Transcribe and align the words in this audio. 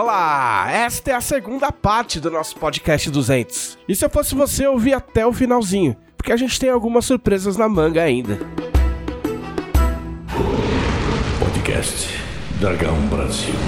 Olá! 0.00 0.64
Esta 0.70 1.10
é 1.10 1.14
a 1.14 1.20
segunda 1.20 1.70
parte 1.70 2.18
do 2.18 2.30
nosso 2.30 2.56
podcast 2.56 3.10
200. 3.10 3.76
E 3.86 3.94
se 3.94 4.02
eu 4.02 4.08
fosse 4.08 4.34
você, 4.34 4.64
eu 4.64 4.72
ouvir 4.72 4.94
até 4.94 5.26
o 5.26 5.32
finalzinho, 5.32 5.94
porque 6.16 6.32
a 6.32 6.38
gente 6.38 6.58
tem 6.58 6.70
algumas 6.70 7.04
surpresas 7.04 7.58
na 7.58 7.68
manga 7.68 8.02
ainda. 8.02 8.38
Podcast 11.38 12.08
Dragão 12.58 12.96
Brasil. 13.08 13.54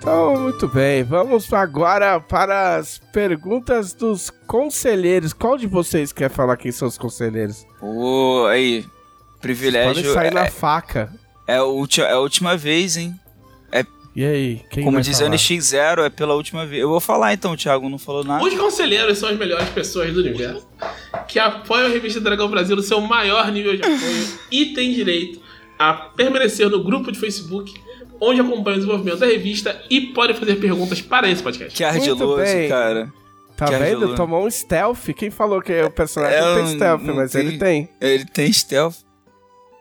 Então, 0.00 0.40
muito 0.40 0.66
bem, 0.68 1.04
vamos 1.04 1.52
agora 1.52 2.18
para 2.18 2.76
as 2.76 2.96
perguntas 3.12 3.92
dos 3.92 4.30
conselheiros. 4.46 5.34
Qual 5.34 5.58
de 5.58 5.66
vocês 5.66 6.14
quer 6.14 6.30
falar 6.30 6.56
quem 6.56 6.72
são 6.72 6.88
os 6.88 6.96
conselheiros? 6.96 7.66
Ô, 7.82 8.46
aí, 8.46 8.86
privilégio. 9.40 9.94
Pode 9.94 10.12
sair 10.14 10.28
é, 10.28 10.30
na 10.30 10.46
faca. 10.50 11.12
é, 11.46 11.56
a 11.56 11.64
ulti- 11.64 12.00
é 12.00 12.12
a 12.12 12.18
última 12.18 12.56
vez, 12.56 12.96
hein? 12.96 13.14
E 14.16 14.24
aí, 14.24 14.62
quem 14.70 14.82
Como 14.82 15.00
diz 15.00 15.16
falar? 15.20 15.30
NX0, 15.30 16.04
é 16.06 16.10
pela 16.10 16.34
última 16.34 16.66
vez. 16.66 16.82
Eu 16.82 16.88
vou 16.88 16.98
falar 16.98 17.34
então, 17.34 17.52
o 17.52 17.56
Thiago 17.56 17.88
não 17.88 17.98
falou 17.98 18.24
nada. 18.24 18.42
Os 18.42 18.52
conselheiros 18.54 19.16
são 19.16 19.28
as 19.28 19.38
melhores 19.38 19.68
pessoas 19.68 20.12
do 20.12 20.18
universo 20.18 20.66
que 21.28 21.38
apoiam 21.38 21.86
a 21.86 21.88
revista 21.88 22.20
Dragão 22.20 22.48
Brasil 22.50 22.74
no 22.74 22.82
seu 22.82 23.00
maior 23.00 23.48
nível 23.52 23.76
de 23.76 23.82
apoio 23.82 24.28
e 24.50 24.66
têm 24.74 24.92
direito 24.92 25.40
a 25.78 25.92
permanecer 25.92 26.68
no 26.68 26.82
grupo 26.82 27.12
de 27.12 27.18
Facebook, 27.20 27.72
onde 28.20 28.40
acompanham 28.40 28.78
o 28.78 28.80
desenvolvimento 28.80 29.18
da 29.20 29.26
revista 29.26 29.80
e 29.88 30.00
podem 30.00 30.34
fazer 30.34 30.56
perguntas 30.56 31.00
para 31.00 31.30
esse 31.30 31.42
podcast. 31.42 31.76
Que 31.76 31.84
ardiloso, 31.84 32.42
bem. 32.42 32.68
cara. 32.68 33.12
Tá 33.56 33.66
Que 33.66 33.72
vendo? 33.72 33.82
ardiloso. 33.84 34.14
Tomou 34.16 34.44
um 34.44 34.50
stealth. 34.50 35.10
Quem 35.16 35.30
falou 35.30 35.62
que 35.62 35.80
o 35.80 35.90
personagem 35.92 36.38
É, 36.38 36.40
não 36.40 36.54
tem 36.56 36.74
stealth, 36.74 37.02
não 37.02 37.14
mas 37.14 37.30
tem. 37.30 37.40
ele 37.46 37.58
tem, 37.58 37.88
Ele 38.00 38.24
tem 38.24 38.52
stealth. 38.52 38.96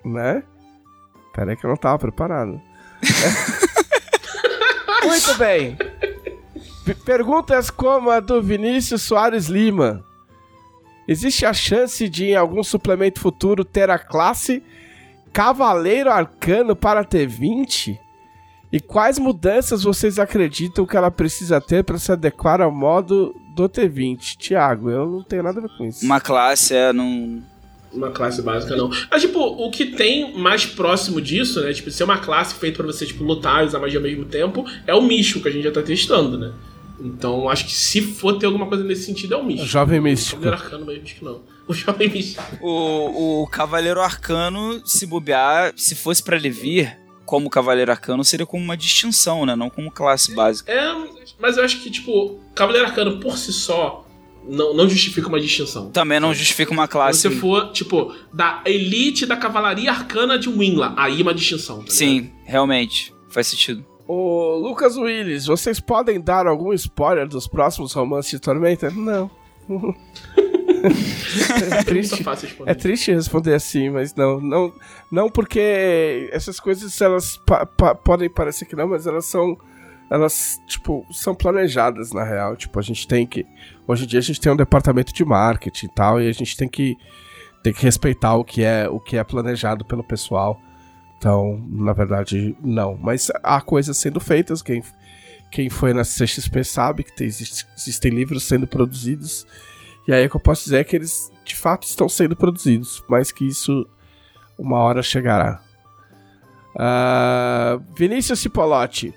Né? 0.07 0.43
Pera 1.33 1.51
aí 1.51 1.57
que 1.57 1.65
eu 1.65 1.69
não 1.69 1.77
tava 1.77 1.99
preparado. 1.99 2.59
Muito 5.05 5.35
bem. 5.37 5.77
P- 6.85 6.95
Perguntas 7.05 7.69
como 7.69 8.09
a 8.09 8.19
do 8.19 8.41
Vinícius 8.41 9.01
Soares 9.03 9.47
Lima. 9.47 10.03
Existe 11.07 11.45
a 11.45 11.53
chance 11.53 12.07
de, 12.09 12.25
em 12.31 12.35
algum 12.35 12.63
suplemento 12.63 13.19
futuro, 13.19 13.63
ter 13.63 13.89
a 13.89 13.97
classe 13.97 14.61
Cavaleiro 15.31 16.11
Arcano 16.11 16.75
para 16.75 17.05
T20? 17.05 17.97
E 18.71 18.81
quais 18.81 19.17
mudanças 19.17 19.83
vocês 19.83 20.19
acreditam 20.19 20.85
que 20.85 20.97
ela 20.97 21.09
precisa 21.09 21.61
ter 21.61 21.85
para 21.85 21.97
se 21.97 22.11
adequar 22.11 22.59
ao 22.59 22.71
modo 22.71 23.33
do 23.55 23.69
T20? 23.69 24.35
Tiago, 24.37 24.89
eu 24.89 25.05
não 25.05 25.23
tenho 25.23 25.43
nada 25.43 25.59
a 25.59 25.61
ver 25.61 25.69
com 25.77 25.85
isso. 25.85 26.03
Uma 26.05 26.19
classe, 26.19 26.75
é, 26.75 26.91
não. 26.91 27.41
Uma 27.91 28.11
classe 28.11 28.41
básica, 28.41 28.75
não. 28.75 28.89
Mas, 29.09 29.21
tipo, 29.21 29.39
o 29.39 29.71
que 29.71 29.85
tem 29.85 30.37
mais 30.37 30.65
próximo 30.65 31.21
disso, 31.21 31.61
né? 31.61 31.73
Tipo, 31.73 31.89
ser 31.89 32.03
uma 32.03 32.17
classe 32.17 32.55
feita 32.55 32.77
pra 32.83 32.85
você, 32.87 33.05
tipo, 33.05 33.23
lutar 33.23 33.63
e 33.63 33.67
usar 33.67 33.79
magia 33.79 33.99
ao 33.99 34.03
mesmo 34.03 34.25
tempo, 34.25 34.65
é 34.85 34.93
o 34.93 35.01
místico 35.01 35.41
que 35.41 35.49
a 35.49 35.51
gente 35.51 35.63
já 35.63 35.71
tá 35.71 35.81
testando, 35.81 36.37
né? 36.37 36.51
Então, 36.99 37.47
acho 37.47 37.65
que 37.65 37.73
se 37.73 38.01
for 38.01 38.37
ter 38.37 38.47
alguma 38.47 38.65
coisa 38.65 38.83
nesse 38.83 39.03
sentido, 39.03 39.35
é 39.35 39.37
o 39.37 39.43
místico. 39.45 39.67
Jovem 39.67 39.99
O 39.99 40.03
Místico. 40.03 40.41
Cavaleiro 40.41 40.63
Arcano 40.63 40.85
mesmo, 40.85 41.03
acho 41.03 41.15
que 41.15 41.25
não. 41.25 41.41
O 41.67 41.73
Jovem 41.73 42.09
Místico. 42.09 42.43
O, 42.61 43.43
o 43.43 43.47
Cavaleiro 43.47 44.01
Arcano, 44.01 44.81
se 44.85 45.05
bobear, 45.05 45.73
se 45.75 45.95
fosse 45.95 46.23
pra 46.23 46.35
ele 46.35 46.49
vir 46.49 46.97
como 47.25 47.49
Cavaleiro 47.49 47.91
Arcano, 47.91 48.23
seria 48.23 48.45
como 48.45 48.63
uma 48.63 48.77
distinção, 48.77 49.45
né? 49.45 49.55
Não 49.55 49.69
como 49.69 49.91
classe 49.91 50.33
básica. 50.33 50.71
É, 50.71 50.95
mas 51.39 51.57
eu 51.57 51.63
acho 51.63 51.81
que, 51.81 51.91
tipo, 51.91 52.39
Cavaleiro 52.55 52.87
Arcano 52.87 53.19
por 53.19 53.37
si 53.37 53.53
só 53.53 54.06
não, 54.49 54.73
não 54.73 54.89
justifica 54.89 55.27
uma 55.27 55.39
distinção. 55.39 55.89
Também 55.91 56.19
não 56.19 56.33
justifica 56.33 56.71
uma 56.71 56.85
Se 56.85 56.89
classe. 56.91 57.19
você 57.21 57.31
for, 57.31 57.71
tipo, 57.71 58.13
da 58.33 58.61
elite 58.65 59.25
da 59.25 59.35
cavalaria 59.37 59.91
arcana 59.91 60.37
de 60.39 60.49
Winla, 60.49 60.93
aí 60.97 61.19
é 61.19 61.23
uma 61.23 61.33
distinção. 61.33 61.79
tá 61.83 61.91
Sim, 61.91 62.31
realmente. 62.45 63.13
Faz 63.29 63.47
sentido. 63.47 63.85
Ô, 64.07 64.55
Lucas 64.55 64.95
Willis, 64.95 65.45
vocês 65.47 65.79
podem 65.81 66.19
dar 66.21 66.47
algum 66.47 66.71
spoiler 66.73 67.27
dos 67.27 67.45
próximos 67.47 67.91
romances 67.93 68.31
de 68.31 68.39
Tormenta? 68.39 68.89
Não. 68.89 69.29
é 71.71 71.83
triste. 71.83 72.11
Muito 72.11 72.23
fácil 72.23 72.47
responder. 72.47 72.71
É 72.71 72.73
triste 72.73 73.11
responder 73.11 73.53
assim, 73.53 73.89
mas 73.89 74.15
não, 74.15 74.39
não, 74.39 74.73
não 75.11 75.29
porque 75.29 76.29
essas 76.31 76.59
coisas 76.59 76.99
elas 77.01 77.37
pa- 77.45 77.65
pa- 77.65 77.95
podem 77.95 78.29
parecer 78.29 78.65
que 78.65 78.75
não, 78.75 78.87
mas 78.87 79.05
elas 79.07 79.25
são, 79.25 79.57
elas 80.09 80.59
tipo 80.67 81.05
são 81.11 81.33
planejadas 81.35 82.11
na 82.11 82.23
real. 82.23 82.55
Tipo 82.55 82.79
a 82.79 82.81
gente 82.81 83.07
tem 83.07 83.25
que, 83.25 83.45
hoje 83.87 84.03
em 84.05 84.07
dia 84.07 84.19
a 84.19 84.23
gente 84.23 84.39
tem 84.39 84.51
um 84.51 84.55
departamento 84.55 85.13
de 85.13 85.23
marketing 85.25 85.85
e 85.85 85.89
tal, 85.89 86.21
e 86.21 86.27
a 86.27 86.31
gente 86.33 86.55
tem 86.55 86.67
que 86.67 86.95
tem 87.63 87.73
que 87.73 87.81
respeitar 87.83 88.35
o 88.35 88.43
que 88.45 88.63
é 88.63 88.87
o 88.87 88.99
que 88.99 89.17
é 89.17 89.23
planejado 89.23 89.83
pelo 89.85 90.03
pessoal. 90.03 90.59
Então, 91.17 91.59
na 91.67 91.93
verdade, 91.93 92.55
não. 92.61 92.95
Mas 93.01 93.31
há 93.43 93.59
coisas 93.59 93.97
sendo 93.97 94.19
feitas. 94.19 94.61
Quem, 94.61 94.83
quem 95.51 95.67
foi 95.69 95.91
na 95.91 96.03
CXP 96.03 96.63
sabe 96.63 97.03
que 97.03 97.11
tem- 97.11 97.25
existe- 97.25 97.65
existem 97.75 98.11
livros 98.11 98.43
sendo 98.43 98.67
produzidos. 98.67 99.45
E 100.07 100.13
aí 100.13 100.25
o 100.27 100.29
que 100.29 100.35
eu 100.35 100.39
posso 100.41 100.63
dizer 100.65 100.77
é 100.77 100.83
que 100.83 100.95
eles 100.95 101.31
de 101.43 101.55
fato 101.55 101.87
estão 101.87 102.07
sendo 102.07 102.35
produzidos, 102.35 103.03
mas 103.09 103.31
que 103.31 103.45
isso 103.47 103.85
uma 104.59 104.77
hora 104.77 105.01
chegará. 105.01 105.59
Ah, 106.77 107.79
Vinícius 107.95 108.39
Cipolotti. 108.39 109.13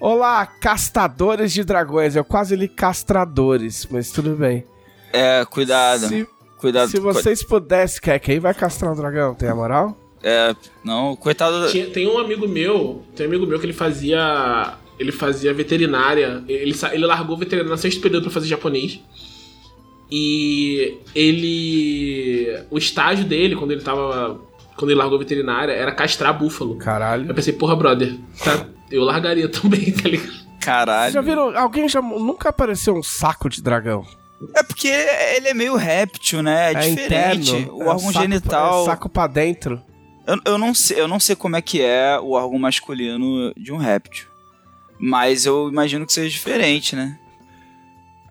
Olá, 0.00 0.46
castadores 0.46 1.52
de 1.52 1.64
dragões. 1.64 2.14
Eu 2.14 2.24
quase 2.24 2.54
li 2.54 2.68
castradores, 2.68 3.86
mas 3.90 4.10
tudo 4.10 4.36
bem. 4.36 4.64
É, 5.12 5.44
cuidado. 5.44 6.06
Se, 6.06 6.26
cuidado. 6.58 6.88
se 6.88 7.00
vocês 7.00 7.42
pudessem, 7.42 8.00
quer 8.00 8.18
quem 8.20 8.38
vai 8.38 8.54
castrar 8.54 8.92
um 8.92 8.96
dragão? 8.96 9.34
Tem 9.34 9.48
a 9.48 9.54
moral? 9.54 9.96
É, 10.22 10.54
não, 10.84 11.16
coitado. 11.16 11.68
Tinha- 11.70 11.90
tem 11.90 12.06
um 12.06 12.18
amigo 12.18 12.46
meu, 12.46 13.02
tem 13.16 13.26
um 13.26 13.30
amigo 13.30 13.46
meu 13.46 13.58
que 13.58 13.66
ele 13.66 13.72
fazia. 13.72 14.74
Ele 14.98 15.12
fazia 15.12 15.52
veterinária. 15.54 16.42
Ele, 16.48 16.74
ele 16.92 17.06
largou 17.06 17.36
veterinária 17.36 17.70
no 17.70 17.78
sexto 17.78 18.00
período 18.00 18.24
pra 18.24 18.32
fazer 18.32 18.46
japonês. 18.46 19.00
E 20.10 20.98
ele. 21.14 22.64
O 22.70 22.78
estágio 22.78 23.24
dele, 23.24 23.56
quando 23.56 23.72
ele 23.72 23.82
tava. 23.82 24.40
Quando 24.76 24.90
ele 24.92 24.98
largou 25.00 25.18
veterinária, 25.18 25.72
era 25.72 25.90
castrar 25.92 26.36
búfalo. 26.38 26.76
Caralho. 26.76 27.28
Eu 27.28 27.34
pensei, 27.34 27.52
porra, 27.52 27.74
brother, 27.74 28.16
tá, 28.44 28.64
eu 28.90 29.02
largaria 29.04 29.48
também, 29.50 29.92
tá 29.92 30.08
ligado? 30.08 30.38
Caralho. 30.60 31.12
Já 31.12 31.20
viram? 31.20 31.56
Alguém 31.58 31.88
já 31.88 32.02
nunca 32.02 32.48
apareceu 32.50 32.94
um 32.96 33.02
saco 33.02 33.48
de 33.48 33.62
dragão? 33.62 34.06
É 34.54 34.62
porque 34.62 34.88
ele 34.88 35.48
é 35.48 35.54
meio 35.54 35.74
réptil, 35.76 36.42
né? 36.42 36.72
É, 36.72 36.74
diferente. 36.74 37.50
interno, 37.56 37.74
o 37.76 37.82
é 37.82 37.86
órgão 37.86 38.12
saco- 38.12 38.20
genital. 38.20 38.82
é 38.82 38.84
saco 38.86 39.08
pra 39.08 39.26
dentro. 39.26 39.82
Eu, 40.26 40.38
eu 40.44 40.58
não 40.58 40.74
sei, 40.74 41.00
eu 41.00 41.08
não 41.08 41.18
sei 41.18 41.34
como 41.34 41.56
é 41.56 41.62
que 41.62 41.80
é 41.80 42.18
o 42.20 42.32
órgão 42.32 42.58
masculino 42.58 43.52
de 43.56 43.72
um 43.72 43.76
réptil. 43.78 44.26
Mas 44.98 45.46
eu 45.46 45.68
imagino 45.68 46.04
que 46.06 46.12
seja 46.12 46.28
diferente, 46.28 46.94
né? 46.94 47.18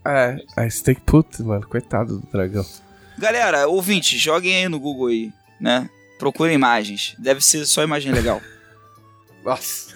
É, 0.05 0.37
aí 0.55 0.69
você 0.69 0.83
tem 0.83 0.95
que. 0.95 1.01
Putz, 1.01 1.39
mano, 1.39 1.67
coitado 1.67 2.19
do 2.19 2.27
dragão. 2.31 2.65
Galera, 3.17 3.67
ouvintes, 3.67 4.19
joguem 4.19 4.55
aí 4.55 4.69
no 4.69 4.79
Google 4.79 5.07
aí, 5.07 5.31
né? 5.59 5.89
Procurem 6.19 6.55
imagens. 6.55 7.15
Deve 7.17 7.41
ser 7.41 7.65
só 7.65 7.83
imagem 7.83 8.11
legal. 8.11 8.41
Nossa. 9.47 9.95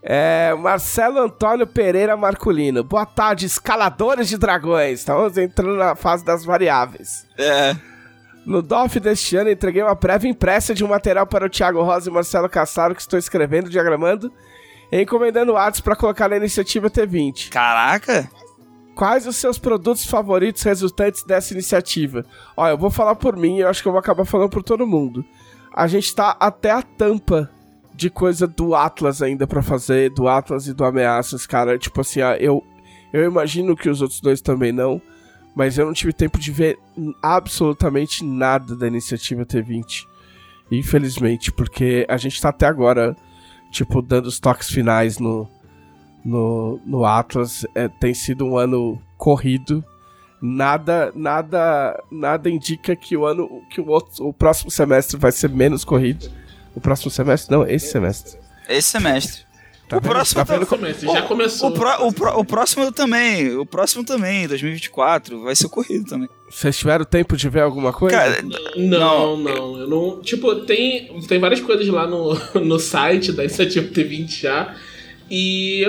É, 0.00 0.54
Marcelo 0.54 1.18
Antônio 1.18 1.66
Pereira 1.66 2.16
Marculino. 2.16 2.84
Boa 2.84 3.04
tarde, 3.04 3.44
escaladores 3.44 4.28
de 4.28 4.38
dragões. 4.38 5.00
Estamos 5.00 5.36
entrando 5.36 5.76
na 5.76 5.96
fase 5.96 6.24
das 6.24 6.44
variáveis. 6.44 7.26
É. 7.36 7.76
No 8.46 8.62
DOF 8.62 9.00
deste 9.00 9.36
ano, 9.36 9.50
entreguei 9.50 9.82
uma 9.82 9.96
prévia 9.96 10.30
impressa 10.30 10.72
de 10.72 10.84
um 10.84 10.88
material 10.88 11.26
para 11.26 11.46
o 11.46 11.50
Thiago 11.50 11.82
Rosa 11.82 12.08
e 12.08 12.12
Marcelo 12.12 12.48
Cassaro, 12.48 12.94
que 12.94 13.00
estou 13.00 13.18
escrevendo, 13.18 13.68
diagramando 13.68 14.32
e 14.92 15.02
encomendando 15.02 15.56
artes 15.56 15.80
para 15.80 15.96
colocar 15.96 16.28
na 16.28 16.36
iniciativa 16.36 16.88
T20. 16.88 17.50
Caraca! 17.50 18.30
Quais 18.94 19.26
os 19.26 19.36
seus 19.36 19.58
produtos 19.58 20.06
favoritos 20.06 20.62
resultantes 20.62 21.24
dessa 21.24 21.52
iniciativa? 21.52 22.24
Olha, 22.56 22.70
eu 22.70 22.78
vou 22.78 22.90
falar 22.90 23.16
por 23.16 23.36
mim 23.36 23.56
e 23.56 23.60
eu 23.60 23.68
acho 23.68 23.82
que 23.82 23.88
eu 23.88 23.92
vou 23.92 23.98
acabar 23.98 24.24
falando 24.24 24.50
por 24.50 24.62
todo 24.62 24.86
mundo. 24.86 25.24
A 25.78 25.86
gente 25.86 26.12
tá 26.12 26.36
até 26.40 26.72
a 26.72 26.82
tampa 26.82 27.48
de 27.94 28.10
coisa 28.10 28.48
do 28.48 28.74
Atlas 28.74 29.22
ainda 29.22 29.46
pra 29.46 29.62
fazer, 29.62 30.10
do 30.10 30.26
Atlas 30.26 30.66
e 30.66 30.74
do 30.74 30.84
Ameaças, 30.84 31.46
cara. 31.46 31.78
Tipo 31.78 32.00
assim, 32.00 32.18
eu, 32.40 32.64
eu 33.12 33.24
imagino 33.24 33.76
que 33.76 33.88
os 33.88 34.02
outros 34.02 34.20
dois 34.20 34.40
também 34.40 34.72
não, 34.72 35.00
mas 35.54 35.78
eu 35.78 35.86
não 35.86 35.92
tive 35.92 36.12
tempo 36.12 36.36
de 36.36 36.50
ver 36.50 36.80
absolutamente 37.22 38.24
nada 38.24 38.74
da 38.74 38.88
iniciativa 38.88 39.46
T20. 39.46 40.04
Infelizmente, 40.68 41.52
porque 41.52 42.04
a 42.08 42.16
gente 42.16 42.40
tá 42.40 42.48
até 42.48 42.66
agora, 42.66 43.16
tipo, 43.70 44.02
dando 44.02 44.26
os 44.26 44.40
toques 44.40 44.68
finais 44.68 45.20
no, 45.20 45.48
no, 46.24 46.80
no 46.84 47.04
Atlas. 47.04 47.64
É, 47.72 47.86
tem 47.86 48.12
sido 48.14 48.44
um 48.44 48.58
ano 48.58 49.00
corrido. 49.16 49.84
Nada, 50.40 51.12
nada, 51.14 52.02
nada 52.10 52.48
indica 52.48 52.94
que 52.94 53.16
o 53.16 53.26
ano, 53.26 53.62
que 53.70 53.80
o, 53.80 53.88
outro, 53.88 54.26
o 54.26 54.32
próximo 54.32 54.70
semestre 54.70 55.16
vai 55.18 55.32
ser 55.32 55.48
menos 55.50 55.84
corrido. 55.84 56.30
O 56.74 56.80
próximo 56.80 57.10
semestre? 57.10 57.50
Não, 57.54 57.66
esse 57.66 57.90
semestre. 57.90 58.38
Esse 58.68 58.88
semestre. 58.88 59.48
Tá 59.88 59.96
o 59.96 60.00
vendo? 60.00 60.10
próximo 60.10 60.44
Tá 60.44 60.52
vendo 60.52 60.60
tá- 60.66 60.76
Começa, 60.76 61.06
já 61.06 61.22
começou. 61.22 61.70
O, 61.70 61.72
pró- 61.72 62.06
o, 62.06 62.12
pró- 62.12 62.38
o 62.38 62.44
próximo 62.44 62.92
também, 62.92 63.56
o 63.56 63.64
próximo 63.64 64.04
também, 64.04 64.46
2024, 64.46 65.42
vai 65.42 65.56
ser 65.56 65.68
corrido 65.70 66.04
também. 66.04 66.28
Vocês 66.50 66.76
tiveram 66.78 67.04
tempo 67.06 67.36
de 67.36 67.48
ver 67.48 67.62
alguma 67.62 67.90
coisa? 67.92 68.16
Cara, 68.16 68.42
Não, 68.76 69.36
não, 69.38 69.78
eu 69.78 69.88
não. 69.88 70.20
Tipo, 70.20 70.54
tem, 70.66 71.18
tem 71.26 71.40
várias 71.40 71.60
coisas 71.60 71.88
lá 71.88 72.06
no, 72.06 72.34
no 72.62 72.78
site 72.78 73.32
da 73.32 73.42
iniciativa 73.44 73.88
T20 73.88 74.40
já. 74.42 74.76
E. 75.30 75.84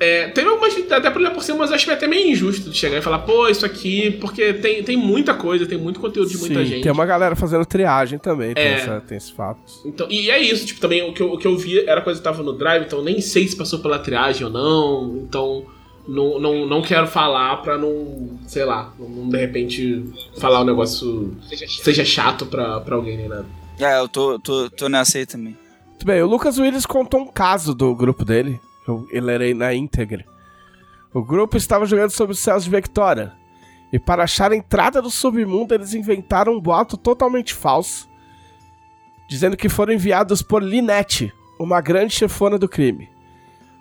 é, 0.00 0.28
teve 0.28 0.48
algumas. 0.48 0.76
Até 0.90 1.10
por 1.10 1.20
olhar 1.20 1.32
por 1.32 1.42
cima, 1.42 1.58
mas 1.58 1.70
eu 1.70 1.76
acho 1.76 1.90
até 1.90 2.06
meio 2.06 2.30
injusto 2.30 2.70
de 2.70 2.76
chegar 2.76 2.98
e 2.98 3.02
falar, 3.02 3.18
pô, 3.20 3.48
isso 3.48 3.66
aqui. 3.66 4.10
Porque 4.20 4.52
tem, 4.54 4.82
tem 4.82 4.96
muita 4.96 5.34
coisa, 5.34 5.66
tem 5.66 5.76
muito 5.78 5.98
conteúdo 6.00 6.28
de 6.30 6.38
muita 6.38 6.60
Sim, 6.60 6.66
gente. 6.66 6.82
tem 6.82 6.92
uma 6.92 7.04
galera 7.06 7.34
fazendo 7.36 7.64
triagem 7.66 8.18
também, 8.18 8.54
tem, 8.54 8.64
É. 8.64 8.72
essa, 8.74 9.00
tem 9.00 9.16
esses 9.18 9.30
fatos. 9.30 9.82
Então, 9.84 10.06
e 10.10 10.30
é 10.30 10.38
isso, 10.40 10.64
tipo, 10.66 10.80
também 10.80 11.02
o 11.02 11.12
que, 11.12 11.20
eu, 11.22 11.32
o 11.32 11.38
que 11.38 11.46
eu 11.46 11.56
vi 11.56 11.80
era 11.80 12.00
coisa 12.00 12.18
que 12.20 12.24
tava 12.24 12.42
no 12.42 12.52
drive, 12.52 12.84
então 12.84 13.02
nem 13.02 13.20
sei 13.20 13.46
se 13.48 13.56
passou 13.56 13.78
pela 13.80 13.98
triagem 13.98 14.44
ou 14.46 14.52
não. 14.52 15.16
Então, 15.18 15.66
não, 16.06 16.38
não, 16.40 16.66
não 16.66 16.80
quero 16.80 17.06
falar 17.06 17.56
pra 17.58 17.76
não, 17.76 18.38
sei 18.46 18.64
lá, 18.64 18.92
não, 18.98 19.28
de 19.28 19.36
repente 19.36 20.04
falar 20.38 20.62
um 20.62 20.64
negócio 20.64 21.36
seja 21.82 22.04
chato 22.04 22.46
pra, 22.46 22.80
pra 22.80 22.96
alguém 22.96 23.16
nem 23.16 23.28
nada. 23.28 23.44
é, 23.78 23.98
eu 24.00 24.08
tô, 24.08 24.38
tô, 24.38 24.70
tô 24.70 24.88
nessa 24.88 25.18
aí 25.18 25.26
também. 25.26 25.54
Muito 25.88 26.06
bem, 26.06 26.22
o 26.22 26.26
Lucas 26.26 26.58
Willis 26.58 26.86
contou 26.86 27.20
um 27.20 27.26
caso 27.26 27.74
do 27.74 27.94
grupo 27.94 28.24
dele, 28.24 28.58
que 28.88 29.16
eu 29.16 29.22
lerei 29.22 29.52
na 29.52 29.74
íntegra. 29.74 30.24
O 31.12 31.22
grupo 31.22 31.56
estava 31.56 31.84
jogando 31.84 32.10
sobre 32.10 32.32
os 32.32 32.38
céus 32.38 32.64
de 32.64 32.70
Vectora, 32.70 33.34
e 33.92 33.98
para 33.98 34.24
achar 34.24 34.52
a 34.52 34.56
entrada 34.56 35.02
do 35.02 35.10
submundo 35.10 35.74
eles 35.74 35.94
inventaram 35.94 36.54
um 36.54 36.60
boato 36.60 36.96
totalmente 36.96 37.54
falso, 37.54 38.08
dizendo 39.28 39.56
que 39.56 39.68
foram 39.68 39.92
enviados 39.92 40.42
por 40.42 40.62
Linette, 40.62 41.32
uma 41.58 41.80
grande 41.80 42.14
chefona 42.14 42.58
do 42.58 42.68
crime. 42.68 43.10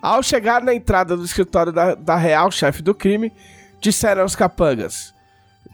Ao 0.01 0.21
chegar 0.21 0.61
na 0.61 0.73
entrada 0.73 1.15
do 1.15 1.25
escritório 1.25 1.71
da, 1.71 1.95
da 1.95 2.15
real 2.15 2.51
chefe 2.51 2.81
do 2.81 2.93
crime, 2.93 3.31
disseram 3.79 4.21
aos 4.21 4.35
capangas: 4.35 5.13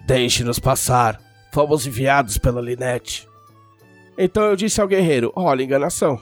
Deixe-nos 0.05 0.59
passar, 0.59 1.19
fomos 1.51 1.85
enviados 1.85 2.37
pela 2.37 2.61
Linette. 2.61 3.27
Então 4.17 4.43
eu 4.43 4.55
disse 4.55 4.79
ao 4.81 4.87
guerreiro: 4.87 5.31
Olha, 5.35 5.63
enganação. 5.63 6.19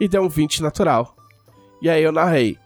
E 0.00 0.08
deu 0.08 0.22
um 0.22 0.28
20 0.28 0.62
natural. 0.62 1.17
E 1.80 1.88
aí 1.88 2.02
eu 2.02 2.12
narrei: 2.12 2.58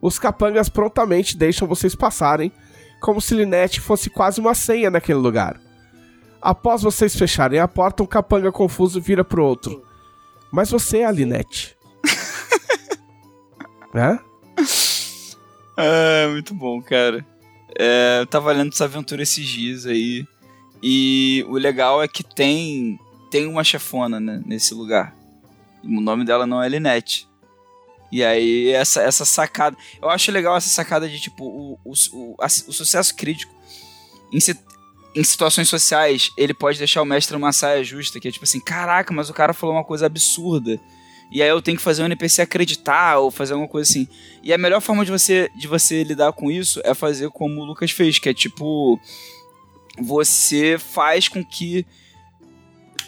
Os 0.00 0.18
capangas 0.18 0.68
prontamente 0.68 1.36
deixam 1.36 1.68
vocês 1.68 1.94
passarem, 1.94 2.52
como 3.00 3.20
se 3.20 3.34
Linette 3.34 3.80
fosse 3.80 4.08
quase 4.08 4.40
uma 4.40 4.54
senha 4.54 4.90
naquele 4.90 5.18
lugar. 5.18 5.60
Após 6.40 6.82
vocês 6.82 7.14
fecharem 7.14 7.60
a 7.60 7.68
porta, 7.68 8.02
um 8.02 8.06
capanga 8.06 8.50
confuso 8.50 9.00
vira 9.00 9.24
pro 9.24 9.44
outro. 9.44 9.84
Mas 10.50 10.70
você 10.70 10.98
é 10.98 11.04
a 11.04 11.10
Linette. 11.10 11.76
Hã? 13.94 14.18
É, 15.76 16.28
muito 16.28 16.52
bom, 16.54 16.82
cara. 16.82 17.24
É, 17.78 18.18
eu 18.20 18.26
tava 18.26 18.52
lendo 18.52 18.72
essa 18.72 18.84
aventura 18.84 19.22
esses 19.22 19.46
dias 19.46 19.86
aí. 19.86 20.26
E 20.82 21.44
o 21.48 21.54
legal 21.54 22.02
é 22.02 22.08
que 22.08 22.24
tem 22.24 22.98
tem 23.30 23.46
uma 23.46 23.64
chefona 23.64 24.20
né, 24.20 24.42
nesse 24.44 24.74
lugar. 24.74 25.16
O 25.82 26.00
nome 26.00 26.24
dela 26.24 26.46
não 26.46 26.62
é 26.62 26.68
Linette. 26.68 27.26
E 28.12 28.22
aí, 28.22 28.70
essa, 28.70 29.00
essa 29.02 29.24
sacada. 29.24 29.74
Eu 30.00 30.10
acho 30.10 30.30
legal 30.30 30.54
essa 30.56 30.68
sacada 30.68 31.08
de 31.08 31.18
tipo, 31.18 31.44
o, 31.44 31.78
o, 31.82 31.92
o, 32.12 32.36
a- 32.38 32.46
o 32.46 32.72
sucesso 32.72 33.16
crítico 33.16 33.52
em, 34.30 34.38
si- 34.38 34.58
em 35.16 35.24
situações 35.24 35.68
sociais, 35.68 36.30
ele 36.36 36.52
pode 36.52 36.76
deixar 36.78 37.00
o 37.00 37.06
mestre 37.06 37.32
numa 37.34 37.52
saia 37.52 37.82
justa, 37.82 38.20
que 38.20 38.28
é 38.28 38.30
tipo 38.30 38.44
assim, 38.44 38.60
caraca, 38.60 39.14
mas 39.14 39.30
o 39.30 39.34
cara 39.34 39.54
falou 39.54 39.74
uma 39.74 39.84
coisa 39.84 40.04
absurda. 40.04 40.78
E 41.30 41.42
aí 41.42 41.48
eu 41.48 41.62
tenho 41.62 41.78
que 41.78 41.82
fazer 41.82 42.02
o 42.02 42.04
NPC 42.04 42.42
acreditar 42.42 43.16
ou 43.18 43.30
fazer 43.30 43.54
alguma 43.54 43.68
coisa 43.68 43.88
assim. 43.90 44.06
E 44.42 44.52
a 44.52 44.58
melhor 44.58 44.82
forma 44.82 45.02
de 45.02 45.10
você, 45.10 45.50
de 45.56 45.66
você 45.66 46.04
lidar 46.04 46.30
com 46.34 46.50
isso 46.50 46.82
é 46.84 46.92
fazer 46.92 47.30
como 47.30 47.62
o 47.62 47.64
Lucas 47.64 47.90
fez, 47.90 48.18
que 48.18 48.28
é 48.28 48.34
tipo. 48.34 49.00
Você 49.98 50.76
faz 50.78 51.28
com 51.28 51.42
que 51.44 51.86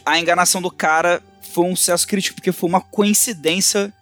a 0.05 0.19
enganação 0.19 0.61
do 0.63 0.71
cara 0.71 1.23
foi 1.53 1.65
um 1.67 1.77
sucesso 1.77 2.07
crítico, 2.07 2.37
porque 2.37 2.53
foi 2.53 2.69
uma 2.69 2.81
coincidência 2.81 3.93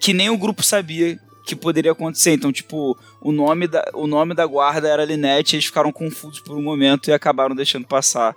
que 0.00 0.12
nem 0.12 0.30
o 0.30 0.38
grupo 0.38 0.62
sabia 0.62 1.18
que 1.44 1.56
poderia 1.56 1.92
acontecer. 1.92 2.32
Então, 2.32 2.52
tipo, 2.52 2.96
o 3.20 3.32
nome 3.32 3.66
da, 3.66 3.90
o 3.94 4.06
nome 4.06 4.34
da 4.34 4.44
guarda 4.46 4.88
era 4.88 5.04
Linette, 5.04 5.56
eles 5.56 5.66
ficaram 5.66 5.92
confusos 5.92 6.40
por 6.40 6.56
um 6.56 6.62
momento 6.62 7.08
e 7.08 7.12
acabaram 7.12 7.54
deixando 7.54 7.86
passar. 7.86 8.34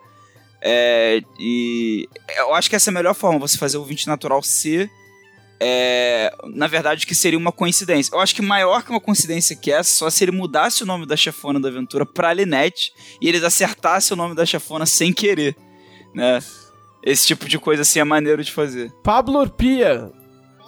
É, 0.61 1.21
e 1.39 2.07
eu 2.37 2.53
acho 2.53 2.69
que 2.69 2.75
essa 2.75 2.89
é 2.89 2.91
a 2.91 2.93
melhor 2.93 3.15
forma, 3.15 3.39
você 3.39 3.57
fazer 3.57 3.77
o 3.77 3.83
20 3.83 4.07
natural 4.07 4.43
ser 4.43 4.89
é, 5.63 6.33
na 6.55 6.65
verdade, 6.65 7.05
que 7.05 7.13
seria 7.13 7.37
uma 7.37 7.51
coincidência. 7.51 8.15
Eu 8.15 8.19
acho 8.19 8.33
que 8.33 8.41
maior 8.41 8.83
que 8.83 8.89
uma 8.89 8.99
coincidência 8.99 9.55
que 9.55 9.71
essa, 9.71 9.93
só 9.93 10.09
se 10.09 10.23
ele 10.23 10.31
mudasse 10.31 10.81
o 10.81 10.87
nome 10.87 11.05
da 11.05 11.15
chefona 11.15 11.59
da 11.59 11.69
aventura 11.69 12.03
pra 12.03 12.33
Linette 12.33 12.91
e 13.21 13.29
eles 13.29 13.43
acertassem 13.43 14.15
o 14.15 14.17
nome 14.17 14.33
da 14.33 14.43
chefona 14.43 14.87
sem 14.87 15.13
querer, 15.13 15.55
né? 16.15 16.39
Esse 17.03 17.27
tipo 17.27 17.47
de 17.47 17.59
coisa 17.59 17.83
assim 17.83 17.99
é 17.99 18.03
maneiro 18.03 18.43
de 18.43 18.51
fazer. 18.51 18.91
Pablo 19.03 19.39
Urpia. 19.39 20.11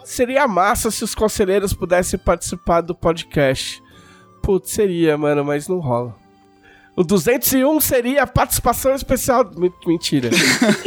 Seria 0.05 0.47
massa 0.47 0.91
se 0.91 1.03
os 1.03 1.15
conselheiros 1.15 1.73
pudessem 1.73 2.19
participar 2.19 2.81
do 2.81 2.93
podcast. 2.95 3.81
Putz, 4.41 4.71
seria, 4.71 5.17
mano, 5.17 5.43
mas 5.43 5.67
não 5.67 5.79
rola. 5.79 6.15
O 6.95 7.03
201 7.03 7.79
seria 7.79 8.23
a 8.23 8.27
participação 8.27 8.93
especial. 8.93 9.49
Me- 9.55 9.73
Mentira. 9.85 10.29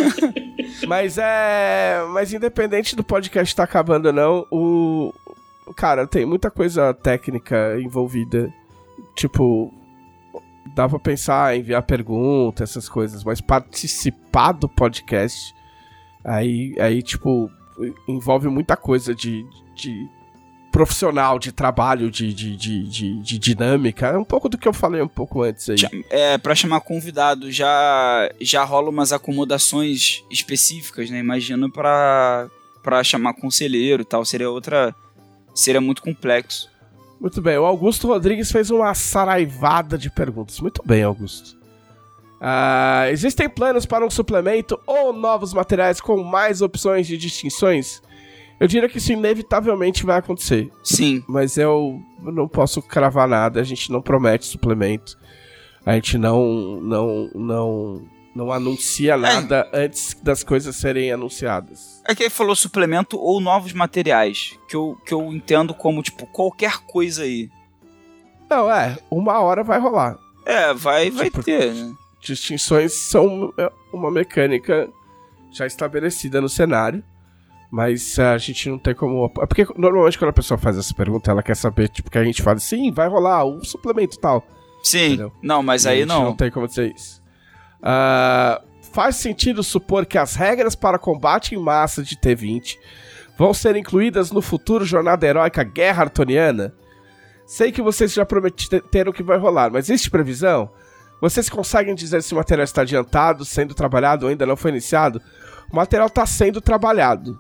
mas 0.87 1.19
é. 1.19 2.05
Mas 2.13 2.33
independente 2.33 2.95
do 2.95 3.03
podcast 3.03 3.53
estar 3.53 3.65
acabando 3.65 4.07
ou 4.07 4.13
não, 4.13 4.47
o. 4.51 5.13
Cara, 5.77 6.07
tem 6.07 6.25
muita 6.25 6.51
coisa 6.51 6.95
técnica 6.95 7.79
envolvida. 7.81 8.53
Tipo. 9.17 9.73
Dá 10.75 10.89
pra 10.89 10.99
pensar 10.99 11.57
em 11.57 11.61
enviar 11.61 11.83
pergunta, 11.83 12.63
essas 12.63 12.89
coisas, 12.89 13.25
mas 13.25 13.41
participar 13.41 14.53
do 14.53 14.69
podcast. 14.69 15.55
Aí, 16.25 16.75
aí 16.79 17.03
tipo, 17.03 17.49
envolve 18.09 18.49
muita 18.49 18.77
coisa 18.77 19.15
de, 19.15 19.47
de 19.75 20.09
profissional, 20.77 21.39
de 21.39 21.53
trabalho, 21.53 22.11
de, 22.11 22.35
de, 22.35 22.57
de, 22.57 23.23
de, 23.23 23.39
dinâmica. 23.39 24.09
É 24.09 24.19
um 24.19 24.25
pouco 24.25 24.49
do 24.49 24.59
que 24.59 24.69
eu 24.69 24.75
falei 24.75 25.01
um 25.01 25.09
pouco 25.09 25.43
antes 25.43 25.71
aí. 25.71 25.79
É, 26.11 26.37
pra 26.37 26.55
chamar 26.55 26.81
convidado, 26.83 27.51
já, 27.51 28.31
já 28.41 28.63
rola 28.63 28.91
umas 28.91 29.11
acomodações 29.13 30.23
específicas, 30.31 31.09
né? 31.09 31.19
Imagino 31.19 31.71
pra, 31.73 32.49
pra 32.83 33.03
chamar 33.03 33.33
conselheiro 33.33 34.03
e 34.03 34.05
tal. 34.05 34.23
Seria 34.25 34.51
outra. 34.51 34.95
Seria 35.55 35.81
muito 35.81 36.03
complexo. 36.03 36.71
Muito 37.19 37.41
bem, 37.41 37.57
o 37.57 37.65
Augusto 37.65 38.09
Rodrigues 38.09 38.53
fez 38.53 38.71
uma 38.71 38.93
saraivada 38.93 39.97
de 39.97 40.11
perguntas. 40.11 40.61
Muito 40.61 40.83
bem, 40.85 41.03
Augusto. 41.03 41.57
Ah, 42.41 43.07
existem 43.11 43.49
planos 43.49 43.87
para 43.87 44.05
um 44.05 44.11
suplemento 44.11 44.79
ou 44.87 45.13
novos 45.13 45.55
materiais 45.55 46.01
com 46.01 46.23
mais 46.23 46.61
opções 46.61 47.07
de 47.07 47.17
distinções? 47.17 48.03
Eu 48.59 48.67
diria 48.67 48.89
que 48.89 48.99
isso 48.99 49.13
inevitavelmente 49.13 50.05
vai 50.05 50.19
acontecer. 50.19 50.71
Sim. 50.83 51.23
mas 51.29 51.57
eu 51.59 52.01
não 52.23 52.49
posso 52.49 52.81
cravar 52.81 53.29
nada, 53.29 53.61
a 53.61 53.65
gente 53.65 53.91
não 53.93 54.01
promete 54.01 54.47
suplemento. 54.47 55.19
A 55.85 55.95
gente 55.95 56.19
não 56.19 56.81
não 56.81 57.31
não 57.35 58.03
não 58.35 58.53
anuncia 58.53 59.17
nada 59.17 59.67
antes 59.73 60.15
das 60.23 60.43
coisas 60.45 60.77
serem 60.77 61.11
anunciadas. 61.11 62.03
É 62.07 62.15
que 62.15 62.23
ele 62.25 62.31
falou 62.31 62.55
suplemento 62.55 63.19
ou 63.19 63.41
novos 63.41 63.73
materiais. 63.73 64.59
Que 64.69 64.77
eu, 64.77 64.99
que 65.07 65.15
eu 65.15 65.33
entendo 65.33 65.73
como, 65.73 66.03
tipo, 66.03 66.27
qualquer 66.27 66.79
coisa 66.87 67.23
aí. 67.23 67.49
Não, 68.51 68.71
é, 68.71 68.99
uma 69.11 69.41
hora 69.41 69.65
vai 69.65 69.79
rolar. 69.81 70.19
É, 70.45 70.75
vai, 70.75 71.11
vai 71.11 71.31
Tipo, 71.31 71.43
ter, 71.43 71.73
né? 71.73 71.95
Distinções 72.27 72.93
são 72.93 73.55
é, 73.57 73.71
uma 73.93 74.11
mecânica 74.11 74.89
já 75.53 75.65
estabelecida 75.65 76.41
no 76.41 76.49
cenário, 76.49 77.03
mas 77.71 78.19
a 78.19 78.37
gente 78.37 78.69
não 78.69 78.79
tem 78.79 78.95
como. 78.95 79.33
É 79.41 79.47
porque 79.47 79.65
normalmente 79.77 80.19
quando 80.19 80.31
a 80.31 80.33
pessoa 80.33 80.59
faz 80.59 80.77
essa 80.77 80.93
pergunta, 80.93 81.31
ela 81.31 81.43
quer 81.43 81.55
saber, 81.55 81.89
tipo, 81.89 82.11
que 82.11 82.19
a 82.19 82.25
gente 82.25 82.43
fala, 82.43 82.59
sim, 82.59 82.91
vai 82.91 83.09
rolar 83.09 83.45
um 83.45 83.63
suplemento 83.63 84.19
tal. 84.19 84.45
Sim. 84.83 85.07
Entendeu? 85.07 85.33
Não, 85.41 85.63
mas 85.63 85.85
E 85.85 85.89
a 85.89 85.91
aí 85.93 85.99
gente 86.01 86.09
não. 86.09 86.25
Não 86.25 86.37
tem 86.37 86.51
como 86.51 86.67
dizer 86.67 86.93
isso. 86.93 87.23
Ah, 87.81 88.61
faz 88.93 89.17
sentido 89.17 89.63
supor 89.63 90.05
que 90.05 90.19
as 90.19 90.35
regras 90.35 90.75
para 90.75 90.99
combate 90.99 91.55
em 91.55 91.59
massa 91.59 92.03
de 92.03 92.17
T20 92.17 92.77
vão 93.39 93.55
ser 93.55 93.77
incluídas 93.77 94.33
no 94.33 94.43
futuro 94.43 94.85
Jornada 94.85 95.25
Heróica 95.25 95.63
Guerra 95.63 96.05
Artoniana? 96.05 96.75
Sei 97.47 97.71
que 97.71 97.81
vocês 97.81 98.13
já 98.13 98.27
prometeram 98.27 99.13
que 99.13 99.23
vai 99.23 99.39
rolar, 99.39 99.71
mas 99.71 99.89
existe 99.89 100.11
previsão? 100.11 100.69
Vocês 101.21 101.49
conseguem 101.49 101.95
dizer 101.95 102.23
se 102.23 102.35
o 102.35 102.37
material 102.37 102.65
está 102.65 102.83
adiantado, 102.83 103.45
sendo 103.45 103.75
trabalhado 103.75 104.27
ou 104.27 104.31
ainda 104.31 104.45
não 104.47 104.57
foi 104.57 104.71
iniciado? 104.71 105.21
O 105.73 105.77
material 105.77 106.09
está 106.09 106.27
sendo 106.27 106.61
trabalhado. 106.61 107.39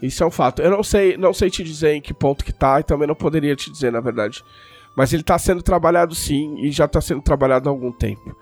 Isso 0.00 0.22
é 0.22 0.26
um 0.26 0.30
fato. 0.30 0.62
Eu 0.62 0.70
não 0.70 0.82
sei, 0.82 1.16
não 1.16 1.34
sei 1.34 1.50
te 1.50 1.62
dizer 1.62 1.92
em 1.94 2.00
que 2.00 2.14
ponto 2.14 2.44
que 2.44 2.52
tá 2.52 2.80
e 2.80 2.82
também 2.84 3.06
não 3.08 3.14
poderia 3.14 3.54
te 3.56 3.70
dizer, 3.70 3.92
na 3.92 4.00
verdade. 4.00 4.42
Mas 4.96 5.12
ele 5.12 5.22
está 5.22 5.38
sendo 5.38 5.62
trabalhado 5.62 6.14
sim 6.14 6.56
e 6.60 6.70
já 6.70 6.84
está 6.86 7.00
sendo 7.00 7.20
trabalhado 7.20 7.68
há 7.68 7.72
algum 7.72 7.92
tempo. 7.92 8.34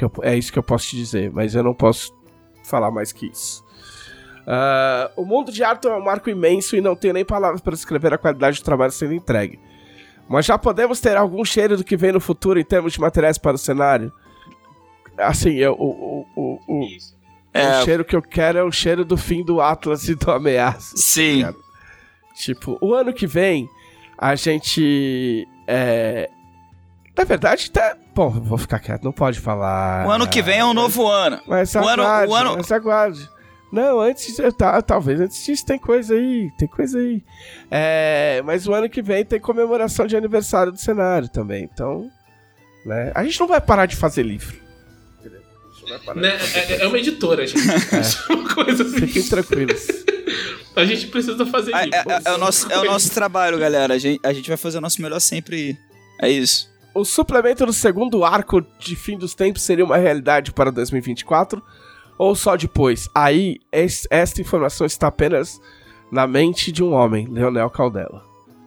Eu- 0.00 0.12
é 0.22 0.36
isso 0.36 0.52
que 0.52 0.58
eu 0.58 0.62
posso 0.62 0.86
te 0.88 0.96
dizer, 0.96 1.30
mas 1.32 1.54
eu 1.54 1.62
não 1.62 1.74
posso 1.74 2.14
falar 2.64 2.90
mais 2.90 3.12
que 3.12 3.26
isso. 3.26 3.64
Uh, 4.42 5.20
o 5.20 5.24
mundo 5.24 5.52
de 5.52 5.62
Arthur 5.62 5.90
é 5.92 5.96
um 5.96 6.04
marco 6.04 6.30
imenso 6.30 6.74
e 6.76 6.80
não 6.80 6.96
tenho 6.96 7.14
nem 7.14 7.24
palavras 7.24 7.60
para 7.60 7.74
descrever 7.74 8.12
a 8.14 8.18
qualidade 8.18 8.58
do 8.60 8.64
trabalho 8.64 8.90
sendo 8.92 9.12
entregue. 9.12 9.58
Mas 10.30 10.46
já 10.46 10.56
podemos 10.56 11.00
ter 11.00 11.16
algum 11.16 11.44
cheiro 11.44 11.76
do 11.76 11.82
que 11.82 11.96
vem 11.96 12.12
no 12.12 12.20
futuro 12.20 12.60
em 12.60 12.64
termos 12.64 12.92
de 12.92 13.00
materiais 13.00 13.36
para 13.36 13.56
o 13.56 13.58
cenário? 13.58 14.12
Assim, 15.18 15.54
eu, 15.56 15.72
o, 15.72 16.24
o, 16.36 16.60
o, 16.68 16.86
É, 17.52 17.80
o 17.80 17.84
cheiro 17.84 18.04
que 18.04 18.14
eu 18.14 18.22
quero 18.22 18.56
é 18.56 18.62
o 18.62 18.70
cheiro 18.70 19.04
do 19.04 19.16
fim 19.16 19.42
do 19.44 19.60
Atlas 19.60 20.08
e 20.08 20.14
do 20.14 20.30
Ameaça. 20.30 20.96
sim. 20.96 21.44
Tipo, 22.36 22.78
o 22.80 22.94
ano 22.94 23.12
que 23.12 23.26
vem, 23.26 23.68
a 24.16 24.34
gente. 24.36 25.46
É... 25.66 26.30
Na 27.18 27.24
verdade, 27.24 27.70
tá. 27.70 27.96
Bom, 28.14 28.30
vou 28.30 28.56
ficar 28.56 28.78
quieto, 28.78 29.02
não 29.02 29.12
pode 29.12 29.38
falar. 29.40 30.06
O 30.06 30.10
ano 30.10 30.28
que 30.28 30.40
vem 30.40 30.60
é 30.60 30.64
um 30.64 30.72
novo 30.72 31.06
ano. 31.08 31.38
Mas 31.46 31.74
o 31.74 31.78
ano- 31.80 32.02
aguarde, 32.04 32.32
o 32.32 32.34
ano- 32.36 32.54
mas 32.56 32.72
aguarde. 32.72 33.28
Não, 33.72 34.00
antes 34.00 34.26
disso, 34.26 34.52
tá, 34.52 34.82
talvez 34.82 35.20
antes 35.20 35.44
disso 35.44 35.64
tem 35.64 35.78
coisa 35.78 36.14
aí, 36.14 36.50
tem 36.58 36.66
coisa 36.66 36.98
aí. 36.98 37.22
É, 37.70 38.42
mas 38.44 38.66
o 38.66 38.74
ano 38.74 38.88
que 38.90 39.00
vem 39.00 39.24
tem 39.24 39.38
comemoração 39.38 40.06
de 40.06 40.16
aniversário 40.16 40.72
do 40.72 40.78
cenário 40.78 41.28
também, 41.28 41.68
então, 41.72 42.10
né? 42.84 43.12
A 43.14 43.22
gente 43.22 43.38
não 43.38 43.46
vai 43.46 43.60
parar 43.60 43.86
de 43.86 43.94
fazer 43.94 44.22
livro. 44.24 44.56
Entendeu? 45.20 45.40
A 45.40 45.72
gente 45.72 45.82
não 45.82 45.88
vai 45.90 45.98
parar 46.00 46.20
Né? 46.20 46.36
de 46.36 46.46
fazer 46.48 46.72
É, 46.72 46.82
é 46.82 46.86
uma 46.88 46.98
editora, 46.98 47.46
gente. 47.46 47.60
Isso 48.00 48.24
é 48.28 48.34
uma 48.34 48.54
coisa 48.54 48.82
assim. 48.82 49.06
Fiquem 49.06 49.22
tranquilos. 49.22 49.86
A 50.76 50.84
gente 50.84 51.06
precisa 51.08 51.44
fazer 51.46 51.74
É, 51.74 51.84
isso. 51.86 51.94
é- 52.10 52.22
é 52.24 52.32
o 52.32 52.38
nosso, 52.38 52.72
é 52.72 52.78
o 52.78 52.84
nosso 52.84 53.10
trabalho, 53.12 53.58
galera. 53.58 53.94
A 53.94 53.98
gente, 53.98 54.20
a 54.24 54.32
gente 54.32 54.48
vai 54.48 54.56
fazer 54.56 54.78
o 54.78 54.80
nosso 54.80 55.02
melhor 55.02 55.20
sempre. 55.20 55.76
É 56.20 56.28
isso. 56.30 56.68
O 56.94 57.04
suplemento 57.04 57.66
do 57.66 57.72
segundo 57.72 58.24
arco 58.24 58.64
de 58.78 58.96
fim 58.96 59.16
dos 59.18 59.34
tempos 59.34 59.62
seria 59.62 59.84
uma 59.84 59.96
realidade 59.96 60.52
para 60.52 60.70
2024 60.72 61.62
ou 62.20 62.34
só 62.34 62.54
depois? 62.54 63.08
Aí, 63.14 63.56
es- 63.72 64.06
esta 64.10 64.40
informação 64.42 64.86
está 64.86 65.06
apenas 65.06 65.58
na 66.12 66.26
mente 66.26 66.70
de 66.70 66.82
um 66.84 66.92
homem, 66.92 67.26
Leonel 67.26 67.70
Caldela. 67.70 68.22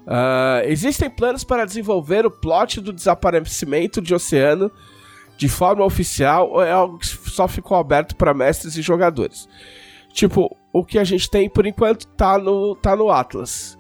Ah, 0.07 0.62
existem 0.65 1.07
planos 1.10 1.43
para 1.43 1.63
desenvolver 1.65 2.25
o 2.25 2.31
plot 2.31 2.81
do 2.81 2.91
desaparecimento 2.91 4.01
de 4.01 4.13
Oceano 4.13 4.72
de 5.38 5.48
forma 5.48 5.86
oficial 5.86 6.50
ou 6.50 6.63
é 6.63 6.72
algo 6.72 6.98
que 6.98 7.05
só 7.07 7.48
ficou 7.48 7.77
aberto 7.77 8.15
para 8.15 8.33
mestres 8.33 8.75
e 8.75 8.81
jogadores? 8.81 9.48
Tipo, 10.12 10.55
o 10.74 10.83
que 10.83 10.98
a 10.98 11.03
gente 11.03 11.29
tem 11.29 11.48
por 11.50 11.65
enquanto 11.67 12.07
tá 12.07 12.38
no, 12.39 12.75
tá 12.75 12.95
no 12.95 13.10
Atlas. 13.12 13.77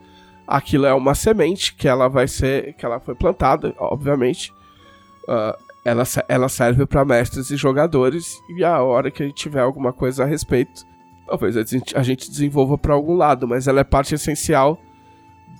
Aquilo 0.47 0.85
é 0.85 0.93
uma 0.93 1.15
semente 1.15 1.73
que 1.73 1.87
ela 1.87 2.07
vai 2.07 2.27
ser. 2.27 2.73
que 2.73 2.85
ela 2.85 2.99
foi 2.99 3.15
plantada, 3.15 3.73
obviamente. 3.79 4.53
Ah, 5.27 5.57
ela, 5.85 6.03
ela 6.27 6.49
serve 6.49 6.85
para 6.85 7.03
mestres 7.03 7.49
e 7.49 7.57
jogadores. 7.57 8.39
E 8.55 8.63
a 8.63 8.81
hora 8.81 9.11
que 9.11 9.23
a 9.23 9.25
gente 9.25 9.35
tiver 9.35 9.61
alguma 9.61 9.91
coisa 9.91 10.23
a 10.23 10.25
respeito, 10.25 10.85
talvez 11.27 11.57
a 11.57 11.63
gente, 11.63 11.97
a 11.97 12.03
gente 12.03 12.29
desenvolva 12.29 12.77
para 12.77 12.93
algum 12.93 13.15
lado, 13.15 13.47
mas 13.47 13.67
ela 13.67 13.81
é 13.81 13.83
parte 13.83 14.15
essencial 14.15 14.79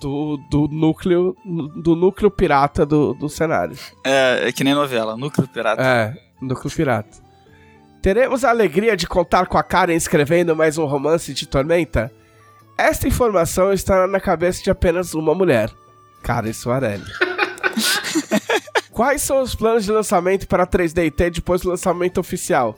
do, 0.00 0.36
do 0.50 0.68
núcleo 0.68 1.36
do 1.76 1.94
núcleo 1.94 2.30
pirata 2.30 2.84
do, 2.84 3.14
do 3.14 3.28
cenário. 3.28 3.76
É, 4.04 4.48
é 4.48 4.52
que 4.52 4.64
nem 4.64 4.74
novela, 4.74 5.16
Núcleo 5.16 5.46
Pirata. 5.46 5.82
É, 5.82 6.14
núcleo 6.40 6.72
pirata. 6.74 7.22
Teremos 8.02 8.44
a 8.44 8.50
alegria 8.50 8.96
de 8.96 9.06
contar 9.06 9.46
com 9.46 9.56
a 9.56 9.62
Karen 9.62 9.94
escrevendo 9.94 10.54
mais 10.54 10.76
um 10.76 10.84
romance 10.84 11.32
de 11.32 11.46
Tormenta? 11.46 12.12
Esta 12.76 13.08
informação 13.08 13.72
está 13.72 14.06
na 14.06 14.20
cabeça 14.20 14.62
de 14.62 14.70
apenas 14.70 15.14
uma 15.14 15.34
mulher, 15.34 15.70
Karen 16.22 16.52
Soarelli. 16.52 17.04
Quais 18.94 19.20
são 19.22 19.42
os 19.42 19.54
planos 19.54 19.84
de 19.84 19.90
lançamento 19.92 20.46
para 20.46 20.66
3DT 20.66 21.30
depois 21.30 21.60
do 21.62 21.68
lançamento 21.68 22.18
oficial? 22.18 22.76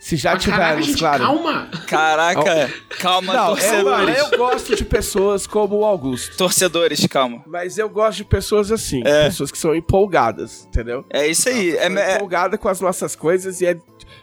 Se 0.00 0.16
já 0.16 0.32
Ah, 0.34 0.38
caraca, 0.38 0.52
tivermos, 0.56 0.86
gente, 0.86 0.98
claro. 0.98 1.24
calma. 1.24 1.70
Caraca, 1.88 2.70
calma, 3.00 3.34
Não, 3.34 3.42
eu, 3.50 3.56
torcedores. 3.56 4.18
eu 4.18 4.38
gosto 4.38 4.76
de 4.76 4.84
pessoas 4.84 5.44
como 5.46 5.78
o 5.78 5.84
Augusto. 5.84 6.36
Torcedores, 6.36 7.04
calma. 7.08 7.42
Mas 7.46 7.78
eu 7.78 7.88
gosto 7.88 8.18
de 8.18 8.24
pessoas 8.24 8.70
assim, 8.70 9.02
É. 9.04 9.24
pessoas 9.24 9.50
que 9.50 9.58
são 9.58 9.74
empolgadas, 9.74 10.66
entendeu? 10.68 11.04
É 11.10 11.26
isso 11.26 11.48
aí. 11.48 11.76
É, 11.76 11.86
é- 11.92 12.14
empolgada 12.16 12.56
com 12.56 12.68
as 12.68 12.80
nossas 12.80 13.16
coisas 13.16 13.60
e 13.60 13.66
é 13.66 13.76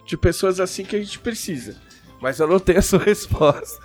de 0.06 0.16
pessoas 0.18 0.60
assim 0.62 0.86
que 0.86 0.96
a 0.96 1.00
gente 1.00 1.20
precisa. 1.20 1.76
Mas 2.22 2.40
eu 2.40 2.48
não 2.48 2.58
tenho 2.60 2.80
a 2.80 2.82
sua 2.82 3.00
resposta. 3.04 3.78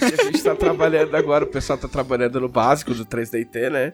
Porque 0.00 0.20
a 0.20 0.24
gente 0.24 0.42
tá 0.42 0.56
trabalhando 0.56 1.14
agora, 1.14 1.44
o 1.44 1.48
pessoal 1.48 1.78
tá 1.78 1.86
trabalhando 1.86 2.40
no 2.40 2.48
básico 2.48 2.92
do 2.92 3.06
3DT, 3.06 3.70
né? 3.70 3.92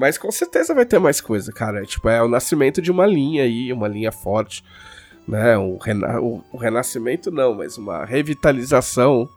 Mas 0.00 0.16
com 0.16 0.32
certeza 0.32 0.74
vai 0.74 0.86
ter 0.86 0.98
mais 0.98 1.20
coisa, 1.20 1.52
cara. 1.52 1.84
Tipo, 1.84 2.08
é 2.08 2.22
o 2.22 2.28
nascimento 2.28 2.80
de 2.80 2.90
uma 2.90 3.06
linha 3.06 3.42
aí, 3.42 3.70
uma 3.70 3.86
linha 3.86 4.10
forte, 4.10 4.64
né? 5.28 5.58
O, 5.58 5.76
rena 5.76 6.18
o, 6.18 6.42
o 6.50 6.56
renascimento 6.56 7.30
não, 7.30 7.54
mas 7.54 7.76
uma 7.76 8.06
revitalização, 8.06 9.28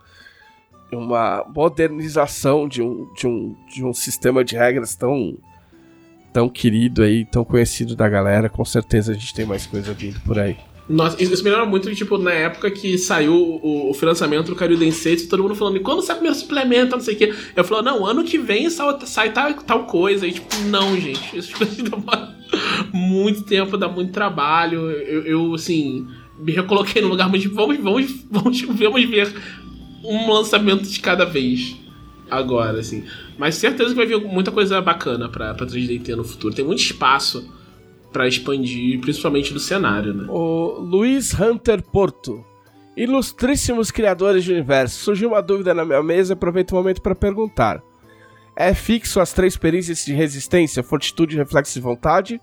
uma 0.89 1.43
modernização 1.53 2.65
de 2.65 2.81
um, 2.81 3.13
de 3.13 3.27
um, 3.27 3.55
de 3.67 3.83
um 3.83 3.93
sistema 3.93 4.41
de 4.41 4.55
regras 4.55 4.95
tão 4.95 5.37
tão 6.31 6.47
querido 6.47 7.03
aí, 7.03 7.25
tão 7.25 7.43
conhecido 7.43 7.93
da 7.93 8.07
galera. 8.07 8.47
Com 8.47 8.63
certeza 8.63 9.11
a 9.11 9.15
gente 9.15 9.33
tem 9.33 9.45
mais 9.45 9.65
coisa 9.65 9.93
vindo 9.93 10.21
por 10.21 10.39
aí. 10.39 10.57
Nossa, 10.87 11.21
isso, 11.21 11.33
isso 11.33 11.43
me 11.43 11.49
lembra 11.49 11.65
muito, 11.65 11.93
tipo, 11.95 12.17
na 12.17 12.31
época 12.31 12.69
que 12.69 12.97
saiu 12.97 13.33
o, 13.33 13.91
o 13.91 13.93
financiamento 13.93 14.47
do 14.47 14.55
Karyu 14.55 14.77
Densetsu, 14.77 15.29
todo 15.29 15.41
mundo 15.41 15.55
falando, 15.55 15.79
quando 15.79 16.01
sai 16.01 16.15
o 16.15 16.19
primeiro 16.19 16.37
suplemento, 16.37 16.95
não 16.95 17.03
sei 17.03 17.15
o 17.15 17.17
quê. 17.17 17.33
Eu 17.55 17.63
falo, 17.63 17.81
não, 17.81 18.05
ano 18.05 18.23
que 18.23 18.37
vem 18.37 18.69
sai, 18.69 18.97
sai 19.05 19.31
tal, 19.31 19.53
tal 19.53 19.85
coisa. 19.85 20.27
E 20.27 20.33
tipo, 20.33 20.55
não, 20.65 20.99
gente, 20.99 21.37
isso 21.37 21.53
demora 21.81 22.35
muito 22.91 23.43
tempo, 23.43 23.77
dá 23.77 23.87
muito 23.87 24.11
trabalho. 24.11 24.91
Eu, 24.91 25.21
eu, 25.23 25.53
assim, 25.53 26.05
me 26.37 26.51
recoloquei 26.51 27.01
no 27.01 27.07
lugar, 27.07 27.29
mas 27.29 27.45
vamos, 27.45 27.77
vamos, 27.77 28.11
vamos, 28.29 28.61
vamos 28.61 29.05
ver 29.09 29.33
um 30.03 30.31
lançamento 30.31 30.83
de 30.83 30.99
cada 30.99 31.23
vez 31.23 31.77
agora, 32.29 32.79
assim. 32.79 33.05
Mas 33.37 33.55
certeza 33.55 33.91
que 33.91 33.95
vai 33.95 34.05
vir 34.05 34.19
muita 34.19 34.51
coisa 34.51 34.81
bacana 34.81 35.29
pra, 35.29 35.53
pra 35.53 35.65
3DT 35.65 36.15
no 36.15 36.25
futuro. 36.25 36.53
Tem 36.53 36.65
muito 36.65 36.81
espaço 36.81 37.49
pra 38.13 38.27
expandir, 38.27 39.01
principalmente 39.01 39.51
do 39.51 39.59
cenário, 39.59 40.13
né? 40.13 40.25
O 40.29 40.79
Luiz 40.79 41.37
Hunter 41.37 41.81
Porto. 41.83 42.45
Ilustríssimos 42.95 43.89
criadores 43.91 44.43
de 44.43 44.51
universo. 44.53 45.03
Surgiu 45.03 45.29
uma 45.29 45.41
dúvida 45.41 45.73
na 45.73 45.83
minha 45.83 46.01
mesa, 46.03 46.33
aproveito 46.35 46.71
o 46.71 46.75
momento 46.75 47.01
para 47.01 47.15
perguntar. 47.15 47.81
É 48.55 48.73
fixo 48.75 49.19
as 49.19 49.33
três 49.33 49.57
perícias 49.57 50.05
de 50.05 50.13
resistência, 50.13 50.83
fortitude, 50.83 51.35
reflexo 51.35 51.77
e 51.77 51.81
vontade? 51.81 52.39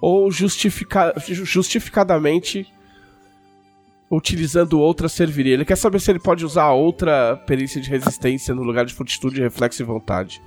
Ou 0.00 0.30
justifica- 0.30 1.14
ju- 1.26 1.44
justificadamente 1.46 2.66
utilizando 4.10 4.78
outra 4.78 5.08
serviria? 5.08 5.54
Ele 5.54 5.64
quer 5.64 5.76
saber 5.76 6.00
se 6.00 6.10
ele 6.10 6.18
pode 6.18 6.44
usar 6.44 6.70
outra 6.72 7.36
perícia 7.46 7.80
de 7.80 7.88
resistência 7.90 8.54
no 8.54 8.62
lugar 8.62 8.84
de 8.84 8.94
fortitude, 8.94 9.40
reflexo 9.40 9.82
e 9.82 9.84
vontade. 9.86 10.40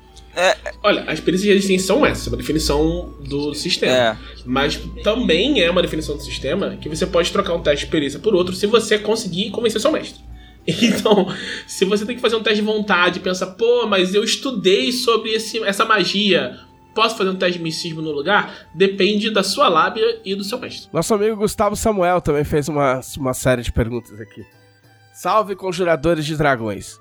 Olha, 0.84 1.04
as 1.04 1.20
perícias 1.20 1.48
de 1.48 1.54
resistência 1.54 1.88
são 1.88 2.06
essas, 2.06 2.28
é 2.28 2.30
uma 2.30 2.38
definição 2.38 3.14
do 3.28 3.54
sistema. 3.54 3.94
É. 3.94 4.18
Mas 4.46 4.78
também 5.04 5.62
é 5.62 5.70
uma 5.70 5.82
definição 5.82 6.16
do 6.16 6.24
sistema 6.24 6.78
que 6.78 6.90
você 6.90 7.06
pode 7.06 7.32
trocar 7.32 7.54
um 7.54 7.62
teste 7.62 7.86
de 7.86 7.92
perícia 7.92 8.20
por 8.20 8.34
outro 8.34 8.56
se 8.56 8.66
você 8.66 8.98
conseguir 8.98 9.52
convencer 9.52 9.82
seu 9.82 9.92
mestre. 9.92 10.22
Então, 10.68 11.28
se 11.66 11.86
você 11.86 12.06
tem 12.06 12.16
que 12.16 12.22
fazer 12.22 12.36
um 12.36 12.44
teste 12.44 12.60
de 12.60 12.66
vontade 12.66 13.18
e 13.20 13.22
pensa, 13.22 13.48
pô, 13.48 13.88
mas 13.88 14.14
eu 14.14 14.24
estudei 14.24 14.92
sobre 14.92 15.32
esse, 15.32 15.62
essa 15.64 15.84
magia, 15.84 16.60
posso 16.94 17.18
fazer 17.18 17.32
um 17.32 17.36
teste 17.36 17.58
de 17.58 17.64
misticismo 17.64 18.02
no 18.02 18.12
lugar? 18.12 18.68
Depende 18.74 19.32
da 19.32 19.44
sua 19.44 19.68
lábia 19.68 20.22
e 20.24 20.36
do 20.36 20.44
seu 20.44 20.60
mestre. 20.60 20.90
Nosso 20.94 21.14
amigo 21.14 21.38
Gustavo 21.38 21.76
Samuel 21.76 22.22
também 22.22 22.44
fez 22.44 22.70
uma, 22.70 23.02
uma 23.18 23.34
série 23.34 23.64
de 23.64 23.72
perguntas 23.72 24.20
aqui. 24.20 24.46
Salve, 25.14 25.56
conjuradores 25.56 26.26
de 26.26 26.36
dragões. 26.36 27.00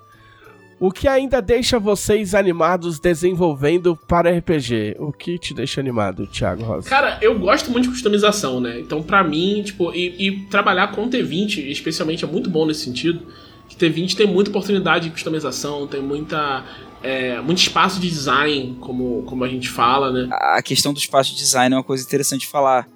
O 0.81 0.91
que 0.91 1.07
ainda 1.07 1.39
deixa 1.43 1.77
vocês 1.77 2.33
animados 2.33 2.99
desenvolvendo 2.99 3.95
para 3.95 4.35
RPG? 4.35 4.95
O 4.97 5.13
que 5.13 5.37
te 5.37 5.53
deixa 5.53 5.79
animado, 5.79 6.25
Thiago 6.25 6.63
Rosa? 6.63 6.89
Cara, 6.89 7.19
eu 7.21 7.37
gosto 7.37 7.69
muito 7.69 7.83
de 7.83 7.89
customização, 7.91 8.59
né? 8.59 8.79
Então, 8.79 9.03
pra 9.03 9.23
mim, 9.23 9.61
tipo, 9.61 9.93
e, 9.93 10.15
e 10.17 10.39
trabalhar 10.47 10.87
com 10.87 11.07
T20, 11.07 11.67
especialmente, 11.67 12.25
é 12.25 12.27
muito 12.27 12.49
bom 12.49 12.65
nesse 12.65 12.83
sentido. 12.83 13.21
Que 13.69 13.75
T20 13.75 14.15
tem 14.15 14.25
muita 14.25 14.49
oportunidade 14.49 15.05
de 15.05 15.11
customização, 15.11 15.85
tem 15.85 16.01
muita. 16.01 16.65
é, 17.03 17.39
muito 17.41 17.59
espaço 17.59 17.99
de 17.99 18.09
design, 18.09 18.75
como, 18.81 19.21
como 19.27 19.43
a 19.43 19.47
gente 19.47 19.69
fala, 19.69 20.11
né? 20.11 20.29
a 20.31 20.63
questão 20.63 20.91
do 20.91 20.97
espaço 20.97 21.29
de 21.29 21.37
design 21.37 21.75
é 21.75 21.77
uma 21.77 21.83
coisa 21.83 22.03
interessante 22.03 22.41
de 22.41 22.47
falar. 22.47 22.89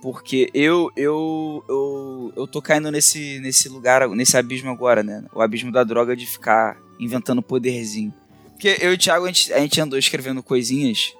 Porque 0.00 0.48
eu, 0.54 0.92
eu, 0.96 1.64
eu, 1.68 2.32
eu 2.36 2.46
tô 2.46 2.62
caindo 2.62 2.88
nesse, 2.92 3.40
nesse 3.40 3.68
lugar, 3.68 4.08
nesse 4.10 4.36
abismo 4.36 4.70
agora, 4.70 5.02
né? 5.02 5.24
O 5.34 5.42
abismo 5.42 5.72
da 5.72 5.82
droga 5.82 6.14
de 6.14 6.24
ficar 6.24 6.76
inventando 6.98 7.42
poderzinho. 7.42 8.12
Porque 8.50 8.78
eu 8.80 8.92
e 8.92 8.94
o 8.94 8.98
Thiago, 8.98 9.24
a 9.24 9.28
gente, 9.28 9.52
a 9.52 9.58
gente 9.58 9.80
andou 9.80 9.98
escrevendo 9.98 10.42
coisinhas. 10.42 11.12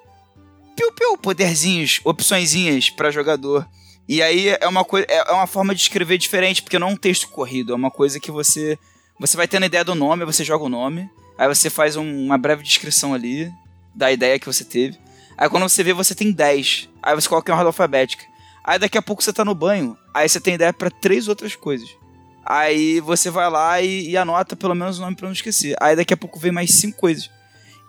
Piu, 0.77 0.93
piu, 0.93 1.19
poderzinhos, 1.19 2.01
opçõezinhas 2.05 2.89
pra 2.91 3.11
jogador. 3.11 3.67
E 4.09 4.23
aí 4.23 4.49
é 4.49 4.67
uma, 4.69 4.85
coisa, 4.85 5.07
é 5.09 5.33
uma 5.33 5.47
forma 5.47 5.75
de 5.75 5.81
escrever 5.83 6.19
diferente, 6.19 6.63
porque 6.63 6.79
não 6.79 6.89
é 6.89 6.93
um 6.93 6.97
texto 6.97 7.29
corrido, 7.29 7.73
é 7.73 7.77
uma 7.77 7.91
coisa 7.91 8.19
que 8.21 8.31
você. 8.31 8.79
Você 9.19 9.37
vai 9.37 9.47
tendo 9.47 9.67
ideia 9.67 9.85
do 9.85 9.95
nome, 9.95 10.25
você 10.25 10.45
joga 10.45 10.65
o 10.65 10.69
nome, 10.69 11.09
aí 11.39 11.47
você 11.47 11.71
faz 11.71 11.97
um- 11.97 12.25
uma 12.27 12.37
breve 12.39 12.63
descrição 12.63 13.15
ali 13.15 13.51
da 13.95 14.11
ideia 14.11 14.39
que 14.39 14.47
você 14.47 14.65
teve. 14.65 14.99
Aí 15.37 15.49
quando 15.49 15.69
você 15.69 15.83
vê, 15.83 15.93
você 15.93 16.15
tem 16.15 16.33
10. 16.33 16.89
Aí 17.03 17.15
você 17.15 17.29
coloca 17.29 17.51
em 17.51 17.55
ordem 17.55 17.67
alfabética. 17.67 18.25
Aí 18.65 18.79
daqui 18.79 18.97
a 18.99 19.03
pouco 19.03 19.23
você 19.23 19.33
tá 19.33 19.45
no 19.45 19.55
banho, 19.55 19.97
aí 20.15 20.29
você 20.29 20.41
tem 20.41 20.55
ideia 20.55 20.73
pra 20.73 20.91
três 20.91 21.29
outras 21.29 21.55
coisas. 21.57 21.89
Aí 22.45 23.01
você 23.01 23.31
vai 23.31 23.49
lá 23.49 23.81
e, 23.81 24.11
e, 24.11 24.17
anota 24.17 24.57
pelo 24.57 24.75
menos 24.75 24.99
o 24.99 25.03
nome 25.03 25.17
pra 25.17 25.27
não 25.27 25.33
esquecer. 25.33 25.77
Aí 25.81 25.95
daqui 25.95 26.13
a 26.13 26.17
pouco 26.17 26.39
vem 26.39 26.53
mais 26.53 26.75
cinco 26.75 26.99
coisas. 26.99 27.31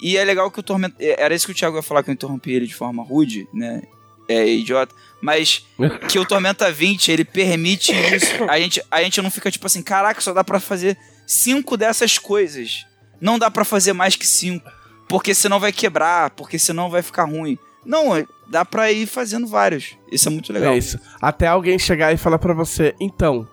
E 0.02 0.18
é 0.18 0.24
legal 0.24 0.52
que 0.52 0.60
o 0.60 0.64
Tormenta. 0.64 0.96
É, 1.00 1.22
era 1.22 1.34
isso 1.34 1.46
que 1.46 1.52
o 1.52 1.56
Thiago 1.56 1.78
ia 1.78 1.82
falar 1.82 2.04
que 2.04 2.10
eu 2.10 2.14
interrompi 2.14 2.52
ele 2.52 2.68
de 2.68 2.76
forma 2.76 3.04
rude, 3.04 3.48
né? 3.54 3.82
É 4.28 4.48
idiota. 4.48 4.94
Mas 5.22 5.66
que 6.10 6.20
o 6.20 6.26
Tormenta 6.26 6.72
20, 6.72 7.12
ele 7.12 7.26
permite 7.26 7.92
isso. 7.92 8.44
A 8.48 8.60
gente, 8.60 8.82
a 8.92 9.02
gente 9.02 9.22
não 9.22 9.32
fica 9.32 9.50
tipo 9.50 9.66
assim, 9.66 9.82
caraca, 9.82 10.22
só 10.22 10.34
dá 10.34 10.44
para 10.44 10.60
fazer 10.60 10.98
cinco 11.26 11.76
dessas 11.76 12.18
coisas. 12.18 12.86
Não 13.20 13.40
dá 13.40 13.50
para 13.50 13.66
fazer 13.66 13.94
mais 13.94 14.16
que 14.16 14.28
cinco. 14.28 14.70
Porque 15.08 15.34
senão 15.34 15.60
vai 15.60 15.72
quebrar, 15.72 16.32
porque 16.32 16.60
senão 16.60 16.90
vai 16.90 17.02
ficar 17.02 17.26
ruim. 17.26 17.58
Não, 17.86 18.26
dá 18.48 18.64
pra 18.64 18.92
ir 18.92 19.06
fazendo 19.06 19.48
vários. 19.48 19.98
Isso 20.12 20.28
é 20.28 20.32
muito 20.32 20.52
legal. 20.54 20.74
É 20.74 20.78
isso. 20.78 21.00
Até 21.22 21.48
alguém 21.48 21.78
chegar 21.78 22.14
e 22.14 22.18
falar 22.18 22.40
para 22.40 22.54
você, 22.54 22.96
então, 23.00 23.48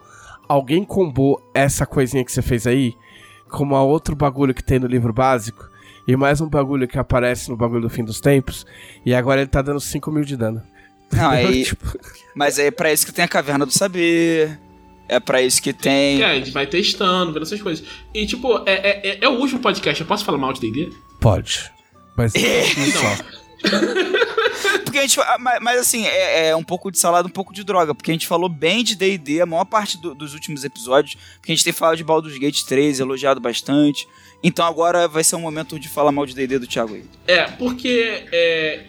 alguém 0.51 0.83
combou 0.83 1.41
essa 1.55 1.87
coisinha 1.87 2.25
que 2.25 2.33
você 2.33 2.43
fez 2.43 2.67
aí 2.67 2.97
com 3.49 3.63
uma 3.63 3.85
outro 3.85 4.17
bagulho 4.17 4.53
que 4.53 4.65
tem 4.65 4.81
no 4.81 4.89
livro 4.89 5.13
básico 5.13 5.71
e 6.09 6.17
mais 6.17 6.41
um 6.41 6.49
bagulho 6.49 6.89
que 6.89 6.99
aparece 6.99 7.49
no 7.49 7.57
bagulho 7.57 7.83
do 7.83 7.89
fim 7.89 8.03
dos 8.03 8.21
tempos 8.21 8.67
e 9.07 9.15
agora 9.15 9.43
ele 9.43 9.49
tá 9.49 9.63
dando 9.63 9.79
5 9.79 10.11
mil 10.11 10.25
de 10.25 10.37
dano. 10.37 10.61
Não, 11.13 11.31
aí, 11.31 11.63
tipo... 11.63 11.97
Mas 12.35 12.59
é 12.59 12.69
pra 12.73 12.93
isso 12.93 13.07
que 13.07 13.13
tem 13.13 13.25
a 13.25 13.29
Caverna 13.29 13.65
do 13.65 13.73
Saber. 13.73 14.59
É 15.09 15.21
pra 15.21 15.41
isso 15.41 15.63
que 15.63 15.73
tem. 15.73 16.21
É, 16.21 16.27
a 16.27 16.35
gente 16.35 16.51
vai 16.51 16.67
testando, 16.67 17.33
vendo 17.33 17.43
essas 17.43 17.63
coisas. 17.63 17.87
E, 18.13 18.27
tipo, 18.27 18.59
é, 18.67 18.73
é, 18.73 19.09
é, 19.09 19.19
é 19.23 19.29
o 19.29 19.39
último 19.39 19.61
podcast. 19.61 20.01
Eu 20.01 20.07
posso 20.07 20.25
falar 20.25 20.39
mal 20.39 20.53
de 20.53 20.61
DD? 20.61 20.91
Pode. 21.21 21.71
Mas 22.17 22.35
é. 22.35 22.65
porque 24.85 24.99
a 24.99 25.03
gente. 25.03 25.21
Ah, 25.21 25.39
mas, 25.61 25.81
assim, 25.81 26.07
é, 26.07 26.49
é, 26.49 26.57
um 26.57 26.63
pouco 26.63 26.91
de 26.91 26.99
salada, 26.99 27.27
um 27.27 27.31
pouco 27.31 27.53
de 27.53 27.65
droga. 27.65 27.95
Porque 27.95 28.11
a 28.11 28.15
gente 28.15 28.27
falou 28.27 28.49
bem 28.49 28.83
de 28.83 28.97
DD 28.97 29.41
a 29.41 29.47
maior 29.47 29.65
parte 29.65 29.99
do, 29.99 30.15
dos 30.15 30.35
últimos 30.35 30.65
episódios. 30.65 31.17
Porque 31.37 31.53
a 31.53 31.55
gente 31.55 31.65
tem 31.65 31.73
falado 31.73 31.97
de 31.97 32.05
Baldur's 32.05 32.39
Gate 32.39 32.63
3, 32.65 33.01
elogiado 33.01 33.41
bastante. 33.41 34.07
Então 34.43 34.65
agora 34.67 35.07
vai 35.07 35.23
ser 35.23 35.37
um 35.37 35.41
momento 35.41 35.79
de 35.79 35.89
falar 35.89 36.13
mal 36.13 36.27
de 36.27 36.35
DD 36.35 36.59
do 36.59 36.67
Thiago 36.67 36.95
aí. 36.95 37.05
É, 37.27 37.45
porque. 37.45 38.27
É, 38.33 38.85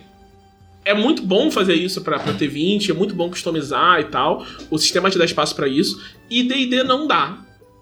é 0.83 0.93
muito 0.95 1.21
bom 1.21 1.51
fazer 1.51 1.75
isso 1.75 2.01
pra, 2.01 2.19
pra 2.19 2.33
T20, 2.33 2.89
é 2.89 2.93
muito 2.93 3.13
bom 3.13 3.29
customizar 3.29 3.99
e 3.99 4.05
tal. 4.05 4.45
O 4.69 4.77
sistema 4.79 5.11
te 5.11 5.17
dá 5.17 5.25
espaço 5.25 5.55
para 5.55 5.67
isso. 5.67 6.01
E 6.29 6.43
DD 6.43 6.83
não 6.83 7.07
dá. 7.07 7.37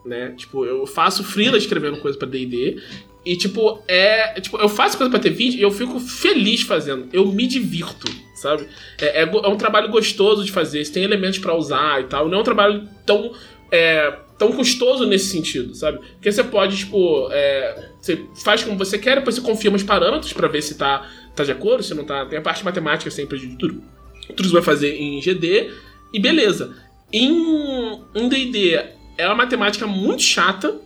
Né? 0.06 0.34
Tipo, 0.36 0.66
eu 0.66 0.86
faço 0.88 1.24
freela 1.24 1.58
escrevendo 1.58 1.98
coisa 1.98 2.18
para 2.18 2.28
D&D 2.28 2.82
e, 3.26 3.36
tipo, 3.36 3.84
é. 3.88 4.40
Tipo, 4.40 4.58
eu 4.58 4.70
faço 4.70 4.98
coisa 4.98 5.10
pra 5.10 5.20
ter 5.20 5.30
vídeo 5.32 5.60
e 5.60 5.62
eu 5.62 5.72
fico 5.72 6.00
feliz 6.00 6.62
fazendo. 6.62 7.10
Eu 7.12 7.26
me 7.28 7.46
divirto, 7.46 8.10
sabe? 8.36 8.68
É, 9.00 9.24
é, 9.24 9.24
é 9.24 9.48
um 9.48 9.58
trabalho 9.58 9.90
gostoso 9.90 10.44
de 10.44 10.52
fazer, 10.52 10.84
você 10.84 10.92
tem 10.92 11.04
elementos 11.04 11.40
para 11.40 11.56
usar 11.56 12.02
e 12.02 12.06
tal. 12.06 12.30
Não 12.30 12.38
é 12.38 12.42
um 12.42 12.46
trabalho 12.46 12.88
tão. 13.06 13.34
É, 13.72 14.16
tão 14.38 14.54
custoso 14.54 15.06
nesse 15.06 15.28
sentido, 15.28 15.76
sabe? 15.76 16.00
Porque 16.14 16.32
você 16.32 16.44
pode, 16.44 16.78
tipo. 16.78 17.30
É, 17.32 17.90
você 18.02 18.26
faz 18.44 18.64
como 18.64 18.78
você 18.78 18.98
quer, 18.98 19.18
depois 19.18 19.36
você 19.36 19.42
confirma 19.42 19.76
os 19.76 19.84
parâmetros 19.84 20.32
para 20.32 20.48
ver 20.48 20.62
se 20.62 20.76
tá, 20.76 21.08
tá 21.36 21.44
de 21.44 21.52
acordo, 21.52 21.84
se 21.84 21.94
não 21.94 22.06
tá. 22.06 22.26
Tem 22.26 22.40
a 22.40 22.42
parte 22.42 22.64
matemática 22.64 23.12
sempre 23.12 23.38
de 23.38 23.56
tudo. 23.58 23.84
Tudo 24.30 24.48
você 24.48 24.54
vai 24.54 24.64
fazer 24.64 24.96
em 24.96 25.20
GD 25.22 25.72
e 26.14 26.20
beleza. 26.20 26.76
Em 27.12 28.02
DD 28.30 28.76
é 29.18 29.26
uma 29.28 29.36
matemática 29.36 29.86
muito 29.86 30.24
chata 30.24 30.80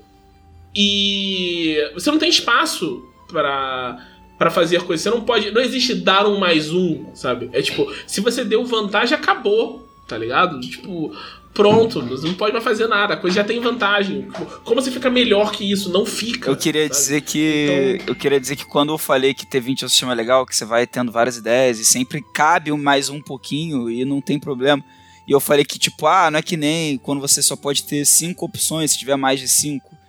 e 0.76 1.78
você 1.94 2.10
não 2.10 2.18
tem 2.18 2.30
espaço 2.30 3.06
para 3.28 4.00
para 4.38 4.52
fazer 4.52 4.84
coisas. 4.84 5.04
Você 5.04 5.10
não 5.10 5.22
pode. 5.22 5.52
Não 5.52 5.62
existe 5.62 5.96
dar 5.96 6.28
um 6.28 6.38
mais 6.38 6.72
um, 6.72 7.06
sabe? 7.14 7.50
É 7.54 7.62
tipo, 7.62 7.92
se 8.06 8.20
você 8.20 8.44
deu 8.44 8.66
vantagem, 8.66 9.16
acabou, 9.16 9.88
tá 10.08 10.18
ligado? 10.18 10.60
Tipo, 10.60 11.16
pronto, 11.54 12.02
você 12.02 12.28
não 12.28 12.34
pode 12.34 12.52
mais 12.52 12.64
fazer 12.64 12.88
nada, 12.88 13.14
a 13.14 13.18
coisa 13.18 13.38
já 13.38 13.44
tem 13.44 13.62
vantagem. 13.62 14.28
Como 14.64 14.82
você 14.82 14.92
fica 14.92 15.10
melhor 15.10 15.52
que 15.52 15.72
isso? 15.72 15.90
Não 15.90 16.06
fica. 16.06 16.50
Eu 16.50 16.58
queria 16.58 16.88
sabe? 16.88 16.96
dizer 16.96 17.22
que. 17.22 17.98
Então... 18.02 18.08
Eu 18.08 18.16
queria 18.16 18.40
dizer 18.40 18.56
que 18.56 18.66
quando 18.66 18.92
eu 18.92 18.98
falei 18.98 19.34
que 19.34 19.46
T20 19.46 19.84
é 19.84 19.86
um 19.86 19.90
sistema 19.90 20.14
legal, 20.14 20.46
que 20.46 20.56
você 20.56 20.66
vai 20.66 20.86
tendo 20.86 21.12
várias 21.12 21.38
ideias 21.38 21.80
e 21.80 21.86
sempre 21.86 22.22
cabe 22.34 22.72
mais 22.74 23.10
um 23.10 23.22
pouquinho 23.22 23.90
e 23.90 24.04
não 24.04 24.20
tem 24.20 24.40
problema. 24.40 24.84
E 25.26 25.32
eu 25.32 25.40
falei 25.40 25.64
que, 25.64 25.80
tipo, 25.80 26.06
ah, 26.06 26.30
não 26.30 26.40
é 26.40 26.42
que 26.42 26.58
nem 26.58 26.98
quando 26.98 27.22
você 27.22 27.42
só 27.42 27.56
pode 27.56 27.84
ter 27.84 28.04
cinco 28.04 28.46
opções, 28.46 28.92
se 28.92 28.98
tiver 28.98 29.16
mais 29.16 29.40
de 29.40 29.48
cinco 29.48 30.03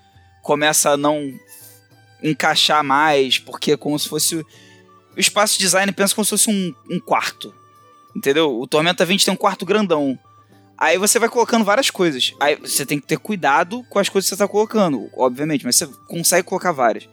começa 0.45 0.91
a 0.91 0.97
não 0.97 1.33
encaixar 2.23 2.85
mais, 2.85 3.39
porque 3.39 3.73
é 3.73 3.77
como 3.77 3.99
se 3.99 4.09
fosse. 4.09 4.37
O 4.37 4.47
espaço 5.21 5.59
design 5.59 5.91
pensa 5.91 6.15
como 6.15 6.25
se 6.25 6.31
fosse 6.31 6.51
um, 6.51 6.73
um 6.89 7.01
quarto. 7.01 7.53
Entendeu? 8.15 8.61
O 8.61 8.67
Tormenta 8.67 9.05
20 9.05 9.25
tem 9.25 9.35
um 9.35 9.37
quarto 9.37 9.67
grandão. 9.67 10.17
Aí 10.77 10.99
você 10.99 11.19
vai 11.19 11.29
colocando 11.29 11.65
várias 11.65 11.91
coisas. 11.91 12.35
Aí 12.39 12.57
você 12.57 12.85
tem 12.85 13.01
que 13.01 13.07
ter 13.07 13.17
cuidado 13.17 13.83
com 13.89 13.99
as 13.99 14.09
coisas 14.09 14.29
que 14.29 14.37
você 14.37 14.43
está 14.43 14.47
colocando, 14.47 15.09
obviamente, 15.17 15.65
mas 15.65 15.77
você 15.77 15.87
consegue 16.07 16.47
colocar 16.47 16.73
várias. 16.73 17.09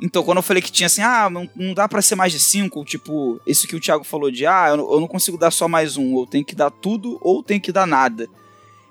Então, 0.00 0.22
quando 0.22 0.38
eu 0.38 0.42
falei 0.42 0.62
que 0.62 0.72
tinha 0.72 0.86
assim, 0.86 1.02
ah, 1.02 1.30
não, 1.30 1.48
não 1.54 1.74
dá 1.74 1.88
para 1.88 2.02
ser 2.02 2.14
mais 2.14 2.32
de 2.32 2.40
cinco, 2.40 2.84
tipo, 2.84 3.40
isso 3.46 3.68
que 3.68 3.76
o 3.76 3.80
Thiago 3.80 4.04
falou 4.04 4.30
de, 4.30 4.46
ah, 4.46 4.66
eu 4.68 4.92
eu 4.92 5.00
não 5.00 5.06
consigo 5.06 5.38
dar 5.38 5.50
só 5.50 5.68
mais 5.68 5.96
um, 5.96 6.14
ou 6.14 6.26
tenho 6.26 6.44
que 6.44 6.54
dar 6.54 6.70
tudo, 6.70 7.18
ou 7.20 7.42
tenho 7.42 7.60
que 7.60 7.72
dar 7.72 7.86
nada. 7.86 8.28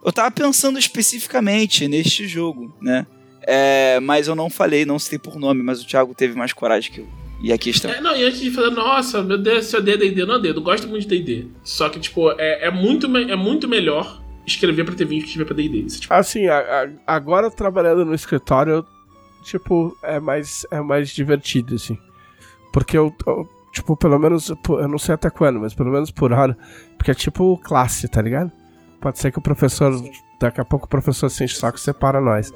Eu 0.04 0.12
tava 0.12 0.32
pensando 0.32 0.80
especificamente 0.80 1.88
neste 1.88 2.28
jogo, 2.28 2.74
né? 2.82 3.06
É, 3.46 4.00
mas 4.00 4.28
eu 4.28 4.36
não 4.36 4.50
falei, 4.50 4.86
não 4.86 5.00
citei 5.00 5.20
por 5.20 5.38
nome, 5.38 5.62
mas 5.62 5.82
o 5.82 5.88
Thiago 5.88 6.14
teve 6.14 6.36
mais 6.38 6.54
coragem 6.54 6.92
que 6.92 7.00
eu. 7.02 7.08
E 7.42 7.52
aqui 7.52 7.72
está. 7.72 7.90
É, 7.90 8.00
não, 8.00 8.16
e 8.16 8.24
antes 8.24 8.40
de 8.40 8.50
falar, 8.52 8.72
nossa, 8.72 9.22
meu 9.22 9.38
Deus, 9.38 9.66
se 9.66 9.76
eu 9.76 9.82
D, 9.82 9.98
D&D, 9.98 10.26
não 10.26 10.42
D, 10.42 10.52
eu 10.52 10.62
gosto 10.62 10.88
muito 10.88 11.06
de 11.06 11.22
D&D. 11.22 11.48
Só 11.64 11.90
que, 11.90 12.00
tipo, 12.00 12.32
é, 12.40 12.68
é, 12.68 12.72
muito, 12.72 13.06
é 13.18 13.36
muito 13.36 13.68
melhor 13.68 14.22
escrever 14.48 14.86
pra 14.86 14.96
T20 14.96 15.08
que 15.08 15.28
escrever 15.28 15.46
pra 15.46 15.56
D&D. 15.56 15.84
Tipo... 15.84 16.14
Assim, 16.14 16.48
a, 16.48 16.58
a, 16.58 17.16
agora 17.16 17.52
trabalhando 17.52 18.06
no 18.06 18.16
escritório, 18.16 18.86
tipo, 19.44 19.98
é 20.04 20.22
mais, 20.22 20.66
é 20.72 20.80
mais 20.80 21.10
divertido, 21.10 21.76
assim. 21.76 21.98
Porque 22.72 22.98
eu, 22.98 23.14
eu 23.28 23.48
tipo, 23.74 23.98
pelo 23.98 24.18
menos, 24.20 24.50
eu 24.50 24.88
não 24.88 25.00
sei 25.00 25.16
até 25.16 25.30
quando, 25.30 25.60
mas 25.60 25.74
pelo 25.74 25.92
menos 25.92 26.12
por 26.12 26.32
hora, 26.32 26.56
porque 26.98 27.12
é 27.12 27.14
tipo 27.14 27.58
classe, 27.58 28.08
tá 28.08 28.22
ligado? 28.22 28.52
Pode 29.02 29.20
ser 29.20 29.32
que 29.32 29.40
o 29.40 29.42
professor, 29.42 29.92
daqui 30.40 30.62
a 30.62 30.66
pouco 30.66 30.86
o 30.86 30.90
professor 30.90 31.28
sente 31.30 31.58
saco 31.58 31.78
e 31.78 31.82
separa 31.82 32.22
nós. 32.22 32.54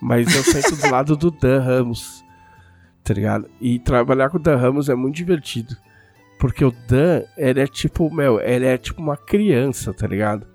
Mas 0.00 0.34
eu 0.34 0.42
sento 0.44 0.76
do 0.76 0.90
lado 0.90 1.16
do 1.16 1.30
Dan 1.30 1.60
Ramos, 1.60 2.24
tá 3.02 3.12
ligado? 3.14 3.48
E 3.60 3.78
trabalhar 3.78 4.30
com 4.30 4.36
o 4.36 4.40
Dan 4.40 4.56
Ramos 4.56 4.88
é 4.88 4.94
muito 4.94 5.16
divertido. 5.16 5.76
Porque 6.38 6.64
o 6.64 6.70
Dan, 6.70 7.22
ele 7.36 7.60
é 7.60 7.66
tipo, 7.66 8.12
meu, 8.14 8.40
ele 8.40 8.64
é 8.64 8.78
tipo 8.78 9.02
uma 9.02 9.16
criança, 9.16 9.92
tá 9.92 10.06
ligado? 10.06 10.46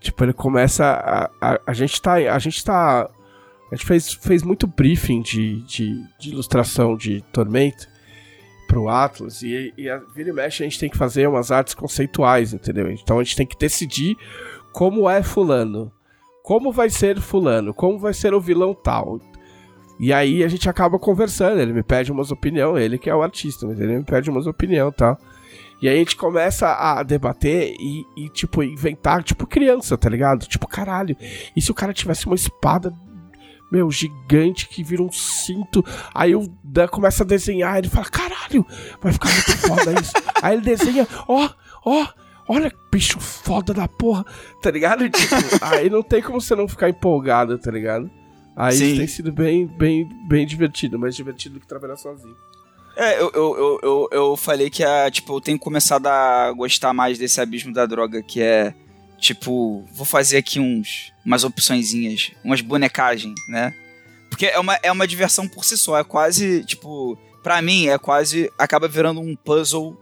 Tipo, 0.00 0.24
ele 0.24 0.32
começa. 0.32 0.84
A, 0.84 1.30
a, 1.40 1.60
a 1.66 1.72
gente 1.72 2.00
tá. 2.00 2.14
A 2.14 2.38
gente 2.38 2.64
tá. 2.64 3.10
A 3.70 3.74
gente 3.74 3.86
fez, 3.86 4.12
fez 4.14 4.42
muito 4.42 4.66
briefing 4.66 5.20
de, 5.20 5.60
de, 5.62 6.02
de 6.18 6.30
ilustração 6.30 6.96
de 6.96 7.20
Tormento 7.30 7.86
pro 8.66 8.88
Atlas 8.88 9.42
e, 9.42 9.72
e 9.76 9.88
a 9.88 9.98
vira 10.14 10.30
e 10.30 10.32
mexe 10.32 10.62
a 10.62 10.66
gente 10.66 10.78
tem 10.78 10.88
que 10.88 10.96
fazer 10.96 11.26
umas 11.26 11.50
artes 11.50 11.74
conceituais, 11.74 12.54
entendeu? 12.54 12.90
Então 12.90 13.18
a 13.18 13.24
gente 13.24 13.36
tem 13.36 13.46
que 13.46 13.58
decidir 13.58 14.16
como 14.72 15.08
é 15.08 15.22
fulano 15.22 15.92
como 16.48 16.72
vai 16.72 16.88
ser 16.88 17.20
fulano, 17.20 17.74
como 17.74 17.98
vai 17.98 18.14
ser 18.14 18.32
o 18.32 18.40
vilão 18.40 18.72
tal. 18.72 19.20
E 20.00 20.14
aí 20.14 20.42
a 20.42 20.48
gente 20.48 20.66
acaba 20.66 20.98
conversando, 20.98 21.60
ele 21.60 21.74
me 21.74 21.82
pede 21.82 22.10
umas 22.10 22.30
opiniões, 22.30 22.82
ele 22.82 22.96
que 22.96 23.10
é 23.10 23.14
o 23.14 23.20
artista, 23.20 23.66
mas 23.66 23.78
ele 23.78 23.98
me 23.98 24.02
pede 24.02 24.30
umas 24.30 24.46
opiniões 24.46 24.94
tal. 24.96 25.18
E 25.82 25.86
aí 25.86 25.96
a 25.96 25.98
gente 25.98 26.16
começa 26.16 26.68
a 26.68 27.02
debater 27.02 27.76
e, 27.78 28.02
e, 28.16 28.30
tipo, 28.30 28.62
inventar, 28.62 29.22
tipo, 29.22 29.46
criança, 29.46 29.98
tá 29.98 30.08
ligado? 30.08 30.46
Tipo, 30.46 30.66
caralho, 30.66 31.14
e 31.54 31.60
se 31.60 31.70
o 31.70 31.74
cara 31.74 31.92
tivesse 31.92 32.24
uma 32.24 32.34
espada, 32.34 32.94
meu, 33.70 33.90
gigante 33.90 34.70
que 34.70 34.82
vira 34.82 35.02
um 35.02 35.12
cinto? 35.12 35.84
Aí 36.14 36.34
o 36.34 36.48
Dan 36.64 36.88
começa 36.88 37.24
a 37.24 37.26
desenhar, 37.26 37.76
ele 37.76 37.90
fala, 37.90 38.06
caralho, 38.06 38.64
vai 39.02 39.12
ficar 39.12 39.28
muito 39.28 39.58
foda 39.58 40.00
isso. 40.00 40.12
aí 40.40 40.54
ele 40.54 40.62
desenha, 40.62 41.06
ó, 41.28 41.46
ó, 41.84 42.06
olha, 42.48 42.72
bicho 42.90 43.20
foda 43.20 43.74
da 43.74 43.86
porra, 43.86 44.24
tá 44.62 44.70
ligado? 44.70 45.08
Tipo, 45.08 45.34
aí 45.60 45.90
não 45.90 46.02
tem 46.02 46.22
como 46.22 46.40
você 46.40 46.56
não 46.56 46.66
ficar 46.66 46.88
empolgado, 46.88 47.58
tá 47.58 47.70
ligado? 47.70 48.10
Aí 48.56 48.76
Sim. 48.76 48.96
tem 48.96 49.06
sido 49.06 49.30
bem, 49.30 49.66
bem, 49.66 50.08
bem 50.26 50.44
divertido, 50.44 50.98
mais 50.98 51.14
divertido 51.14 51.54
do 51.56 51.60
que 51.60 51.66
trabalhar 51.68 51.96
sozinho. 51.96 52.34
É, 52.96 53.20
eu, 53.20 53.30
eu, 53.32 53.80
eu, 53.80 54.08
eu, 54.10 54.36
falei 54.36 54.68
que 54.68 54.82
a, 54.82 55.08
tipo, 55.08 55.36
eu 55.36 55.40
tenho 55.40 55.58
começado 55.58 56.08
a 56.08 56.50
gostar 56.50 56.92
mais 56.92 57.16
desse 57.16 57.40
abismo 57.40 57.72
da 57.72 57.86
droga, 57.86 58.20
que 58.20 58.42
é, 58.42 58.74
tipo, 59.18 59.84
vou 59.92 60.04
fazer 60.04 60.38
aqui 60.38 60.58
uns, 60.58 61.12
umas 61.24 61.44
opçõezinhas, 61.44 62.32
umas 62.42 62.60
bonecagens, 62.60 63.38
né? 63.48 63.72
Porque 64.28 64.46
é 64.46 64.58
uma, 64.58 64.74
é 64.82 64.90
uma 64.90 65.06
diversão 65.06 65.46
por 65.46 65.64
si 65.64 65.78
só, 65.78 65.96
é 65.96 66.02
quase, 66.02 66.64
tipo, 66.64 67.16
pra 67.40 67.62
mim, 67.62 67.86
é 67.86 67.96
quase, 67.98 68.50
acaba 68.58 68.88
virando 68.88 69.20
um 69.20 69.36
puzzle 69.36 69.96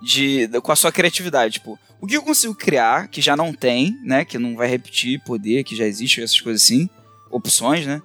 de, 0.00 0.48
com 0.62 0.72
a 0.72 0.76
sua 0.76 0.92
criatividade. 0.92 1.54
Tipo, 1.54 1.78
o 2.00 2.06
que 2.06 2.16
eu 2.16 2.22
consigo 2.22 2.54
criar, 2.54 3.08
que 3.08 3.20
já 3.20 3.36
não 3.36 3.52
tem, 3.52 3.98
né? 4.02 4.24
Que 4.24 4.38
não 4.38 4.56
vai 4.56 4.68
repetir 4.68 5.22
poder, 5.24 5.64
que 5.64 5.76
já 5.76 5.84
existe, 5.84 6.22
essas 6.22 6.40
coisas 6.40 6.62
assim. 6.62 6.88
Opções, 7.30 7.86
né? 7.86 8.00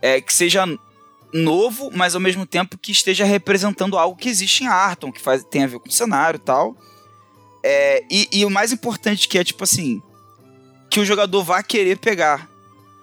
É, 0.00 0.20
que 0.20 0.32
seja 0.32 0.66
novo, 1.32 1.90
mas 1.92 2.14
ao 2.14 2.20
mesmo 2.20 2.46
tempo 2.46 2.78
que 2.78 2.92
esteja 2.92 3.24
representando 3.24 3.98
algo 3.98 4.16
que 4.16 4.28
existe 4.28 4.64
em 4.64 4.68
Arton, 4.68 5.12
que 5.12 5.20
faz, 5.20 5.44
tem 5.44 5.64
a 5.64 5.66
ver 5.66 5.78
com 5.78 5.88
o 5.88 5.92
cenário 5.92 6.38
tal. 6.38 6.76
É, 7.62 8.04
e, 8.10 8.28
e 8.32 8.44
o 8.44 8.50
mais 8.50 8.72
importante 8.72 9.28
que 9.28 9.38
é, 9.38 9.44
tipo 9.44 9.64
assim, 9.64 10.00
que 10.88 11.00
o 11.00 11.04
jogador 11.04 11.42
vai 11.42 11.62
querer 11.62 11.98
pegar. 11.98 12.48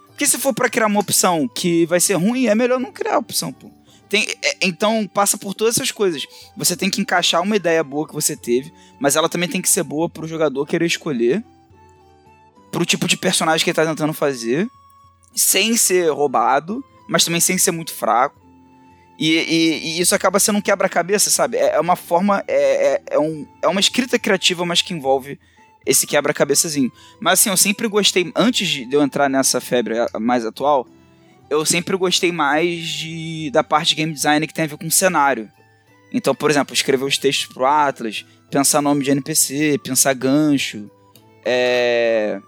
Porque 0.08 0.26
se 0.26 0.38
for 0.38 0.54
para 0.54 0.70
criar 0.70 0.86
uma 0.86 1.00
opção 1.00 1.48
que 1.48 1.86
vai 1.86 2.00
ser 2.00 2.14
ruim, 2.14 2.46
é 2.46 2.54
melhor 2.54 2.80
não 2.80 2.92
criar 2.92 3.16
a 3.16 3.18
opção, 3.18 3.52
pô. 3.52 3.70
Tem, 4.08 4.26
é, 4.42 4.56
então 4.62 5.06
passa 5.06 5.36
por 5.36 5.54
todas 5.54 5.76
essas 5.76 5.90
coisas. 5.90 6.26
Você 6.56 6.76
tem 6.76 6.90
que 6.90 7.00
encaixar 7.00 7.42
uma 7.42 7.56
ideia 7.56 7.82
boa 7.82 8.06
que 8.06 8.14
você 8.14 8.36
teve, 8.36 8.72
mas 8.98 9.16
ela 9.16 9.28
também 9.28 9.48
tem 9.48 9.62
que 9.62 9.68
ser 9.68 9.82
boa 9.82 10.08
pro 10.08 10.28
jogador 10.28 10.66
querer 10.66 10.86
escolher, 10.86 11.44
pro 12.70 12.84
tipo 12.84 13.06
de 13.06 13.16
personagem 13.16 13.64
que 13.64 13.70
ele 13.70 13.76
tá 13.76 13.86
tentando 13.86 14.12
fazer, 14.12 14.68
sem 15.34 15.76
ser 15.76 16.10
roubado, 16.10 16.84
mas 17.08 17.24
também 17.24 17.40
sem 17.40 17.58
ser 17.58 17.70
muito 17.70 17.92
fraco. 17.92 18.44
E, 19.18 19.30
e, 19.30 19.98
e 19.98 20.00
isso 20.00 20.14
acaba 20.14 20.40
sendo 20.40 20.58
um 20.58 20.62
quebra-cabeça, 20.62 21.30
sabe? 21.30 21.56
É, 21.56 21.76
é 21.76 21.80
uma 21.80 21.96
forma. 21.96 22.42
É, 22.48 22.94
é, 22.94 23.02
é, 23.12 23.18
um, 23.18 23.46
é 23.62 23.68
uma 23.68 23.80
escrita 23.80 24.18
criativa, 24.18 24.66
mas 24.66 24.82
que 24.82 24.92
envolve 24.92 25.38
esse 25.86 26.06
quebra-cabeçazinho. 26.06 26.90
Mas 27.20 27.40
assim, 27.40 27.50
eu 27.50 27.56
sempre 27.56 27.86
gostei, 27.86 28.32
antes 28.34 28.66
de 28.66 28.88
eu 28.90 29.02
entrar 29.02 29.28
nessa 29.28 29.60
febre 29.60 29.94
mais 30.18 30.44
atual, 30.44 30.86
eu 31.50 31.64
sempre 31.64 31.96
gostei 31.96 32.32
mais 32.32 32.86
de, 32.86 33.50
da 33.50 33.62
parte 33.62 33.88
de 33.90 33.94
game 33.96 34.12
design 34.12 34.46
que 34.46 34.54
tem 34.54 34.64
a 34.64 34.68
ver 34.68 34.78
com 34.78 34.90
cenário. 34.90 35.48
Então, 36.12 36.34
por 36.34 36.50
exemplo, 36.50 36.72
escrever 36.72 37.04
os 37.04 37.18
textos 37.18 37.52
pro 37.52 37.66
Atlas, 37.66 38.24
pensar 38.50 38.80
nome 38.80 39.02
de 39.02 39.10
NPC, 39.10 39.78
pensar 39.82 40.14
gancho, 40.14 40.88
é, 41.44 42.40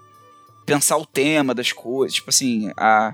pensar 0.65 0.97
o 0.97 1.05
tema 1.05 1.53
das 1.53 1.71
coisas. 1.71 2.15
Tipo 2.15 2.29
assim, 2.29 2.71
a, 2.77 3.13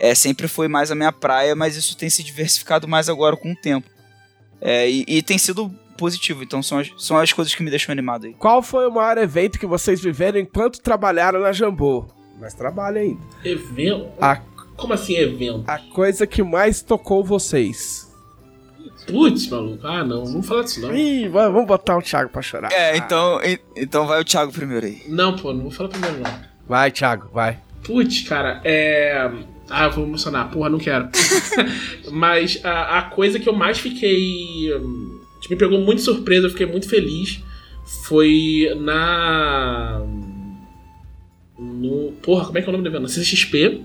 é, 0.00 0.14
sempre 0.14 0.48
foi 0.48 0.66
mais 0.66 0.90
a 0.90 0.94
minha 0.94 1.12
praia, 1.12 1.54
mas 1.54 1.76
isso 1.76 1.96
tem 1.96 2.08
se 2.08 2.22
diversificado 2.22 2.88
mais 2.88 3.08
agora 3.08 3.36
com 3.36 3.52
o 3.52 3.56
tempo. 3.56 3.88
É, 4.60 4.90
e, 4.90 5.04
e, 5.06 5.22
tem 5.22 5.38
sido 5.38 5.70
positivo, 5.96 6.42
então 6.42 6.62
são 6.62 6.78
as, 6.78 6.90
são 6.98 7.18
as 7.18 7.32
coisas 7.32 7.54
que 7.54 7.62
me 7.62 7.70
deixam 7.70 7.92
animado 7.92 8.26
aí. 8.26 8.34
Qual 8.34 8.62
foi 8.62 8.86
o 8.86 8.90
maior 8.90 9.18
evento 9.18 9.58
que 9.58 9.66
vocês 9.66 10.00
viveram 10.00 10.38
enquanto 10.38 10.80
trabalharam 10.80 11.40
na 11.40 11.52
Jambô? 11.52 12.06
Mas 12.38 12.54
trabalha 12.54 13.02
ainda. 13.02 13.20
Evento? 13.44 14.10
A, 14.18 14.36
Como 14.80 14.94
assim 14.94 15.14
evento? 15.14 15.64
A 15.66 15.78
coisa 15.78 16.26
que 16.26 16.42
mais 16.42 16.80
tocou 16.80 17.22
vocês. 17.22 18.10
Putz, 19.06 19.48
maluco. 19.48 19.86
Ah, 19.86 20.02
não, 20.02 20.24
vamos 20.24 20.46
falar 20.46 20.62
disso 20.62 20.80
não. 20.80 20.94
Ih, 20.94 21.28
vamos 21.28 21.66
botar 21.66 21.98
o 21.98 22.02
Thiago 22.02 22.30
pra 22.30 22.40
chorar. 22.40 22.72
É, 22.72 22.96
então, 22.96 23.38
então 23.76 24.06
vai 24.06 24.20
o 24.20 24.24
Thiago 24.24 24.52
primeiro 24.52 24.86
aí. 24.86 25.02
Não, 25.06 25.36
pô, 25.36 25.52
não 25.52 25.62
vou 25.62 25.70
falar 25.70 25.90
primeiro 25.90 26.18
não. 26.18 26.32
Vai, 26.66 26.90
Thiago, 26.90 27.28
vai. 27.32 27.58
Putz, 27.82 28.22
cara, 28.22 28.60
é. 28.64 29.30
Ah, 29.68 29.84
eu 29.84 29.92
vou 29.92 30.04
emocionar. 30.04 30.50
Porra, 30.50 30.70
não 30.70 30.78
quero. 30.78 31.08
Mas 32.10 32.60
a, 32.64 32.98
a, 32.98 33.02
coisa 33.02 33.38
que 33.38 33.48
eu 33.48 33.52
mais 33.52 33.78
fiquei. 33.78 34.74
Hum, 34.76 35.20
me 35.48 35.56
pegou 35.56 35.80
muito 35.80 36.00
surpresa, 36.02 36.46
eu 36.46 36.50
fiquei 36.50 36.66
muito 36.66 36.88
feliz. 36.88 37.42
Foi 38.04 38.72
na. 38.80 40.02
No, 41.58 42.12
porra, 42.22 42.46
como 42.46 42.58
é 42.58 42.62
que 42.62 42.66
é 42.66 42.70
o 42.70 42.72
nome 42.72 42.84
do 42.84 42.88
evento? 42.88 43.02
Na 43.02 43.08
CXP. 43.08 43.84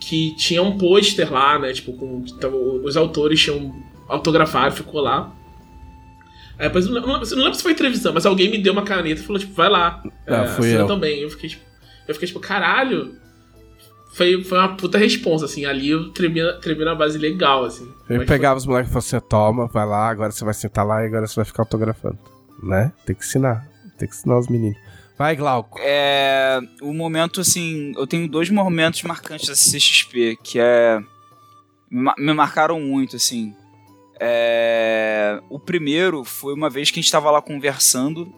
Que 0.00 0.34
tinha 0.36 0.62
um 0.62 0.78
pôster 0.78 1.30
lá, 1.32 1.58
né? 1.58 1.72
Tipo, 1.72 1.92
com, 1.92 2.24
os 2.82 2.96
autores 2.96 3.40
tinham 3.40 3.74
autografado, 4.08 4.74
ficou 4.74 5.00
lá. 5.00 5.32
Aí 6.58 6.66
depois, 6.66 6.86
não, 6.86 7.00
não, 7.00 7.20
não 7.20 7.36
lembro 7.38 7.54
se 7.54 7.62
foi 7.62 7.72
entrevista, 7.72 8.10
mas 8.12 8.26
alguém 8.26 8.50
me 8.50 8.58
deu 8.58 8.72
uma 8.72 8.82
caneta 8.82 9.20
e 9.20 9.24
falou, 9.24 9.38
tipo, 9.38 9.52
vai 9.54 9.68
lá. 9.68 10.02
Ah, 10.26 10.44
é, 10.44 10.46
fui 10.48 10.74
eu. 10.74 10.86
também. 10.86 11.20
Eu 11.20 11.30
fiquei, 11.30 11.50
tipo, 11.50 11.64
eu 12.08 12.14
fiquei, 12.14 12.26
tipo, 12.26 12.40
caralho 12.40 13.20
foi, 14.12 14.42
foi 14.42 14.58
uma 14.58 14.76
puta 14.76 14.98
responsa, 14.98 15.44
assim. 15.44 15.64
Ali 15.64 15.90
eu 15.90 16.10
tremi, 16.10 16.40
tremi 16.60 16.84
na 16.84 16.94
base 16.94 17.16
legal, 17.16 17.64
assim. 17.64 17.88
Eu 18.08 18.24
pegava 18.26 18.54
foi? 18.54 18.62
os 18.62 18.66
moleques 18.66 18.90
e 18.90 18.92
falava 18.92 19.06
assim, 19.06 19.28
toma, 19.28 19.66
vai 19.68 19.86
lá, 19.86 20.08
agora 20.08 20.32
você 20.32 20.44
vai 20.44 20.54
sentar 20.54 20.84
lá 20.84 21.02
e 21.02 21.06
agora 21.06 21.26
você 21.26 21.36
vai 21.36 21.44
ficar 21.44 21.62
autografando. 21.62 22.18
Né? 22.62 22.92
Tem 23.06 23.14
que 23.14 23.24
ensinar. 23.24 23.66
Tem 23.96 24.08
que 24.08 24.14
ensinar 24.14 24.38
os 24.38 24.48
meninos. 24.48 24.78
Vai, 25.20 25.36
Glauco. 25.36 25.78
É. 25.82 26.58
O 26.80 26.94
momento, 26.94 27.42
assim. 27.42 27.92
Eu 27.94 28.06
tenho 28.06 28.26
dois 28.26 28.48
momentos 28.48 29.02
marcantes 29.02 29.48
da 29.48 29.54
CXP, 29.54 30.38
que 30.42 30.58
é. 30.58 30.98
Me 31.90 32.32
marcaram 32.32 32.80
muito, 32.80 33.16
assim. 33.16 33.54
É, 34.18 35.38
o 35.50 35.58
primeiro 35.58 36.24
foi 36.24 36.54
uma 36.54 36.70
vez 36.70 36.90
que 36.90 36.98
a 36.98 37.02
gente 37.02 37.04
estava 37.04 37.30
lá 37.30 37.42
conversando 37.42 38.32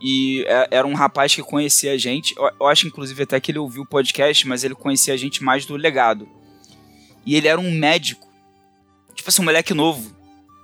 e 0.00 0.44
é, 0.46 0.68
era 0.70 0.86
um 0.86 0.94
rapaz 0.94 1.34
que 1.34 1.42
conhecia 1.42 1.90
a 1.90 1.98
gente. 1.98 2.36
Eu 2.38 2.68
acho, 2.68 2.86
inclusive, 2.86 3.24
até 3.24 3.40
que 3.40 3.50
ele 3.50 3.58
ouviu 3.58 3.82
o 3.82 3.86
podcast, 3.86 4.46
mas 4.46 4.62
ele 4.62 4.76
conhecia 4.76 5.14
a 5.14 5.16
gente 5.16 5.42
mais 5.42 5.66
do 5.66 5.74
legado. 5.74 6.28
E 7.26 7.34
ele 7.34 7.48
era 7.48 7.60
um 7.60 7.72
médico. 7.72 8.28
Tipo 9.12 9.28
assim, 9.28 9.42
um 9.42 9.46
moleque 9.46 9.74
novo. 9.74 10.14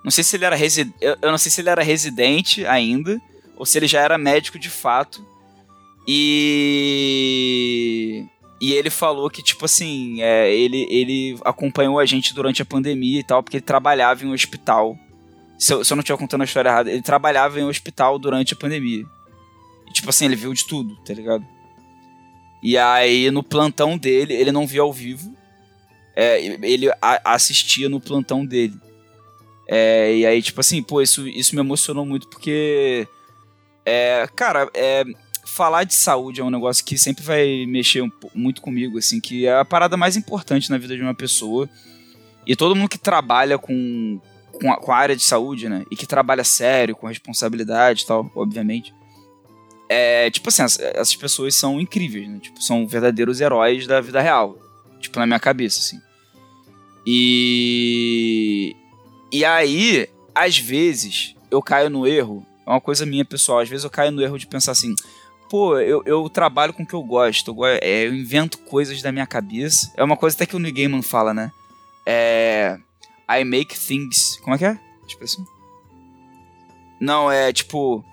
Não 0.05 0.13
sei 0.13 0.23
se 0.23 0.37
ele 0.37 0.45
era 0.45 0.55
resi... 0.55 0.95
Eu 1.01 1.33
não 1.33 1.39
sei 1.39 1.51
se 1.51 1.61
ele 1.61 1.71
era 1.71 1.83
residente 1.83 2.65
ainda, 2.65 3.21
ou 3.57 3.67
se 3.67 3.77
ele 3.77 3.89
já 3.89 4.01
era 4.03 4.17
médico 4.17 4.57
de 4.57 4.71
fato. 4.71 5.27
E. 6.11 7.45
E 8.61 8.73
ele 8.73 8.91
falou 8.91 9.31
que, 9.31 9.41
tipo 9.41 9.67
assim, 9.67 10.21
é, 10.21 10.53
ele, 10.53 10.85
ele 10.91 11.39
acompanhou 11.45 11.97
a 12.01 12.07
gente 12.07 12.35
durante 12.35 12.61
a 12.61 12.65
pandemia 12.65 13.21
e 13.21 13.23
tal, 13.23 13.41
porque 13.41 13.59
ele 13.59 13.65
trabalhava 13.65 14.25
em 14.25 14.29
um 14.29 14.33
hospital. 14.33 14.99
Se 15.57 15.73
eu, 15.73 15.85
se 15.85 15.93
eu 15.93 15.97
não 15.97 16.01
estiver 16.01 16.19
contando 16.19 16.41
a 16.41 16.45
história 16.45 16.69
errada, 16.69 16.91
ele 16.91 17.03
trabalhava 17.03 17.61
em 17.61 17.65
um 17.65 17.69
hospital 17.69 18.19
durante 18.19 18.55
a 18.55 18.57
pandemia. 18.57 19.05
E, 19.87 19.93
tipo 19.93 20.09
assim, 20.11 20.25
ele 20.25 20.35
viu 20.35 20.53
de 20.53 20.67
tudo, 20.67 20.97
tá 21.05 21.15
ligado? 21.15 21.47
E 22.61 22.77
aí, 22.77 23.31
no 23.31 23.45
plantão 23.45 23.97
dele, 23.97 24.35
ele 24.35 24.51
não 24.51 24.67
via 24.67 24.83
ao 24.83 24.93
vivo. 24.93 25.33
É, 26.17 26.45
ele 26.45 26.91
a, 27.01 27.35
assistia 27.35 27.89
no 27.89 28.01
plantão 28.01 28.45
dele. 28.45 28.75
É, 29.69 30.17
e 30.17 30.27
aí, 30.27 30.43
tipo 30.43 30.61
assim, 30.61 30.83
pô, 30.83 31.01
isso, 31.01 31.29
isso 31.29 31.55
me 31.55 31.61
emocionou 31.61 32.05
muito 32.05 32.27
porque. 32.29 33.07
É, 33.87 34.29
cara, 34.35 34.69
é, 34.75 35.05
falar 35.49 35.85
de 35.85 35.95
saúde 35.95 36.41
é 36.41 36.45
um 36.45 36.51
negócio 36.51 36.85
que 36.85 36.99
sempre 36.99 37.25
vai 37.25 37.67
mexer 37.67 38.03
um, 38.03 38.11
muito 38.35 38.61
comigo, 38.61 38.99
assim, 38.99 39.21
que 39.21 39.47
é 39.47 39.59
a 39.59 39.65
parada 39.65 39.97
mais 39.97 40.17
importante 40.17 40.71
na 40.71 40.79
vida 40.79 40.97
de 40.97 41.03
uma 41.03 41.15
pessoa. 41.15 41.69
E 42.47 42.55
todo 42.55 42.75
mundo 42.77 42.89
que 42.89 42.99
trabalha 42.99 43.59
com, 43.59 44.21
com 44.53 44.73
a, 44.73 44.77
com 44.77 44.93
a 44.93 44.97
área 44.97 45.17
de 45.17 45.23
saúde, 45.23 45.69
né? 45.69 45.85
E 45.91 45.97
que 45.97 46.07
trabalha 46.07 46.45
sério, 46.45 46.97
com 46.97 47.07
responsabilidade 47.07 48.03
e 48.03 48.07
tal, 48.07 48.31
obviamente 48.35 48.93
é, 49.89 50.31
tipo 50.31 50.49
assim, 50.51 50.63
essas 50.63 51.17
pessoas 51.17 51.55
são 51.55 51.81
incríveis, 51.81 52.29
né? 52.29 52.39
Tipo, 52.41 52.63
são 52.63 52.87
verdadeiros 52.87 53.41
heróis 53.41 53.87
da 53.87 54.01
vida 54.01 54.21
real. 54.21 54.59
Tipo, 55.01 55.19
na 55.19 55.27
minha 55.27 55.41
cabeça, 55.41 55.81
assim. 55.81 55.99
E. 57.07 58.77
E 59.33 59.45
aí, 59.45 60.09
às 60.35 60.59
vezes, 60.59 61.35
eu 61.51 61.63
caio 61.63 61.89
no 61.89 62.07
erro. 62.07 62.45
É 62.67 62.71
uma 62.71 62.81
coisa 62.81 63.07
minha 63.07 63.25
pessoal. 63.25 63.61
Às 63.61 63.69
vezes 63.69 63.85
eu 63.85 63.91
caio 63.91 64.13
no 64.13 64.21
erro 64.21 64.39
de 64.39 64.47
pensar 64.47 64.73
assim. 64.73 64.95
Pô, 65.49 65.79
eu, 65.79 66.03
eu 66.05 66.29
trabalho 66.29 66.73
com 66.73 66.83
o 66.83 66.87
que 66.87 66.95
eu 66.95 67.03
gosto. 67.03 67.55
Eu, 67.57 67.65
é, 67.65 68.07
eu 68.07 68.15
invento 68.15 68.59
coisas 68.59 69.01
da 69.01 69.11
minha 69.11 69.27
cabeça. 69.27 69.93
É 69.97 70.05
uma 70.05 70.17
coisa 70.17 70.37
até 70.37 70.47
que 70.47 70.57
o 70.57 70.59
New 70.59 70.73
Gaiman 70.73 71.03
fala, 71.03 71.33
né? 71.33 71.51
É. 72.05 72.79
I 73.31 73.45
make 73.45 73.79
things. 73.79 74.39
Como 74.43 74.55
é 74.55 74.59
que 74.59 74.65
é? 74.65 74.79
Expressão? 75.07 75.47
Não, 77.01 77.31
é 77.31 77.53
tipo. 77.53 78.05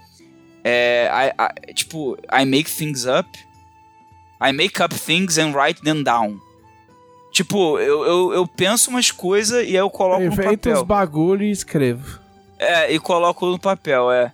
É, 0.63 1.09
I, 1.11 1.69
I, 1.69 1.73
tipo, 1.73 2.17
I 2.31 2.45
make 2.45 2.69
things 2.69 3.05
up. 3.05 3.29
I 4.41 4.51
make 4.51 4.81
up 4.81 4.93
things 4.93 5.37
and 5.37 5.53
write 5.53 5.81
them 5.81 6.03
down. 6.03 6.39
Tipo, 7.31 7.79
eu, 7.79 8.05
eu, 8.05 8.33
eu 8.33 8.47
penso 8.47 8.89
umas 8.89 9.11
coisas 9.11 9.63
e 9.63 9.71
aí 9.71 9.75
eu 9.75 9.89
coloco 9.89 10.21
eu 10.21 10.29
no 10.29 10.35
papel. 10.35 10.53
Invento 10.53 10.71
os 10.71 10.83
bagulho 10.83 11.43
e 11.43 11.51
escrevo. 11.51 12.19
É, 12.57 12.93
e 12.93 12.99
coloco 12.99 13.45
no 13.45 13.59
papel, 13.59 14.09
é. 14.11 14.31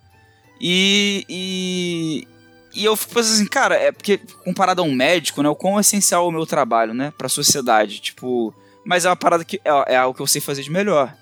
E, 0.59 1.25
e, 1.27 2.27
e 2.73 2.86
eu 2.86 2.95
fico 2.95 3.13
pensando 3.13 3.34
assim, 3.34 3.47
cara, 3.47 3.75
é 3.75 3.91
porque 3.91 4.19
comparado 4.43 4.81
a 4.81 4.86
um 4.86 4.93
médico, 4.93 5.41
né, 5.41 5.49
o 5.49 5.55
quão 5.55 5.79
essencial 5.79 6.25
é 6.25 6.27
o 6.27 6.31
meu 6.31 6.45
trabalho, 6.45 6.93
né, 6.93 7.13
pra 7.17 7.29
sociedade, 7.29 7.99
tipo... 7.99 8.53
Mas 8.84 9.05
é 9.05 9.10
uma 9.10 9.15
parada 9.15 9.45
que 9.45 9.62
é, 9.63 9.93
é 9.93 9.97
algo 9.97 10.15
que 10.15 10.21
eu 10.21 10.27
sei 10.27 10.41
fazer 10.41 10.63
de 10.63 10.71
melhor. 10.71 11.15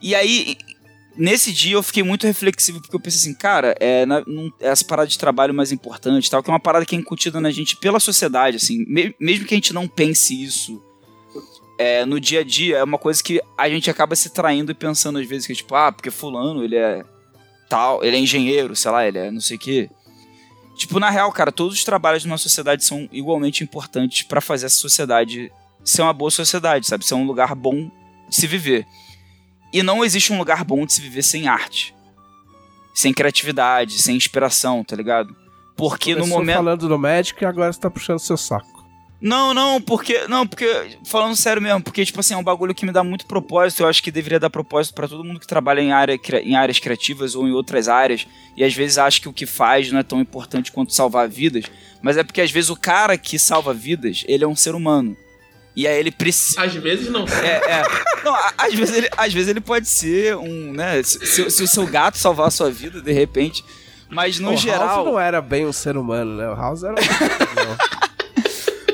E 0.00 0.14
aí, 0.14 0.56
nesse 1.16 1.52
dia 1.52 1.74
eu 1.74 1.82
fiquei 1.82 2.02
muito 2.02 2.26
reflexivo, 2.26 2.80
porque 2.80 2.96
eu 2.96 3.00
pensei 3.00 3.20
assim, 3.20 3.34
cara, 3.34 3.74
é, 3.80 4.06
na, 4.06 4.20
num, 4.20 4.50
essa 4.60 4.84
parada 4.84 5.08
de 5.08 5.18
trabalho 5.18 5.52
mais 5.52 5.72
importante 5.72 6.30
tal, 6.30 6.42
que 6.42 6.48
é 6.48 6.52
uma 6.52 6.60
parada 6.60 6.86
que 6.86 6.94
é 6.94 6.98
incutida 6.98 7.40
na 7.40 7.50
gente 7.50 7.76
pela 7.76 8.00
sociedade, 8.00 8.56
assim, 8.56 8.84
me, 8.86 9.14
mesmo 9.20 9.44
que 9.44 9.54
a 9.54 9.56
gente 9.56 9.74
não 9.74 9.86
pense 9.86 10.42
isso 10.42 10.82
é, 11.78 12.04
no 12.06 12.18
dia 12.18 12.40
a 12.40 12.44
dia, 12.44 12.78
é 12.78 12.84
uma 12.84 12.98
coisa 12.98 13.22
que 13.22 13.40
a 13.56 13.68
gente 13.68 13.90
acaba 13.90 14.16
se 14.16 14.30
traindo 14.30 14.72
e 14.72 14.74
pensando 14.74 15.18
às 15.18 15.26
vezes 15.26 15.46
que, 15.46 15.54
tipo, 15.54 15.74
ah, 15.74 15.92
porque 15.92 16.10
fulano, 16.10 16.64
ele 16.64 16.76
é 16.76 17.04
tal, 17.68 18.04
ele 18.04 18.16
é 18.16 18.20
engenheiro, 18.20 18.74
sei 18.76 18.90
lá, 18.90 19.06
ele 19.06 19.18
é 19.18 19.30
não 19.30 19.40
sei 19.40 19.56
o 19.56 19.60
quê. 19.60 19.90
Tipo, 20.76 21.00
na 21.00 21.08
real, 21.08 21.32
cara, 21.32 21.50
todos 21.50 21.74
os 21.74 21.84
trabalhos 21.84 22.22
de 22.22 22.28
uma 22.28 22.36
sociedade 22.36 22.84
são 22.84 23.08
igualmente 23.10 23.64
importantes 23.64 24.22
para 24.22 24.40
fazer 24.40 24.66
essa 24.66 24.76
sociedade 24.76 25.50
ser 25.82 26.02
uma 26.02 26.12
boa 26.12 26.30
sociedade, 26.30 26.86
sabe? 26.86 27.06
Ser 27.06 27.14
um 27.14 27.24
lugar 27.24 27.54
bom 27.54 27.90
de 28.28 28.36
se 28.36 28.46
viver. 28.46 28.86
E 29.72 29.82
não 29.82 30.04
existe 30.04 30.32
um 30.32 30.38
lugar 30.38 30.64
bom 30.64 30.84
de 30.84 30.92
se 30.92 31.00
viver 31.00 31.22
sem 31.22 31.48
arte. 31.48 31.94
Sem 32.94 33.12
criatividade, 33.12 34.00
sem 34.00 34.16
inspiração, 34.16 34.82
tá 34.82 34.96
ligado? 34.96 35.34
Porque 35.76 36.12
Começou 36.12 36.28
no 36.28 36.34
momento. 36.38 36.56
falando 36.56 36.88
do 36.88 36.98
médico 36.98 37.42
e 37.42 37.46
agora 37.46 37.72
você 37.72 37.80
tá 37.80 37.90
puxando 37.90 38.18
seu 38.18 38.36
saco. 38.36 38.75
Não, 39.20 39.54
não, 39.54 39.80
porque. 39.80 40.26
Não, 40.28 40.46
porque. 40.46 40.98
Falando 41.04 41.34
sério 41.36 41.62
mesmo, 41.62 41.80
porque, 41.80 42.04
tipo 42.04 42.20
assim, 42.20 42.34
é 42.34 42.36
um 42.36 42.42
bagulho 42.44 42.74
que 42.74 42.84
me 42.84 42.92
dá 42.92 43.02
muito 43.02 43.26
propósito. 43.26 43.82
Eu 43.82 43.88
acho 43.88 44.02
que 44.02 44.10
deveria 44.10 44.38
dar 44.38 44.50
propósito 44.50 44.94
para 44.94 45.08
todo 45.08 45.24
mundo 45.24 45.40
que 45.40 45.46
trabalha 45.46 45.80
em, 45.80 45.92
área, 45.92 46.20
em 46.42 46.54
áreas 46.54 46.78
criativas 46.78 47.34
ou 47.34 47.48
em 47.48 47.52
outras 47.52 47.88
áreas. 47.88 48.26
E 48.56 48.62
às 48.62 48.74
vezes 48.74 48.98
acha 48.98 49.20
que 49.20 49.28
o 49.28 49.32
que 49.32 49.46
faz 49.46 49.90
não 49.90 50.00
é 50.00 50.02
tão 50.02 50.20
importante 50.20 50.70
quanto 50.70 50.92
salvar 50.92 51.28
vidas. 51.28 51.64
Mas 52.02 52.16
é 52.16 52.22
porque 52.22 52.40
às 52.40 52.50
vezes 52.50 52.68
o 52.70 52.76
cara 52.76 53.16
que 53.16 53.38
salva 53.38 53.72
vidas, 53.72 54.24
ele 54.28 54.44
é 54.44 54.48
um 54.48 54.56
ser 54.56 54.74
humano. 54.74 55.16
E 55.74 55.86
aí 55.86 55.98
ele 55.98 56.10
precisa. 56.10 56.62
Às 56.62 56.74
vezes 56.74 57.10
não. 57.10 57.24
É, 57.26 57.80
é. 57.80 57.82
Não, 58.24 58.34
às 58.56 58.74
vezes 58.74 58.96
ele, 58.96 59.08
às 59.16 59.32
vezes 59.32 59.48
ele 59.48 59.60
pode 59.60 59.86
ser 59.88 60.36
um, 60.36 60.72
né? 60.72 61.02
Se, 61.02 61.50
se 61.50 61.62
o 61.62 61.68
seu 61.68 61.86
gato 61.86 62.16
salvar 62.16 62.48
a 62.48 62.50
sua 62.50 62.70
vida, 62.70 63.00
de 63.00 63.12
repente. 63.12 63.62
Mas 64.08 64.38
no 64.38 64.52
o 64.52 64.56
geral. 64.56 64.88
House 64.88 65.06
não 65.06 65.20
era 65.20 65.42
bem 65.42 65.66
um 65.66 65.72
ser 65.72 65.96
humano, 65.96 66.36
né? 66.36 66.48
O 66.48 66.54
House 66.54 66.82
era. 66.82 66.94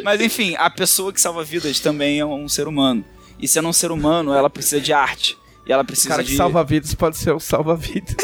Mas 0.04 0.20
enfim, 0.20 0.54
a 0.58 0.68
pessoa 0.68 1.12
que 1.12 1.20
salva 1.20 1.44
vidas 1.44 1.80
também 1.80 2.20
é 2.20 2.26
um 2.26 2.48
ser 2.48 2.66
humano. 2.66 3.04
E 3.38 3.48
sendo 3.48 3.68
um 3.68 3.72
ser 3.72 3.90
humano, 3.90 4.32
ela 4.32 4.48
precisa 4.48 4.80
de 4.80 4.92
arte. 4.92 5.36
E 5.66 5.72
ela 5.72 5.84
precisa 5.84 6.08
o 6.08 6.10
cara 6.10 6.22
de. 6.22 6.30
que 6.30 6.36
salva 6.36 6.64
vidas 6.64 6.94
pode 6.94 7.16
ser 7.16 7.34
um 7.34 7.40
salva-vidas. 7.40 8.16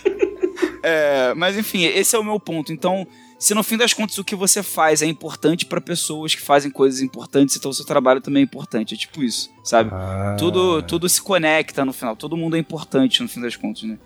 é, 0.82 1.34
mas 1.34 1.56
enfim, 1.56 1.84
esse 1.84 2.16
é 2.16 2.18
o 2.18 2.24
meu 2.24 2.40
ponto. 2.40 2.72
Então, 2.72 3.06
se 3.38 3.54
no 3.54 3.62
fim 3.62 3.76
das 3.76 3.92
contas 3.92 4.16
o 4.18 4.24
que 4.24 4.34
você 4.34 4.62
faz 4.62 5.02
é 5.02 5.06
importante 5.06 5.66
para 5.66 5.80
pessoas 5.80 6.34
que 6.34 6.40
fazem 6.40 6.70
coisas 6.70 7.00
importantes, 7.00 7.56
então 7.56 7.70
o 7.70 7.74
seu 7.74 7.84
trabalho 7.84 8.20
também 8.20 8.40
é 8.42 8.44
importante. 8.44 8.94
É 8.94 8.96
tipo 8.96 9.22
isso, 9.22 9.50
sabe? 9.62 9.90
Ah. 9.92 10.36
Tudo, 10.38 10.82
tudo 10.82 11.08
se 11.08 11.20
conecta 11.20 11.84
no 11.84 11.92
final. 11.92 12.16
Todo 12.16 12.36
mundo 12.36 12.56
é 12.56 12.58
importante 12.58 13.22
no 13.22 13.28
fim 13.28 13.40
das 13.40 13.56
contas, 13.56 13.82
né? 13.82 13.98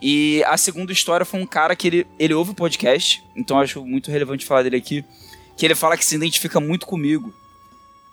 E 0.00 0.42
a 0.44 0.56
segunda 0.56 0.92
história 0.92 1.24
foi 1.24 1.40
um 1.40 1.46
cara 1.46 1.76
que 1.76 1.86
ele, 1.86 2.06
ele 2.18 2.34
ouve 2.34 2.50
o 2.50 2.54
podcast, 2.54 3.24
então 3.34 3.58
acho 3.58 3.84
muito 3.84 4.10
relevante 4.10 4.44
falar 4.44 4.62
dele 4.62 4.76
aqui 4.76 5.04
que 5.56 5.64
ele 5.64 5.74
fala 5.74 5.96
que 5.96 6.04
se 6.04 6.14
identifica 6.14 6.60
muito 6.60 6.86
comigo. 6.86 7.32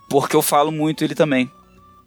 Porque 0.10 0.36
eu 0.36 0.41
falo 0.41 0.71
muito 0.71 1.04
ele 1.04 1.15
também. 1.15 1.51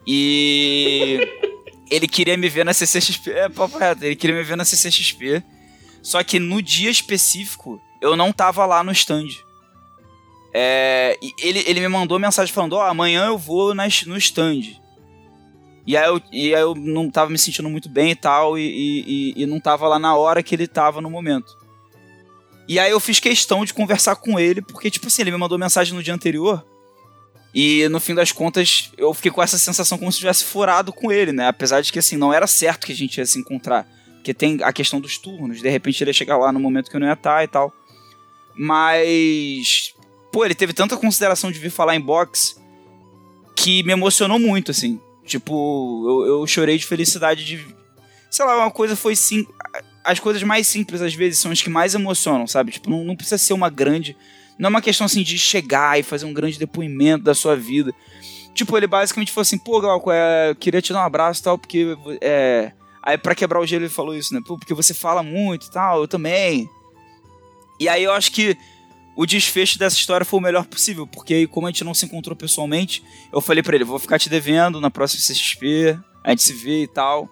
E 0.06 1.18
ele 1.90 2.06
queria 2.06 2.36
me 2.36 2.48
ver 2.48 2.64
na 2.64 2.74
CCXP. 2.74 3.30
É, 3.30 3.48
papo 3.48 3.78
reto, 3.78 4.04
ele 4.04 4.16
queria 4.16 4.36
me 4.36 4.42
ver 4.42 4.56
na 4.56 4.64
CCXP. 4.64 5.42
Só 6.02 6.22
que 6.22 6.38
no 6.38 6.60
dia 6.60 6.90
específico, 6.90 7.80
eu 8.00 8.16
não 8.16 8.32
tava 8.32 8.66
lá 8.66 8.84
no 8.84 8.92
stand. 8.92 9.28
É, 10.52 11.18
ele, 11.42 11.64
ele 11.66 11.80
me 11.80 11.88
mandou 11.88 12.18
mensagem 12.18 12.52
falando: 12.52 12.74
Ó, 12.74 12.78
oh, 12.78 12.82
amanhã 12.82 13.26
eu 13.26 13.38
vou 13.38 13.74
nas, 13.74 14.04
no 14.04 14.16
stand. 14.18 14.80
E 15.86 15.96
aí, 15.96 16.06
eu, 16.06 16.20
e 16.32 16.54
aí 16.54 16.60
eu 16.60 16.74
não 16.74 17.10
tava 17.10 17.30
me 17.30 17.38
sentindo 17.38 17.68
muito 17.68 17.88
bem 17.88 18.12
e 18.12 18.14
tal, 18.14 18.58
e, 18.58 18.62
e, 19.36 19.42
e 19.42 19.46
não 19.46 19.60
tava 19.60 19.86
lá 19.86 19.98
na 19.98 20.16
hora 20.16 20.42
que 20.42 20.54
ele 20.54 20.66
tava 20.66 21.00
no 21.00 21.10
momento. 21.10 21.63
E 22.66 22.78
aí 22.78 22.90
eu 22.90 23.00
fiz 23.00 23.20
questão 23.20 23.64
de 23.64 23.74
conversar 23.74 24.16
com 24.16 24.38
ele, 24.38 24.62
porque, 24.62 24.90
tipo 24.90 25.06
assim, 25.06 25.22
ele 25.22 25.30
me 25.30 25.36
mandou 25.36 25.58
mensagem 25.58 25.94
no 25.94 26.02
dia 26.02 26.14
anterior. 26.14 26.64
E 27.54 27.86
no 27.88 28.00
fim 28.00 28.14
das 28.14 28.32
contas, 28.32 28.90
eu 28.96 29.12
fiquei 29.14 29.30
com 29.30 29.42
essa 29.42 29.58
sensação 29.58 29.98
como 29.98 30.10
se 30.10 30.18
tivesse 30.18 30.44
furado 30.44 30.92
com 30.92 31.12
ele, 31.12 31.30
né? 31.30 31.46
Apesar 31.46 31.80
de 31.82 31.92
que, 31.92 31.98
assim, 31.98 32.16
não 32.16 32.32
era 32.32 32.46
certo 32.46 32.86
que 32.86 32.92
a 32.92 32.96
gente 32.96 33.18
ia 33.18 33.26
se 33.26 33.38
encontrar. 33.38 33.86
Porque 34.14 34.34
tem 34.34 34.58
a 34.62 34.72
questão 34.72 35.00
dos 35.00 35.18
turnos, 35.18 35.60
de 35.60 35.68
repente 35.68 36.02
ele 36.02 36.10
ia 36.10 36.14
chegar 36.14 36.38
lá 36.38 36.50
no 36.50 36.58
momento 36.58 36.90
que 36.90 36.96
eu 36.96 37.00
não 37.00 37.06
ia 37.06 37.12
estar 37.12 37.44
e 37.44 37.48
tal. 37.48 37.72
Mas. 38.56 39.94
Pô, 40.32 40.44
ele 40.44 40.54
teve 40.54 40.72
tanta 40.72 40.96
consideração 40.96 41.52
de 41.52 41.58
vir 41.58 41.70
falar 41.70 41.94
em 41.94 42.00
boxe 42.00 42.56
que 43.54 43.82
me 43.82 43.92
emocionou 43.92 44.38
muito, 44.38 44.70
assim. 44.70 45.00
Tipo, 45.24 46.04
eu, 46.06 46.40
eu 46.40 46.46
chorei 46.46 46.78
de 46.78 46.86
felicidade 46.86 47.44
de. 47.44 47.64
Sei 48.30 48.44
lá, 48.44 48.56
uma 48.56 48.70
coisa 48.70 48.96
foi 48.96 49.14
sim 49.14 49.46
as 50.04 50.20
coisas 50.20 50.42
mais 50.42 50.66
simples, 50.66 51.00
às 51.00 51.14
vezes, 51.14 51.38
são 51.38 51.50
as 51.50 51.62
que 51.62 51.70
mais 51.70 51.94
emocionam, 51.94 52.46
sabe? 52.46 52.72
Tipo, 52.72 52.90
não, 52.90 53.02
não 53.02 53.16
precisa 53.16 53.38
ser 53.38 53.54
uma 53.54 53.70
grande. 53.70 54.16
Não 54.58 54.68
é 54.68 54.70
uma 54.70 54.82
questão 54.82 55.06
assim 55.06 55.22
de 55.22 55.38
chegar 55.38 55.98
e 55.98 56.02
fazer 56.02 56.26
um 56.26 56.34
grande 56.34 56.58
depoimento 56.58 57.24
da 57.24 57.34
sua 57.34 57.56
vida. 57.56 57.92
Tipo, 58.54 58.76
ele 58.76 58.86
basicamente 58.86 59.32
falou 59.32 59.42
assim: 59.42 59.58
pô, 59.58 59.80
Glauco, 59.80 60.12
é, 60.12 60.54
queria 60.60 60.82
te 60.82 60.92
dar 60.92 61.00
um 61.00 61.06
abraço 61.06 61.40
e 61.40 61.44
tal, 61.44 61.58
porque. 61.58 61.96
É... 62.20 62.72
Aí, 63.02 63.18
pra 63.18 63.34
quebrar 63.34 63.60
o 63.60 63.66
gelo, 63.66 63.84
ele 63.84 63.90
falou 63.90 64.14
isso, 64.14 64.32
né? 64.32 64.40
Pô, 64.46 64.56
porque 64.58 64.72
você 64.72 64.94
fala 64.94 65.22
muito 65.22 65.66
e 65.66 65.70
tal, 65.70 66.00
eu 66.00 66.08
também. 66.08 66.68
E 67.78 67.88
aí 67.88 68.02
eu 68.02 68.12
acho 68.12 68.30
que 68.32 68.56
o 69.16 69.26
desfecho 69.26 69.78
dessa 69.78 69.96
história 69.96 70.24
foi 70.24 70.38
o 70.38 70.42
melhor 70.42 70.64
possível, 70.64 71.06
porque 71.06 71.34
aí, 71.34 71.46
como 71.46 71.66
a 71.66 71.70
gente 71.70 71.84
não 71.84 71.92
se 71.92 72.06
encontrou 72.06 72.34
pessoalmente, 72.34 73.02
eu 73.32 73.40
falei 73.40 73.62
para 73.62 73.74
ele: 73.74 73.84
vou 73.84 73.98
ficar 73.98 74.18
te 74.18 74.28
devendo 74.28 74.80
na 74.80 74.90
próxima 74.90 75.22
CXP, 75.22 75.98
a 76.22 76.30
gente 76.30 76.42
se 76.42 76.52
vê 76.52 76.82
e 76.84 76.88
tal. 76.88 77.28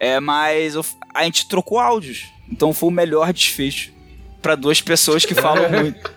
É, 0.00 0.20
mas 0.20 0.74
eu, 0.74 0.84
a 1.14 1.24
gente 1.24 1.48
trocou 1.48 1.78
áudios. 1.78 2.26
Então 2.50 2.72
foi 2.72 2.88
o 2.88 2.92
melhor 2.92 3.32
desfecho 3.32 3.92
para 4.40 4.54
duas 4.54 4.80
pessoas 4.80 5.24
que 5.24 5.34
falam 5.34 5.68
muito. 5.70 6.10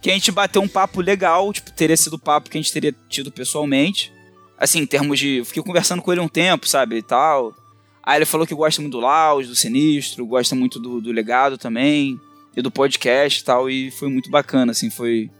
Que 0.00 0.10
a 0.10 0.14
gente 0.14 0.30
bateu 0.30 0.62
um 0.62 0.68
papo 0.68 1.00
legal, 1.00 1.52
tipo, 1.52 1.70
teria 1.72 1.96
sido 1.96 2.14
o 2.14 2.18
papo 2.18 2.48
que 2.48 2.58
a 2.58 2.60
gente 2.60 2.72
teria 2.72 2.94
tido 3.08 3.30
pessoalmente. 3.30 4.12
Assim, 4.58 4.80
em 4.80 4.86
termos 4.86 5.18
de. 5.18 5.42
Fiquei 5.44 5.62
conversando 5.62 6.02
com 6.02 6.12
ele 6.12 6.20
um 6.20 6.28
tempo, 6.28 6.66
sabe? 6.66 6.96
E 6.96 7.02
tal. 7.02 7.54
Aí 8.02 8.18
ele 8.18 8.24
falou 8.24 8.46
que 8.46 8.54
gosta 8.54 8.80
muito 8.80 8.92
do 8.92 9.00
Laos, 9.00 9.48
do 9.48 9.56
Sinistro, 9.56 10.24
gosta 10.24 10.54
muito 10.54 10.78
do, 10.78 11.00
do 11.00 11.12
legado 11.12 11.58
também. 11.58 12.18
E 12.56 12.62
do 12.62 12.70
podcast 12.70 13.40
e 13.40 13.44
tal. 13.44 13.68
E 13.68 13.90
foi 13.90 14.08
muito 14.08 14.30
bacana, 14.30 14.72
assim, 14.72 14.88
foi. 14.88 15.30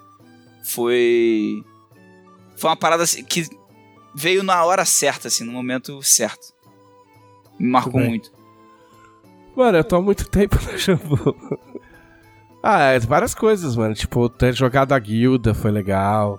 Foi. 0.65 1.63
Foi 2.57 2.71
uma 2.71 2.77
parada 2.77 3.05
assim, 3.05 3.25
que 3.25 3.47
veio 4.15 4.43
na 4.43 4.65
hora 4.65 4.85
certa, 4.85 5.29
assim, 5.29 5.45
no 5.45 5.53
momento 5.53 6.03
certo. 6.03 6.56
Me 7.59 7.69
marcou 7.71 8.01
muito. 8.01 8.33
Mano, 9.57 9.79
eu 9.79 9.85
tô 9.85 9.97
há 9.97 10.03
muito 10.03 10.29
tempo 10.29 10.57
no 10.63 10.77
Jambu. 10.77 11.35
ah, 12.63 12.81
é, 12.93 12.99
várias 12.99 13.35
coisas, 13.35 13.75
mano. 13.75 13.95
Tipo, 13.95 14.29
ter 14.29 14.55
jogado 14.55 14.93
a 14.93 14.99
guilda 14.99 15.55
foi 15.55 15.71
legal. 15.71 16.39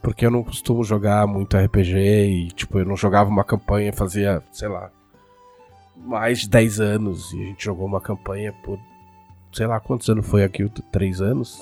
Porque 0.00 0.24
eu 0.24 0.30
não 0.30 0.44
costumo 0.44 0.84
jogar 0.84 1.26
muito 1.26 1.56
RPG 1.56 1.96
e, 1.96 2.48
tipo, 2.52 2.78
eu 2.78 2.84
não 2.84 2.96
jogava 2.96 3.28
uma 3.28 3.42
campanha 3.42 3.92
fazia, 3.92 4.40
sei 4.52 4.68
lá, 4.68 4.90
mais 5.96 6.40
de 6.40 6.48
10 6.48 6.78
anos. 6.78 7.32
E 7.32 7.42
a 7.42 7.46
gente 7.46 7.64
jogou 7.64 7.86
uma 7.86 8.00
campanha 8.00 8.52
por, 8.62 8.78
sei 9.52 9.66
lá, 9.66 9.80
quantos 9.80 10.08
anos 10.08 10.24
foi 10.24 10.44
a 10.44 10.48
guilda? 10.48 10.80
3 10.92 11.20
anos? 11.20 11.60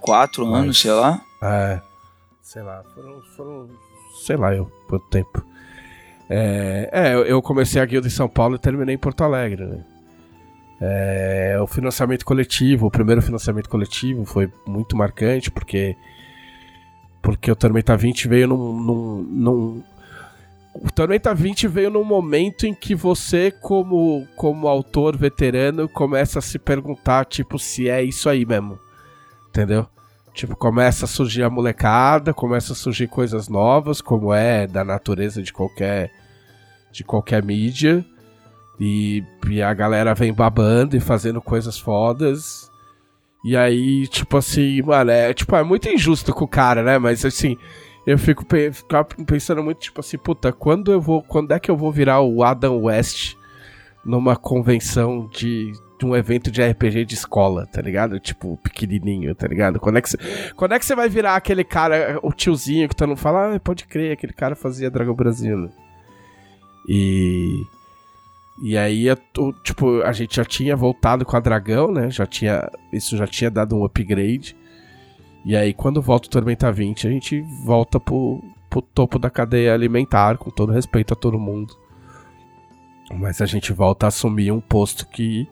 4 0.00 0.44
anos, 0.52 0.80
sei 0.80 0.90
lá. 0.90 1.20
É, 1.40 1.80
sei 2.42 2.62
lá, 2.62 2.82
foram, 2.94 3.22
foram 3.36 3.68
sei 4.24 4.36
lá, 4.36 4.54
eu, 4.54 4.70
quanto 4.88 5.06
tempo. 5.08 5.44
É, 6.28 6.90
é, 6.92 7.14
eu 7.32 7.40
comecei 7.40 7.80
a 7.80 7.84
guilda 7.84 8.06
em 8.06 8.10
São 8.10 8.28
Paulo 8.28 8.56
e 8.56 8.58
terminei 8.58 8.94
em 8.94 8.98
Porto 8.98 9.22
Alegre, 9.24 9.64
né? 9.64 9.84
É, 10.80 11.58
o 11.60 11.66
financiamento 11.66 12.24
coletivo, 12.24 12.86
o 12.86 12.90
primeiro 12.90 13.20
financiamento 13.20 13.68
coletivo 13.68 14.24
foi 14.24 14.48
muito 14.64 14.96
marcante 14.96 15.50
porque 15.50 15.96
porque 17.20 17.50
o 17.50 17.56
Tormenta 17.56 17.96
20 17.96 18.28
veio 18.28 18.46
num, 18.46 18.80
num, 18.80 19.22
num 19.22 19.82
o 20.74 20.90
Tormenta 20.92 21.34
20 21.34 21.66
veio 21.66 21.90
num 21.90 22.04
momento 22.04 22.64
em 22.64 22.72
que 22.72 22.94
você, 22.94 23.50
como, 23.50 24.26
como 24.36 24.68
autor 24.68 25.16
veterano, 25.16 25.88
começa 25.88 26.38
a 26.38 26.42
se 26.42 26.58
perguntar, 26.58 27.24
tipo, 27.24 27.58
se 27.58 27.88
é 27.88 28.02
isso 28.02 28.28
aí 28.28 28.46
mesmo. 28.46 28.78
Entendeu? 29.48 29.88
Tipo, 30.34 30.54
começa 30.54 31.04
a 31.04 31.08
surgir 31.08 31.42
a 31.42 31.50
molecada, 31.50 32.32
começa 32.32 32.72
a 32.72 32.76
surgir 32.76 33.08
coisas 33.08 33.48
novas, 33.48 34.00
como 34.00 34.32
é 34.32 34.66
da 34.66 34.84
natureza 34.84 35.42
de 35.42 35.52
qualquer 35.52 36.12
de 36.92 37.04
qualquer 37.04 37.42
mídia. 37.42 38.04
E, 38.80 39.24
e 39.48 39.60
a 39.60 39.74
galera 39.74 40.14
vem 40.14 40.32
babando 40.32 40.96
e 40.96 41.00
fazendo 41.00 41.42
coisas 41.42 41.78
fodas. 41.78 42.70
E 43.44 43.56
aí, 43.56 44.06
tipo 44.06 44.36
assim, 44.36 44.82
mano, 44.82 45.10
é, 45.10 45.32
tipo, 45.34 45.54
é 45.56 45.62
muito 45.62 45.88
injusto 45.88 46.32
com 46.32 46.44
o 46.44 46.48
cara, 46.48 46.82
né? 46.82 46.98
Mas 46.98 47.24
assim, 47.24 47.56
eu 48.06 48.18
fico 48.18 48.44
pe 48.44 48.70
pensando 49.26 49.62
muito, 49.62 49.80
tipo 49.80 50.00
assim, 50.00 50.16
puta, 50.16 50.52
quando 50.52 50.92
eu 50.92 51.00
vou. 51.00 51.22
Quando 51.22 51.52
é 51.52 51.60
que 51.60 51.70
eu 51.70 51.76
vou 51.76 51.92
virar 51.92 52.20
o 52.20 52.42
Adam 52.42 52.82
West 52.84 53.34
numa 54.04 54.36
convenção 54.36 55.28
de, 55.28 55.72
de 55.98 56.06
um 56.06 56.14
evento 56.14 56.50
de 56.50 56.62
RPG 56.62 57.04
de 57.04 57.14
escola, 57.14 57.66
tá 57.66 57.82
ligado? 57.82 58.20
Tipo, 58.20 58.56
pequenininho, 58.62 59.34
tá 59.34 59.46
ligado? 59.46 59.80
Quando 59.80 59.98
é 59.98 60.02
que 60.02 60.10
você, 60.10 60.18
quando 60.54 60.72
é 60.72 60.78
que 60.78 60.86
você 60.86 60.94
vai 60.94 61.08
virar 61.08 61.34
aquele 61.34 61.64
cara, 61.64 62.18
o 62.22 62.32
tiozinho 62.32 62.88
que 62.88 62.94
tá 62.94 63.06
não 63.06 63.16
fala, 63.16 63.54
ah, 63.56 63.60
pode 63.60 63.84
crer, 63.84 64.12
aquele 64.12 64.32
cara 64.32 64.54
fazia 64.54 64.90
Dragão 64.90 65.14
Brasil. 65.14 65.68
E. 66.88 67.64
E 68.60 68.76
aí, 68.76 69.06
tipo, 69.62 70.02
a 70.02 70.10
gente 70.10 70.34
já 70.34 70.44
tinha 70.44 70.74
voltado 70.74 71.24
com 71.24 71.36
a 71.36 71.40
Dragão, 71.40 71.92
né? 71.92 72.10
Já 72.10 72.26
tinha. 72.26 72.68
Isso 72.92 73.16
já 73.16 73.26
tinha 73.26 73.50
dado 73.50 73.76
um 73.76 73.84
upgrade. 73.84 74.56
E 75.44 75.54
aí, 75.54 75.72
quando 75.72 76.02
volta 76.02 76.26
o 76.26 76.30
Tormenta 76.30 76.70
20, 76.72 77.06
a 77.06 77.10
gente 77.10 77.40
volta 77.64 78.00
pro, 78.00 78.42
pro 78.68 78.82
topo 78.82 79.18
da 79.18 79.30
cadeia 79.30 79.72
alimentar, 79.72 80.38
com 80.38 80.50
todo 80.50 80.72
respeito 80.72 81.14
a 81.14 81.16
todo 81.16 81.38
mundo. 81.38 81.76
Mas 83.14 83.40
a 83.40 83.46
gente 83.46 83.72
volta 83.72 84.06
a 84.06 84.08
assumir 84.08 84.50
um 84.50 84.60
posto 84.60 85.06
que, 85.06 85.48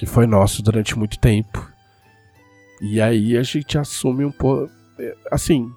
que 0.00 0.06
foi 0.06 0.26
nosso 0.26 0.62
durante 0.62 0.98
muito 0.98 1.18
tempo. 1.18 1.70
E 2.80 3.02
aí 3.02 3.36
a 3.36 3.42
gente 3.42 3.76
assume 3.76 4.24
um 4.24 4.32
pouco. 4.32 4.72
Assim. 5.30 5.70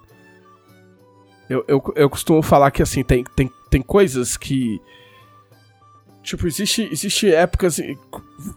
Eu, 1.50 1.66
eu, 1.68 1.84
eu 1.98 2.10
costumo 2.10 2.42
falar 2.42 2.72
que 2.72 2.82
assim, 2.82 3.04
tem, 3.04 3.26
tem, 3.36 3.52
tem 3.70 3.82
coisas 3.82 4.38
que. 4.38 4.80
Tipo, 6.24 6.48
existe, 6.48 6.88
existe 6.90 7.36
épocas. 7.36 7.82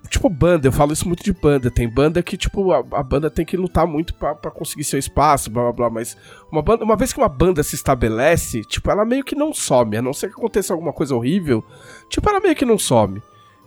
Tipo, 0.08 0.28
banda, 0.30 0.68
eu 0.68 0.72
falo 0.72 0.92
isso 0.92 1.08
muito 1.08 1.24
de 1.24 1.32
banda. 1.32 1.68
Tem 1.68 1.88
banda 1.88 2.22
que, 2.22 2.36
tipo, 2.36 2.70
a, 2.70 2.78
a 2.78 3.02
banda 3.02 3.28
tem 3.28 3.44
que 3.44 3.56
lutar 3.56 3.88
muito 3.88 4.14
pra 4.14 4.36
conseguir 4.52 4.84
seu 4.84 5.00
espaço, 5.00 5.50
blá 5.50 5.64
blá 5.64 5.72
blá. 5.72 5.90
Mas 5.90 6.16
uma, 6.48 6.62
banda, 6.62 6.84
uma 6.84 6.94
vez 6.94 7.12
que 7.12 7.18
uma 7.18 7.28
banda 7.28 7.64
se 7.64 7.74
estabelece, 7.74 8.62
tipo, 8.62 8.88
ela 8.88 9.04
meio 9.04 9.24
que 9.24 9.34
não 9.34 9.52
some. 9.52 9.96
A 9.96 10.02
não 10.02 10.12
ser 10.12 10.28
que 10.28 10.38
aconteça 10.38 10.72
alguma 10.72 10.92
coisa 10.92 11.16
horrível, 11.16 11.64
tipo, 12.08 12.30
ela 12.30 12.38
meio 12.38 12.54
que 12.54 12.64
não 12.64 12.78
some. 12.78 13.20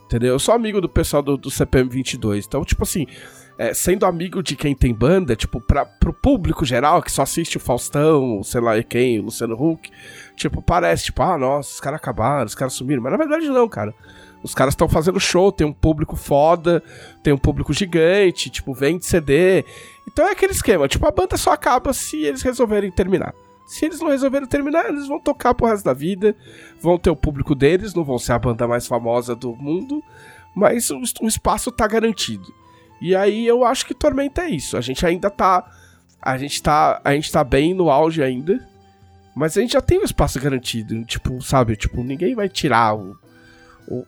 Entendeu? 0.09 0.33
Eu 0.33 0.39
sou 0.39 0.55
amigo 0.55 0.81
do 0.81 0.89
pessoal 0.89 1.21
do, 1.21 1.37
do 1.37 1.51
CPM 1.51 1.87
22. 1.87 2.47
Então, 2.47 2.65
tipo 2.65 2.81
assim, 2.81 3.05
é, 3.59 3.75
sendo 3.75 4.07
amigo 4.07 4.41
de 4.41 4.55
quem 4.55 4.73
tem 4.73 4.91
banda, 4.91 5.35
tipo, 5.35 5.61
pra, 5.61 5.85
pro 5.85 6.11
público 6.11 6.65
geral 6.65 7.03
que 7.03 7.11
só 7.11 7.21
assiste 7.21 7.57
o 7.57 7.59
Faustão, 7.59 8.41
sei 8.41 8.59
lá 8.59 8.81
quem, 8.81 9.19
o 9.19 9.25
Luciano 9.25 9.53
Huck, 9.53 9.91
tipo, 10.35 10.63
parece, 10.63 11.05
tipo, 11.05 11.21
ah, 11.21 11.37
nossa, 11.37 11.73
os 11.73 11.79
caras 11.79 11.99
acabaram, 11.99 12.47
os 12.47 12.55
caras 12.55 12.73
sumiram. 12.73 13.03
Mas 13.03 13.11
na 13.11 13.19
verdade 13.19 13.47
não, 13.49 13.69
cara. 13.69 13.93
Os 14.41 14.55
caras 14.55 14.71
estão 14.71 14.89
fazendo 14.89 15.19
show, 15.19 15.51
tem 15.51 15.67
um 15.67 15.73
público 15.73 16.15
foda, 16.15 16.81
tem 17.21 17.31
um 17.31 17.37
público 17.37 17.71
gigante, 17.71 18.49
tipo, 18.49 18.73
vende 18.73 19.05
CD. 19.05 19.63
Então 20.07 20.27
é 20.27 20.31
aquele 20.31 20.53
esquema, 20.53 20.87
tipo, 20.87 21.05
a 21.05 21.11
banda 21.11 21.37
só 21.37 21.53
acaba 21.53 21.93
se 21.93 22.23
eles 22.23 22.41
resolverem 22.41 22.89
terminar. 22.89 23.35
Se 23.69 23.85
eles 23.85 23.99
não 23.99 24.09
resolverem 24.09 24.47
terminar, 24.47 24.89
eles 24.89 25.07
vão 25.07 25.19
tocar 25.19 25.53
pro 25.53 25.67
resto 25.67 25.85
da 25.85 25.93
vida, 25.93 26.35
vão 26.81 26.97
ter 26.97 27.11
o 27.11 27.15
público 27.15 27.53
deles, 27.53 27.93
não 27.93 28.03
vão 28.03 28.17
ser 28.17 28.31
a 28.31 28.39
banda 28.39 28.67
mais 28.67 28.87
famosa 28.87 29.35
do 29.35 29.55
mundo, 29.55 30.03
mas 30.55 30.89
o, 30.89 30.99
o 31.21 31.27
espaço 31.27 31.71
tá 31.71 31.85
garantido. 31.85 32.51
E 32.99 33.15
aí 33.15 33.45
eu 33.45 33.63
acho 33.63 33.85
que 33.85 33.93
Tormenta 33.93 34.41
é 34.41 34.49
isso. 34.49 34.75
A 34.75 34.81
gente 34.81 35.05
ainda 35.05 35.29
tá. 35.29 35.71
A 36.19 36.35
gente 36.35 36.63
tá. 36.63 36.99
A 37.05 37.13
gente 37.13 37.31
tá 37.31 37.43
bem 37.43 37.75
no 37.75 37.91
auge 37.91 38.23
ainda. 38.23 38.67
Mas 39.35 39.55
a 39.55 39.61
gente 39.61 39.73
já 39.73 39.81
tem 39.81 39.99
o 39.99 40.03
espaço 40.03 40.39
garantido. 40.39 41.05
Tipo, 41.05 41.39
sabe? 41.39 41.75
Tipo, 41.75 42.03
ninguém 42.03 42.33
vai 42.33 42.49
tirar 42.49 42.95
o. 42.95 43.15
O, 43.87 44.05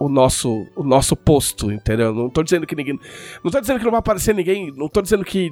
o, 0.00 0.08
nosso, 0.08 0.66
o 0.74 0.82
nosso 0.82 1.14
posto, 1.14 1.70
entendeu? 1.70 2.14
Não 2.14 2.30
tô 2.30 2.42
dizendo 2.42 2.66
que 2.66 2.74
ninguém. 2.74 2.98
Não 3.42 3.50
tô 3.50 3.58
dizendo 3.60 3.78
que 3.78 3.84
não 3.84 3.90
vai 3.90 4.00
aparecer 4.00 4.34
ninguém. 4.34 4.70
Não 4.76 4.88
tô 4.88 5.00
dizendo 5.00 5.24
que 5.24 5.50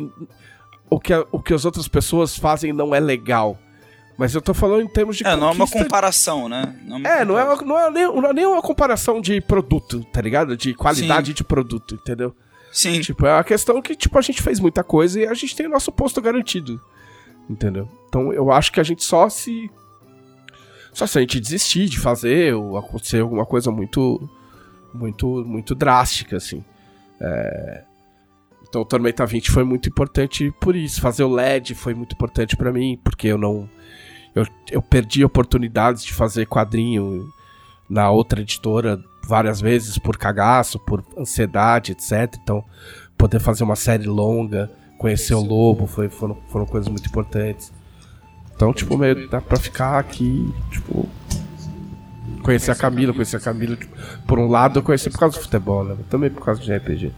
o 0.88 1.00
que, 1.00 1.12
a, 1.12 1.26
o 1.32 1.40
que 1.40 1.52
as 1.52 1.64
outras 1.64 1.88
pessoas 1.88 2.36
fazem 2.36 2.72
não 2.72 2.94
é 2.94 3.00
legal. 3.00 3.58
Mas 4.16 4.34
eu 4.34 4.40
tô 4.40 4.54
falando 4.54 4.82
em 4.82 4.88
termos 4.88 5.16
de. 5.16 5.26
É, 5.26 5.36
não 5.36 5.48
é 5.48 5.52
uma 5.52 5.68
comparação, 5.68 6.48
né? 6.48 6.74
Não 6.84 6.98
é, 6.98 7.20
é 7.20 7.24
não, 7.24 7.38
é 7.38 7.44
uma, 7.44 7.56
não, 7.56 7.78
é 7.78 7.90
nem, 7.90 8.04
não 8.04 8.30
é 8.30 8.32
nem 8.32 8.46
uma 8.46 8.62
comparação 8.62 9.20
de 9.20 9.40
produto, 9.40 10.04
tá 10.10 10.22
ligado? 10.22 10.56
De 10.56 10.72
qualidade 10.74 11.28
Sim. 11.28 11.34
de 11.34 11.44
produto, 11.44 11.94
entendeu? 11.94 12.34
Sim. 12.72 13.00
Tipo, 13.00 13.26
é 13.26 13.34
uma 13.34 13.44
questão 13.44 13.80
que, 13.82 13.94
tipo, 13.94 14.18
a 14.18 14.22
gente 14.22 14.40
fez 14.40 14.58
muita 14.58 14.82
coisa 14.82 15.20
e 15.20 15.26
a 15.26 15.34
gente 15.34 15.54
tem 15.54 15.66
o 15.66 15.70
nosso 15.70 15.92
posto 15.92 16.20
garantido. 16.20 16.80
Entendeu? 17.48 17.88
Então 18.08 18.32
eu 18.32 18.50
acho 18.50 18.72
que 18.72 18.80
a 18.80 18.82
gente 18.82 19.04
só 19.04 19.28
se. 19.28 19.70
Só 20.92 21.06
se 21.06 21.18
a 21.18 21.20
gente 21.20 21.38
desistir 21.38 21.86
de 21.86 21.98
fazer 22.00 22.54
ou 22.54 22.78
acontecer 22.78 23.20
alguma 23.20 23.44
coisa 23.44 23.70
muito. 23.70 24.28
Muito, 24.94 25.26
muito 25.44 25.74
drástica, 25.74 26.38
assim. 26.38 26.64
É... 27.20 27.84
Então 28.76 28.82
o 28.82 28.84
Tormenta 28.84 29.24
20 29.24 29.50
foi 29.50 29.64
muito 29.64 29.88
importante 29.88 30.52
por 30.60 30.76
isso. 30.76 31.00
Fazer 31.00 31.24
o 31.24 31.32
LED 31.32 31.74
foi 31.74 31.94
muito 31.94 32.12
importante 32.12 32.54
para 32.54 32.70
mim, 32.70 33.00
porque 33.02 33.26
eu 33.26 33.38
não. 33.38 33.66
Eu, 34.34 34.46
eu 34.70 34.82
perdi 34.82 35.24
oportunidades 35.24 36.04
de 36.04 36.12
fazer 36.12 36.44
quadrinho 36.44 37.26
na 37.88 38.10
outra 38.10 38.42
editora 38.42 39.02
várias 39.26 39.62
vezes 39.62 39.96
por 39.96 40.18
cagaço, 40.18 40.78
por 40.78 41.02
ansiedade, 41.16 41.92
etc. 41.92 42.36
Então, 42.42 42.62
poder 43.16 43.40
fazer 43.40 43.64
uma 43.64 43.76
série 43.76 44.06
longa, 44.06 44.70
conhecer 44.98 45.32
o 45.32 45.42
Lobo, 45.42 45.86
foi, 45.86 46.10
foram, 46.10 46.36
foram 46.50 46.66
coisas 46.66 46.90
muito 46.90 47.08
importantes. 47.08 47.72
Então, 48.54 48.74
tipo, 48.74 48.98
meio, 48.98 49.26
dá 49.30 49.40
pra 49.40 49.56
ficar 49.58 49.98
aqui, 49.98 50.52
tipo. 50.70 51.08
Conhecer 52.46 52.70
a 52.70 52.74
Camila, 52.76 53.12
conhecer 53.12 53.36
a 53.36 53.40
Camila. 53.40 53.76
Tipo, 53.76 53.96
por 54.26 54.38
um 54.38 54.48
lado, 54.48 54.78
eu 54.78 54.82
conheci 54.82 55.10
por 55.10 55.18
causa 55.18 55.36
do 55.36 55.42
futebol, 55.42 55.84
né? 55.84 55.96
Também 56.08 56.30
por 56.30 56.44
causa 56.44 56.60
de 56.62 56.72
RPG. 56.72 57.12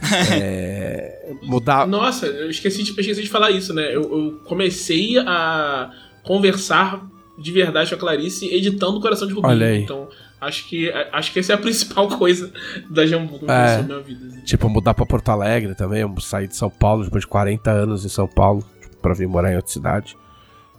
é, 0.32 1.34
mudar. 1.42 1.86
Nossa, 1.86 2.26
eu 2.26 2.48
esqueci 2.48 2.82
de, 2.82 2.90
esqueci 2.90 3.22
de 3.22 3.28
falar 3.28 3.50
isso, 3.50 3.74
né? 3.74 3.94
Eu, 3.94 4.02
eu 4.02 4.40
comecei 4.44 5.18
a 5.18 5.90
conversar 6.22 7.06
de 7.38 7.52
verdade 7.52 7.90
com 7.90 7.96
a 7.96 7.98
Clarice 7.98 8.46
editando 8.46 8.96
o 8.96 9.00
Coração 9.00 9.28
de 9.28 9.34
Rubinho. 9.34 9.52
Olha 9.52 9.66
aí. 9.66 9.82
Então, 9.82 10.08
Acho 10.42 10.68
que, 10.68 10.90
acho 11.12 11.32
que 11.32 11.38
essa 11.38 11.52
é 11.52 11.54
a 11.54 11.58
principal 11.58 12.08
coisa 12.18 12.52
da 12.90 13.06
Jambu 13.06 13.38
que 13.38 13.44
é, 13.44 13.76
na 13.76 13.82
minha 13.84 14.00
vida. 14.00 14.26
Assim. 14.26 14.40
Tipo, 14.40 14.68
mudar 14.68 14.92
pra 14.92 15.06
Porto 15.06 15.28
Alegre 15.28 15.72
também, 15.76 16.00
eu 16.00 16.12
sair 16.20 16.48
de 16.48 16.56
São 16.56 16.68
Paulo 16.68 17.04
depois 17.04 17.22
de 17.22 17.28
40 17.28 17.70
anos 17.70 18.04
em 18.04 18.08
São 18.08 18.26
Paulo 18.26 18.64
tipo, 18.80 18.96
pra 18.96 19.14
vir 19.14 19.28
morar 19.28 19.52
em 19.52 19.56
outra 19.56 19.70
cidade. 19.70 20.16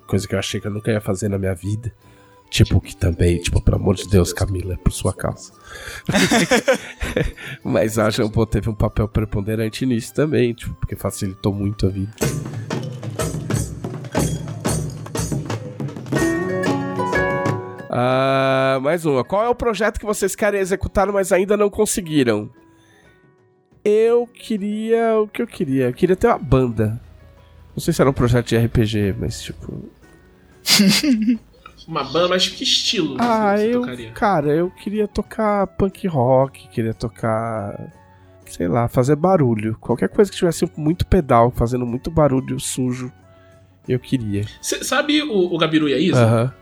Coisa 0.06 0.28
que 0.28 0.36
eu 0.36 0.40
achei 0.40 0.60
que 0.60 0.68
eu 0.68 0.72
nunca 0.72 0.92
ia 0.92 1.00
fazer 1.00 1.30
na 1.30 1.38
minha 1.38 1.56
vida. 1.56 1.94
Tipo, 2.54 2.80
que 2.80 2.96
também, 2.96 3.40
tipo, 3.40 3.60
pelo 3.60 3.78
amor 3.78 3.96
de 3.96 4.08
Deus, 4.08 4.32
Camila, 4.32 4.76
é 4.76 4.78
por 4.78 4.94
sua 4.94 5.12
causa. 5.12 5.52
Mas 7.66 7.98
a 7.98 8.12
Jambô 8.12 8.46
teve 8.46 8.70
um 8.70 8.76
papel 8.76 9.08
preponderante 9.08 9.88
nisso 9.88 10.14
também, 10.14 10.54
tipo, 10.54 10.72
porque 10.76 10.96
facilitou 10.96 11.52
muito 11.52 11.88
a 11.88 11.90
vida. 11.90 12.14
Uh, 17.90 18.80
mais 18.82 19.04
uma. 19.04 19.24
Qual 19.24 19.44
é 19.44 19.50
o 19.50 19.56
projeto 19.56 20.00
que 20.00 20.06
vocês 20.06 20.36
querem 20.36 20.60
executar, 20.60 21.12
mas 21.12 21.32
ainda 21.32 21.58
não 21.58 21.72
conseguiram? 21.72 22.52
Eu 23.84 24.28
queria. 24.28 25.18
O 25.20 25.28
que 25.28 25.42
eu 25.42 25.48
queria? 25.48 25.86
Eu 25.86 25.94
queria 25.94 26.16
ter 26.16 26.28
uma 26.28 26.38
banda. 26.38 27.02
Não 27.76 27.82
sei 27.82 27.92
se 27.92 28.00
era 28.00 28.12
um 28.12 28.14
projeto 28.14 28.50
de 28.50 28.58
RPG, 28.60 29.16
mas 29.20 29.42
tipo. 29.42 29.90
uma 31.88 32.04
banda, 32.04 32.30
mas 32.30 32.48
que 32.48 32.64
estilo 32.64 33.18
ah, 33.20 33.56
você 33.58 33.68
eu, 33.68 33.82
tocaria? 33.82 34.12
Cara, 34.12 34.48
eu 34.54 34.72
queria 34.72 35.08
tocar 35.08 35.68
punk 35.68 36.08
rock, 36.08 36.68
queria 36.70 36.94
tocar. 36.94 37.92
Sei 38.46 38.68
lá, 38.68 38.88
fazer 38.88 39.16
barulho. 39.16 39.76
Qualquer 39.80 40.10
coisa 40.10 40.30
que 40.30 40.38
tivesse 40.38 40.70
muito 40.78 41.06
pedal, 41.08 41.52
fazendo 41.52 41.86
muito 41.86 42.12
barulho 42.12 42.60
sujo, 42.60 43.12
eu 43.88 44.00
queria. 44.00 44.46
Cê 44.62 44.84
sabe 44.84 45.22
o, 45.24 45.54
o 45.54 45.58
Gabiru 45.58 45.90
e 45.90 45.94
a 45.94 45.98
Isa? 45.98 46.24
Aham. 46.24 46.54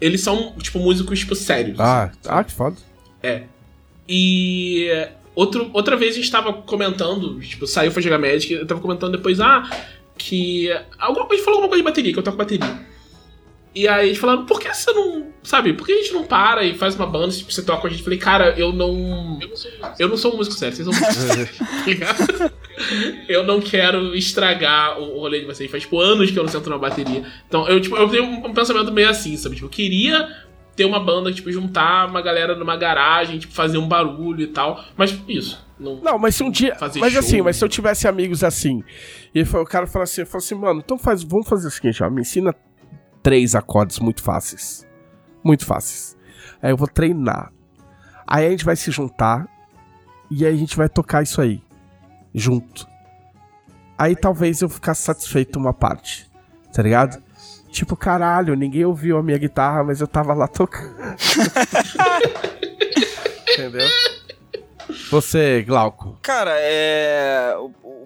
Eles 0.00 0.20
são, 0.20 0.52
tipo, 0.58 0.78
músicos, 0.78 1.18
tipo, 1.18 1.34
sérios. 1.34 1.78
Ah, 1.78 2.04
assim, 2.04 2.18
ah 2.26 2.44
que 2.44 2.52
foda. 2.52 2.76
É. 3.22 3.42
E 4.08 4.88
outro, 5.34 5.70
outra 5.72 5.96
vez 5.96 6.14
a 6.14 6.16
gente 6.16 6.30
tava 6.30 6.52
comentando, 6.52 7.38
tipo, 7.40 7.66
saiu 7.66 7.92
foi 7.92 8.02
jogar 8.02 8.18
Magic, 8.18 8.52
eu 8.52 8.66
tava 8.66 8.80
comentando 8.80 9.12
depois, 9.12 9.40
ah, 9.40 9.68
que. 10.16 10.68
Alguma, 10.98 11.26
a 11.26 11.34
gente 11.34 11.44
falou 11.44 11.58
alguma 11.58 11.68
coisa 11.68 11.82
de 11.82 11.88
bateria, 11.88 12.12
que 12.12 12.18
eu 12.18 12.22
toco 12.22 12.36
bateria. 12.36 12.89
E 13.74 13.86
aí 13.86 14.08
eles 14.08 14.18
falaram, 14.18 14.46
por 14.46 14.58
que 14.58 14.72
você 14.72 14.92
não. 14.92 15.30
Sabe, 15.42 15.72
por 15.72 15.86
que 15.86 15.92
a 15.92 15.96
gente 15.96 16.12
não 16.12 16.24
para 16.24 16.64
e 16.64 16.74
faz 16.74 16.96
uma 16.96 17.06
banda, 17.06 17.32
tipo, 17.32 17.52
você 17.52 17.62
toca 17.62 17.82
com 17.82 17.86
a 17.86 17.90
gente? 17.90 18.00
Eu 18.00 18.04
falei, 18.04 18.18
cara, 18.18 18.54
eu 18.58 18.72
não. 18.72 19.38
Eu 19.98 20.08
não 20.08 20.16
sou 20.16 20.34
um 20.34 20.36
músico 20.36 20.56
sério, 20.56 20.76
vocês 20.76 20.88
são 20.88 20.94
músicos 20.94 22.00
tá 22.40 22.50
Eu 23.28 23.44
não 23.44 23.60
quero 23.60 24.14
estragar 24.14 25.00
o 25.00 25.20
rolê 25.20 25.40
de 25.40 25.46
vocês. 25.46 25.70
Faz 25.70 25.84
tipo 25.84 26.00
anos 26.00 26.30
que 26.30 26.38
eu 26.38 26.42
não 26.42 26.50
sento 26.50 26.68
na 26.68 26.78
bateria. 26.78 27.24
Então, 27.46 27.68
eu, 27.68 27.80
tipo, 27.80 27.96
eu 27.96 28.08
tenho 28.08 28.24
um 28.24 28.52
pensamento 28.52 28.92
meio 28.92 29.08
assim, 29.08 29.36
sabe? 29.36 29.54
Tipo, 29.54 29.66
eu 29.66 29.70
queria 29.70 30.28
ter 30.74 30.84
uma 30.84 30.98
banda, 30.98 31.32
tipo, 31.32 31.50
juntar 31.52 32.08
uma 32.08 32.20
galera 32.20 32.56
numa 32.56 32.76
garagem, 32.76 33.38
tipo, 33.38 33.52
fazer 33.52 33.78
um 33.78 33.86
barulho 33.86 34.42
e 34.42 34.48
tal. 34.48 34.84
Mas 34.96 35.16
isso. 35.28 35.64
Não, 35.78 35.96
não 35.96 36.18
mas 36.18 36.34
se 36.34 36.42
um 36.42 36.50
dia. 36.50 36.76
Mas 36.80 37.12
show, 37.12 37.20
assim, 37.20 37.40
mas 37.40 37.56
se 37.56 37.64
eu 37.64 37.68
tivesse 37.68 38.08
amigos 38.08 38.42
assim, 38.42 38.82
e 39.34 39.42
o 39.42 39.64
cara 39.64 39.86
fala 39.86 40.04
assim, 40.04 40.24
fala 40.24 40.42
assim, 40.42 40.54
mano, 40.54 40.82
então 40.84 40.98
faz, 40.98 41.22
vamos 41.22 41.48
fazer 41.48 41.68
o 41.68 41.70
seguinte, 41.70 42.02
ó, 42.02 42.10
me 42.10 42.20
ensina 42.20 42.54
três 43.22 43.54
acordes 43.54 43.98
muito 43.98 44.22
fáceis. 44.22 44.86
Muito 45.42 45.64
fáceis. 45.66 46.16
Aí 46.62 46.70
eu 46.70 46.76
vou 46.76 46.88
treinar. 46.88 47.52
Aí 48.26 48.46
a 48.46 48.50
gente 48.50 48.64
vai 48.64 48.76
se 48.76 48.90
juntar 48.90 49.48
e 50.30 50.44
aí 50.46 50.54
a 50.54 50.56
gente 50.56 50.76
vai 50.76 50.88
tocar 50.88 51.22
isso 51.22 51.40
aí. 51.40 51.62
Junto. 52.34 52.86
Aí 53.98 54.14
talvez 54.14 54.62
eu 54.62 54.68
ficasse 54.68 55.02
satisfeito 55.02 55.58
uma 55.58 55.74
parte. 55.74 56.30
Tá 56.72 56.82
ligado? 56.82 57.22
Tipo, 57.70 57.96
caralho, 57.96 58.54
ninguém 58.54 58.84
ouviu 58.84 59.18
a 59.18 59.22
minha 59.22 59.38
guitarra, 59.38 59.84
mas 59.84 60.00
eu 60.00 60.06
tava 60.06 60.34
lá 60.34 60.48
tocando. 60.48 60.94
Entendeu? 63.52 63.88
Você, 65.10 65.62
Glauco. 65.62 66.18
Cara, 66.22 66.52
é 66.54 67.54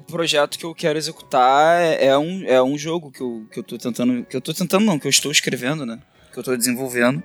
projeto 0.00 0.58
que 0.58 0.64
eu 0.64 0.74
quero 0.74 0.98
executar 0.98 1.80
é, 1.80 2.06
é, 2.06 2.18
um, 2.18 2.44
é 2.46 2.62
um 2.62 2.76
jogo 2.76 3.10
que 3.10 3.20
eu, 3.20 3.46
que 3.50 3.58
eu 3.58 3.62
tô 3.62 3.78
tentando. 3.78 4.24
Que 4.24 4.36
eu 4.36 4.40
tô 4.40 4.52
tentando, 4.52 4.84
não, 4.84 4.98
que 4.98 5.06
eu 5.06 5.10
estou 5.10 5.30
escrevendo, 5.30 5.84
né? 5.84 6.00
Que 6.32 6.38
eu 6.38 6.42
tô 6.42 6.56
desenvolvendo. 6.56 7.22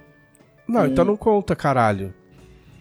Não, 0.68 0.82
um... 0.82 0.86
então 0.88 1.04
não 1.04 1.18
conta, 1.18 1.56
caralho. 1.56 2.14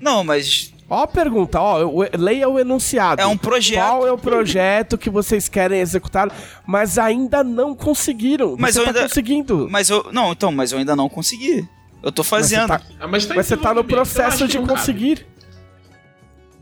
Não, 0.00 0.22
mas. 0.22 0.72
Ó 0.90 1.02
a 1.02 1.06
pergunta, 1.06 1.60
ó, 1.60 1.78
leia 2.16 2.48
o 2.48 2.58
enunciado. 2.58 3.20
É 3.20 3.26
um 3.26 3.36
projeto. 3.36 3.84
Qual 3.84 4.06
é 4.06 4.12
o 4.12 4.16
projeto 4.16 4.96
que 4.96 5.10
vocês 5.10 5.46
querem 5.46 5.80
executar, 5.80 6.30
mas 6.66 6.98
ainda 6.98 7.44
não 7.44 7.74
conseguiram? 7.74 8.56
Mas 8.58 8.74
você 8.74 8.80
eu 8.80 8.84
tá 8.84 8.90
ainda... 8.90 9.02
conseguindo. 9.02 9.68
Mas 9.70 9.90
eu. 9.90 10.10
Não, 10.12 10.32
então, 10.32 10.50
mas 10.50 10.72
eu 10.72 10.78
ainda 10.78 10.96
não 10.96 11.08
consegui. 11.08 11.68
Eu 12.02 12.10
tô 12.10 12.24
fazendo. 12.24 12.68
Mas 12.68 12.80
você 12.82 12.88
tá, 12.88 12.94
ah, 13.00 13.08
mas 13.08 13.26
tá 13.26 13.34
mas 13.34 13.46
você 13.46 13.56
tá 13.56 13.74
no 13.74 13.84
processo 13.84 14.48
de 14.48 14.58
conseguir. 14.58 15.18
Cabe. 15.18 15.38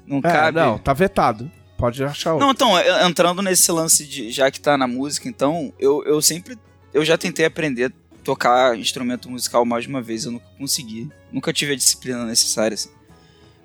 Não 0.07 0.18
é, 0.18 0.22
cabe. 0.22 0.59
Não, 0.59 0.79
tá 0.79 0.93
vetado. 0.93 1.51
Pode 1.77 2.03
achar 2.03 2.33
outro. 2.33 2.47
Não, 2.47 2.53
então, 2.53 2.79
é, 2.79 3.07
entrando 3.07 3.43
nesse 3.43 3.70
lance 3.70 4.07
de 4.07 4.31
já 4.31 4.51
que 4.51 4.61
tá 4.61 4.79
na 4.79 4.87
música, 4.87 5.29
então, 5.29 5.72
eu, 5.79 6.03
eu 6.05 6.22
sempre. 6.22 6.59
Eu 6.93 7.05
já 7.05 7.18
tentei 7.18 7.45
aprender 7.45 7.93
tocar 8.24 8.77
instrumento 8.77 9.31
musical 9.31 9.64
mais 9.64 9.85
de 9.85 9.91
uma 9.91 10.03
vez. 10.03 10.24
Eu 10.24 10.33
nunca 10.33 10.47
consegui. 10.59 11.09
Nunca 11.31 11.53
tive 11.53 11.74
a 11.74 11.77
disciplina 11.77 12.24
necessária, 12.24 12.74
assim. 12.74 12.91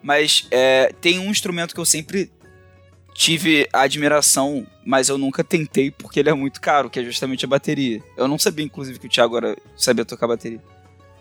Mas 0.03 0.47
é, 0.51 0.93
tem 0.99 1.19
um 1.19 1.31
instrumento 1.31 1.73
que 1.73 1.79
eu 1.79 1.85
sempre 1.85 2.31
tive 3.13 3.67
admiração, 3.73 4.65
mas 4.85 5.09
eu 5.09 5.17
nunca 5.17 5.43
tentei 5.43 5.91
porque 5.91 6.19
ele 6.19 6.29
é 6.29 6.33
muito 6.33 6.59
caro, 6.61 6.89
que 6.89 6.99
é 6.99 7.03
justamente 7.03 7.45
a 7.45 7.47
bateria. 7.47 8.01
Eu 8.17 8.27
não 8.27 8.37
sabia, 8.37 8.65
inclusive, 8.65 8.99
que 8.99 9.07
o 9.07 9.09
Thiago 9.09 9.37
era, 9.37 9.57
sabia 9.75 10.05
tocar 10.05 10.27
bateria. 10.27 10.61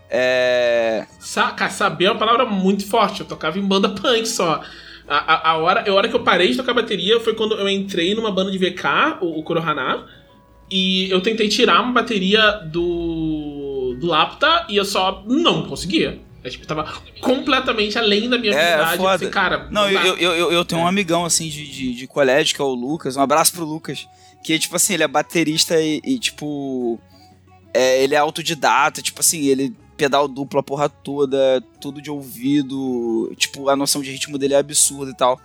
É. 0.09 1.07
Sa 1.21 1.55
saber 1.71 2.07
é 2.07 2.11
uma 2.11 2.19
palavra 2.19 2.45
muito 2.45 2.87
forte. 2.87 3.21
Eu 3.21 3.27
tocava 3.27 3.59
em 3.59 3.65
banda 3.65 3.89
punk 3.89 4.27
só. 4.27 4.63
A, 5.11 5.17
a, 5.17 5.51
a, 5.51 5.57
hora, 5.57 5.91
a 5.91 5.93
hora 5.93 6.09
que 6.09 6.15
eu 6.15 6.23
parei 6.23 6.51
de 6.51 6.57
tocar 6.57 6.73
bateria 6.73 7.19
foi 7.19 7.35
quando 7.35 7.57
eu 7.57 7.69
entrei 7.69 8.15
numa 8.15 8.31
banda 8.31 8.49
de 8.49 8.59
VK, 8.59 9.19
o, 9.21 9.41
o 9.41 9.43
Kurohana, 9.43 10.07
e 10.71 11.11
eu 11.11 11.21
tentei 11.21 11.49
tirar 11.49 11.83
uma 11.83 11.93
bateria 11.93 12.61
do, 12.65 13.97
do 13.99 14.07
Lapta 14.07 14.67
e 14.69 14.77
eu 14.77 14.85
só 14.85 15.25
não 15.27 15.67
conseguia. 15.67 16.21
É, 16.45 16.49
tipo, 16.49 16.65
tava 16.65 16.85
completamente 17.21 17.99
além 17.99 18.31
da 18.31 18.39
minha 18.39 18.55
é, 18.55 18.75
habilidade. 18.75 18.99
Foda. 18.99 19.29
Cara, 19.31 19.69
não, 19.69 19.91
eu, 19.91 20.17
eu, 20.17 20.33
eu, 20.33 20.53
eu, 20.53 20.65
tenho 20.65 20.81
um 20.81 20.87
amigão, 20.87 21.25
assim, 21.25 21.49
de, 21.49 21.67
de, 21.67 21.93
de, 21.93 22.07
colégio, 22.07 22.55
que 22.55 22.63
é 22.63 22.65
o 22.65 22.73
Lucas. 22.73 23.17
Um 23.17 23.21
abraço 23.21 23.53
pro 23.53 23.65
Lucas. 23.65 24.07
Que, 24.45 24.59
tipo 24.61 24.77
assim, 24.77 24.95
ele 24.95 25.03
é 25.03 25.09
baterista 25.09 25.79
e, 25.83 26.01
e 26.05 26.19
tipo... 26.21 27.01
É, 27.75 28.03
ele 28.03 28.15
é 28.15 28.19
autodidata, 28.19 29.03
tipo 29.03 29.21
assim, 29.21 29.47
ele 29.47 29.75
pedal 30.01 30.27
duplo 30.27 30.61
a 30.61 30.63
porra 30.63 30.89
toda, 30.89 31.61
tudo 31.79 32.01
de 32.01 32.11
ouvido, 32.11 33.31
tipo, 33.37 33.69
a 33.69 33.77
noção 33.77 34.01
de 34.01 34.11
ritmo 34.11 34.39
dele 34.39 34.55
é 34.55 34.57
absurda 34.57 35.11
e 35.11 35.15
tal. 35.15 35.39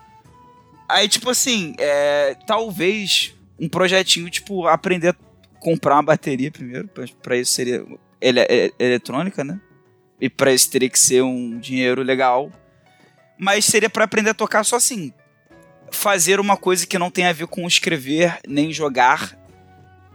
Aí, 0.88 1.10
tipo 1.10 1.30
assim, 1.30 1.76
é, 1.78 2.38
talvez 2.48 3.36
um 3.60 3.68
projetinho, 3.68 4.30
tipo, 4.30 4.66
aprender 4.66 5.10
a 5.10 5.16
comprar 5.60 5.96
uma 5.96 6.04
bateria 6.04 6.50
primeiro, 6.50 6.90
para 7.22 7.36
isso 7.36 7.52
seria 7.52 7.86
ele, 8.22 8.40
é, 8.40 8.48
é, 8.50 8.72
eletrônica, 8.80 9.44
né? 9.44 9.60
E 10.22 10.30
para 10.30 10.54
isso 10.54 10.72
teria 10.72 10.90
que 10.90 10.98
ser 10.98 11.22
um 11.22 11.60
dinheiro 11.60 12.02
legal. 12.02 12.50
Mas 13.38 13.66
seria 13.66 13.90
para 13.90 14.06
aprender 14.06 14.30
a 14.30 14.34
tocar 14.34 14.64
só 14.64 14.78
assim. 14.78 15.12
Fazer 15.92 16.40
uma 16.40 16.56
coisa 16.56 16.88
que 16.88 16.98
não 16.98 17.12
tem 17.12 17.26
a 17.26 17.34
ver 17.34 17.48
com 17.48 17.68
escrever 17.68 18.40
nem 18.48 18.72
jogar. 18.72 19.38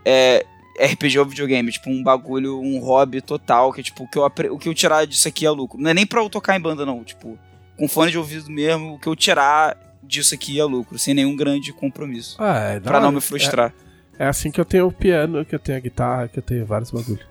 É, 0.03 0.47
RPG 0.79 1.19
ou 1.19 1.27
videogame, 1.27 1.73
tipo, 1.73 1.91
um 1.91 2.03
bagulho, 2.03 2.61
um 2.61 2.79
hobby 2.79 3.21
total, 3.21 3.73
que 3.73 3.83
tipo, 3.83 4.05
o 4.05 4.09
que 4.09 4.19
eu, 4.19 4.55
o 4.55 4.59
que 4.59 4.69
eu 4.69 4.75
tirar 4.75 5.07
disso 5.07 5.29
aqui 5.29 5.47
é 5.47 5.51
lucro. 5.51 5.81
Não 5.81 5.91
é 5.91 5.95
nem 5.95 6.07
pra 6.07 6.21
eu 6.21 6.31
tocar 6.31 6.57
em 6.57 6.61
banda, 6.61 6.87
não, 6.87 7.03
tipo, 7.05 7.39
com 7.77 7.89
fone 7.89 8.11
de 8.11 8.19
ouvido 8.19 8.51
mesmo, 8.51 8.95
o 8.95 8.99
que 8.99 9.09
eu 9.09 9.17
tirar 9.17 9.77
disso 10.03 10.35
aqui 10.35 10.59
é 10.59 10.65
lucro, 10.65 10.99
sem 10.99 11.15
nenhum 11.15 11.37
grande 11.37 11.73
compromisso. 11.73 12.37
Ah, 12.39 12.59
é, 12.59 12.81
pra 12.81 13.01
não 13.01 13.13
me 13.13 13.21
frustrar. 13.21 13.73
É, 14.19 14.25
é, 14.25 14.29
assim 14.29 14.51
que 14.51 14.61
eu 14.61 14.65
tenho 14.65 14.87
o 14.87 14.93
piano, 14.93 15.45
que 15.45 15.55
eu 15.55 15.59
tenho 15.59 15.79
a 15.79 15.81
guitarra, 15.81 16.29
que 16.29 16.39
eu 16.39 16.43
tenho 16.43 16.67
vários 16.67 16.91
bagulhos. 16.91 17.25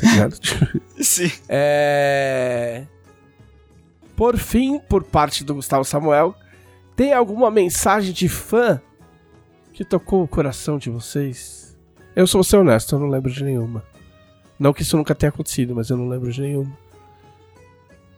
Tá 0.00 0.10
ligado? 0.10 0.36
Sim. 1.00 1.30
É... 1.48 2.86
Por 4.16 4.38
fim, 4.38 4.78
por 4.78 5.02
parte 5.04 5.42
do 5.42 5.54
Gustavo 5.54 5.84
Samuel, 5.84 6.34
tem 6.94 7.12
alguma 7.12 7.50
mensagem 7.50 8.12
de 8.12 8.28
fã 8.28 8.80
que 9.72 9.84
tocou 9.84 10.22
o 10.22 10.28
coração 10.28 10.78
de 10.78 10.90
vocês? 10.90 11.61
Eu 12.14 12.26
sou 12.26 12.44
ser 12.44 12.56
honesto, 12.56 12.94
eu 12.94 12.98
não 12.98 13.08
lembro 13.08 13.30
de 13.30 13.42
nenhuma. 13.42 13.82
Não 14.58 14.72
que 14.72 14.82
isso 14.82 14.96
nunca 14.96 15.14
tenha 15.14 15.30
acontecido, 15.30 15.74
mas 15.74 15.90
eu 15.90 15.96
não 15.96 16.08
lembro 16.08 16.30
de 16.30 16.40
nenhuma. 16.40 16.72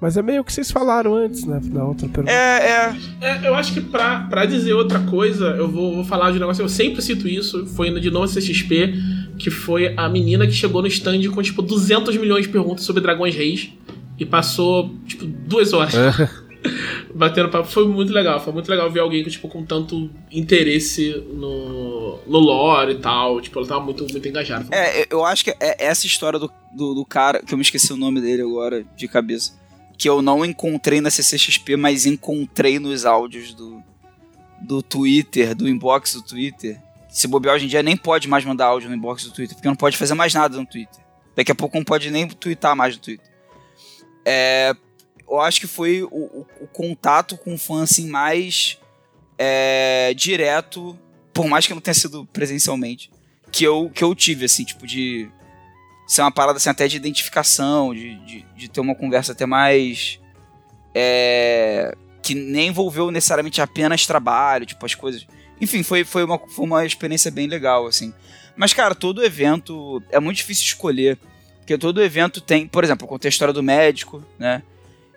Mas 0.00 0.16
é 0.16 0.22
meio 0.22 0.44
que 0.44 0.52
vocês 0.52 0.70
falaram 0.70 1.14
antes, 1.14 1.46
né? 1.46 1.60
Na 1.64 1.84
outra 1.84 2.06
pergunta. 2.06 2.30
É, 2.30 2.68
é. 2.68 2.96
é 3.22 3.48
eu 3.48 3.54
acho 3.54 3.72
que 3.72 3.80
pra, 3.80 4.20
pra 4.28 4.44
dizer 4.44 4.74
outra 4.74 4.98
coisa, 5.00 5.46
eu 5.56 5.66
vou, 5.66 5.94
vou 5.94 6.04
falar 6.04 6.30
de 6.30 6.36
um 6.36 6.40
negócio. 6.40 6.62
Eu 6.62 6.68
sempre 6.68 7.00
cito 7.00 7.26
isso. 7.26 7.64
Foi 7.68 7.88
indo 7.88 7.98
de 7.98 8.10
novo 8.10 8.30
CXP, 8.30 8.92
que 9.38 9.50
foi 9.50 9.94
a 9.96 10.06
menina 10.08 10.46
que 10.46 10.52
chegou 10.52 10.82
no 10.82 10.88
stand 10.88 11.22
com, 11.30 11.40
tipo, 11.40 11.62
200 11.62 12.16
milhões 12.18 12.44
de 12.44 12.52
perguntas 12.52 12.84
sobre 12.84 13.00
Dragões 13.00 13.34
Reis. 13.34 13.72
E 14.18 14.26
passou, 14.26 14.94
tipo, 15.06 15.24
duas 15.24 15.72
horas. 15.72 15.94
É. 15.94 16.28
batendo 17.14 17.48
papo. 17.48 17.68
Foi 17.68 17.86
muito 17.86 18.12
legal. 18.12 18.40
Foi 18.42 18.52
muito 18.52 18.68
legal 18.68 18.90
ver 18.90 19.00
alguém 19.00 19.22
tipo, 19.24 19.48
com 19.48 19.64
tanto 19.64 20.10
interesse 20.30 21.24
no, 21.32 22.18
no 22.26 22.38
lore 22.38 22.92
e 22.92 22.98
tal. 22.98 23.40
Tipo, 23.40 23.60
ela 23.60 23.68
tava 23.68 23.84
muito, 23.84 24.06
muito 24.06 24.28
engajada. 24.28 24.66
É, 24.74 25.06
eu 25.10 25.24
acho 25.24 25.44
que 25.44 25.50
é 25.60 25.76
essa 25.78 26.06
história 26.06 26.38
do, 26.38 26.50
do, 26.74 26.94
do, 26.94 27.04
cara, 27.04 27.40
que 27.42 27.54
eu 27.54 27.58
me 27.58 27.62
esqueci 27.62 27.92
o 27.92 27.96
nome 27.96 28.20
dele 28.20 28.42
agora, 28.42 28.84
de 28.96 29.06
cabeça. 29.06 29.52
Que 29.96 30.08
eu 30.08 30.20
não 30.20 30.44
encontrei 30.44 31.00
na 31.00 31.10
CCXP, 31.10 31.76
mas 31.76 32.04
encontrei 32.04 32.80
nos 32.80 33.06
áudios 33.06 33.54
do, 33.54 33.80
do 34.60 34.82
Twitter, 34.82 35.54
do 35.54 35.68
inbox 35.68 36.14
do 36.14 36.22
Twitter. 36.22 36.80
Se 37.08 37.28
bobear 37.28 37.54
hoje 37.54 37.66
em 37.66 37.68
dia 37.68 37.82
nem 37.82 37.96
pode 37.96 38.26
mais 38.26 38.44
mandar 38.44 38.66
áudio 38.66 38.88
no 38.88 38.96
inbox 38.96 39.22
do 39.22 39.30
Twitter, 39.30 39.54
porque 39.54 39.68
não 39.68 39.76
pode 39.76 39.96
fazer 39.96 40.14
mais 40.14 40.34
nada 40.34 40.56
no 40.56 40.66
Twitter. 40.66 41.04
Daqui 41.36 41.52
a 41.52 41.54
pouco 41.54 41.76
não 41.76 41.84
pode 41.84 42.10
nem 42.10 42.26
twittar 42.26 42.74
mais 42.74 42.96
no 42.96 43.02
Twitter. 43.02 43.26
É, 44.24 44.74
eu 45.36 45.40
acho 45.40 45.60
que 45.60 45.66
foi 45.66 46.02
o, 46.02 46.08
o, 46.08 46.46
o 46.62 46.66
contato 46.66 47.36
com 47.36 47.54
o 47.54 47.58
fã 47.58 47.82
assim, 47.82 48.08
mais 48.08 48.78
é, 49.38 50.12
direto, 50.14 50.98
por 51.32 51.46
mais 51.46 51.66
que 51.66 51.74
não 51.74 51.80
tenha 51.80 51.94
sido 51.94 52.26
presencialmente, 52.26 53.10
que 53.50 53.64
eu, 53.64 53.90
que 53.92 54.02
eu 54.02 54.14
tive, 54.14 54.44
assim, 54.44 54.64
tipo, 54.64 54.86
de 54.86 55.28
ser 56.06 56.22
uma 56.22 56.32
parada 56.32 56.56
assim, 56.56 56.68
até 56.68 56.86
de 56.86 56.96
identificação, 56.96 57.94
de, 57.94 58.16
de, 58.24 58.46
de 58.56 58.68
ter 58.68 58.80
uma 58.80 58.94
conversa 58.94 59.32
até 59.32 59.46
mais. 59.46 60.20
É, 60.94 61.96
que 62.22 62.34
nem 62.34 62.68
envolveu 62.68 63.10
necessariamente 63.10 63.60
apenas 63.60 64.06
trabalho, 64.06 64.64
tipo, 64.64 64.84
as 64.86 64.94
coisas. 64.94 65.26
Enfim, 65.60 65.82
foi, 65.82 66.04
foi, 66.04 66.24
uma, 66.24 66.38
foi 66.38 66.64
uma 66.64 66.86
experiência 66.86 67.30
bem 67.30 67.46
legal, 67.46 67.86
assim. 67.86 68.14
Mas, 68.56 68.72
cara, 68.72 68.94
todo 68.94 69.24
evento 69.24 70.02
é 70.10 70.18
muito 70.18 70.38
difícil 70.38 70.64
escolher. 70.64 71.18
Porque 71.58 71.78
todo 71.78 72.02
evento 72.02 72.40
tem, 72.40 72.66
por 72.66 72.84
exemplo, 72.84 73.04
eu 73.04 73.08
contei 73.08 73.28
a 73.28 73.30
história 73.30 73.52
do 73.52 73.62
médico, 73.62 74.22
né? 74.38 74.62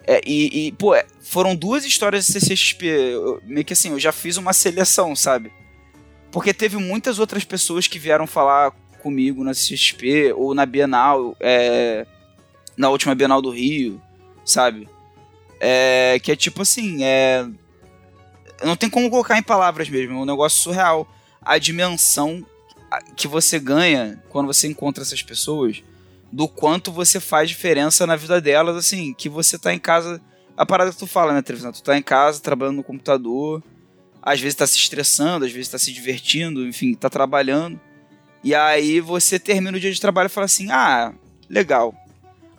É, 0.08 0.22
e, 0.26 0.68
e, 0.68 0.72
pô, 0.72 0.95
é, 0.95 1.05
foram 1.20 1.53
duas 1.53 1.84
histórias 1.84 2.26
de 2.26 2.32
CCXP. 2.32 2.86
Eu, 2.86 3.41
meio 3.43 3.66
que 3.66 3.74
assim, 3.74 3.89
eu 3.91 3.99
já 3.99 4.14
fiz 4.14 4.38
uma 4.38 4.53
seleção, 4.53 5.14
sabe? 5.14 5.51
Porque 6.32 6.53
teve 6.53 6.78
muitas 6.78 7.20
outras 7.20 7.43
pessoas 7.43 7.88
que 7.88 7.99
vieram 7.99 8.26
falar 8.26 8.72
comigo 9.03 9.43
na 9.43 9.53
CCXP 9.53 10.34
ou 10.34 10.55
na 10.55 10.66
Bienal, 10.66 11.36
é, 11.41 12.08
na 12.78 12.89
última 12.89 13.14
Bienal 13.14 13.41
do 13.41 13.49
Rio, 13.49 14.01
sabe? 14.45 14.88
É, 15.60 16.18
que 16.24 16.32
é 16.32 16.36
tipo 16.36 16.62
assim, 16.62 17.03
é, 17.03 17.45
não 18.64 18.78
tem 18.78 18.89
como 18.89 19.10
colocar 19.10 19.38
em 19.38 19.43
palavras 19.43 19.89
mesmo, 19.89 20.18
é 20.18 20.22
um 20.22 20.26
negócio 20.26 20.60
surreal. 20.60 21.05
A 21.41 21.58
dimensão 21.58 22.45
que 23.16 23.28
você 23.28 23.60
ganha 23.60 24.24
quando 24.30 24.47
você 24.47 24.68
encontra 24.68 25.03
essas 25.03 25.22
pessoas 25.22 25.84
do 26.32 26.48
quanto 26.48 26.92
você 26.92 27.20
faz 27.20 27.50
diferença 27.50 28.06
na 28.06 28.16
vida 28.16 28.40
delas, 28.42 28.76
assim, 28.76 29.14
que 29.14 29.30
você 29.30 29.58
tá 29.58 29.74
em 29.74 29.80
casa. 29.80 30.22
A 30.56 30.66
parada 30.66 30.92
que 30.92 30.98
tu 30.98 31.08
fala, 31.08 31.34
né, 31.34 31.42
Trevisan? 31.42 31.72
Tu 31.72 31.84
tá 31.84 31.98
em 31.98 32.02
casa, 32.02 32.42
trabalhando 32.42 32.78
no 32.78 32.84
computador, 32.84 33.64
às 34.22 34.40
vezes 34.40 34.56
tá 34.56 34.68
se 34.68 34.78
estressando, 34.78 35.46
às 35.46 35.52
vezes 35.52 35.70
tá 35.70 35.78
se 35.78 35.94
divertindo, 35.94 36.66
enfim, 36.68 36.94
tá 36.94 37.10
trabalhando. 37.10 37.80
E 38.44 38.54
aí 38.54 39.00
você 39.00 39.40
termina 39.40 39.78
o 39.78 39.80
dia 39.80 39.92
de 39.92 40.02
trabalho 40.02 40.28
e 40.28 40.30
fala 40.30 40.46
assim: 40.46 40.70
ah, 40.72 41.14
legal. 41.50 41.94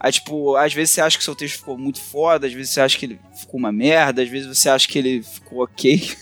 Aí, 0.01 0.13
tipo, 0.13 0.55
às 0.55 0.73
vezes 0.73 0.95
você 0.95 1.01
acha 1.01 1.19
que 1.19 1.25
seu 1.25 1.35
texto 1.35 1.57
ficou 1.57 1.77
muito 1.77 2.01
foda, 2.01 2.47
às 2.47 2.53
vezes 2.53 2.73
você 2.73 2.81
acha 2.81 2.97
que 2.97 3.05
ele 3.05 3.21
ficou 3.35 3.59
uma 3.59 3.73
merda, 3.73 4.23
às 4.23 4.29
vezes 4.29 4.47
você 4.47 4.69
acha 4.69 4.87
que 4.87 4.99
ele 4.99 5.23
ficou 5.23 5.65
ok. 5.65 6.01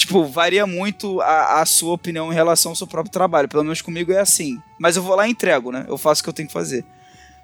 tipo, 0.00 0.24
varia 0.24 0.66
muito 0.66 1.20
a, 1.20 1.60
a, 1.60 1.66
sua 1.66 1.92
opinião 1.92 2.32
em 2.32 2.34
relação 2.34 2.72
ao 2.72 2.76
seu 2.76 2.86
próprio 2.86 3.12
trabalho. 3.12 3.48
Pelo 3.48 3.62
menos 3.62 3.82
comigo 3.82 4.12
é 4.12 4.18
assim. 4.18 4.60
Mas 4.78 4.96
eu 4.96 5.02
vou 5.02 5.14
lá 5.14 5.28
e 5.28 5.30
entrego, 5.30 5.70
né? 5.70 5.84
Eu 5.88 5.98
faço 5.98 6.20
o 6.20 6.24
que 6.24 6.30
eu 6.30 6.34
tenho 6.34 6.48
que 6.48 6.54
fazer. 6.54 6.84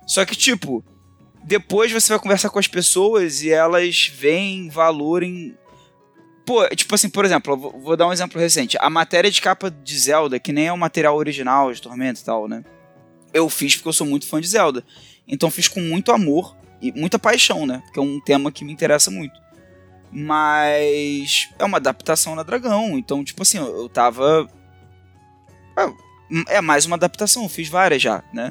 Só 0.07 0.25
que, 0.25 0.35
tipo, 0.35 0.83
depois 1.45 1.93
você 1.93 2.13
vai 2.13 2.19
conversar 2.19 2.49
com 2.49 2.59
as 2.59 2.67
pessoas 2.67 3.43
e 3.43 3.51
elas 3.51 4.11
veem 4.15 4.69
valor 4.69 5.23
em. 5.23 5.55
Pô, 6.47 6.67
tipo 6.69 6.95
assim, 6.95 7.09
por 7.09 7.25
exemplo, 7.25 7.57
vou, 7.57 7.81
vou 7.81 7.97
dar 7.97 8.07
um 8.07 8.13
exemplo 8.13 8.41
recente. 8.41 8.77
A 8.81 8.89
matéria 8.89 9.31
de 9.31 9.43
capa 9.43 9.71
de 9.71 9.99
Zelda, 9.99 10.39
que 10.39 10.53
nem 10.53 10.69
é 10.69 10.73
o 10.73 10.79
material 10.79 11.17
original 11.17 11.73
de 11.73 11.83
Tormenta 11.83 12.21
e 12.21 12.25
tal, 12.25 12.49
né? 12.49 12.65
Eu 13.35 13.51
fiz 13.51 13.77
porque 13.77 13.89
eu 13.89 13.93
sou 13.93 14.07
muito 14.07 14.27
fã 14.27 14.41
de 14.41 14.49
Zelda. 14.49 14.85
Então 15.29 15.51
fiz 15.51 15.69
com 15.69 15.81
muito 15.81 16.13
amor 16.13 16.57
e 16.81 16.93
muita 16.93 17.19
paixão, 17.19 17.67
né? 17.67 17.83
Porque 17.85 17.99
é 17.99 18.03
um 18.03 18.21
tema 18.21 18.51
que 18.51 18.65
me 18.65 18.73
interessa 18.73 19.11
muito. 19.11 19.46
Mas 20.19 21.51
é 21.59 21.65
uma 21.67 21.77
adaptação 21.77 22.35
na 22.35 22.43
Dragão. 22.43 22.97
Então, 22.97 23.23
tipo 23.23 23.43
assim, 23.43 23.59
eu 23.59 23.87
tava. 23.87 24.49
É, 25.77 26.57
é 26.57 26.61
mais 26.63 26.87
uma 26.87 26.97
adaptação, 26.97 27.43
eu 27.43 27.51
fiz 27.51 27.69
várias 27.69 28.01
já, 28.01 28.25
né? 28.33 28.51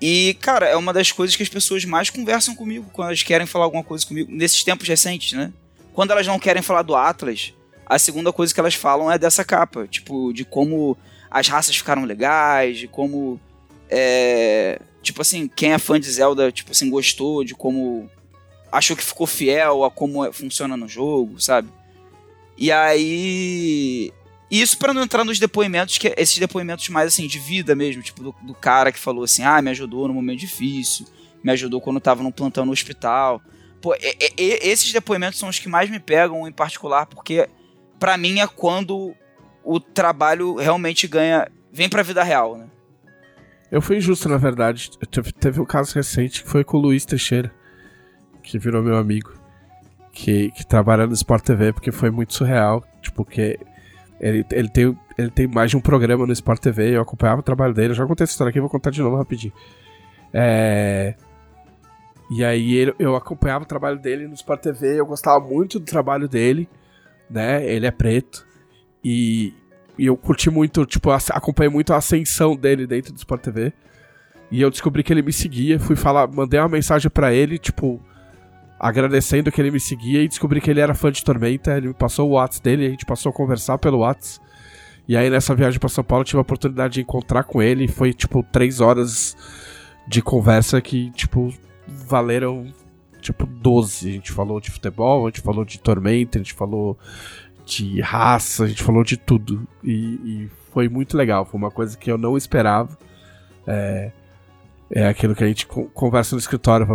E, 0.00 0.36
cara, 0.40 0.66
é 0.66 0.74
uma 0.74 0.92
das 0.92 1.12
coisas 1.12 1.36
que 1.36 1.44
as 1.44 1.48
pessoas 1.48 1.84
mais 1.84 2.10
conversam 2.10 2.56
comigo 2.56 2.90
quando 2.92 3.06
elas 3.06 3.22
querem 3.22 3.46
falar 3.46 3.66
alguma 3.66 3.84
coisa 3.84 4.04
comigo, 4.04 4.32
nesses 4.32 4.64
tempos 4.64 4.88
recentes, 4.88 5.32
né? 5.32 5.52
Quando 5.92 6.10
elas 6.10 6.26
não 6.26 6.40
querem 6.40 6.60
falar 6.60 6.82
do 6.82 6.96
Atlas, 6.96 7.54
a 7.86 7.96
segunda 7.96 8.32
coisa 8.32 8.52
que 8.52 8.58
elas 8.58 8.74
falam 8.74 9.08
é 9.12 9.16
dessa 9.16 9.44
capa, 9.44 9.86
tipo, 9.86 10.32
de 10.32 10.44
como 10.44 10.98
as 11.30 11.46
raças 11.46 11.76
ficaram 11.76 12.02
legais, 12.02 12.78
de 12.78 12.88
como. 12.88 13.40
É, 13.88 14.80
tipo 15.02 15.22
assim, 15.22 15.46
quem 15.46 15.72
é 15.72 15.78
fã 15.78 16.00
de 16.00 16.10
Zelda, 16.10 16.50
tipo 16.50 16.72
assim, 16.72 16.90
gostou 16.90 17.44
de 17.44 17.54
como 17.54 18.10
achou 18.70 18.96
que 18.96 19.04
ficou 19.04 19.26
fiel 19.26 19.84
a 19.84 19.90
como 19.90 20.24
é, 20.24 20.32
funciona 20.32 20.76
no 20.76 20.88
jogo, 20.88 21.40
sabe? 21.40 21.68
E 22.56 22.72
aí 22.72 24.12
isso 24.50 24.78
para 24.78 24.94
não 24.94 25.02
entrar 25.02 25.24
nos 25.24 25.38
depoimentos, 25.38 25.98
que 25.98 26.12
esses 26.16 26.38
depoimentos 26.38 26.88
mais 26.88 27.08
assim, 27.08 27.26
de 27.26 27.38
vida 27.38 27.74
mesmo, 27.74 28.02
tipo 28.02 28.22
do, 28.22 28.34
do, 28.42 28.54
cara 28.54 28.90
que 28.90 28.98
falou 28.98 29.24
assim: 29.24 29.42
ah, 29.42 29.60
me 29.60 29.70
ajudou 29.70 30.08
num 30.08 30.14
momento 30.14 30.40
difícil, 30.40 31.06
me 31.42 31.52
ajudou 31.52 31.80
quando 31.80 31.96
eu 31.96 32.00
tava 32.00 32.22
num 32.22 32.32
plantão 32.32 32.64
no 32.64 32.72
hospital. 32.72 33.42
Pô, 33.80 33.94
e, 33.94 34.32
e, 34.36 34.58
esses 34.62 34.92
depoimentos 34.92 35.38
são 35.38 35.48
os 35.48 35.58
que 35.58 35.68
mais 35.68 35.90
me 35.90 36.00
pegam 36.00 36.48
em 36.48 36.52
particular, 36.52 37.06
porque 37.06 37.48
para 37.98 38.16
mim 38.16 38.40
é 38.40 38.46
quando 38.46 39.14
o 39.62 39.78
trabalho 39.78 40.56
realmente 40.56 41.06
ganha. 41.06 41.46
vem 41.70 41.88
pra 41.88 42.02
vida 42.02 42.22
real, 42.22 42.56
né? 42.56 42.66
Eu 43.70 43.82
fui 43.82 43.98
injusto, 43.98 44.28
na 44.30 44.38
verdade. 44.38 44.90
Teve, 45.10 45.30
teve 45.30 45.60
um 45.60 45.66
caso 45.66 45.94
recente 45.94 46.42
que 46.42 46.48
foi 46.48 46.64
com 46.64 46.78
o 46.78 46.80
Luiz 46.80 47.04
Teixeira, 47.04 47.54
que 48.48 48.58
virou 48.58 48.82
meu 48.82 48.96
amigo, 48.96 49.30
que, 50.10 50.50
que 50.52 50.66
trabalha 50.66 51.06
no 51.06 51.12
Sport 51.12 51.44
TV, 51.44 51.72
porque 51.72 51.92
foi 51.92 52.10
muito 52.10 52.32
surreal. 52.32 52.82
Tipo, 53.02 53.24
que 53.24 53.58
ele, 54.18 54.44
ele, 54.50 54.68
tem, 54.68 54.98
ele 55.18 55.30
tem 55.30 55.46
mais 55.46 55.70
de 55.70 55.76
um 55.76 55.80
programa 55.80 56.26
no 56.26 56.32
Sport 56.32 56.60
TV, 56.60 56.96
eu 56.96 57.02
acompanhava 57.02 57.40
o 57.40 57.44
trabalho 57.44 57.74
dele. 57.74 57.90
Eu 57.90 57.94
já 57.94 58.06
contei 58.06 58.24
essa 58.24 58.32
história 58.32 58.50
aqui, 58.50 58.58
vou 58.58 58.70
contar 58.70 58.90
de 58.90 59.02
novo 59.02 59.16
rapidinho. 59.16 59.52
É. 60.32 61.14
E 62.30 62.44
aí 62.44 62.74
ele, 62.74 62.94
eu 62.98 63.14
acompanhava 63.16 63.64
o 63.64 63.68
trabalho 63.68 63.98
dele 63.98 64.26
no 64.26 64.34
Sport 64.34 64.62
TV, 64.62 64.98
eu 64.98 65.06
gostava 65.06 65.40
muito 65.40 65.78
do 65.78 65.84
trabalho 65.84 66.28
dele, 66.28 66.68
né? 67.28 67.64
Ele 67.64 67.86
é 67.86 67.90
preto. 67.90 68.46
E, 69.04 69.54
e 69.98 70.06
eu 70.06 70.16
curti 70.16 70.50
muito, 70.50 70.84
tipo, 70.86 71.10
acompanhei 71.10 71.70
muito 71.70 71.92
a 71.92 71.96
ascensão 71.96 72.56
dele 72.56 72.86
dentro 72.86 73.12
do 73.12 73.18
Sport 73.18 73.42
TV. 73.42 73.72
E 74.50 74.62
eu 74.62 74.70
descobri 74.70 75.02
que 75.02 75.12
ele 75.12 75.22
me 75.22 75.32
seguia, 75.32 75.78
fui 75.78 75.96
falar, 75.96 76.26
mandei 76.26 76.58
uma 76.58 76.68
mensagem 76.68 77.10
para 77.10 77.32
ele, 77.32 77.58
tipo, 77.58 78.00
agradecendo 78.78 79.50
que 79.50 79.60
ele 79.60 79.70
me 79.70 79.80
seguia 79.80 80.22
e 80.22 80.28
descobri 80.28 80.60
que 80.60 80.70
ele 80.70 80.80
era 80.80 80.94
fã 80.94 81.10
de 81.10 81.24
Tormenta. 81.24 81.76
Ele 81.76 81.88
me 81.88 81.94
passou 81.94 82.28
o 82.28 82.32
WhatsApp 82.32 82.62
dele, 82.64 82.86
a 82.86 82.90
gente 82.90 83.04
passou 83.04 83.30
a 83.30 83.32
conversar 83.32 83.78
pelo 83.78 83.98
WhatsApp. 83.98 84.46
E 85.06 85.16
aí 85.16 85.30
nessa 85.30 85.54
viagem 85.54 85.80
para 85.80 85.88
São 85.88 86.04
Paulo 86.04 86.24
tive 86.24 86.38
a 86.38 86.42
oportunidade 86.42 86.94
de 86.94 87.00
encontrar 87.00 87.44
com 87.44 87.62
ele. 87.62 87.88
Foi 87.88 88.12
tipo 88.12 88.42
três 88.42 88.80
horas 88.80 89.36
de 90.06 90.22
conversa 90.22 90.80
que, 90.80 91.10
tipo, 91.12 91.52
valeram 91.86 92.72
tipo 93.20 93.46
12. 93.46 94.08
A 94.08 94.12
gente 94.12 94.32
falou 94.32 94.60
de 94.60 94.70
futebol, 94.70 95.26
a 95.26 95.30
gente 95.30 95.40
falou 95.40 95.64
de 95.64 95.80
Tormenta, 95.80 96.38
a 96.38 96.42
gente 96.42 96.54
falou 96.54 96.98
de 97.64 98.00
raça, 98.00 98.64
a 98.64 98.66
gente 98.66 98.82
falou 98.82 99.02
de 99.02 99.16
tudo. 99.16 99.66
E, 99.82 99.92
e 99.92 100.50
foi 100.72 100.88
muito 100.88 101.16
legal, 101.16 101.44
foi 101.44 101.58
uma 101.58 101.70
coisa 101.70 101.96
que 101.96 102.10
eu 102.10 102.18
não 102.18 102.36
esperava. 102.36 102.96
É, 103.66 104.12
é 104.90 105.06
aquilo 105.06 105.34
que 105.34 105.44
a 105.44 105.48
gente 105.48 105.66
conversa 105.66 106.34
no 106.34 106.38
escritório. 106.38 106.86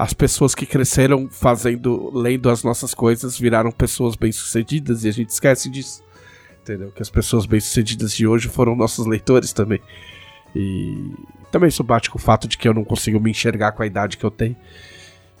As 0.00 0.14
pessoas 0.14 0.54
que 0.54 0.64
cresceram 0.64 1.28
fazendo, 1.30 2.10
lendo 2.18 2.48
as 2.48 2.64
nossas 2.64 2.94
coisas, 2.94 3.38
viraram 3.38 3.70
pessoas 3.70 4.16
bem-sucedidas 4.16 5.04
e 5.04 5.10
a 5.10 5.12
gente 5.12 5.28
esquece 5.28 5.68
disso. 5.68 6.02
Entendeu? 6.62 6.90
Que 6.90 7.02
as 7.02 7.10
pessoas 7.10 7.44
bem-sucedidas 7.44 8.14
de 8.14 8.26
hoje 8.26 8.48
foram 8.48 8.74
nossos 8.74 9.06
leitores 9.06 9.52
também. 9.52 9.78
E 10.56 11.12
também 11.52 11.68
isso 11.68 11.84
bate 11.84 12.08
com 12.08 12.16
o 12.16 12.20
fato 12.20 12.48
de 12.48 12.56
que 12.56 12.66
eu 12.66 12.72
não 12.72 12.82
consigo 12.82 13.20
me 13.20 13.30
enxergar 13.30 13.72
com 13.72 13.82
a 13.82 13.86
idade 13.86 14.16
que 14.16 14.24
eu 14.24 14.30
tenho. 14.30 14.56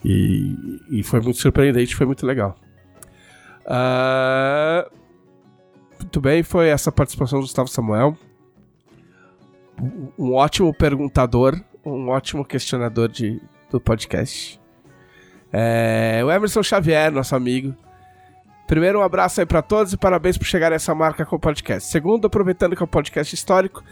E, 0.04 0.54
e 0.90 1.02
foi 1.02 1.22
muito 1.22 1.38
surpreendente, 1.38 1.96
foi 1.96 2.04
muito 2.04 2.26
legal. 2.26 2.54
Uh, 3.64 4.94
muito 5.98 6.20
bem, 6.20 6.42
foi 6.42 6.68
essa 6.68 6.92
participação 6.92 7.38
do 7.38 7.46
Gustavo 7.46 7.70
Samuel. 7.70 8.14
Um 10.18 10.34
ótimo 10.34 10.74
perguntador, 10.74 11.58
um 11.82 12.10
ótimo 12.10 12.44
questionador 12.44 13.08
de, 13.08 13.40
do 13.70 13.80
podcast. 13.80 14.60
É, 15.52 16.20
o 16.24 16.30
Emerson 16.30 16.62
Xavier, 16.62 17.10
nosso 17.10 17.34
amigo. 17.34 17.74
Primeiro, 18.66 19.00
um 19.00 19.02
abraço 19.02 19.40
aí 19.40 19.46
para 19.46 19.62
todos 19.62 19.92
e 19.92 19.96
parabéns 19.96 20.38
por 20.38 20.46
chegar 20.46 20.72
a 20.72 20.76
essa 20.76 20.94
marca 20.94 21.26
com 21.26 21.36
o 21.36 21.40
podcast. 21.40 21.90
Segundo, 21.90 22.26
aproveitando 22.26 22.76
que 22.76 22.82
é 22.82 22.84
um 22.84 22.88
podcast 22.88 23.34
histórico, 23.34 23.82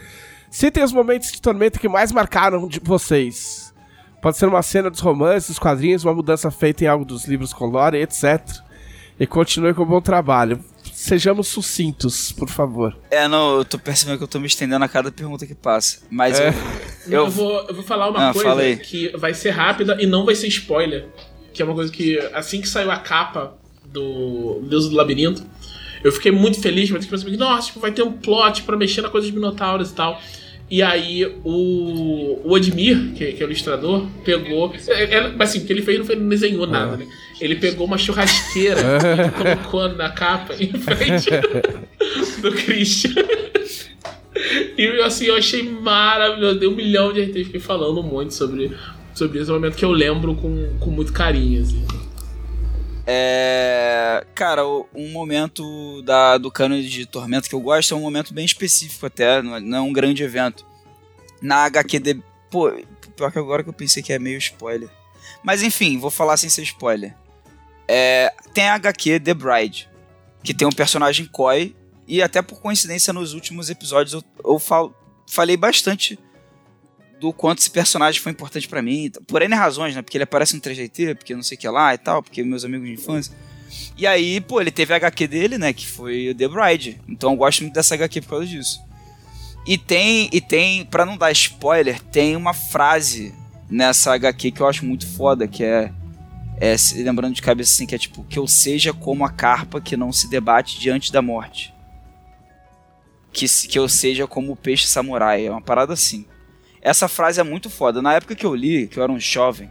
citem 0.51 0.85
os 0.85 0.93
momentos 0.93 1.33
de 1.33 1.43
tormenta 1.43 1.79
que 1.79 1.89
mais 1.89 2.13
marcaram 2.13 2.69
de 2.69 2.79
vocês. 2.81 3.75
Pode 4.23 4.37
ser 4.37 4.47
uma 4.47 4.63
cena 4.63 4.91
dos 4.91 5.01
romances, 5.01 5.49
dos 5.49 5.59
quadrinhos, 5.59 6.05
uma 6.05 6.15
mudança 6.15 6.51
feita 6.51 6.85
em 6.85 6.87
algo 6.87 7.05
dos 7.05 7.25
livros 7.25 7.53
com 7.53 7.67
lore, 7.67 7.99
etc. 7.99 8.41
E 9.19 9.27
continue 9.27 9.75
com 9.75 9.83
o 9.83 9.87
bom 9.87 10.01
trabalho. 10.01 10.65
Sejamos 10.93 11.49
sucintos, 11.49 12.33
por 12.33 12.49
favor. 12.49 12.97
É, 13.11 13.27
não, 13.27 13.59
eu 13.59 13.65
tô 13.65 13.79
percebendo 13.79 14.19
que 14.19 14.25
eu 14.25 14.29
tô 14.29 14.39
me 14.39 14.47
estendendo 14.47 14.85
a 14.85 14.89
cada 14.89 15.11
pergunta 15.11 15.47
que 15.47 15.55
passa. 15.55 16.01
Mas 16.11 16.39
é. 16.39 16.49
eu, 16.49 16.53
eu... 17.09 17.25
eu, 17.25 17.31
vou, 17.31 17.67
eu 17.69 17.75
vou 17.75 17.85
falar 17.85 18.09
uma 18.09 18.31
ah, 18.31 18.33
coisa 18.33 18.77
que 18.77 19.09
vai 19.17 19.35
ser 19.35 19.51
rápida 19.51 19.97
e 20.01 20.07
não 20.07 20.25
vai 20.25 20.35
ser 20.35 20.49
spoiler. 20.49 21.07
Que 21.53 21.63
é 21.63 21.65
uma 21.65 21.75
coisa 21.75 21.93
que, 21.93 22.19
assim 22.33 22.61
que 22.61 22.69
saiu 22.69 22.91
a 22.91 22.97
capa 22.97 23.57
do 23.93 24.61
Deus 24.63 24.89
do 24.89 24.95
Labirinto, 24.95 25.43
eu 26.05 26.13
fiquei 26.13 26.31
muito 26.31 26.61
feliz, 26.61 26.91
mas 26.91 27.07
pensei, 27.07 27.37
nossa, 27.37 27.69
tipo, 27.69 27.81
vai 27.81 27.91
ter 27.91 28.03
um 28.03 28.13
plot 28.13 28.63
para 28.63 28.77
mexer 28.77 29.01
na 29.01 29.09
coisa 29.09 29.27
dos 29.27 29.35
Minotauros 29.35 29.91
e 29.91 29.95
tal. 29.95 30.21
E 30.71 30.83
aí 30.83 31.25
o, 31.45 32.41
o 32.45 32.55
Admir, 32.55 33.13
que, 33.15 33.33
que 33.33 33.43
é 33.43 33.47
o 33.47 33.49
ilustrador, 33.49 34.07
pegou. 34.23 34.75
É, 34.89 35.05
é, 35.05 35.35
assim, 35.39 35.61
o 35.61 35.65
que 35.65 35.73
ele 35.73 35.83
fez 35.83 35.99
não, 35.99 36.05
foi, 36.05 36.17
não 36.17 36.29
desenhou 36.29 36.67
nada, 36.67 36.99
né? 36.99 37.07
Ele 37.41 37.57
pegou 37.57 37.87
uma 37.87 37.97
churrasqueira 37.97 38.81
e 38.81 39.31
colocou 39.57 39.89
na 39.89 40.11
capa 40.11 40.55
em 40.61 40.73
frente 40.73 41.31
do 42.43 42.53
Christian. 42.53 43.15
E 44.77 44.87
assim, 45.03 45.27
eu 45.27 45.37
achei 45.37 45.63
maravilhoso. 45.63 46.59
Deu 46.59 46.71
um 46.71 46.77
milhão 46.77 47.13
de 47.13 47.23
RT, 47.23 47.45
fiquei 47.45 47.61
falando 47.61 48.03
muito 48.03 48.35
sobre, 48.35 48.77
sobre 49.15 49.41
esse 49.41 49.51
momento 49.51 49.77
que 49.77 49.85
eu 49.85 49.91
lembro 49.91 50.35
com, 50.35 50.79
com 50.79 50.91
muito 50.91 51.13
carinho. 51.13 51.63
Assim. 51.63 51.85
É, 53.07 54.25
cara, 54.35 54.67
um 54.67 55.11
momento 55.11 56.03
da, 56.03 56.37
do 56.37 56.51
cano 56.51 56.81
de 56.83 57.07
Tormento 57.07 57.49
que 57.49 57.55
eu 57.55 57.61
gosto 57.61 57.95
é 57.95 57.97
um 57.97 58.03
momento 58.03 58.35
bem 58.35 58.45
específico 58.45 59.07
até, 59.07 59.41
não 59.41 59.57
é, 59.57 59.79
é 59.79 59.81
um 59.81 59.93
grande 59.93 60.23
evento. 60.23 60.67
Na 61.41 61.65
HQ 61.65 61.99
de... 62.01 62.23
Pô, 62.51 62.71
pior 63.17 63.33
que 63.33 63.39
agora 63.39 63.63
que 63.63 63.69
eu 63.69 63.75
pensei 63.75 64.03
que 64.03 64.13
é 64.13 64.19
meio 64.19 64.37
spoiler. 64.39 64.91
Mas 65.43 65.63
enfim, 65.63 65.99
vou 65.99 66.11
falar 66.11 66.37
sem 66.37 66.51
ser 66.51 66.63
spoiler. 66.63 67.15
É, 67.87 68.33
tem 68.53 68.69
a 68.69 68.75
HQ 68.75 69.21
The 69.21 69.33
Bride, 69.33 69.89
que 70.43 70.53
tem 70.53 70.69
um 70.69 70.73
personagem 70.73 71.25
Koi, 71.25 71.75
e 72.09 72.23
até 72.23 72.41
por 72.41 72.61
coincidência 72.61 73.13
nos 73.13 73.35
últimos 73.35 73.69
episódios 73.69 74.15
eu, 74.15 74.25
eu 74.45 74.59
fal, 74.59 74.93
falei 75.27 75.57
bastante 75.57 76.19
do 77.21 77.33
quanto 77.33 77.59
esse 77.59 77.71
personagem 77.71 78.21
foi 78.21 78.33
importante 78.33 78.67
para 78.67 78.81
mim, 78.81 79.11
por 79.27 79.43
N 79.43 79.55
razões, 79.55 79.95
né? 79.95 80.03
Porque 80.03 80.17
ele 80.17 80.25
aparece 80.25 80.55
no 80.55 80.63
3GT, 80.63 81.17
porque 81.17 81.35
não 81.35 81.43
sei 81.43 81.57
o 81.57 81.61
que 81.61 81.69
lá 81.69 81.93
e 81.93 81.99
tal, 81.99 82.23
porque 82.23 82.43
meus 82.43 82.65
amigos 82.65 82.87
de 82.87 82.95
infância. 82.95 83.35
E 83.97 84.07
aí, 84.07 84.41
pô, 84.41 84.61
ele 84.61 84.71
teve 84.71 84.95
a 84.95 84.97
HQ 84.97 85.27
dele, 85.27 85.59
né? 85.59 85.73
Que 85.73 85.87
foi 85.87 86.31
o 86.31 86.35
The 86.35 86.49
Bride. 86.49 87.01
Então 87.09 87.33
eu 87.33 87.37
gosto 87.37 87.63
muito 87.63 87.75
dessa 87.75 87.95
HQ 87.95 88.23
por 88.23 88.31
causa 88.31 88.47
disso. 88.47 88.81
E 89.67 89.77
tem, 89.77 90.31
e 90.33 90.41
tem, 90.41 90.85
para 90.87 91.05
não 91.05 91.17
dar 91.17 91.31
spoiler, 91.33 92.01
tem 92.01 92.37
uma 92.37 92.55
frase 92.55 93.35
nessa 93.69 94.15
HQ 94.15 94.53
que 94.53 94.61
eu 94.61 94.67
acho 94.67 94.87
muito 94.87 95.07
foda, 95.07 95.47
que 95.47 95.63
é, 95.63 95.93
é 96.59 96.75
lembrando 96.97 97.35
de 97.35 97.43
cabeça 97.43 97.75
assim, 97.75 97.85
que 97.85 97.95
é 97.95 97.99
tipo, 97.99 98.25
que 98.25 98.39
eu 98.39 98.47
seja 98.47 98.95
como 98.95 99.27
a 99.27 99.31
carpa 99.31 99.81
que 99.81 99.97
não 99.97 100.13
se 100.13 100.31
debate 100.31 100.79
diante 100.79 101.13
da 101.13 101.21
morte. 101.21 101.75
Que, 103.33 103.47
que 103.47 103.79
eu 103.79 103.89
seja 103.89 104.27
como 104.27 104.53
o 104.53 104.57
peixe 104.57 104.87
samurai. 104.87 105.47
É 105.47 105.51
uma 105.51 105.61
parada 105.61 105.93
assim. 105.93 106.27
Essa 106.81 107.09
frase 107.09 107.41
é 107.41 107.43
muito 107.43 107.69
foda. 107.69 108.01
Na 108.01 108.15
época 108.15 108.35
que 108.35 108.47
eu 108.47 108.55
li, 108.55 108.87
que 108.87 108.99
eu 108.99 109.03
era 109.03 109.13
um 109.13 109.21
jovem, 109.21 109.71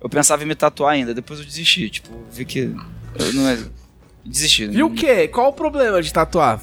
eu 0.00 0.08
pensava 0.08 0.42
em 0.42 0.46
me 0.46 0.54
tatuar 0.54 0.92
ainda. 0.94 1.14
Depois 1.14 1.38
eu 1.38 1.44
desisti. 1.44 1.90
Tipo, 1.90 2.10
vi 2.30 2.44
que. 2.44 2.74
não 3.34 3.48
é. 3.48 3.58
Desisti. 4.24 4.64
E 4.64 4.82
o 4.82 4.90
quê? 4.90 5.28
Qual 5.28 5.50
o 5.50 5.52
problema 5.52 6.00
de 6.02 6.12
tatuar? 6.12 6.60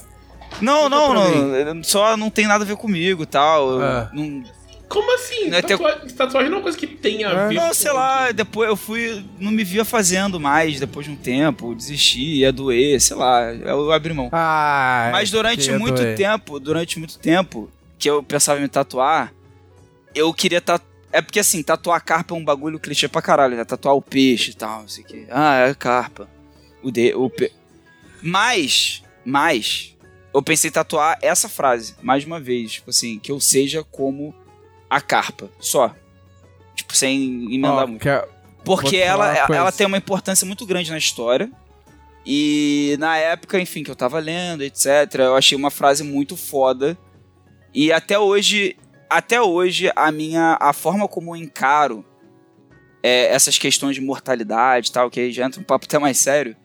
Não, 0.60 0.90
não, 0.90 1.14
não. 1.14 1.84
Só 1.84 2.18
não 2.18 2.30
tem 2.30 2.48
nada 2.48 2.64
a 2.64 2.68
ver 2.68 2.76
comigo 2.76 3.24
e 3.24 3.26
tal. 3.26 3.82
É. 3.82 4.10
Não, 4.14 4.44
como 4.92 5.16
assim? 5.16 5.48
Não, 5.48 5.62
Tatua... 5.62 5.96
ter... 5.96 6.12
Tatuagem 6.12 6.50
não 6.50 6.58
é 6.58 6.60
uma 6.60 6.64
coisa 6.64 6.78
que 6.78 6.86
tem 6.86 7.24
a 7.24 7.30
é. 7.30 7.48
ver. 7.48 7.56
Não, 7.56 7.74
sei 7.74 7.94
lá, 7.94 8.32
depois 8.32 8.70
eu 8.70 8.76
fui. 8.76 9.24
Não 9.40 9.50
me 9.50 9.64
via 9.64 9.86
fazendo 9.86 10.40
mais 10.40 10.80
depois 10.80 11.06
de 11.06 11.14
um 11.14 11.16
tempo, 11.16 11.74
desisti, 11.74 12.40
ia 12.40 12.52
doer, 12.52 13.00
sei 13.00 13.16
lá, 13.16 13.54
eu 13.54 13.92
abri 13.92 14.14
mão. 14.14 14.30
Ah, 14.34 15.10
Mas 15.14 15.32
durante 15.32 15.72
muito 15.72 15.96
doer. 15.96 16.18
tempo, 16.18 16.60
durante 16.60 17.00
muito 17.00 17.18
tempo 17.18 17.72
que 17.98 18.10
eu 18.10 18.22
pensava 18.22 18.60
em 18.60 18.64
me 18.64 18.68
tatuar, 18.68 19.34
eu 20.14 20.34
queria 20.34 20.60
tatuar. 20.60 20.92
É 21.14 21.22
porque 21.22 21.40
assim, 21.40 21.64
tatuar 21.64 22.04
carpa 22.04 22.36
é 22.36 22.38
um 22.38 22.44
bagulho 22.44 22.80
clichê 22.80 23.08
pra 23.08 23.22
caralho, 23.22 23.56
né? 23.56 23.64
Tatuar 23.64 23.96
o 23.96 24.02
peixe 24.02 24.52
e 24.52 24.54
tal, 24.54 24.82
não 24.82 24.88
sei 24.88 25.04
o 25.04 25.08
que. 25.08 25.26
Ah, 25.30 25.68
é 25.68 25.74
carpa. 25.74 26.30
O 26.84 26.92
de, 26.92 27.14
o 27.14 27.30
pe... 27.30 27.52
Mas, 28.22 29.04
mas, 29.26 29.96
eu 30.34 30.42
pensei 30.42 30.70
em 30.70 30.74
tatuar 30.74 31.18
essa 31.22 31.50
frase, 31.50 31.96
mais 32.02 32.26
uma 32.26 32.40
vez. 32.40 32.74
Tipo 32.74 32.90
assim, 32.90 33.20
que 33.20 33.32
eu 33.32 33.40
seja 33.40 33.84
como 33.84 34.34
a 34.92 35.00
carpa, 35.00 35.50
só. 35.60 35.96
Tipo, 36.76 36.96
sem 36.96 37.46
emendar 37.54 37.86
oh, 37.86 37.88
muito. 37.88 38.08
É... 38.08 38.28
Porque 38.64 38.98
ela, 38.98 39.34
ela 39.36 39.72
tem 39.72 39.88
uma 39.88 39.98
importância 39.98 40.46
muito 40.46 40.66
grande 40.66 40.92
na 40.92 40.98
história. 40.98 41.50
E 42.26 42.96
na 43.00 43.18
época, 43.18 43.60
enfim, 43.60 43.84
que 43.84 43.90
eu 43.90 43.96
tava 43.96 44.20
lendo, 44.20 44.64
etc., 44.64 45.16
eu 45.16 45.36
achei 45.36 45.58
uma 45.58 45.72
frase 45.72 46.04
muito 46.04 46.38
foda. 46.38 46.96
E 47.74 47.92
até 47.92 48.20
hoje 48.20 48.76
até 49.10 49.42
hoje, 49.42 49.92
a 49.96 50.12
minha. 50.12 50.58
a 50.60 50.72
forma 50.74 51.08
como 51.08 51.36
eu 51.36 51.42
encaro 51.42 52.06
é, 53.04 53.34
essas 53.34 53.58
questões 53.58 53.96
de 53.96 54.02
mortalidade 54.02 54.90
e 54.90 54.92
tal, 54.92 55.10
que 55.10 55.20
aí 55.20 55.32
já 55.32 55.46
entra 55.46 55.60
um 55.60 55.64
papo 55.64 55.86
até 55.86 56.00
mais 56.00 56.18
sério, 56.18 56.56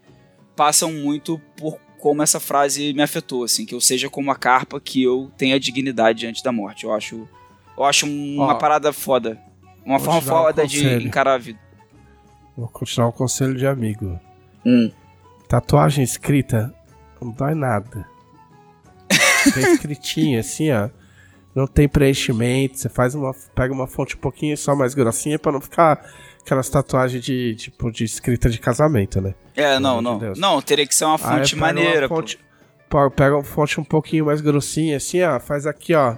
passam 0.55 0.93
muito 0.93 1.41
por 1.57 1.79
como 1.99 2.22
essa 2.22 2.39
frase 2.39 2.93
me 2.93 3.03
afetou, 3.03 3.43
assim, 3.43 3.66
que 3.66 3.74
eu 3.74 3.81
seja 3.81 4.09
como 4.09 4.31
a 4.31 4.37
carpa, 4.37 4.81
que 4.81 5.03
eu 5.03 5.33
tenha 5.37 5.59
dignidade 5.59 6.20
diante 6.20 6.43
da 6.43 6.53
morte. 6.53 6.85
Eu 6.85 6.93
acho, 6.93 7.29
eu 7.77 7.85
acho 7.85 8.07
uma 8.07 8.55
Ó, 8.55 8.55
parada 8.55 8.93
foda. 8.93 9.39
Uma 9.85 9.99
forma 9.99 10.20
dar 10.20 10.27
um 10.27 10.29
foda 10.29 10.66
de 10.66 11.05
encarar 11.07 11.35
a 11.35 11.39
vida. 11.39 11.59
Vou 12.57 12.68
continuar 12.68 13.09
um 13.09 13.12
conselho 13.12 13.55
de 13.55 13.66
amigo. 13.66 14.18
Hum. 14.64 14.91
Tatuagem 15.49 16.03
escrita 16.03 16.74
não 17.20 17.31
dói 17.31 17.55
nada. 17.55 18.07
Tem 19.55 19.72
escritinha 19.74 20.41
assim, 20.41 20.72
ó. 20.72 20.89
Não 21.55 21.66
tem 21.66 21.89
preenchimento. 21.89 22.79
Você 22.79 22.89
faz 22.89 23.14
uma. 23.14 23.33
Pega 23.55 23.72
uma 23.72 23.87
fonte 23.87 24.16
um 24.16 24.18
pouquinho 24.18 24.57
só 24.59 24.74
mais 24.77 24.93
grossinha 24.95 25.39
pra 25.39 25.51
não 25.53 25.61
ficar 25.61 26.05
aquelas 26.41 26.68
tatuagens 26.68 27.24
de 27.24 27.55
tipo 27.55 27.91
de 27.91 28.05
escrita 28.05 28.51
de 28.51 28.59
casamento, 28.59 29.20
né? 29.22 29.35
É, 29.55 29.79
não, 29.79 30.03
não. 30.03 30.18
Deus. 30.18 30.39
Não, 30.39 30.61
teria 30.61 30.87
que 30.87 30.95
ser 30.95 31.07
uma 31.07 31.16
fonte 31.16 31.55
uma 31.55 31.66
maneira. 31.68 32.09
pô. 32.09 32.16
fonte- 32.16 32.39
pô, 32.91 33.11
Pega 33.11 33.37
uma 33.37 33.45
fonte 33.45 33.81
um 33.81 33.85
pouquinho 33.85 34.27
mais 34.27 34.41
grossinha, 34.43 34.99
assim, 34.99 35.22
ó. 35.22 35.41
Faz 35.41 35.66
aqui, 35.66 35.95
ó. 35.95 36.16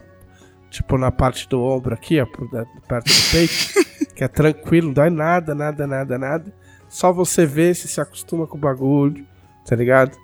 Tipo 0.70 0.98
na 0.98 1.10
parte 1.10 1.48
do 1.48 1.62
ombro 1.62 1.94
aqui, 1.94 2.20
ó. 2.20 2.26
por 2.26 2.50
da- 2.50 2.66
Perto 2.86 3.06
do 3.06 3.30
peito. 3.30 3.88
que 4.14 4.24
é 4.24 4.28
tranquilo, 4.28 4.88
não 4.88 4.94
dói 4.94 5.10
nada, 5.10 5.54
nada, 5.54 5.86
nada, 5.86 6.18
nada. 6.18 6.54
Só 6.88 7.12
você 7.12 7.46
vê 7.46 7.72
se 7.74 7.86
se 7.88 8.00
acostuma 8.00 8.46
com 8.46 8.56
o 8.56 8.60
bagulho, 8.60 9.26
tá 9.64 9.76
ligado? 9.76 10.16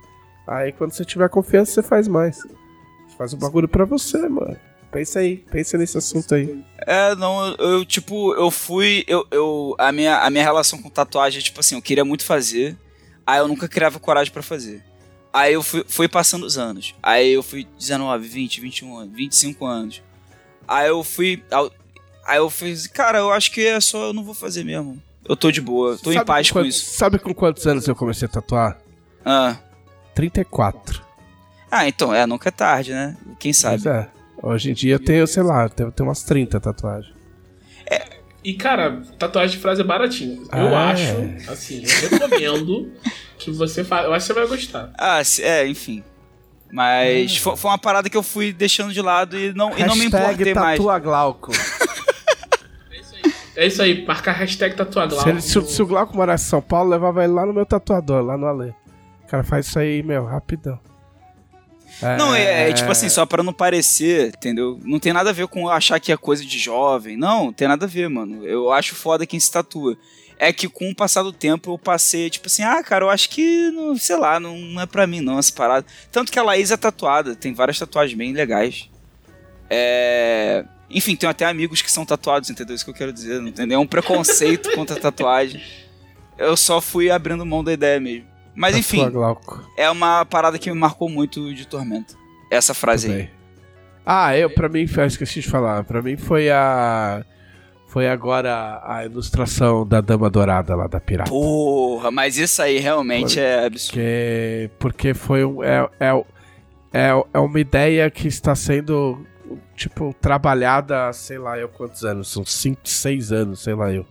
Aí 0.47 0.73
quando 0.73 0.93
você 0.93 1.05
tiver 1.05 1.29
confiança, 1.29 1.73
você 1.73 1.83
faz 1.83 2.09
mais. 2.09 2.37
Você 2.39 3.17
faz 3.17 3.33
o 3.33 3.37
bagulho 3.37 3.69
pra 3.69 3.85
você, 3.85 4.29
mano. 4.29 4.57
Pensa 4.91 5.19
aí, 5.19 5.39
pensa 5.51 5.77
nesse 5.77 5.99
assunto 5.99 6.35
aí. 6.35 6.63
É, 6.79 7.15
não, 7.17 7.47
eu, 7.47 7.57
eu, 7.57 7.85
tipo, 7.85 8.33
eu 8.35 8.51
fui. 8.51 9.05
Eu, 9.09 9.27
eu, 9.31 9.75
a, 9.79 9.91
minha, 9.91 10.19
a 10.19 10.31
minha 10.31 10.45
relação 10.45 10.81
com 10.81 10.89
tatuagem 10.89 11.41
é 11.41 11.43
tipo 11.43 11.59
assim, 11.61 11.75
eu 11.75 11.83
queria 11.83 12.05
muito 12.05 12.25
fazer, 12.25 12.77
aí 13.27 13.39
eu 13.41 13.49
nunca 13.49 13.67
criava 13.69 13.99
coragem 13.99 14.33
pra 14.33 14.43
fazer. 14.43 14.83
Aí 15.33 15.53
eu 15.55 15.63
fui, 15.65 15.85
fui 15.89 16.09
passando 16.09 16.45
os 16.47 16.57
anos. 16.57 16.95
Aí 17.03 17.33
eu 17.33 17.43
fui 17.43 17.67
19, 17.77 18.27
20, 18.29 18.61
21 18.61 18.97
anos, 18.99 19.17
25 19.17 19.67
anos. 19.67 20.03
Aí 20.67 20.89
eu 20.89 21.03
fui. 21.05 21.43
Aí 22.27 22.39
eu 22.39 22.49
fiz, 22.49 22.87
cara, 22.87 23.19
eu 23.19 23.31
acho 23.31 23.51
que 23.53 23.67
é 23.67 23.79
só, 23.81 24.07
eu 24.09 24.13
não 24.13 24.25
vou 24.25 24.35
fazer 24.35 24.65
mesmo. 24.65 25.01
Eu 25.29 25.37
tô 25.37 25.51
de 25.51 25.61
boa, 25.61 25.97
tô 26.03 26.11
em 26.11 26.15
Sabe 26.15 26.27
paz 26.27 26.51
com 26.51 26.59
quantos- 26.61 26.77
isso. 26.77 26.97
Sabe 26.97 27.19
com 27.19 27.35
quantos 27.35 27.67
anos 27.67 27.87
eu 27.89 27.95
comecei 27.97 28.27
a 28.27 28.31
tatuar? 28.31 28.79
Ah. 29.25 29.57
34. 30.15 31.03
ah, 31.71 31.89
então, 31.89 32.15
é, 32.15 32.27
nunca 32.27 32.49
é 32.49 32.53
tarde, 32.53 32.93
né? 32.93 33.17
Quem 33.39 33.53
sabe? 33.53 33.83
Pois 33.83 33.95
é. 33.95 34.09
Hoje 34.43 34.71
em 34.71 34.75
dia 34.75 34.95
eu 34.95 34.99
tenho, 34.99 35.27
sei 35.27 35.43
lá, 35.43 35.65
eu 35.65 35.71
tenho, 35.71 35.91
tenho 35.93 36.09
umas 36.09 36.23
30 36.23 36.61
tatuagens. 36.61 37.15
E, 38.43 38.53
cara, 38.53 39.01
tatuagem 39.19 39.57
de 39.57 39.63
frase 39.63 39.81
é 39.81 39.85
baratinho. 39.85 40.43
Eu 40.53 40.77
Ah, 40.77 40.91
acho, 40.91 41.03
é. 41.03 41.37
assim, 41.49 41.83
eu 41.83 42.11
recomendo 42.11 42.93
que 43.39 43.51
você 43.51 43.83
faça. 43.83 44.05
Eu 44.07 44.13
acho 44.13 44.27
que 44.27 44.35
você 44.35 44.39
vai 44.39 44.47
gostar. 44.47 44.93
Ah, 44.99 45.23
é, 45.41 45.67
enfim. 45.67 46.05
Mas 46.75 47.37
fo- 47.37 47.57
foi, 47.57 47.71
uma 47.71 47.79
parada 47.79 48.11
que 48.11 48.17
eu 48.17 48.23
fui 48.23 48.53
deixando 48.53 48.93
de 48.93 49.01
lado 49.01 49.39
e 49.39 49.55
não, 49.55 49.71
e 49.79 49.85
não 49.85 49.95
me 49.95 50.07
importei 50.07 50.53
mais. 50.55 50.77
tatua 50.79 50.99
Glauco. 50.99 51.53
É 53.57 53.67
isso 53.69 53.81
aí, 53.81 54.05
marcar 54.05 54.33
hashtag 54.33 54.75
tatuaglau. 54.75 55.23
Se, 55.23 55.29
ele- 55.29 55.41
se, 55.41 55.59
o- 55.59 55.65
se 55.65 55.81
o 55.83 55.87
Glauco 55.87 56.17
morasse 56.17 56.45
em 56.47 56.49
São 56.49 56.61
Paulo, 56.61 56.91
levava 56.91 57.23
ele 57.23 57.33
lá 57.33 57.47
no 57.47 57.53
meu 57.53 57.65
tatuador, 57.65 58.21
lá 58.25 58.37
no 58.37 58.47
Alê. 58.47 58.71
O 59.25 59.29
cara 59.29 59.45
faz 59.45 59.67
isso 59.69 59.79
aí, 59.79 60.03
meu, 60.03 60.25
rapidão. 60.25 60.79
Não, 62.19 62.35
é, 62.35 62.71
é 62.71 62.73
tipo 62.73 62.91
assim, 62.91 63.09
só 63.09 63.25
pra 63.25 63.41
não 63.45 63.53
parecer, 63.53 64.29
entendeu? 64.37 64.81
Não 64.83 64.99
tem 64.99 65.13
nada 65.13 65.31
a 65.31 65.33
ver 65.33 65.47
com 65.47 65.69
achar 65.69 66.01
que 66.01 66.11
é 66.11 66.17
coisa 66.17 66.45
de 66.45 66.59
jovem. 66.59 67.17
Não, 67.17 67.53
tem 67.53 67.69
nada 67.69 67.85
a 67.85 67.89
ver, 67.89 68.09
mano. 68.11 68.45
Eu 68.45 68.73
acho 68.73 68.97
foda 68.97 69.25
quem 69.25 69.39
se 69.39 69.51
tatua. 69.53 69.97
É 70.39 70.53
que 70.53 70.69
com 70.69 70.91
o 70.91 70.95
passar 70.95 71.23
do 71.23 71.33
tempo 71.33 71.73
eu 71.73 71.79
passei, 71.79 72.29
tipo 72.29 72.47
assim, 72.47 72.63
ah, 72.63 72.83
cara, 72.83 73.05
eu 73.05 73.11
acho 73.11 73.31
que, 73.31 73.71
não, 73.71 73.97
sei 73.97 74.17
lá, 74.17 74.41
não, 74.41 74.81
é 74.81 74.87
pra 74.87 75.07
mim 75.07 75.21
não 75.21 75.39
essa 75.39 75.53
parada. 75.53 75.87
Tanto 76.11 76.33
que 76.33 76.39
a 76.39 76.43
Laís 76.43 76.71
é 76.71 76.77
tatuada, 76.77 77.37
tem 77.37 77.55
várias 77.55 77.79
tatuagens 77.79 78.17
bem 78.17 78.33
legais. 78.33 78.91
É... 79.71 80.65
Enfim, 80.91 81.17
tenho 81.17 81.31
até 81.31 81.45
amigos 81.47 81.81
que 81.81 81.91
são 81.91 82.05
tatuados, 82.05 82.51
entendeu? 82.51 82.75
Isso 82.75 82.85
que 82.85 82.91
eu 82.91 82.95
quero 82.95 83.13
dizer, 83.13 83.41
não 83.41 83.53
tem 83.53 83.67
nenhum 83.67 83.87
preconceito 83.87 84.73
contra 84.77 85.01
tatuagem. 85.01 85.63
Eu 86.37 86.57
só 86.57 86.81
fui 86.81 87.11
abrindo 87.11 87.47
mão 87.47 87.65
da 87.65 87.73
ideia 87.73 88.01
mesmo. 88.01 88.27
Mas 88.55 88.77
enfim, 88.77 89.05
é 89.77 89.91
uma 89.91 90.25
parada 90.25 90.59
que 90.59 90.71
me 90.71 90.79
marcou 90.79 91.09
muito 91.09 91.53
de 91.53 91.67
Tormenta. 91.67 92.15
Essa 92.51 92.73
frase 92.73 93.11
aí. 93.11 93.31
Ah, 94.07 94.37
eu, 94.37 94.51
pra 94.51 94.69
mim, 94.69 94.87
eu 94.97 95.07
esqueci 95.07 95.41
de 95.41 95.49
falar. 95.49 95.83
Pra 95.85 96.03
mim 96.03 96.17
foi 96.17 96.51
a. 96.51 97.25
Foi 97.95 98.09
agora 98.09 98.83
a 98.85 99.05
ilustração 99.05 99.87
da 99.87 100.01
Dama 100.01 100.29
Dourada 100.29 100.75
lá 100.75 100.89
da 100.89 100.99
Pirata. 100.99 101.31
Porra, 101.31 102.11
mas 102.11 102.37
isso 102.37 102.61
aí 102.61 102.81
realmente 102.81 103.39
é 103.39 103.67
absurdo. 103.67 103.93
Porque, 103.93 104.71
porque 104.81 105.15
foi 105.15 105.45
um. 105.45 105.63
É, 105.63 105.89
é, 106.01 106.25
é, 106.93 107.25
é 107.33 107.39
uma 107.39 107.61
ideia 107.61 108.11
que 108.11 108.27
está 108.27 108.53
sendo, 108.57 109.25
tipo, 109.77 110.13
trabalhada 110.21 111.07
há 111.07 111.13
sei 111.13 111.39
lá 111.39 111.57
eu 111.57 111.69
quantos 111.69 112.05
anos. 112.05 112.33
São 112.33 112.45
5, 112.45 112.81
6 112.83 113.31
anos, 113.31 113.63
sei 113.63 113.75
lá 113.75 113.93
eu. 113.93 114.05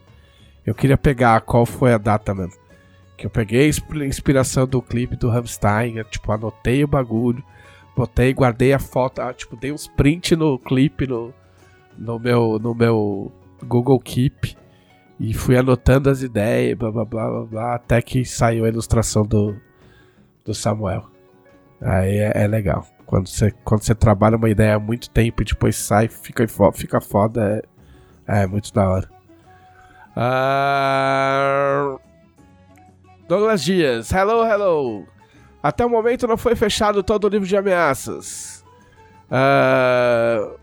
Eu 0.65 0.73
queria 0.73 0.97
pegar 0.97 1.41
qual 1.41 1.65
foi 1.65 1.93
a 1.93 1.97
data 1.97 2.34
mesmo. 2.34 2.53
Que 3.17 3.25
eu 3.25 3.29
peguei 3.29 3.65
a 3.65 3.67
insp- 3.67 3.95
inspiração 3.97 4.65
do 4.65 4.81
clipe 4.81 5.17
do 5.17 5.27
Rammstein, 5.27 5.97
eu, 5.97 6.05
tipo, 6.05 6.31
anotei 6.31 6.86
o 6.86 6.88
bagulho, 6.88 7.43
botei, 7.97 8.34
guardei 8.34 8.71
a 8.71 8.79
foto, 8.79 9.19
ah, 9.19 9.34
tipo, 9.34 9.57
dei 9.57 9.73
uns 9.73 9.88
print 9.89 10.38
no 10.38 10.57
clipe 10.57 11.05
no, 11.05 11.34
no, 11.97 12.17
meu, 12.17 12.57
no 12.57 12.73
meu 12.73 13.29
Google 13.64 13.99
Keep 13.99 14.55
e 15.20 15.34
fui 15.34 15.57
anotando 15.57 16.09
as 16.09 16.22
ideias, 16.22 16.78
blá 16.78 16.91
blá 16.91 17.05
blá 17.05 17.30
blá, 17.30 17.45
blá 17.45 17.76
até 17.76 18.01
que 18.01 18.26
saiu 18.26 18.66
a 18.66 18.70
ilustração 18.70 19.24
do, 19.24 19.55
do 20.43 20.53
Samuel. 20.53 21.05
Aí 21.82 22.18
é, 22.18 22.43
é 22.43 22.47
legal. 22.47 22.86
Quando 23.05 23.28
você, 23.28 23.51
quando 23.64 23.84
você 23.84 23.93
trabalha 23.93 24.38
uma 24.38 24.49
ideia 24.49 24.76
há 24.76 24.80
muito 24.80 25.09
tempo 25.09 25.41
e 25.41 25.45
depois 25.45 25.76
sai, 25.76 26.07
fica, 26.07 26.45
fica 26.74 27.01
foda, 27.01 27.64
é, 28.28 28.43
é 28.43 28.47
muito 28.47 28.74
da 28.74 28.89
hora. 28.89 29.09
Ah, 30.16 31.97
Douglas 33.28 33.64
Dias, 33.64 34.11
hello, 34.11 34.45
hello. 34.45 35.07
Até 35.61 35.86
o 35.86 35.89
momento 35.89 36.28
não 36.28 36.38
foi 36.38 36.55
fechado 36.55 37.03
todo 37.03 37.26
o 37.26 37.30
livro 37.30 37.47
de 37.47 37.55
ameaças. 37.55 38.64
Ah, 39.30 40.55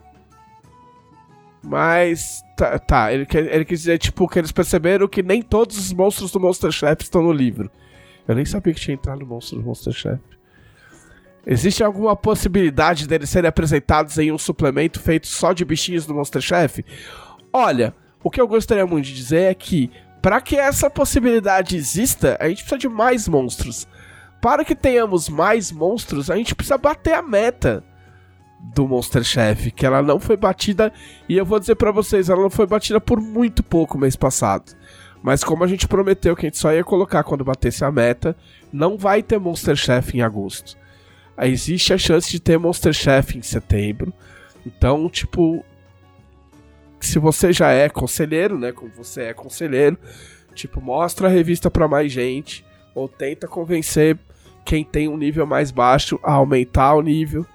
mas, 1.62 2.42
tá, 2.56 2.78
tá, 2.78 3.12
ele, 3.12 3.26
ele 3.32 3.64
quis 3.64 3.80
dizer, 3.80 3.98
tipo, 3.98 4.26
que 4.26 4.38
eles 4.38 4.52
perceberam 4.52 5.06
que 5.06 5.22
nem 5.22 5.42
todos 5.42 5.76
os 5.76 5.92
monstros 5.92 6.30
do 6.30 6.40
Monster 6.40 6.70
Chef 6.70 7.02
estão 7.02 7.22
no 7.22 7.32
livro. 7.32 7.70
Eu 8.26 8.34
nem 8.34 8.44
sabia 8.44 8.72
que 8.72 8.80
tinha 8.80 8.94
entrado 8.94 9.20
no 9.20 9.26
monstro 9.26 9.58
do 9.58 9.64
Monster 9.64 9.92
Chef. 9.92 10.20
Existe 11.46 11.82
alguma 11.82 12.14
possibilidade 12.14 13.06
deles 13.06 13.30
serem 13.30 13.48
apresentados 13.48 14.16
em 14.18 14.30
um 14.30 14.38
suplemento 14.38 15.00
feito 15.00 15.26
só 15.26 15.52
de 15.52 15.64
bichinhos 15.64 16.06
do 16.06 16.14
Monster 16.14 16.40
Chef? 16.40 16.84
Olha, 17.52 17.94
o 18.22 18.30
que 18.30 18.40
eu 18.40 18.46
gostaria 18.46 18.86
muito 18.86 19.06
de 19.06 19.14
dizer 19.14 19.50
é 19.50 19.54
que, 19.54 19.90
para 20.22 20.40
que 20.40 20.56
essa 20.56 20.88
possibilidade 20.90 21.76
exista, 21.76 22.36
a 22.40 22.48
gente 22.48 22.62
precisa 22.62 22.78
de 22.78 22.88
mais 22.88 23.26
monstros. 23.26 23.88
Para 24.40 24.64
que 24.64 24.74
tenhamos 24.74 25.28
mais 25.28 25.72
monstros, 25.72 26.30
a 26.30 26.36
gente 26.36 26.54
precisa 26.54 26.78
bater 26.78 27.14
a 27.14 27.22
meta 27.22 27.84
do 28.62 28.86
Monster 28.86 29.24
Chef, 29.24 29.70
que 29.70 29.84
ela 29.84 30.02
não 30.02 30.20
foi 30.20 30.36
batida, 30.36 30.92
e 31.28 31.36
eu 31.36 31.44
vou 31.44 31.58
dizer 31.58 31.74
pra 31.74 31.90
vocês, 31.90 32.28
ela 32.28 32.42
não 32.42 32.50
foi 32.50 32.66
batida 32.66 33.00
por 33.00 33.20
muito 33.20 33.62
pouco 33.62 33.98
mês 33.98 34.16
passado. 34.16 34.76
Mas 35.22 35.44
como 35.44 35.64
a 35.64 35.66
gente 35.66 35.88
prometeu 35.88 36.34
que 36.34 36.46
a 36.46 36.48
gente 36.48 36.58
só 36.58 36.72
ia 36.72 36.84
colocar 36.84 37.22
quando 37.22 37.44
batesse 37.44 37.84
a 37.84 37.90
meta, 37.90 38.36
não 38.72 38.96
vai 38.96 39.22
ter 39.22 39.38
Monster 39.38 39.76
Chef 39.76 40.16
em 40.16 40.22
agosto. 40.22 40.78
Existe 41.42 41.92
a 41.92 41.98
chance 41.98 42.30
de 42.30 42.40
ter 42.40 42.58
Monster 42.58 42.92
Chef 42.92 43.36
em 43.36 43.42
setembro. 43.42 44.12
Então, 44.64 45.08
tipo, 45.08 45.64
se 47.00 47.18
você 47.18 47.52
já 47.52 47.70
é 47.70 47.88
conselheiro, 47.88 48.58
né, 48.58 48.72
como 48.72 48.90
você 48.94 49.24
é 49.24 49.34
conselheiro, 49.34 49.98
tipo, 50.54 50.80
mostra 50.80 51.28
a 51.28 51.30
revista 51.30 51.70
pra 51.70 51.88
mais 51.88 52.12
gente 52.12 52.64
ou 52.94 53.08
tenta 53.08 53.46
convencer 53.46 54.18
quem 54.64 54.84
tem 54.84 55.08
um 55.08 55.16
nível 55.16 55.46
mais 55.46 55.70
baixo 55.70 56.20
a 56.22 56.32
aumentar 56.32 56.94
o 56.94 57.02
nível 57.02 57.46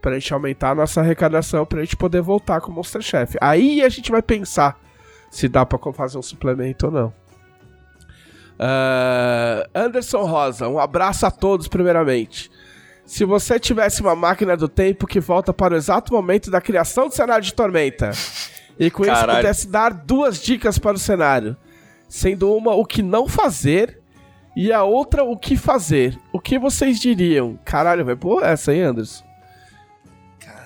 pra 0.00 0.18
gente 0.18 0.32
aumentar 0.32 0.70
a 0.70 0.74
nossa 0.74 1.00
arrecadação 1.00 1.66
pra 1.66 1.80
gente 1.80 1.96
poder 1.96 2.20
voltar 2.20 2.60
com 2.60 2.70
o 2.70 2.74
Monster 2.74 3.02
Chef. 3.02 3.36
Aí 3.40 3.82
a 3.82 3.88
gente 3.88 4.10
vai 4.10 4.22
pensar 4.22 4.78
se 5.30 5.48
dá 5.48 5.64
pra 5.66 5.78
fazer 5.92 6.18
um 6.18 6.22
suplemento 6.22 6.86
ou 6.86 6.92
não. 6.92 7.12
Ah, 8.58 9.68
Anderson 9.74 10.24
Rosa, 10.24 10.68
um 10.68 10.78
abraço 10.78 11.24
a 11.26 11.30
todos 11.30 11.68
primeiramente. 11.68 12.50
Se 13.04 13.24
você 13.24 13.58
tivesse 13.58 14.02
uma 14.02 14.14
máquina 14.14 14.56
do 14.56 14.68
tempo 14.68 15.06
que 15.06 15.20
volta 15.20 15.52
para 15.52 15.74
o 15.74 15.76
exato 15.76 16.12
momento 16.12 16.50
da 16.50 16.60
criação 16.60 17.08
do 17.08 17.14
cenário 17.14 17.44
de 17.44 17.54
Tormenta 17.54 18.10
e 18.78 18.90
com 18.90 19.02
isso 19.02 19.12
Caralho. 19.12 19.38
pudesse 19.38 19.68
dar 19.68 19.92
duas 19.92 20.42
dicas 20.42 20.78
para 20.78 20.96
o 20.96 20.98
cenário, 20.98 21.56
sendo 22.08 22.54
uma 22.54 22.74
o 22.74 22.84
que 22.84 23.02
não 23.02 23.26
fazer 23.26 24.00
e 24.54 24.72
a 24.72 24.82
outra 24.82 25.24
o 25.24 25.38
que 25.38 25.56
fazer, 25.56 26.18
o 26.32 26.40
que 26.40 26.58
vocês 26.58 27.00
diriam? 27.00 27.58
Caralho, 27.64 28.04
vai 28.04 28.16
pôr 28.16 28.42
essa 28.42 28.72
aí, 28.72 28.82
Anderson. 28.82 29.24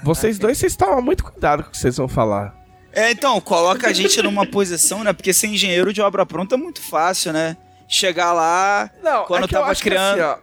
Vocês 0.03 0.39
dois, 0.39 0.59
vocês 0.59 0.75
tomam 0.77 1.01
muito 1.03 1.25
cuidado 1.25 1.63
com 1.63 1.69
o 1.69 1.73
que 1.73 1.79
vocês 1.79 1.97
vão 1.97 2.09
falar. 2.09 2.55
É, 2.93 3.11
então, 3.11 3.41
coloca 3.41 3.89
a 3.89 3.93
gente 3.93 4.21
numa 4.23 4.45
posição, 4.47 5.03
né? 5.03 5.13
Porque 5.13 5.33
ser 5.33 5.47
engenheiro 5.47 5.93
de 5.93 6.03
obra 6.03 6.27
pronta 6.27 6.57
é 6.57 6.59
muito 6.59 6.83
fácil, 6.83 7.33
né? 7.33 7.57
Chegar 7.89 8.33
lá. 8.33 8.91
Não, 9.03 9.25
Quando 9.25 9.45
é 9.45 9.49
que 9.49 9.55
eu 9.55 9.61
tava 9.61 9.71
acho 9.73 9.83
que 9.83 9.89
criando- 9.91 10.21
assim, 10.21 10.41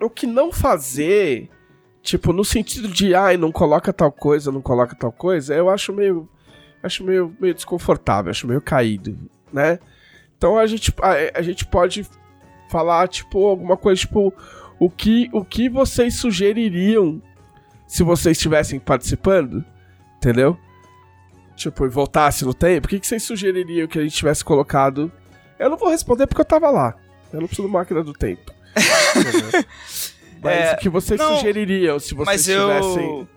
ó, 0.00 0.06
o 0.06 0.10
que 0.10 0.26
não 0.26 0.52
fazer, 0.52 1.48
tipo, 2.02 2.32
no 2.32 2.44
sentido 2.44 2.88
de, 2.88 3.14
ai, 3.14 3.36
não 3.36 3.52
coloca 3.52 3.92
tal 3.92 4.10
coisa, 4.10 4.50
não 4.50 4.60
coloca 4.62 4.94
tal 4.96 5.12
coisa, 5.12 5.54
eu 5.54 5.68
acho 5.70 5.92
meio. 5.92 6.28
Acho 6.82 7.02
meio, 7.02 7.34
meio 7.40 7.52
desconfortável, 7.54 8.30
acho 8.30 8.46
meio 8.46 8.60
caído, 8.60 9.18
né? 9.52 9.80
Então 10.36 10.56
a 10.56 10.64
gente, 10.66 10.94
a, 11.02 11.38
a 11.38 11.42
gente 11.42 11.66
pode 11.66 12.06
falar, 12.70 13.08
tipo, 13.08 13.44
alguma 13.46 13.76
coisa, 13.76 14.00
tipo, 14.00 14.32
o 14.78 14.88
que, 14.88 15.28
o 15.32 15.44
que 15.44 15.68
vocês 15.68 16.14
sugeririam 16.20 17.20
se 17.88 18.04
vocês 18.04 18.36
estivessem 18.36 18.78
participando, 18.78 19.64
entendeu? 20.18 20.56
Tipo, 21.56 21.84
e 21.86 21.88
voltasse 21.88 22.44
no 22.44 22.54
tempo, 22.54 22.86
o 22.86 22.88
que, 22.90 23.00
que 23.00 23.06
vocês 23.06 23.22
sugeririam 23.24 23.88
que 23.88 23.98
a 23.98 24.02
gente 24.02 24.14
tivesse 24.14 24.44
colocado? 24.44 25.10
Eu 25.58 25.68
não 25.68 25.76
vou 25.76 25.88
responder 25.88 26.28
porque 26.28 26.40
eu 26.40 26.44
tava 26.44 26.70
lá. 26.70 26.94
Eu 27.32 27.40
não 27.40 27.48
preciso 27.48 27.66
de 27.66 27.74
máquina 27.74 28.04
do 28.04 28.12
tempo. 28.12 28.52
mas 30.40 30.54
É, 30.54 30.74
o 30.74 30.76
que 30.78 30.88
vocês 30.88 31.18
não, 31.18 31.34
sugeririam 31.36 31.98
se 31.98 32.14
vocês 32.14 32.26
Mas 32.26 32.48
eu, 32.48 32.68
tivessem. 32.68 33.28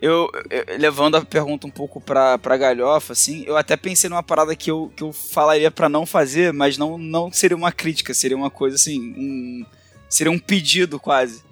eu, 0.00 0.28
eu- 0.50 0.78
Levando 0.78 1.16
a 1.16 1.24
pergunta 1.24 1.66
um 1.66 1.70
pouco 1.70 2.00
pra, 2.00 2.36
pra 2.38 2.56
galhofa, 2.56 3.12
assim, 3.12 3.44
eu 3.46 3.56
até 3.56 3.76
pensei 3.76 4.10
numa 4.10 4.22
parada 4.22 4.54
que 4.56 4.70
eu, 4.70 4.92
que 4.96 5.02
eu 5.02 5.12
falaria 5.12 5.70
pra 5.70 5.88
não 5.88 6.04
fazer, 6.04 6.52
mas 6.52 6.76
não, 6.76 6.98
não 6.98 7.32
seria 7.32 7.56
uma 7.56 7.70
crítica, 7.70 8.12
seria 8.12 8.36
uma 8.36 8.50
coisa 8.50 8.76
assim. 8.76 8.98
Um, 9.16 9.64
seria 10.08 10.32
um 10.32 10.38
pedido 10.38 10.98
quase. 10.98 11.42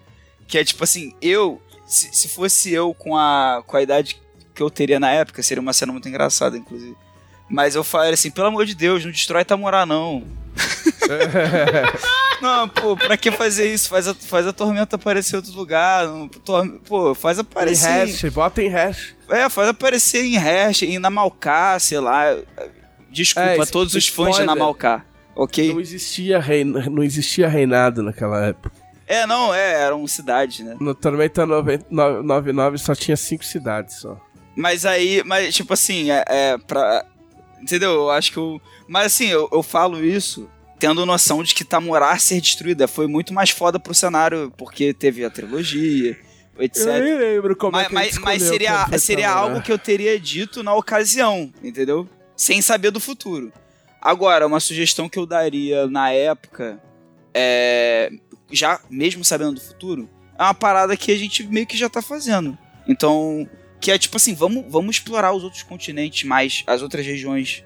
Que 0.48 0.59
é 0.59 0.64
tipo 0.64 0.82
assim, 0.82 1.12
eu. 1.20 1.61
Se, 1.87 2.09
se 2.12 2.28
fosse 2.28 2.72
eu 2.72 2.93
com 2.95 3.16
a, 3.16 3.62
com 3.66 3.76
a 3.76 3.82
idade 3.82 4.20
que 4.55 4.62
eu 4.62 4.70
teria 4.70 4.99
na 4.99 5.11
época, 5.11 5.43
seria 5.43 5.61
uma 5.61 5.72
cena 5.72 5.93
muito 5.93 6.09
engraçada, 6.09 6.57
inclusive. 6.57 6.97
Mas 7.49 7.74
eu 7.74 7.84
falaria 7.84 8.14
assim, 8.14 8.30
pelo 8.30 8.49
amor 8.49 8.66
de 8.66 8.74
Deus, 8.74 9.05
não 9.05 9.12
destrói 9.12 9.45
Tamorá, 9.45 9.87
não. 9.87 10.24
Não, 12.41 12.68
pô, 12.68 12.97
pra 12.97 13.16
que 13.16 13.30
fazer 13.30 13.72
isso? 13.72 13.89
Faz 13.89 14.07
a, 14.09 14.14
faz 14.14 14.47
a 14.47 14.53
tormenta 14.53 14.97
aparecer 14.97 15.34
em 15.34 15.37
outro 15.39 15.53
lugar. 15.53 16.07
Não, 16.07 16.28
pô, 16.87 17.14
faz 17.14 17.39
Em 17.39 17.41
aparecer. 17.41 17.89
hash, 17.89 18.24
bota 18.32 18.62
em 18.62 18.68
hash. 18.68 19.14
É, 19.28 19.49
faz 19.49 19.68
aparecer 19.68 20.24
em 20.24 20.37
hash, 20.37 20.82
em 20.82 20.99
Namalcá, 20.99 21.78
sei 21.78 21.99
lá. 21.99 22.37
Desculpa 23.11 23.49
É, 23.49 23.61
a 23.61 23.66
todos 23.66 23.95
os 23.95 24.09
fãs 24.09 24.26
de 24.26 24.32
spoiler. 24.32 24.47
Namalcá, 24.47 25.05
ok? 25.34 25.72
Não 25.72 25.80
existia, 25.80 26.39
reina, 26.39 26.91
não 26.91 27.03
existia 27.03 27.49
reinado 27.49 28.03
naquela 28.03 28.47
época. 28.47 28.72
É, 29.07 29.26
não, 29.26 29.54
é, 29.54 29.82
eram 29.82 30.07
cidades, 30.07 30.64
né? 30.64 30.76
No 30.80 30.94
Tormenta 30.94 31.46
90 31.46 31.86
no- 31.90 32.22
99 32.22 32.78
só 32.78 32.94
tinha 32.94 33.16
cinco 33.16 33.44
cidades 33.44 34.00
só. 34.00 34.20
Mas 34.57 34.84
aí, 34.84 35.22
mas 35.24 35.54
tipo 35.54 35.72
assim, 35.72 36.11
é, 36.11 36.24
é 36.26 36.59
pra. 36.59 37.04
Entendeu? 37.61 37.92
Eu 37.92 38.11
acho 38.11 38.32
que 38.32 38.38
eu. 38.38 38.61
Mas 38.88 39.07
assim, 39.07 39.26
eu, 39.26 39.48
eu 39.52 39.62
falo 39.62 40.04
isso 40.04 40.48
tendo 40.78 41.07
noção 41.07 41.42
de 41.42 41.54
que 41.54 41.64
Tamorá 41.64 42.18
ser 42.18 42.40
destruída 42.40 42.86
foi 42.86 43.07
muito 43.07 43.32
mais 43.32 43.50
foda 43.50 43.78
pro 43.78 43.94
cenário, 43.94 44.52
porque 44.57 44.92
teve 44.92 45.24
a 45.24 45.30
trilogia, 45.30 46.16
etc. 46.59 46.86
Eu 46.86 47.04
nem 47.04 47.18
lembro 47.18 47.57
como 47.57 47.72
mas, 47.72 47.84
é 47.84 47.88
que 47.88 47.94
mas, 47.94 48.18
mas 48.18 48.42
seria, 48.42 48.86
seria 48.98 49.30
algo 49.30 49.62
que 49.62 49.72
eu 49.72 49.78
teria 49.78 50.18
dito 50.20 50.62
na 50.62 50.74
ocasião, 50.74 51.52
entendeu? 51.62 52.09
Sem 52.36 52.61
saber 52.61 52.90
do 52.90 53.00
futuro. 53.00 53.52
Agora, 54.00 54.46
uma 54.46 54.61
sugestão 54.61 55.09
que 55.09 55.18
eu 55.18 55.26
daria 55.26 55.86
na 55.86 56.11
época, 56.11 56.78
é, 57.34 58.11
já 58.51 58.80
mesmo 58.90 59.24
sabendo 59.24 59.55
do 59.55 59.61
futuro, 59.61 60.09
é 60.38 60.42
uma 60.42 60.55
parada 60.55 60.97
que 60.97 61.11
a 61.11 61.16
gente 61.16 61.44
meio 61.44 61.66
que 61.66 61.76
já 61.76 61.88
tá 61.88 62.03
fazendo. 62.03 62.57
Então, 62.86 63.49
que 63.80 63.90
é 63.90 63.99
tipo 63.99 64.16
assim, 64.16 64.34
vamos, 64.34 64.64
vamos 64.68 64.97
explorar 64.97 65.32
os 65.32 65.44
outros 65.44 65.62
continentes 65.62 66.24
mais, 66.24 66.62
as 66.66 66.82
outras 66.82 67.05
regiões, 67.05 67.64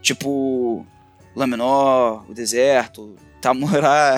tipo 0.00 0.86
Laminor, 1.34 2.24
o 2.28 2.34
deserto, 2.34 3.16
Tamorá. 3.40 4.16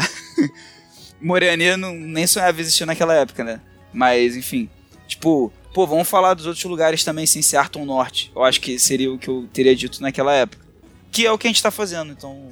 Moreania 1.21 1.77
não, 1.77 1.95
nem 1.95 2.27
sonhava 2.27 2.61
existir 2.61 2.85
naquela 2.85 3.15
época, 3.15 3.45
né? 3.45 3.61
Mas, 3.93 4.37
enfim. 4.37 4.69
Tipo, 5.07 5.53
pô, 5.73 5.87
vamos 5.87 6.09
falar 6.09 6.35
dos 6.35 6.47
outros 6.47 6.65
lugares 6.65 7.05
também 7.05 7.27
sem 7.27 7.43
ser 7.43 7.59
Arton 7.59 7.85
Norte. 7.85 8.33
Eu 8.35 8.43
acho 8.43 8.61
que 8.61 8.79
seria 8.79 9.13
o 9.13 9.19
que 9.19 9.29
eu 9.29 9.49
teria 9.53 9.77
dito 9.77 10.03
naquela 10.03 10.35
época. 10.35 10.65
Que 11.13 11.27
é 11.27 11.31
o 11.31 11.39
que 11.39 11.47
a 11.47 11.51
gente 11.51 11.63
tá 11.63 11.71
fazendo, 11.71 12.13
então. 12.13 12.51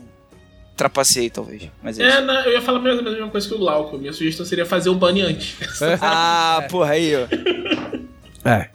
Trapacei, 0.76 1.28
talvez. 1.28 1.68
Mas 1.82 1.98
é, 1.98 2.04
É, 2.04 2.20
não, 2.22 2.34
eu 2.44 2.52
ia 2.52 2.62
falar 2.62 2.78
a 2.78 2.82
mesma- 2.82 3.08
a 3.08 3.12
mesma 3.12 3.28
coisa 3.28 3.46
que 3.48 3.54
o 3.54 3.58
Glauco. 3.58 3.98
Minha 3.98 4.12
sugestão 4.12 4.46
seria 4.46 4.64
fazer 4.64 4.88
o 4.88 4.94
bunny 4.94 5.20
antes. 5.22 5.58
Ah, 6.00 6.66
porra, 6.70 6.92
aí, 6.92 7.12
ó. 7.16 7.26
É. 8.48 8.70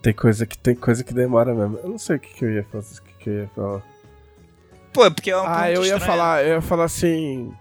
Tem 0.00 0.12
coisa 0.12 0.46
que 0.46 0.56
tem 0.56 0.74
coisa 0.74 1.02
que 1.02 1.12
demora 1.14 1.54
mesmo. 1.54 1.78
Eu 1.82 1.88
não 1.88 1.98
sei 1.98 2.16
o 2.16 2.20
que, 2.20 2.34
que 2.34 2.44
eu 2.44 2.52
ia 2.52 2.64
fazer, 2.70 2.98
o 3.00 3.02
que, 3.02 3.12
que 3.24 3.30
eu 3.30 3.34
ia 3.42 3.48
falar. 3.54 3.82
Pô, 4.92 5.10
porque 5.10 5.30
é 5.30 5.36
uma 5.36 5.60
Ah, 5.62 5.70
eu 5.72 5.84
ia 5.84 5.98
falar, 5.98 6.44
eu 6.44 6.54
ia 6.54 6.60
falar 6.60 6.84
assim. 6.84 7.52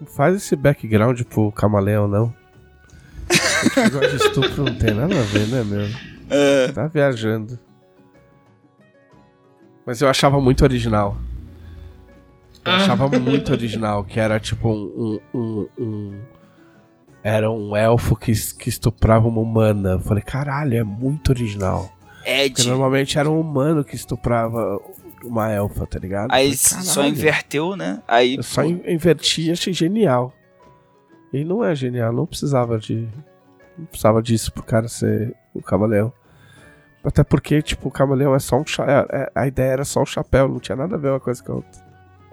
Não 0.00 0.06
faz 0.08 0.34
esse 0.36 0.56
background 0.56 1.20
pro 1.22 1.52
camaleão, 1.52 2.08
não. 2.08 2.34
Esse 3.30 3.78
negócio 3.80 4.10
de 4.10 4.16
estupro 4.16 4.64
não 4.64 4.74
tem 4.74 4.92
nada 4.94 5.14
a 5.18 5.22
ver, 5.22 5.46
né, 5.46 5.62
mesmo? 5.62 5.98
É. 6.28 6.68
Tá 6.72 6.86
viajando. 6.88 7.58
Mas 9.86 10.00
eu 10.00 10.08
achava 10.08 10.40
muito 10.40 10.64
original. 10.64 11.16
Eu 12.64 12.72
Ah. 12.72 12.76
achava 12.76 13.08
muito 13.18 13.52
original, 13.52 14.04
que 14.04 14.18
era 14.18 14.38
tipo 14.40 14.68
um. 14.68 15.20
um, 15.34 15.38
um- 15.38 15.68
um- 15.78 16.20
era 17.22 17.50
um 17.50 17.74
elfo 17.74 18.14
que, 18.16 18.32
que 18.58 18.68
estuprava 18.68 19.26
uma 19.28 19.40
humana. 19.40 19.92
Eu 19.92 20.00
falei, 20.00 20.22
caralho, 20.22 20.76
é 20.76 20.84
muito 20.84 21.30
original. 21.30 21.90
Porque 22.18 22.30
Ed. 22.62 22.68
normalmente 22.68 23.18
era 23.18 23.30
um 23.30 23.40
humano 23.40 23.82
que 23.84 23.94
estuprava 23.94 24.78
uma 25.24 25.50
elfa, 25.50 25.86
tá 25.86 25.98
ligado? 25.98 26.30
Aí 26.32 26.54
falei, 26.56 26.84
só 26.84 27.06
inverteu, 27.06 27.76
né? 27.76 28.02
Aí. 28.06 28.36
Eu 28.36 28.42
só 28.42 28.62
in- 28.64 28.82
inverti 28.86 29.48
e 29.48 29.52
achei 29.52 29.72
genial. 29.72 30.32
E 31.32 31.44
não 31.44 31.64
é 31.64 31.74
genial, 31.74 32.12
não 32.12 32.26
precisava 32.26 32.78
de. 32.78 33.08
Não 33.76 33.86
precisava 33.86 34.22
disso 34.22 34.52
pro 34.52 34.62
cara 34.62 34.86
ser 34.88 35.34
o 35.54 35.60
camaleão. 35.62 36.12
Até 37.02 37.22
porque, 37.24 37.60
tipo, 37.60 37.88
o 37.88 37.90
camaleão 37.90 38.34
é 38.34 38.38
só 38.38 38.56
um 38.58 38.66
chapéu. 38.66 39.06
a 39.34 39.46
ideia 39.46 39.72
era 39.72 39.84
só 39.84 40.00
um 40.02 40.06
chapéu, 40.06 40.48
não 40.48 40.58
tinha 40.60 40.76
nada 40.76 40.94
a 40.94 40.98
ver 40.98 41.08
uma 41.10 41.20
coisa 41.20 41.42
com 41.42 41.52
a 41.52 41.56
outra. 41.56 41.83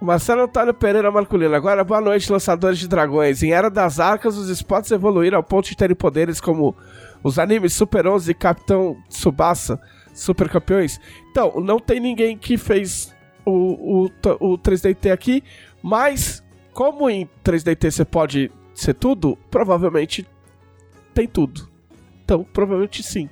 Marcelo 0.02 0.42
Antônio 0.42 0.74
Pereira 0.74 1.12
Marculino. 1.12 1.54
Agora, 1.54 1.84
boa 1.84 2.02
noite, 2.02 2.32
lançadores 2.32 2.80
de 2.80 2.88
dragões. 2.88 3.44
Em 3.44 3.52
Era 3.52 3.70
das 3.70 4.00
Arcas, 4.00 4.36
os 4.36 4.50
spots 4.50 4.90
evoluíram 4.90 5.38
ao 5.38 5.44
ponto 5.44 5.70
de 5.70 5.78
terem 5.78 5.96
poderes 5.96 6.42
como 6.42 6.76
os 7.24 7.38
animes 7.38 7.74
Super 7.74 8.08
11 8.08 8.32
e 8.32 8.34
Capitão 8.34 8.98
Tsubasa, 9.08 9.80
super 10.12 10.50
campeões. 10.50 11.00
Então, 11.30 11.62
não 11.62 11.80
tem 11.80 12.00
ninguém 12.00 12.36
que 12.36 12.58
fez 12.58 13.16
o, 13.46 14.06
o, 14.06 14.54
o 14.54 14.58
3DT 14.58 15.12
aqui, 15.12 15.44
mas 15.84 16.44
como 16.74 17.08
em 17.08 17.30
3DT 17.44 17.92
você 17.92 18.04
pode 18.04 18.52
ser 18.74 18.96
tudo, 18.96 19.38
provavelmente 19.52 20.28
tem 21.14 21.28
tudo. 21.28 21.70
Então, 22.26 22.44
provavelmente 22.44 23.04
sim. 23.04 23.30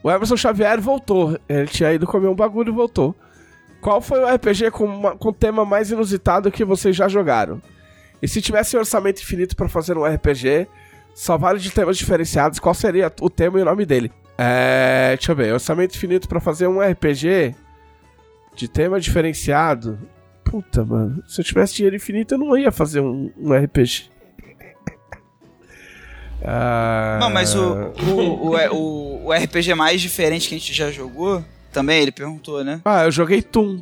O 0.00 0.08
Emerson 0.08 0.36
Xavier 0.36 0.80
voltou. 0.80 1.36
Ele 1.48 1.66
tinha 1.66 1.92
ido 1.92 2.06
comer 2.06 2.28
um 2.28 2.36
bagulho 2.36 2.70
e 2.70 2.72
voltou. 2.72 3.16
Qual 3.82 4.00
foi 4.00 4.20
o 4.20 4.26
RPG 4.34 4.70
com, 4.70 4.84
uma- 4.86 5.16
com 5.16 5.32
tema 5.32 5.64
mais 5.64 5.90
inusitado 5.90 6.50
que 6.50 6.64
vocês 6.64 6.96
já 6.96 7.08
jogaram? 7.08 7.60
E 8.22 8.28
se 8.28 8.40
tivesse 8.40 8.76
orçamento 8.76 9.20
infinito 9.20 9.54
pra 9.56 9.68
fazer 9.68 9.98
um 9.98 10.04
RPG, 10.06 10.66
só 11.14 11.36
vale 11.36 11.58
de 11.58 11.70
temas 11.70 11.98
diferenciados, 11.98 12.58
qual 12.60 12.72
seria 12.74 13.12
o 13.20 13.28
tema 13.28 13.58
e 13.58 13.62
o 13.62 13.64
nome 13.64 13.84
dele? 13.84 14.10
É. 14.38 15.14
Deixa 15.18 15.32
eu 15.32 15.36
ver. 15.36 15.52
Orçamento 15.52 15.94
infinito 15.96 16.28
pra 16.28 16.40
fazer 16.40 16.66
um 16.68 16.80
RPG 16.80 17.54
de 18.54 18.68
tema 18.68 18.98
diferenciado. 19.00 19.98
Puta, 20.44 20.84
mano. 20.84 21.22
Se 21.28 21.40
eu 21.40 21.44
tivesse 21.44 21.74
dinheiro 21.74 21.96
infinito, 21.96 22.34
eu 22.34 22.38
não 22.38 22.56
ia 22.56 22.70
fazer 22.70 23.00
um, 23.00 23.30
um 23.36 23.52
RPG. 23.52 24.10
Ah, 26.44 27.18
Não, 27.20 27.30
mas 27.30 27.54
o, 27.54 27.62
o, 27.62 28.50
o, 28.50 28.74
o, 28.74 29.26
o 29.26 29.32
RPG 29.32 29.74
mais 29.74 30.00
diferente 30.00 30.48
que 30.48 30.54
a 30.56 30.58
gente 30.58 30.72
já 30.72 30.90
jogou, 30.90 31.44
também, 31.72 32.02
ele 32.02 32.12
perguntou, 32.12 32.62
né? 32.62 32.80
Ah, 32.84 33.04
eu 33.04 33.10
joguei 33.10 33.42
Toon. 33.42 33.80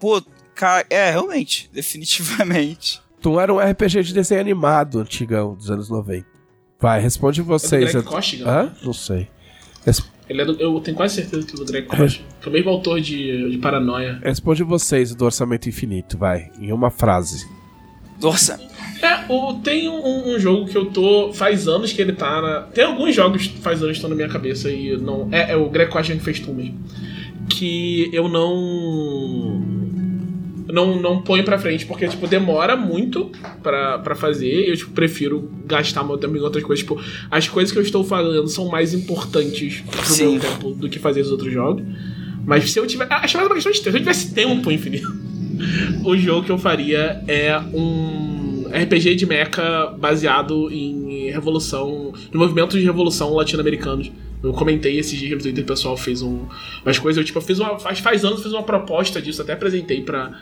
Pô, 0.00 0.22
cara, 0.54 0.84
é, 0.90 1.10
realmente, 1.10 1.68
definitivamente. 1.72 3.00
Toon 3.20 3.40
era 3.40 3.52
um 3.52 3.58
RPG 3.58 4.02
de 4.02 4.14
desenho 4.14 4.40
animado 4.40 5.00
antigão, 5.00 5.54
dos 5.54 5.70
anos 5.70 5.88
90. 5.88 6.26
Vai, 6.80 7.00
responde 7.00 7.40
É 7.40 7.42
do 7.42 7.46
vocês. 7.48 7.92
Greg 7.92 8.06
Costigan. 8.06 8.46
Hã? 8.50 8.74
Não 8.82 8.92
sei. 8.92 9.28
Res- 9.86 10.02
Ele 10.28 10.42
é 10.42 10.44
do, 10.44 10.52
eu 10.60 10.78
tenho 10.80 10.96
quase 10.96 11.14
certeza 11.14 11.46
que 11.46 11.54
é 11.54 11.56
do 11.56 11.64
Greg 11.64 11.86
Costigan. 11.86 12.26
Que 12.40 12.48
é 12.48 12.50
o 12.50 12.52
mesmo 12.52 12.70
autor 12.70 13.00
de, 13.00 13.50
de 13.50 13.58
Paranoia. 13.58 14.20
Responde 14.22 14.62
vocês 14.62 15.14
do 15.14 15.24
orçamento 15.24 15.68
infinito, 15.68 16.18
vai. 16.18 16.50
Em 16.60 16.72
uma 16.72 16.90
frase. 16.90 17.46
Nossa, 18.20 18.60
É, 19.02 19.24
o, 19.28 19.54
tem 19.54 19.88
um, 19.88 20.34
um 20.34 20.38
jogo 20.38 20.66
que 20.66 20.76
eu 20.76 20.86
tô. 20.86 21.32
Faz 21.32 21.68
anos 21.68 21.92
que 21.92 22.00
ele 22.00 22.12
tá 22.12 22.40
na. 22.40 22.60
Tem 22.62 22.84
alguns 22.84 23.14
jogos 23.14 23.46
que 23.46 23.58
faz 23.58 23.78
anos 23.82 23.92
que 23.92 23.96
estão 23.98 24.08
na 24.10 24.16
minha 24.16 24.28
cabeça 24.28 24.70
e 24.70 24.96
não. 24.96 25.28
É, 25.30 25.52
é 25.52 25.56
o 25.56 25.68
Greg 25.68 25.90
Costigan 25.90 26.18
que 26.18 26.24
fez 26.24 26.40
tu 26.40 26.52
mesmo. 26.54 26.78
Que 27.50 28.08
eu 28.12 28.28
não. 28.28 29.84
Não, 30.66 31.00
não 31.00 31.22
ponho 31.22 31.44
pra 31.44 31.58
frente, 31.58 31.84
porque, 31.86 32.08
tipo, 32.08 32.26
demora 32.26 32.74
muito 32.74 33.30
pra, 33.62 33.98
pra 33.98 34.14
fazer. 34.14 34.68
Eu, 34.68 34.76
tipo, 34.76 34.90
prefiro 34.92 35.48
gastar 35.66 36.02
meu 36.02 36.16
tempo 36.16 36.36
em 36.36 36.40
outras 36.40 36.64
coisas. 36.64 36.82
Tipo, 36.82 37.00
as 37.30 37.46
coisas 37.46 37.70
que 37.70 37.78
eu 37.78 37.82
estou 37.82 38.02
fazendo 38.02 38.48
são 38.48 38.68
mais 38.68 38.94
importantes 38.94 39.82
pro 39.82 40.04
Sim. 40.06 40.32
meu 40.32 40.40
tempo 40.40 40.70
do 40.70 40.88
que 40.88 40.98
fazer 40.98 41.20
os 41.20 41.30
outros 41.30 41.52
jogos. 41.52 41.84
Mas 42.46 42.70
se 42.70 42.78
eu 42.78 42.86
tiver. 42.86 43.06
Acho 43.10 43.36
mais 43.36 43.48
uma 43.48 43.54
questão 43.54 43.72
de 43.72 43.78
tempo. 43.80 43.90
Se 43.90 43.96
eu 43.96 44.00
tivesse 44.00 44.34
tempo 44.34 44.70
infinito, 44.72 45.14
o 46.04 46.16
jogo 46.16 46.44
que 46.44 46.52
eu 46.52 46.58
faria 46.58 47.22
é 47.26 47.58
um 47.58 48.64
RPG 48.68 49.14
de 49.14 49.26
mecha 49.26 49.86
baseado 49.98 50.70
em 50.70 51.30
revolução, 51.30 52.12
no 52.32 52.40
movimento 52.40 52.78
de 52.78 52.84
revolução 52.84 53.34
latino-americanos. 53.34 54.10
Eu 54.42 54.52
comentei 54.52 54.98
esses 54.98 55.18
dias 55.18 55.32
no 55.32 55.40
Twitter, 55.40 55.64
o 55.64 55.66
pessoal 55.66 55.96
fez 55.96 56.20
um, 56.20 56.46
umas 56.84 56.98
coisas. 56.98 57.18
Eu, 57.18 57.24
tipo, 57.24 57.40
fiz 57.40 57.58
uma. 57.58 57.78
Faz, 57.78 57.98
faz 58.00 58.24
anos 58.24 58.42
fiz 58.42 58.52
uma 58.52 58.62
proposta 58.62 59.20
disso, 59.20 59.40
até 59.40 59.54
apresentei 59.54 60.02
pra, 60.02 60.38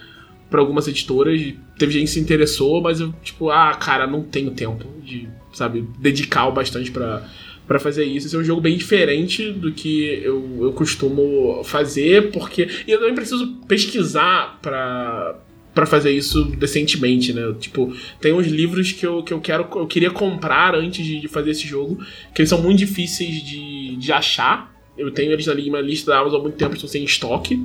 pra 0.50 0.60
algumas 0.60 0.88
editoras. 0.88 1.40
Teve 1.78 1.92
gente 1.92 2.04
que 2.04 2.10
se 2.10 2.20
interessou, 2.20 2.82
mas 2.82 3.00
eu, 3.00 3.14
tipo, 3.22 3.50
ah, 3.50 3.74
cara, 3.74 4.06
não 4.06 4.22
tenho 4.22 4.50
tempo 4.50 4.84
de, 5.04 5.28
sabe, 5.52 5.86
dedicar 6.00 6.48
o 6.48 6.52
bastante 6.52 6.90
pra, 6.90 7.28
pra 7.72 7.80
fazer 7.80 8.04
isso. 8.04 8.26
Esse 8.26 8.36
é 8.36 8.38
um 8.38 8.44
jogo 8.44 8.60
bem 8.60 8.76
diferente 8.76 9.50
do 9.50 9.72
que 9.72 10.20
eu, 10.22 10.58
eu 10.60 10.72
costumo 10.74 11.64
fazer, 11.64 12.30
porque. 12.30 12.68
E 12.86 12.90
eu 12.90 12.98
também 12.98 13.14
preciso 13.14 13.46
pesquisar 13.66 14.58
pra 14.60 15.38
para 15.74 15.86
fazer 15.86 16.10
isso 16.10 16.44
decentemente, 16.44 17.32
né? 17.32 17.50
Tipo, 17.58 17.96
tem 18.20 18.30
uns 18.30 18.46
livros 18.46 18.92
que 18.92 19.06
eu, 19.06 19.22
que 19.22 19.32
eu 19.32 19.40
quero, 19.40 19.66
eu 19.74 19.86
queria 19.86 20.10
comprar 20.10 20.74
antes 20.74 21.02
de, 21.02 21.18
de 21.18 21.26
fazer 21.28 21.52
esse 21.52 21.66
jogo, 21.66 21.96
que 22.34 22.42
eles 22.42 22.50
são 22.50 22.60
muito 22.60 22.80
difíceis 22.80 23.42
de, 23.42 23.96
de 23.96 24.12
achar. 24.12 24.70
Eu 24.98 25.10
tenho 25.10 25.32
eles 25.32 25.48
ali 25.48 25.70
uma 25.70 25.80
lista 25.80 26.10
da 26.10 26.18
Amazon 26.18 26.40
há 26.40 26.42
muito 26.42 26.58
tempo, 26.58 26.74
estão 26.74 26.86
sem 26.86 27.02
estoque. 27.02 27.58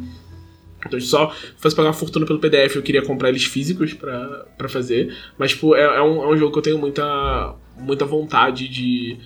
Então, 0.85 0.97
só 1.01 1.35
fosse 1.57 1.75
pagar 1.75 1.89
uma 1.89 1.93
fortuna 1.93 2.25
pelo 2.25 2.39
PDF, 2.39 2.77
eu 2.77 2.81
queria 2.81 3.01
comprar 3.01 3.27
eles 3.27 3.43
físicos 3.43 3.93
para 3.93 4.69
fazer. 4.69 5.13
Mas, 5.37 5.51
tipo, 5.51 5.75
é, 5.75 5.81
é, 5.81 6.01
um, 6.01 6.23
é 6.23 6.27
um 6.29 6.37
jogo 6.37 6.53
que 6.53 6.59
eu 6.59 6.63
tenho 6.63 6.77
muita, 6.77 7.55
muita 7.77 8.05
vontade 8.05 8.69
de, 8.69 9.17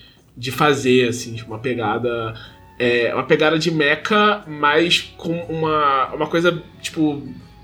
de 0.42 0.52
fazer, 0.52 1.08
assim, 1.08 1.36
tipo, 1.36 1.52
uma 1.52 1.60
pegada. 1.60 2.34
É, 2.80 3.14
uma 3.14 3.24
pegada 3.24 3.60
de 3.60 3.70
mecha, 3.70 4.44
mas 4.48 5.14
com 5.16 5.40
uma, 5.44 6.08
uma 6.16 6.26
coisa, 6.26 6.64
tipo, 6.82 7.22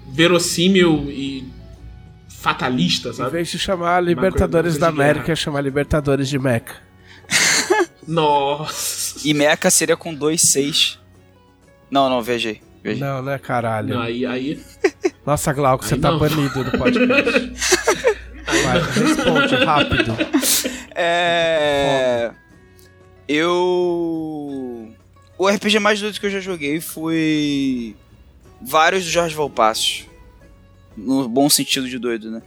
verossímil 0.08 1.06
e 1.10 1.44
fatalista, 2.30 3.12
sabe? 3.12 3.30
Em 3.30 3.32
vez 3.32 3.50
de 3.50 3.58
chamar 3.58 4.04
Libertadores 4.04 4.78
da 4.78 4.90
América, 4.90 5.36
chamar 5.36 5.62
Libertadores 5.62 6.30
de 6.30 6.38
Mecha. 6.38 6.76
Nossa. 8.08 9.28
E 9.28 9.34
Mecha 9.34 9.72
seria 9.72 9.98
com 9.98 10.14
dois 10.14 10.44
seis. 10.44 11.00
Não, 11.90 12.08
não, 12.12 12.22
viajei. 12.22 12.62
viajei. 12.84 13.02
Não, 13.02 13.24
né, 13.24 13.40
caralho. 13.40 13.96
Não, 13.96 14.02
aí, 14.04 14.24
aí. 14.24 14.64
Nossa, 15.26 15.52
Glauco, 15.52 15.84
você 15.84 15.98
tá 15.98 16.12
banido 16.12 16.64
do 16.64 16.78
podcast. 16.78 17.54
Vai, 18.46 18.82
responde 18.82 19.56
rápido. 19.66 20.16
É. 20.96 22.32
Eu. 23.28 24.94
O 25.38 25.48
RPG 25.48 25.80
mais 25.80 26.00
doido 26.00 26.20
que 26.20 26.26
eu 26.26 26.32
já 26.32 26.40
joguei 26.40 26.80
foi 26.80 27.96
vários 28.62 29.04
do 29.04 29.12
Jorge 29.12 29.36
Valpassos. 29.36 30.06
No 30.96 31.28
bom 31.30 31.50
sentido 31.50 31.88
de 31.88 32.00
doido, 32.00 32.32
né? 32.32 32.42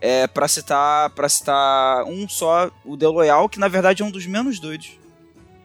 É, 0.00 0.26
pra 0.26 0.48
citar, 0.48 1.10
pra 1.10 1.28
citar 1.28 2.04
um 2.04 2.26
só, 2.26 2.70
o 2.84 2.96
The 2.96 3.06
Loyal, 3.06 3.48
que 3.48 3.58
na 3.58 3.68
verdade 3.68 4.02
é 4.02 4.04
um 4.04 4.10
dos 4.10 4.24
menos 4.24 4.58
doidos. 4.58 4.98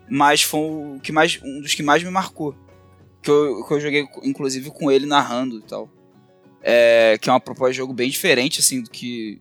Mas 0.09 0.41
foi 0.41 0.59
o 0.59 0.99
que 1.01 1.11
mais, 1.11 1.39
um 1.41 1.61
dos 1.61 1.73
que 1.73 1.81
mais 1.81 2.03
me 2.03 2.09
marcou. 2.09 2.53
Que 3.21 3.31
eu, 3.31 3.65
que 3.65 3.73
eu 3.73 3.79
joguei, 3.79 4.07
inclusive, 4.23 4.69
com 4.69 4.91
ele 4.91 5.05
narrando 5.05 5.59
e 5.59 5.61
tal. 5.61 5.89
É, 6.61 7.17
que 7.21 7.29
é 7.29 7.33
uma 7.33 7.39
proposta 7.39 7.71
de 7.71 7.77
jogo 7.77 7.93
bem 7.93 8.09
diferente, 8.09 8.59
assim, 8.59 8.81
do 8.81 8.89
que. 8.89 9.39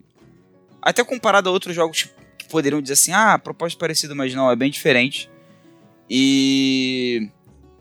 Até 0.81 1.03
comparado 1.03 1.49
a 1.49 1.51
outros 1.51 1.75
jogos 1.75 2.03
que 2.03 2.09
poderiam 2.47 2.81
dizer 2.81 2.93
assim, 2.93 3.11
ah, 3.11 3.37
proposta 3.37 3.77
parecida, 3.79 4.15
mas 4.15 4.33
não, 4.33 4.49
é 4.49 4.55
bem 4.55 4.69
diferente. 4.69 5.29
E 6.09 7.29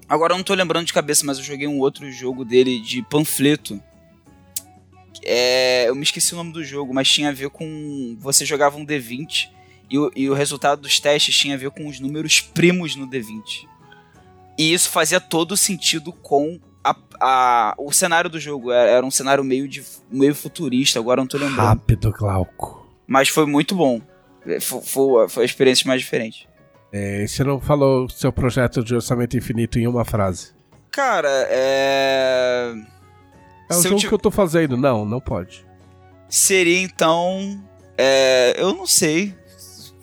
Agora 0.09 0.35
eu 0.35 0.37
não 0.37 0.45
tô 0.45 0.55
lembrando 0.55 0.87
de 0.87 0.93
cabeça, 0.93 1.25
mas 1.25 1.39
eu 1.39 1.45
joguei 1.45 1.67
um 1.67 1.79
outro 1.79 2.11
jogo 2.11 2.45
dele 2.45 2.81
de 2.81 3.03
panfleto. 3.03 3.81
É, 5.23 5.89
eu 5.89 5.95
me 5.95 6.03
esqueci 6.03 6.35
o 6.35 6.37
nome 6.37 6.53
do 6.53 6.63
jogo, 6.63 6.93
mas 6.93 7.11
tinha 7.11 7.31
a 7.31 7.33
ver 7.33 7.49
com. 7.51 8.17
Você 8.21 8.45
jogava 8.45 8.77
um 8.77 8.85
D20 8.85 9.49
e 9.91 9.99
o, 9.99 10.13
e 10.15 10.29
o 10.29 10.35
resultado 10.35 10.83
dos 10.83 11.01
testes 11.01 11.37
tinha 11.37 11.55
a 11.55 11.59
ver 11.59 11.71
com 11.71 11.87
os 11.87 12.01
números 12.01 12.41
primos 12.41 12.95
no 12.97 13.09
D20. 13.09 13.67
E 14.59 14.73
isso 14.73 14.91
fazia 14.91 15.19
todo 15.19 15.57
sentido 15.57 16.13
com 16.13 16.61
a, 16.83 16.95
a, 17.21 17.75
o 17.79 17.91
cenário 17.91 18.29
do 18.29 18.39
jogo. 18.39 18.71
Era, 18.71 18.91
era, 18.91 19.07
um 19.07 19.11
cenário 19.11 19.43
meio, 19.43 19.67
de, 19.67 19.83
meio 20.11 20.35
futurista, 20.35 20.99
agora 20.99 21.21
eu 21.21 21.23
não 21.23 21.29
tô 21.29 21.39
lembrando. 21.39 21.67
Rápido, 21.67 22.13
Glauco. 22.13 22.87
Mas 23.07 23.29
foi 23.29 23.47
muito 23.47 23.75
bom. 23.75 24.01
Foi, 24.61 24.81
foi, 24.83 25.29
foi 25.29 25.43
a 25.43 25.47
experiência 25.47 25.87
mais 25.87 26.01
diferente. 26.01 26.49
É, 26.93 27.27
você 27.27 27.43
não 27.43 27.61
falou 27.61 28.09
seu 28.09 28.33
projeto 28.33 28.85
de 28.85 28.95
orçamento 28.95 29.37
infinito 29.37 29.79
em 29.79 29.87
uma 29.87 30.05
frase. 30.05 30.53
Cara, 30.91 31.29
é. 31.51 32.73
É 33.69 33.75
o 33.75 33.83
jogo 33.83 33.97
te... 33.97 34.07
que 34.07 34.15
eu 34.15 34.19
tô 34.19 34.31
fazendo. 34.31 34.77
Não, 34.77 35.05
não 35.05 35.21
pode. 35.21 35.67
Seria 36.29 36.81
então. 36.81 37.61
É... 37.99 38.55
Eu 38.57 38.73
não 38.75 38.87
sei. 38.87 39.35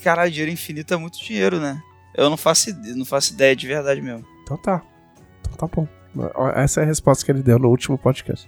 Cara, 0.04 0.28
dinheiro 0.28 0.52
infinito 0.52 0.94
é 0.94 0.98
muito 0.98 1.24
dinheiro, 1.24 1.60
né? 1.60 1.82
Eu 2.14 2.30
não 2.30 2.36
faço, 2.36 2.70
não 2.96 3.06
faço 3.06 3.34
ideia 3.34 3.56
de 3.56 3.68
verdade 3.68 4.02
mesmo. 4.02 4.26
Então 4.44 4.58
tá. 4.58 4.82
Então 5.40 5.54
tá 5.54 5.68
bom. 5.68 5.88
Essa 6.56 6.82
é 6.82 6.84
a 6.84 6.86
resposta 6.86 7.26
que 7.26 7.32
ele 7.32 7.42
deu 7.42 7.58
no 7.58 7.70
último 7.70 7.98
podcast. 7.98 8.48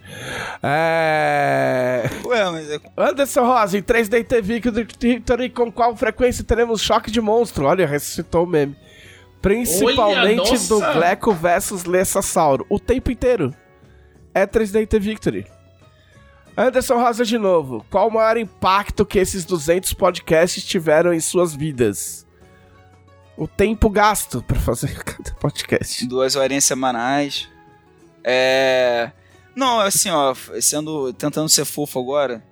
É... 0.61 2.09
Ué, 2.25 2.51
mas 2.51 2.69
é... 2.69 2.79
Anderson 2.97 3.45
Rosa, 3.45 3.77
em 3.77 3.81
3D 3.81 4.25
TV 4.25 4.61
Victory, 4.99 5.49
com 5.49 5.71
qual 5.71 5.95
frequência 5.95 6.43
teremos 6.43 6.81
choque 6.81 7.09
de 7.09 7.21
monstro? 7.21 7.65
Olha, 7.65 7.87
ressuscitou 7.87 8.43
o 8.43 8.47
meme. 8.47 8.75
Principalmente 9.41 10.51
Olha, 10.51 10.59
do 10.59 10.79
Gleco 10.93 11.33
versus 11.33 11.83
Lessasauro. 11.83 12.65
O 12.69 12.79
tempo 12.79 13.11
inteiro. 13.11 13.53
É 14.33 14.47
3D 14.47 14.99
Victory. 14.99 15.45
Anderson 16.55 16.95
Rosa 16.95 17.25
de 17.25 17.37
novo. 17.37 17.85
Qual 17.89 18.07
o 18.07 18.13
maior 18.13 18.37
impacto 18.37 19.05
que 19.05 19.19
esses 19.19 19.43
200 19.45 19.93
podcasts 19.93 20.63
tiveram 20.63 21.13
em 21.13 21.19
suas 21.19 21.55
vidas? 21.55 22.22
O 23.35 23.47
tempo 23.47 23.89
gasto 23.89 24.43
para 24.43 24.59
fazer 24.59 24.93
cada 25.03 25.31
podcast. 25.35 26.05
Duas 26.05 26.35
horinhas 26.35 26.65
semanais. 26.65 27.49
É. 28.23 29.11
Não, 29.55 29.79
assim, 29.79 30.09
ó, 30.09 30.33
sendo. 30.61 31.13
tentando 31.13 31.49
ser 31.49 31.65
fofo 31.65 31.99
agora. 31.99 32.43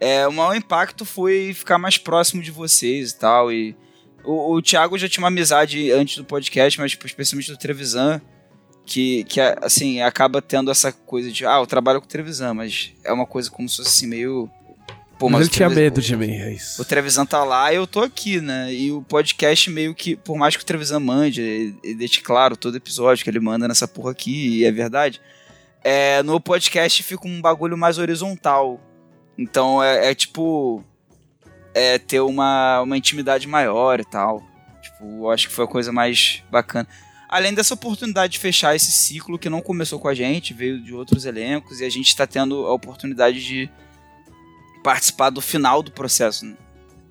É, 0.00 0.26
o 0.26 0.32
maior 0.32 0.54
impacto 0.56 1.04
foi 1.04 1.54
ficar 1.54 1.78
mais 1.78 1.96
próximo 1.96 2.42
de 2.42 2.50
vocês 2.50 3.12
e 3.12 3.18
tal. 3.18 3.52
E 3.52 3.76
o, 4.24 4.54
o 4.54 4.62
Thiago 4.62 4.98
já 4.98 5.08
tinha 5.08 5.22
uma 5.22 5.28
amizade 5.28 5.92
antes 5.92 6.16
do 6.16 6.24
podcast, 6.24 6.80
mas 6.80 6.90
tipo, 6.90 7.06
especialmente 7.06 7.50
do 7.50 7.56
Trevisan, 7.56 8.20
que, 8.84 9.24
que 9.24 9.40
assim, 9.40 10.00
acaba 10.00 10.42
tendo 10.42 10.70
essa 10.70 10.92
coisa 10.92 11.30
de, 11.30 11.46
ah, 11.46 11.58
eu 11.58 11.66
trabalho 11.66 12.00
com 12.00 12.06
o 12.06 12.08
Trevisan, 12.08 12.54
mas 12.54 12.92
é 13.04 13.12
uma 13.12 13.26
coisa 13.26 13.50
como 13.50 13.68
se 13.68 13.76
fosse 13.76 13.88
assim, 13.88 14.06
meio. 14.06 14.50
Pô, 15.22 15.28
mas, 15.28 15.40
mas 15.40 15.48
ele 15.48 15.56
tinha 15.56 15.70
medo 15.70 16.00
de 16.00 16.16
mim, 16.16 16.32
é 16.32 16.52
isso. 16.52 16.80
O 16.80 16.84
Trevisan 16.84 17.24
tá 17.24 17.44
lá 17.44 17.72
e 17.72 17.76
eu 17.76 17.86
tô 17.86 18.00
aqui, 18.00 18.40
né? 18.40 18.72
E 18.72 18.92
o 18.92 19.02
podcast 19.02 19.70
meio 19.70 19.94
que, 19.94 20.16
por 20.16 20.36
mais 20.36 20.56
que 20.56 20.62
o 20.62 20.66
Trevisan 20.66 21.00
mande, 21.00 21.40
ele 21.82 21.94
deixe 21.94 22.20
claro 22.20 22.56
todo 22.56 22.76
episódio 22.76 23.22
que 23.24 23.30
ele 23.30 23.40
manda 23.40 23.66
nessa 23.66 23.88
porra 23.88 24.10
aqui, 24.10 24.58
e 24.58 24.64
é 24.64 24.72
verdade 24.72 25.20
é, 25.84 26.22
no 26.22 26.40
podcast 26.40 27.02
fica 27.02 27.26
um 27.26 27.40
bagulho 27.40 27.76
mais 27.76 27.98
horizontal. 27.98 28.80
Então 29.36 29.82
é, 29.82 30.10
é 30.10 30.14
tipo. 30.14 30.84
É 31.74 31.98
ter 31.98 32.20
uma, 32.20 32.82
uma 32.82 32.96
intimidade 32.96 33.48
maior 33.48 33.98
e 33.98 34.04
tal. 34.04 34.42
Tipo, 34.82 35.30
acho 35.30 35.48
que 35.48 35.54
foi 35.54 35.64
a 35.64 35.68
coisa 35.68 35.90
mais 35.90 36.42
bacana. 36.50 36.86
Além 37.28 37.54
dessa 37.54 37.72
oportunidade 37.72 38.34
de 38.34 38.38
fechar 38.38 38.76
esse 38.76 38.92
ciclo 38.92 39.38
que 39.38 39.48
não 39.48 39.62
começou 39.62 39.98
com 39.98 40.06
a 40.06 40.14
gente, 40.14 40.52
veio 40.52 40.82
de 40.82 40.92
outros 40.92 41.24
elencos 41.24 41.80
e 41.80 41.84
a 41.84 41.88
gente 41.88 42.08
está 42.08 42.26
tendo 42.26 42.66
a 42.66 42.74
oportunidade 42.74 43.42
de 43.42 43.70
participar 44.82 45.30
do 45.30 45.40
final 45.40 45.82
do 45.82 45.90
processo. 45.90 46.44
Né? 46.44 46.54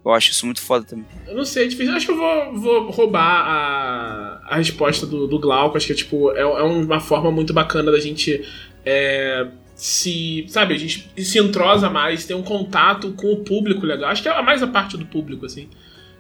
Eu 0.03 0.11
acho 0.11 0.31
isso 0.31 0.45
muito 0.45 0.61
foda 0.61 0.85
também. 0.85 1.05
Eu 1.27 1.35
não 1.35 1.45
sei, 1.45 1.65
é 1.65 1.67
difícil. 1.67 1.91
Eu 1.91 1.97
acho 1.97 2.05
que 2.07 2.11
eu 2.11 2.17
vou, 2.17 2.59
vou 2.59 2.91
roubar 2.91 3.21
a, 3.21 4.41
a 4.49 4.55
resposta 4.57 5.05
do, 5.05 5.27
do 5.27 5.39
Glauco. 5.39 5.77
Acho 5.77 5.87
que 5.87 5.93
é 5.93 5.95
tipo, 5.95 6.31
é, 6.31 6.41
é 6.41 6.63
uma 6.63 6.99
forma 6.99 7.31
muito 7.31 7.53
bacana 7.53 7.91
da 7.91 7.99
gente 7.99 8.43
é, 8.83 9.47
se. 9.75 10.45
Sabe, 10.47 10.73
a 10.73 10.77
gente 10.77 11.09
se 11.17 11.39
entrosa 11.39 11.89
mais, 11.89 12.25
tem 12.25 12.35
um 12.35 12.43
contato 12.43 13.11
com 13.11 13.31
o 13.31 13.37
público 13.37 13.85
legal. 13.85 14.09
Acho 14.09 14.23
que 14.23 14.29
é 14.29 14.41
mais 14.41 14.63
a 14.63 14.67
parte 14.67 14.97
do 14.97 15.05
público, 15.05 15.45
assim. 15.45 15.69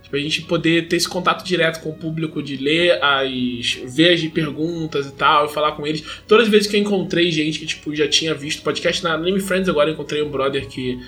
Tipo, 0.03 0.15
a 0.15 0.19
gente 0.19 0.41
poder 0.43 0.87
ter 0.87 0.97
esse 0.97 1.07
contato 1.07 1.43
direto 1.43 1.81
com 1.81 1.89
o 1.89 1.95
público, 1.95 2.43
de 2.43 2.57
ler 2.57 3.03
as. 3.03 3.79
ver 3.85 4.13
as 4.13 4.23
perguntas 4.27 5.07
e 5.07 5.11
tal, 5.13 5.45
e 5.45 5.49
falar 5.49 5.71
com 5.71 5.87
eles. 5.87 6.03
Todas 6.27 6.45
as 6.45 6.51
vezes 6.51 6.67
que 6.67 6.75
eu 6.75 6.81
encontrei 6.81 7.31
gente 7.31 7.57
que, 7.57 7.65
tipo, 7.65 7.95
já 7.95 8.07
tinha 8.07 8.35
visto 8.35 8.61
podcast 8.61 9.03
na 9.03 9.17
Name 9.17 9.39
Friends, 9.39 9.69
agora 9.69 9.89
eu 9.89 9.93
encontrei 9.93 10.21
um 10.21 10.29
brother 10.29 10.67
que 10.67 10.99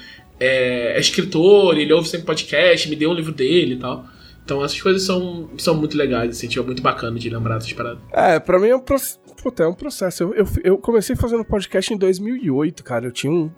é, 0.44 0.98
é, 0.98 1.00
escritor, 1.00 1.78
ele 1.78 1.94
ouve 1.94 2.08
sempre 2.08 2.26
podcast, 2.26 2.90
me 2.90 2.96
deu 2.96 3.12
um 3.12 3.14
livro 3.14 3.32
dele 3.32 3.76
e 3.76 3.80
tal. 3.80 4.06
Então 4.44 4.64
essas 4.64 4.82
coisas 4.82 5.04
são, 5.04 5.50
são 5.58 5.74
muito 5.76 5.98
legais, 5.98 6.32
assim, 6.32 6.48
tipo, 6.48 6.64
é 6.64 6.66
muito 6.66 6.82
bacana 6.82 7.18
de 7.18 7.30
lembrar 7.30 7.56
dessas 7.56 7.72
paradas. 7.72 8.00
É, 8.12 8.40
pra 8.40 8.60
mim 8.60 8.68
é 8.68 8.76
um, 8.76 8.82
puta, 8.82 9.64
é 9.64 9.68
um 9.68 9.74
processo. 9.74 10.24
Eu, 10.24 10.34
eu, 10.34 10.48
eu, 10.64 10.78
comecei 10.78 11.16
fazendo 11.16 11.46
podcast 11.46 11.94
em 11.94 11.98
2008, 11.98 12.84
cara. 12.84 13.06
Eu 13.06 13.12
tinha 13.12 13.32
um, 13.32 13.50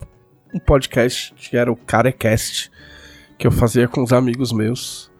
um 0.54 0.60
podcast 0.60 1.34
que 1.34 1.58
era 1.58 1.72
o 1.72 1.76
Carecast, 1.76 2.72
que 3.38 3.48
eu 3.48 3.52
fazia 3.52 3.88
com 3.88 4.04
os 4.04 4.14
amigos 4.14 4.52
meus. 4.52 5.12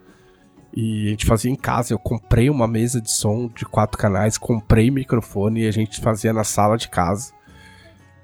E 0.72 1.06
a 1.06 1.10
gente 1.10 1.26
fazia 1.26 1.50
em 1.50 1.56
casa. 1.56 1.94
Eu 1.94 1.98
comprei 1.98 2.48
uma 2.48 2.68
mesa 2.68 3.00
de 3.00 3.10
som 3.10 3.48
de 3.48 3.64
quatro 3.64 3.98
canais, 3.98 4.38
comprei 4.38 4.88
microfone 4.90 5.62
e 5.62 5.68
a 5.68 5.72
gente 5.72 6.00
fazia 6.00 6.32
na 6.32 6.44
sala 6.44 6.76
de 6.76 6.88
casa. 6.88 7.32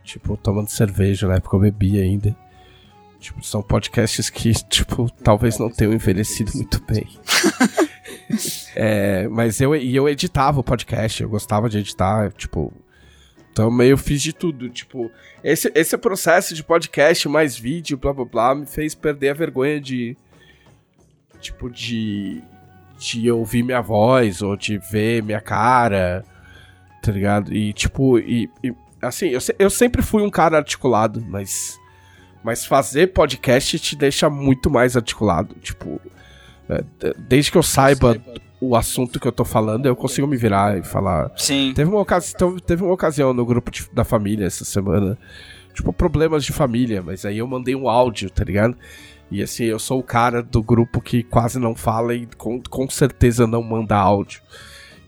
Tipo, 0.05 0.36
tomando 0.36 0.68
cerveja, 0.68 1.26
na 1.26 1.36
época 1.36 1.57
eu 1.57 1.61
bebia 1.61 2.03
ainda. 2.03 2.36
Tipo, 3.23 3.41
são 3.47 3.62
podcasts 3.62 4.29
que, 4.29 4.53
tipo, 4.68 5.09
talvez 5.23 5.57
não 5.57 5.70
tenham 5.70 5.93
envelhecido 5.93 6.51
muito 6.57 6.83
bem. 6.83 7.07
é, 8.75 9.29
mas 9.29 9.61
eu, 9.61 9.77
e 9.77 9.95
eu 9.95 10.09
editava 10.09 10.59
o 10.59 10.64
podcast, 10.64 11.23
eu 11.23 11.29
gostava 11.29 11.68
de 11.68 11.79
editar, 11.79 12.33
tipo. 12.33 12.73
Então 13.53 13.70
meio 13.70 13.97
fiz 13.97 14.20
de 14.20 14.33
tudo. 14.33 14.68
Tipo, 14.68 15.09
esse, 15.45 15.70
esse 15.73 15.97
processo 15.97 16.53
de 16.53 16.64
podcast 16.64 17.29
mais 17.29 17.57
vídeo, 17.57 17.97
blá 17.97 18.12
blá 18.12 18.25
blá, 18.25 18.55
me 18.57 18.66
fez 18.66 18.93
perder 18.93 19.29
a 19.29 19.35
vergonha 19.35 19.81
de. 19.81 20.16
Tipo, 21.41 21.70
de. 21.70 22.43
De 22.99 23.31
ouvir 23.31 23.62
minha 23.62 23.81
voz, 23.81 24.43
ou 24.43 24.57
de 24.57 24.79
ver 24.79 25.23
minha 25.23 25.41
cara, 25.41 26.25
tá 27.01 27.12
ligado? 27.12 27.55
E, 27.55 27.73
tipo, 27.73 28.18
e, 28.18 28.51
e 28.64 28.75
assim, 29.01 29.29
eu, 29.29 29.41
eu 29.61 29.70
sempre 29.70 30.03
fui 30.03 30.23
um 30.25 30.31
cara 30.31 30.57
articulado, 30.57 31.25
mas. 31.29 31.81
Mas 32.43 32.64
fazer 32.64 33.09
podcast 33.09 33.78
te 33.78 33.97
deixa 33.97 34.28
muito 34.28 34.70
mais 34.70 34.97
articulado. 34.97 35.55
Tipo, 35.62 36.01
é, 36.68 36.84
desde 37.18 37.53
que 37.53 37.59
eu 37.59 37.62
saiba 37.62 38.16
o 38.61 38.76
assunto 38.76 39.18
que 39.18 39.26
eu 39.26 39.32
tô 39.32 39.45
falando, 39.45 39.86
eu 39.86 39.97
consigo 39.97 40.26
me 40.26 40.36
virar 40.36 40.78
e 40.78 40.82
falar. 40.82 41.32
Sim. 41.36 41.72
Teve 41.74 41.90
uma, 41.90 42.01
ocasi 42.01 42.34
teve 42.64 42.82
uma 42.82 42.93
ocasião 42.93 43.32
no 43.32 43.45
grupo 43.45 43.70
de, 43.70 43.88
da 43.93 44.05
família 44.05 44.47
essa 44.47 44.64
semana. 44.64 45.18
Tipo, 45.74 45.93
problemas 45.93 46.45
de 46.45 46.53
família, 46.53 47.03
mas 47.03 47.24
aí 47.24 47.38
eu 47.38 47.47
mandei 47.47 47.74
um 47.74 47.88
áudio, 47.88 48.28
tá 48.28 48.45
ligado? 48.45 48.76
E 49.30 49.43
assim, 49.43 49.64
eu 49.64 49.78
sou 49.78 49.99
o 49.99 50.03
cara 50.03 50.43
do 50.43 50.62
grupo 50.62 51.01
que 51.01 51.22
quase 51.22 51.59
não 51.59 51.74
fala 51.74 52.14
e 52.14 52.26
com, 52.36 52.62
com 52.62 52.90
certeza 52.90 53.47
não 53.47 53.62
manda 53.62 53.97
áudio. 53.97 54.43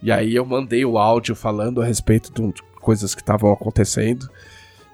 E 0.03 0.11
aí 0.11 0.35
eu 0.35 0.45
mandei 0.45 0.85
o 0.85 0.99
áudio 0.99 1.35
falando 1.35 1.81
a 1.81 1.85
respeito 1.85 2.33
de 2.33 2.63
coisas 2.81 3.15
que 3.15 3.21
estavam 3.21 3.53
acontecendo. 3.53 4.29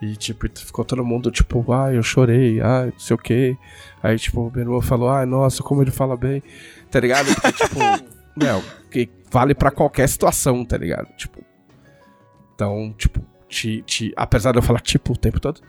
E, 0.00 0.16
tipo, 0.16 0.46
ficou 0.58 0.84
todo 0.84 1.04
mundo, 1.04 1.30
tipo, 1.30 1.72
ah, 1.72 1.92
eu 1.92 2.02
chorei, 2.02 2.60
ah, 2.60 2.86
não 2.86 2.98
sei 2.98 3.14
o 3.14 3.18
quê. 3.18 3.56
Aí, 4.02 4.18
tipo, 4.18 4.50
o 4.54 4.58
irmão 4.58 4.80
falou, 4.80 5.10
ah, 5.10 5.26
nossa, 5.26 5.62
como 5.62 5.82
ele 5.82 5.90
fala 5.90 6.16
bem, 6.16 6.42
tá 6.90 6.98
ligado? 7.00 7.34
Porque, 7.34 7.52
tipo, 7.52 7.78
meu, 8.34 8.62
que 8.90 9.10
vale 9.30 9.54
para 9.54 9.70
qualquer 9.70 10.08
situação, 10.08 10.64
tá 10.64 10.78
ligado? 10.78 11.08
Tipo, 11.16 11.44
então, 12.54 12.94
tipo, 12.96 13.20
te, 13.48 13.82
te, 13.82 14.12
apesar 14.16 14.52
de 14.52 14.58
eu 14.58 14.62
falar 14.62 14.80
tipo 14.80 15.12
o 15.12 15.16
tempo 15.16 15.40
todo, 15.40 15.60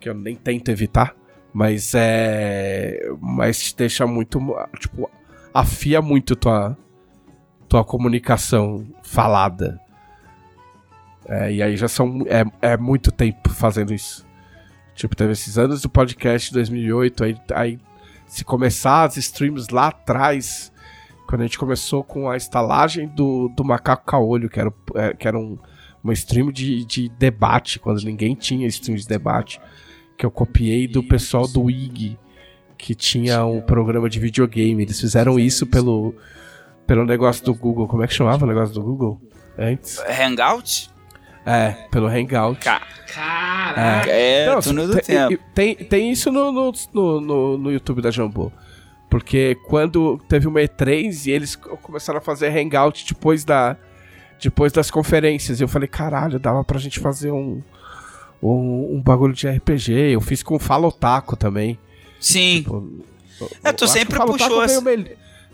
que 0.00 0.08
eu 0.08 0.14
nem 0.14 0.36
tento 0.36 0.70
evitar, 0.70 1.14
mas 1.52 1.92
é. 1.94 3.00
Mas 3.20 3.62
te 3.62 3.76
deixa 3.76 4.06
muito. 4.06 4.38
Tipo, 4.78 5.10
afia 5.52 6.00
muito 6.00 6.36
tua, 6.36 6.76
tua 7.68 7.84
comunicação 7.84 8.86
falada. 9.02 9.80
É, 11.28 11.52
e 11.52 11.62
aí 11.62 11.76
já 11.76 11.88
são. 11.88 12.24
É, 12.26 12.72
é 12.72 12.76
muito 12.76 13.12
tempo 13.12 13.50
fazendo 13.50 13.92
isso. 13.92 14.26
Tipo, 14.94 15.14
teve 15.14 15.32
esses 15.32 15.58
anos 15.58 15.82
do 15.82 15.88
podcast 15.88 16.48
de 16.48 16.54
2008, 16.54 17.24
aí, 17.24 17.36
aí 17.54 17.78
se 18.26 18.44
começar 18.44 19.04
as 19.04 19.16
streams 19.16 19.72
lá 19.72 19.88
atrás, 19.88 20.72
quando 21.28 21.42
a 21.42 21.44
gente 21.44 21.58
começou 21.58 22.02
com 22.02 22.28
a 22.28 22.36
estalagem 22.36 23.06
do, 23.06 23.48
do 23.48 23.64
Macaco 23.64 24.04
Caolho, 24.04 24.48
que 24.48 24.58
era, 24.58 24.72
é, 24.94 25.14
que 25.14 25.28
era 25.28 25.38
um, 25.38 25.56
uma 26.02 26.12
stream 26.14 26.50
de, 26.50 26.84
de 26.84 27.08
debate, 27.10 27.78
quando 27.78 28.02
ninguém 28.02 28.34
tinha 28.34 28.66
stream 28.66 28.96
de 28.96 29.06
debate, 29.06 29.60
que 30.16 30.26
eu 30.26 30.30
copiei 30.30 30.88
do 30.88 31.02
pessoal 31.02 31.46
do 31.46 31.70
IG, 31.70 32.18
que 32.76 32.94
tinha 32.94 33.44
um 33.44 33.60
programa 33.60 34.08
de 34.10 34.18
videogame. 34.18 34.82
Eles 34.82 35.00
fizeram 35.00 35.38
isso 35.38 35.66
pelo, 35.66 36.14
pelo 36.86 37.04
negócio 37.04 37.44
do 37.44 37.54
Google. 37.54 37.86
Como 37.86 38.02
é 38.02 38.06
que 38.06 38.14
chamava 38.14 38.44
o 38.44 38.48
negócio 38.48 38.74
do 38.74 38.82
Google? 38.82 39.20
Antes? 39.56 40.00
Hangout? 40.00 40.90
É, 41.48 41.70
pelo 41.90 42.06
Hangout. 42.06 42.60
Caraca! 42.60 44.10
É, 44.10 44.44
é 44.44 44.60
túnel 44.60 44.86
do 44.86 44.94
tem, 44.94 45.02
tempo. 45.02 45.44
Tem, 45.54 45.74
tem 45.74 46.12
isso 46.12 46.30
no, 46.30 46.52
no, 46.52 46.72
no, 47.20 47.58
no 47.58 47.72
YouTube 47.72 48.02
da 48.02 48.10
Jambô. 48.10 48.52
Porque 49.08 49.56
quando 49.66 50.20
teve 50.28 50.46
uma 50.46 50.60
E3 50.60 51.26
e 51.26 51.30
eles 51.30 51.56
começaram 51.56 52.18
a 52.18 52.20
fazer 52.20 52.48
Hangout 52.48 53.06
depois 53.06 53.44
da 53.44 53.76
depois 54.40 54.72
das 54.72 54.90
conferências, 54.90 55.60
eu 55.60 55.66
falei, 55.66 55.88
caralho, 55.88 56.38
dava 56.38 56.62
pra 56.62 56.78
gente 56.78 57.00
fazer 57.00 57.32
um, 57.32 57.60
um, 58.42 58.96
um 58.96 59.02
bagulho 59.02 59.32
de 59.32 59.48
RPG. 59.48 60.12
Eu 60.12 60.20
fiz 60.20 60.42
com 60.42 60.54
o 60.54 60.58
Falotaco 60.58 61.34
também. 61.34 61.78
Sim. 62.20 62.58
Tipo, 62.58 63.04
é, 63.64 63.72
tu 63.72 63.88
sempre 63.88 64.16
puxou 64.18 64.62
essa... 64.62 64.80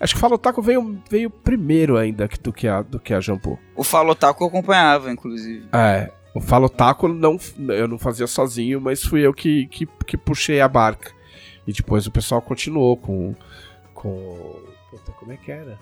Acho 0.05 0.13
que 0.13 0.19
o 0.19 0.21
Falotaco 0.21 0.61
veio, 0.61 1.03
veio 1.11 1.31
primeiro 1.31 1.97
ainda 1.97 2.29
do 2.43 2.53
que 2.53 2.69
a, 2.69 2.83
do 2.83 3.01
que 3.01 3.15
a 3.15 3.21
Jambu. 3.21 3.59
O 3.75 3.83
Falotaco 3.83 4.45
eu 4.45 4.49
acompanhava, 4.49 5.11
inclusive. 5.11 5.67
É. 5.73 6.13
O 6.35 6.43
Falotaco 6.43 7.09
não, 7.09 7.39
eu 7.71 7.89
não 7.89 7.99
fazia 7.99 8.27
sozinho, 8.27 8.83
mas 8.83 9.03
fui 9.03 9.23
eu 9.27 9.33
que, 9.33 9.67
que, 9.69 9.89
que 10.07 10.19
puxei 10.19 10.61
a 10.61 10.69
barca. 10.69 11.11
E 11.67 11.73
depois 11.73 12.07
o 12.07 12.11
pessoal 12.11 12.43
continuou 12.43 12.99
com. 12.99 13.35
com. 13.95 14.61
Puta, 14.91 15.11
como 15.13 15.33
é 15.33 15.39
que 15.39 15.51
era? 15.51 15.79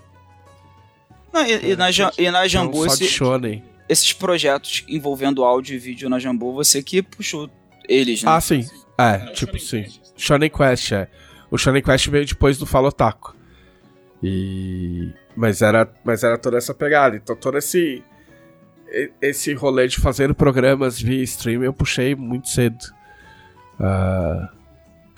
Não, 1.33 1.45
e, 1.45 1.73
e, 1.73 1.77
na, 1.77 1.89
e 2.17 2.31
na 2.31 2.47
Jambu. 2.47 2.87
Esse, 2.87 3.21
esses 3.89 4.13
projetos 4.13 4.85
envolvendo 4.87 5.43
áudio 5.43 5.75
e 5.75 5.79
vídeo 5.81 6.09
na 6.09 6.21
Jambu, 6.21 6.53
você 6.53 6.81
que 6.81 7.03
puxou 7.03 7.51
eles, 7.89 8.23
né? 8.23 8.31
Ah, 8.31 8.41
sim. 8.41 8.65
É, 8.97 9.19
tipo, 9.33 9.59
sim. 9.59 9.85
Shonen 10.17 10.49
Quest, 10.49 10.93
é. 10.93 11.09
O 11.51 11.59
Shonen 11.59 11.83
Quest 11.83 12.07
veio 12.07 12.25
depois 12.25 12.57
do 12.57 12.67
Falotaco. 12.67 13.42
E. 14.23 15.13
Mas 15.37 15.63
era, 15.63 15.89
mas 16.05 16.23
era 16.23 16.39
toda 16.39 16.59
essa 16.59 16.73
pegada. 16.75 17.17
Então 17.17 17.35
todo 17.35 17.59
esse. 17.59 18.03
Esse 19.23 19.55
rolê 19.55 19.89
de 19.89 19.99
fazer 19.99 20.35
programas 20.35 21.01
via 21.01 21.23
stream 21.23 21.65
eu 21.65 21.73
puxei 21.73 22.15
muito 22.15 22.49
cedo. 22.49 22.79
Uh, 23.81 24.47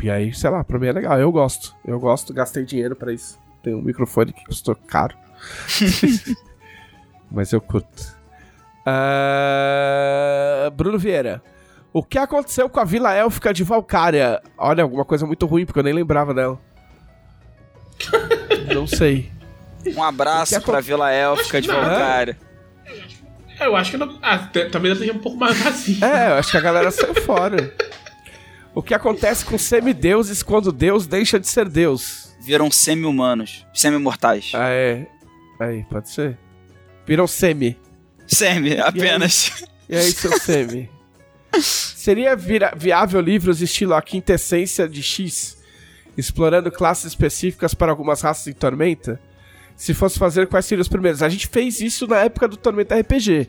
e 0.01 0.11
aí, 0.11 0.33
sei 0.33 0.51
lá, 0.51 0.63
pra 0.63 0.79
mim 0.79 0.87
é 0.87 0.93
legal. 0.93 1.19
Eu 1.19 1.33
gosto. 1.33 1.75
Eu 1.85 1.99
gosto, 1.99 2.33
gastei 2.33 2.65
dinheiro 2.65 2.95
para 2.95 3.13
isso. 3.13 3.39
Tem 3.63 3.75
um 3.75 3.83
microfone 3.83 4.33
que 4.33 4.45
custou 4.45 4.77
caro. 4.77 5.17
mas 7.33 7.53
eu 7.53 7.61
curto. 7.61 8.17
Uh, 8.87 10.71
Bruno 10.73 10.99
Vieira. 10.99 11.43
O 11.91 12.03
que 12.03 12.19
aconteceu 12.19 12.69
com 12.69 12.81
a 12.81 12.85
Vila 12.85 13.15
Élfica 13.15 13.55
de 13.55 13.65
Valcária? 13.65 14.43
Olha, 14.59 14.83
alguma 14.83 15.05
coisa 15.05 15.25
muito 15.27 15.47
ruim, 15.47 15.65
porque 15.65 15.79
eu 15.79 15.85
nem 15.85 15.95
lembrava 15.95 16.35
dela. 16.35 16.59
Não 18.75 18.87
sei. 18.87 19.31
Um 19.87 20.03
abraço 20.03 20.61
pra 20.63 20.81
Vila 20.81 21.11
Élfica 21.11 21.61
de 21.61 21.69
Valcária. 21.69 22.39
É, 23.59 23.67
eu 23.67 23.77
acho 23.77 23.93
que 23.93 23.97
não. 23.97 24.19
Ah, 24.23 24.51
talvez 24.71 24.99
seja 24.99 25.13
um 25.13 25.19
pouco 25.19 25.39
mais 25.39 25.57
vazio. 25.59 26.05
É, 26.05 26.31
eu 26.31 26.35
acho 26.35 26.51
que 26.51 26.57
a 26.57 26.61
galera 26.61 26.91
saiu 26.91 27.15
fora. 27.15 27.73
O 28.75 28.83
que 28.83 28.93
acontece 28.93 29.45
com 29.45 29.57
semideuses 29.57 30.43
quando 30.43 30.73
Deus 30.73 31.07
deixa 31.07 31.39
de 31.39 31.47
ser 31.47 31.69
Deus? 31.69 32.35
Viram 32.45 32.71
semi-humanos, 32.71 33.65
semi-mortais. 33.73 34.51
Ah, 34.55 34.69
é. 34.69 35.07
Aí, 35.61 35.85
pode 35.85 36.11
ser. 36.11 36.37
Viram 37.07 37.27
semi. 37.27 37.79
Semi, 38.27 38.79
apenas. 38.81 39.53
E 39.89 39.95
aí, 39.95 40.03
e 40.03 40.07
aí 40.07 40.13
seu 40.13 40.39
semi? 40.39 40.91
Seria 41.63 42.37
viável 42.37 43.21
livros 43.21 43.63
estilo 43.63 43.95
A 43.95 44.03
Quintessência 44.03 44.89
de 44.89 45.03
X 45.03 45.57
explorando 46.17 46.71
classes 46.71 47.07
específicas 47.07 47.75
para 47.75 47.91
algumas 47.91 48.21
raças 48.21 48.47
em 48.47 48.53
Tormenta? 48.53 49.21
Se 49.77 49.93
fosse 49.93 50.19
fazer, 50.19 50.47
quais 50.47 50.67
seriam 50.67 50.83
os 50.83 50.89
primeiros? 50.89 51.23
A 51.23 51.29
gente 51.29 51.49
fez 51.49 51.81
isso 51.81 52.07
na 52.07 52.19
época 52.19 52.47
do 52.47 52.57
Tormenta 52.57 52.99
RPG. 52.99 53.49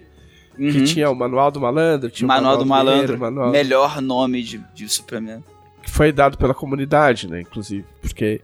Uhum. 0.57 0.71
Que 0.71 0.83
tinha 0.83 1.09
o 1.09 1.15
Manual 1.15 1.51
do 1.51 1.59
Malandro, 1.59 2.09
tinha 2.09 2.27
Manual, 2.27 2.55
o 2.61 2.65
Manual 2.65 2.83
do, 2.85 2.91
Malandro, 2.91 3.19
Manual... 3.19 3.51
melhor 3.51 4.01
nome 4.01 4.41
de, 4.41 4.57
de 4.73 4.87
suplemento. 4.89 5.43
Que 5.81 5.91
foi 5.91 6.11
dado 6.11 6.37
pela 6.37 6.53
comunidade, 6.53 7.27
né, 7.27 7.41
inclusive, 7.41 7.85
porque 8.01 8.41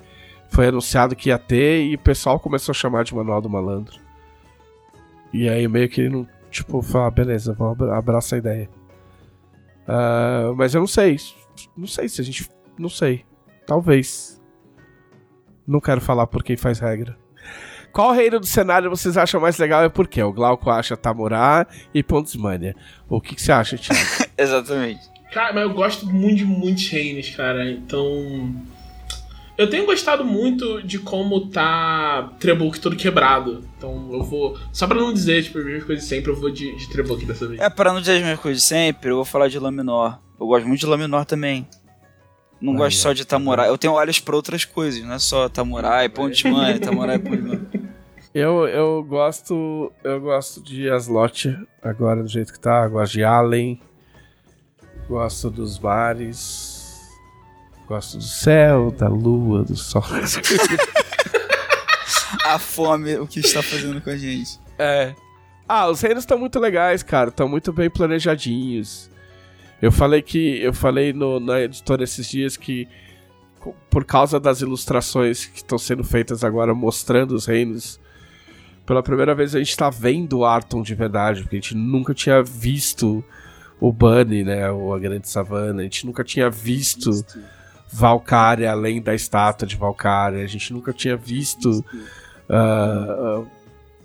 foi 0.50 0.68
anunciado 0.68 1.16
que 1.16 1.30
ia 1.30 1.40
ter 1.40 1.86
e 1.86 1.96
o 1.96 2.00
pessoal 2.00 2.40
começou 2.40 2.74
a 2.74 2.76
chamar 2.76 3.04
de 3.06 3.16
Manual 3.16 3.42
do 3.42 3.50
Malandro. 3.50 4.00
E 5.34 5.48
aí 5.48 5.66
meio 5.68 5.88
que 5.88 6.02
ele 6.02 6.10
não, 6.10 6.28
tipo, 6.52 6.82
falar, 6.82 7.08
ah, 7.08 7.12
beleza, 7.12 7.54
vamos 7.54 7.82
abraçar 7.90 8.38
a 8.38 8.40
ideia. 8.40 8.70
Uh, 9.88 10.54
mas 10.56 10.76
eu 10.76 10.82
não 10.82 10.88
sei, 10.88 11.18
não 11.76 11.88
sei 11.88 12.10
se 12.10 12.22
a 12.22 12.24
gente, 12.24 12.50
não 12.78 12.90
sei. 12.90 13.26
Talvez. 13.72 14.38
Não 15.66 15.80
quero 15.80 16.02
falar 16.02 16.28
por 16.28 16.44
quem 16.44 16.58
faz 16.58 16.78
regra. 16.78 17.18
Qual 17.94 18.12
reino 18.12 18.38
do 18.38 18.46
cenário 18.46 18.90
vocês 18.90 19.16
acham 19.16 19.40
mais 19.40 19.58
legal 19.58 19.86
e 19.86 19.90
por 19.90 20.10
quê? 20.10 20.22
O 20.22 20.34
Glauco 20.34 20.70
acha 20.70 20.98
Tamurá 20.98 21.66
e 21.94 22.04
Pontsmania. 22.04 22.76
O 23.08 23.22
que, 23.22 23.34
que 23.34 23.42
você 23.42 23.54
acha, 23.54 23.78
Thiago? 23.78 24.02
Exatamente. 24.38 25.00
Cara, 25.32 25.54
mas 25.54 25.64
eu 25.64 25.74
gosto 25.74 26.06
muito 26.06 26.40
de 26.40 26.44
muitos 26.44 26.86
reinos, 26.90 27.30
cara. 27.30 27.72
Então. 27.72 28.54
Eu 29.58 29.70
tenho 29.70 29.86
gostado 29.86 30.26
muito 30.26 30.84
de 30.84 31.00
como 31.00 31.50
tá 31.50 32.30
Trebuch 32.42 32.78
todo 32.78 32.98
quebrado. 32.98 33.64
Então 33.78 34.10
eu 34.12 34.22
vou. 34.22 34.60
Só 34.74 34.86
pra 34.86 34.98
não 34.98 35.14
dizer, 35.14 35.46
tipo, 35.46 35.60
as 35.60 35.64
mesmas 35.64 35.86
coisas 35.86 36.04
sempre, 36.04 36.30
eu 36.30 36.36
vou 36.36 36.52
de, 36.52 36.76
de 36.76 37.26
dessa 37.26 37.48
vez. 37.48 37.62
É, 37.62 37.70
pra 37.70 37.94
não 37.94 38.02
dizer 38.02 38.18
as 38.18 38.22
mesmas 38.22 38.42
coisas 38.42 38.64
sempre, 38.64 39.12
eu 39.12 39.16
vou 39.16 39.24
falar 39.24 39.48
de 39.48 39.58
Laminor. 39.58 40.20
Eu 40.38 40.46
gosto 40.46 40.68
muito 40.68 40.82
de 40.82 40.86
Laminor 40.88 41.24
também. 41.24 41.66
Não 42.62 42.76
gosto 42.76 43.00
só 43.00 43.12
de 43.12 43.26
Tamurai. 43.26 43.70
Eu 43.70 43.78
tenho 43.78 43.94
olhos 43.94 44.20
pra 44.20 44.36
outras 44.36 44.64
coisas, 44.64 45.04
não 45.04 45.16
é 45.16 45.20
só 45.20 45.50
Tamurai, 45.50 46.08
Ponte 46.08 46.48
Mãe, 46.48 46.78
Tamurai, 46.80 47.18
Ponte 47.18 47.42
Mãe. 47.42 47.62
Eu, 48.34 48.68
eu 48.68 49.04
gosto. 49.04 49.92
Eu 50.04 50.22
gosto 50.22 50.62
de 50.62 50.90
Aslot 50.90 51.58
agora 51.82 52.22
do 52.24 52.30
jeito 52.30 52.54
que 52.54 52.60
tá. 52.60 52.88
Gosto 52.88 53.14
de 53.14 53.24
Allen. 53.24 53.82
Gosto 55.10 55.50
dos 55.50 55.78
bares. 55.78 57.02
Gosto 57.88 58.18
do 58.18 58.24
céu, 58.24 58.92
da 58.92 59.10
lua, 59.10 59.64
do 59.64 59.76
sol. 59.76 60.04
A 62.46 62.58
fome, 62.58 63.18
o 63.18 63.28
que 63.28 63.42
está 63.42 63.62
fazendo 63.62 64.00
com 64.02 64.10
a 64.10 64.18
gente. 64.18 64.58
É. 64.80 65.14
Ah, 65.68 65.90
os 65.90 66.00
reinos 66.02 66.24
estão 66.24 66.38
muito 66.38 66.58
legais, 66.60 67.04
cara. 67.04 67.30
Estão 67.30 67.50
muito 67.50 67.74
bem 67.74 67.90
planejadinhos. 67.90 69.10
Eu 69.82 69.92
falei 69.92 70.22
que. 70.22 70.62
Eu 70.62 70.74
falei 70.74 71.12
no, 71.12 71.40
na 71.40 71.62
editora 71.62 72.04
esses 72.04 72.30
dias 72.30 72.56
que. 72.56 72.88
Por 73.90 74.06
causa 74.06 74.40
das 74.40 74.62
ilustrações 74.62 75.46
que 75.46 75.58
estão 75.58 75.78
sendo 75.78 76.04
feitas 76.04 76.44
agora 76.44 76.74
mostrando 76.74 77.34
os 77.34 77.46
reinos. 77.46 78.00
Pela 78.86 79.04
primeira 79.04 79.36
vez 79.36 79.56
a 79.56 79.60
gente 79.60 79.78
tá 79.78 79.90
vendo 79.90 80.40
o 80.40 80.46
Arton 80.46 80.82
de 80.82 80.96
verdade, 80.96 81.42
porque 81.42 81.58
a 81.58 81.60
gente 81.60 81.76
nunca 81.76 82.14
tinha 82.14 82.42
visto 82.42 83.24
o 83.80 83.92
Bunny, 83.92 84.44
né? 84.44 84.70
Ou 84.72 84.94
a 84.94 85.00
Grande 85.00 85.30
Savana. 85.30 85.82
A 85.82 85.84
gente 85.84 86.06
nunca 86.06 86.24
tinha 86.24 86.50
visto 86.50 87.12
Valkyria 87.92 88.72
além 88.72 89.02
da 89.02 89.14
estátua 89.14 89.68
de 89.68 89.76
Valkyria. 89.76 90.44
A 90.44 90.48
gente 90.48 90.74
nunca 90.74 90.92
tinha 90.92 91.16
visto 91.16 91.86
uh, 92.50 93.42
uh, 93.42 93.48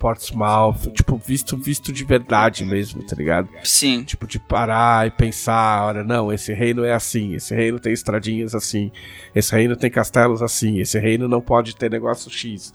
Portsmouth, 0.06 0.92
tipo, 0.92 1.16
visto, 1.16 1.56
visto 1.56 1.92
de 1.92 2.04
verdade 2.04 2.64
mesmo, 2.64 3.02
tá 3.02 3.16
ligado? 3.16 3.48
Sim. 3.64 4.04
Tipo, 4.04 4.24
de 4.24 4.38
parar 4.38 5.04
e 5.04 5.10
pensar, 5.10 5.84
olha, 5.84 6.04
não, 6.04 6.32
esse 6.32 6.54
reino 6.54 6.84
é 6.84 6.92
assim, 6.92 7.34
esse 7.34 7.52
reino 7.52 7.80
tem 7.80 7.92
estradinhas 7.92 8.54
assim, 8.54 8.92
esse 9.34 9.52
reino 9.52 9.74
tem 9.74 9.90
castelos 9.90 10.42
assim, 10.42 10.78
esse 10.78 10.96
reino 11.00 11.26
não 11.26 11.40
pode 11.40 11.74
ter 11.74 11.90
negócio 11.90 12.30
X, 12.30 12.72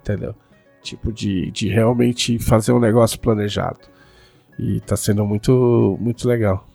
entendeu? 0.00 0.34
Tipo, 0.82 1.12
de, 1.12 1.50
de 1.50 1.68
realmente 1.68 2.38
fazer 2.38 2.72
um 2.72 2.80
negócio 2.80 3.20
planejado. 3.20 3.80
E 4.58 4.80
tá 4.80 4.96
sendo 4.96 5.26
muito, 5.26 5.98
muito 6.00 6.26
legal. 6.26 6.66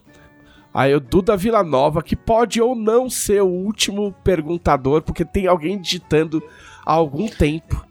Aí 0.72 0.94
o 0.94 1.00
Duda 1.00 1.36
Vila 1.36 1.64
Nova, 1.64 2.04
que 2.04 2.16
pode 2.16 2.62
ou 2.62 2.76
não 2.76 3.10
ser 3.10 3.42
o 3.42 3.48
último 3.48 4.14
perguntador, 4.24 5.02
porque 5.02 5.26
tem 5.26 5.48
alguém 5.48 5.82
digitando 5.82 6.44
há 6.86 6.94
algum 6.94 7.28
tempo. 7.28 7.84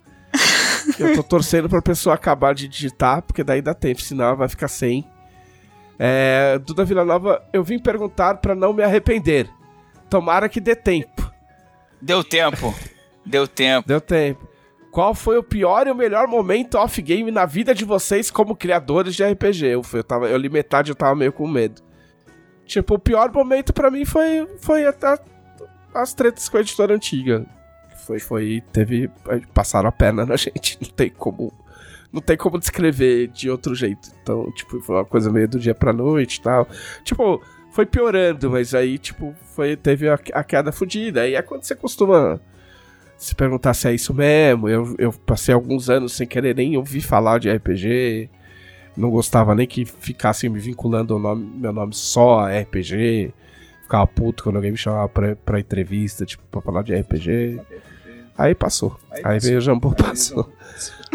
Eu 0.99 1.14
tô 1.14 1.22
torcendo 1.22 1.68
pra 1.68 1.82
pessoa 1.82 2.14
acabar 2.14 2.55
de 2.55 2.68
digitar, 2.68 3.22
porque 3.22 3.45
daí 3.45 3.62
dá 3.62 3.74
tempo, 3.74 4.01
senão 4.01 4.26
ela 4.26 4.35
vai 4.35 4.49
ficar 4.49 4.68
sem. 4.68 5.05
É, 5.99 6.59
Duda 6.59 6.85
Vila 6.85 7.05
Nova, 7.05 7.43
eu 7.53 7.62
vim 7.62 7.78
perguntar 7.78 8.37
para 8.37 8.55
não 8.55 8.72
me 8.72 8.82
arrepender. 8.82 9.49
Tomara 10.11 10.49
que 10.49 10.61
dê 10.61 10.74
tempo. 10.74 11.30
Deu 12.01 12.22
tempo. 12.22 12.74
Deu 13.24 13.49
tempo. 13.49 13.89
Deu 13.89 14.01
tempo. 14.01 14.49
Qual 14.91 15.14
foi 15.14 15.37
o 15.39 15.43
pior 15.43 15.87
e 15.87 15.91
o 15.91 15.95
melhor 15.95 16.28
momento 16.28 16.76
off-game 16.76 17.30
na 17.30 17.47
vida 17.47 17.74
de 17.74 17.85
vocês 17.85 18.30
como 18.30 18.55
criadores 18.55 19.14
de 19.14 19.24
RPG? 19.24 19.66
Eu, 19.66 19.82
eu, 19.93 20.05
tava, 20.05 20.28
eu 20.28 20.37
li 20.37 20.49
metade, 20.49 20.91
eu 20.91 20.95
tava 20.95 21.16
meio 21.16 21.32
com 21.32 21.49
medo. 21.49 21.82
Tipo, 22.64 22.95
o 22.95 22.99
pior 22.99 23.32
momento 23.32 23.72
para 23.72 23.91
mim 23.91 24.05
foi, 24.05 24.47
foi 24.59 24.87
até 24.87 25.18
as 25.93 26.14
tretas 26.14 26.49
com 26.49 26.59
a 26.59 26.61
editora 26.61 26.95
antiga. 26.95 27.45
Foi, 28.07 28.18
foi, 28.18 28.62
teve, 28.72 29.11
passaram 29.52 29.88
a 29.88 29.92
perna 29.92 30.26
na 30.26 30.36
gente, 30.36 30.78
não 30.80 30.90
tem 30.90 31.11
como, 31.11 31.52
não 32.12 32.20
tem 32.20 32.36
como 32.36 32.59
descrever 32.59 33.28
de 33.28 33.50
outro 33.50 33.74
jeito. 33.74 34.11
Então, 34.22 34.50
tipo, 34.52 34.80
foi 34.80 34.96
uma 34.96 35.05
coisa 35.05 35.30
meio 35.30 35.48
do 35.48 35.59
dia 35.59 35.74
pra 35.74 35.92
noite 35.92 36.36
e 36.36 36.42
tal. 36.42 36.68
Tipo, 37.02 37.42
foi 37.70 37.86
piorando, 37.86 38.50
mas 38.50 38.74
aí, 38.74 38.98
tipo, 38.98 39.34
foi, 39.55 39.76
teve 39.76 40.09
a, 40.09 40.18
a 40.32 40.44
queda 40.44 40.70
fodida. 40.70 41.22
Aí 41.22 41.34
é 41.34 41.42
quando 41.42 41.64
você 41.64 41.74
costuma 41.74 42.40
se 43.16 43.34
perguntar 43.34 43.74
se 43.74 43.88
é 43.88 43.94
isso 43.94 44.12
mesmo. 44.14 44.68
Eu, 44.68 44.94
eu 44.98 45.12
passei 45.12 45.55
alguns 45.55 45.88
anos 45.90 46.12
sem 46.12 46.26
querer 46.26 46.55
nem 46.55 46.76
ouvir 46.76 47.00
falar 47.00 47.38
de 47.38 47.50
RPG. 47.50 48.30
Não 48.96 49.11
gostava 49.11 49.55
nem 49.55 49.66
que 49.66 49.84
ficassem 49.84 50.48
me 50.48 50.61
vinculando 50.61 51.16
o 51.16 51.18
nome, 51.18 51.44
meu 51.57 51.72
nome 51.72 51.94
só 51.94 52.40
a 52.40 52.61
RPG. 52.61 53.32
Ficava 53.82 54.07
puto 54.07 54.44
quando 54.44 54.57
alguém 54.57 54.70
me 54.70 54.78
chamava 54.78 55.09
pra, 55.09 55.36
pra 55.36 55.61
entrevista, 55.61 56.24
tipo, 56.24 56.42
pra 56.50 56.61
falar 56.61 56.82
de 56.82 56.94
RPG. 56.94 57.61
Aí 58.37 58.55
passou. 58.55 58.99
Aí, 59.11 59.22
aí 59.24 59.39
veio 59.39 59.59
o 59.59 59.61
Jambô, 59.61 59.93
passou. 59.93 60.53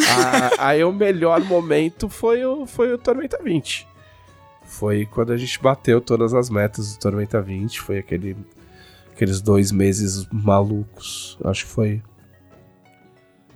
ah, 0.08 0.52
aí 0.68 0.84
o 0.84 0.92
melhor 0.92 1.44
momento 1.44 2.08
foi 2.08 2.46
o, 2.46 2.66
foi 2.66 2.94
o 2.94 2.98
Tormenta 2.98 3.38
20. 3.44 3.88
Foi 4.64 5.06
quando 5.06 5.34
a 5.34 5.38
gente 5.38 5.60
bateu 5.62 6.00
todas 6.00 6.34
as 6.34 6.50
metas 6.50 6.94
do 6.94 7.00
Tormenta 7.00 7.42
20. 7.42 7.82
Foi 7.82 7.98
aquele, 7.98 8.38
aqueles 9.12 9.42
dois 9.42 9.72
meses 9.72 10.28
malucos. 10.32 11.38
Acho 11.44 11.66
que 11.66 11.72
foi. 11.72 12.04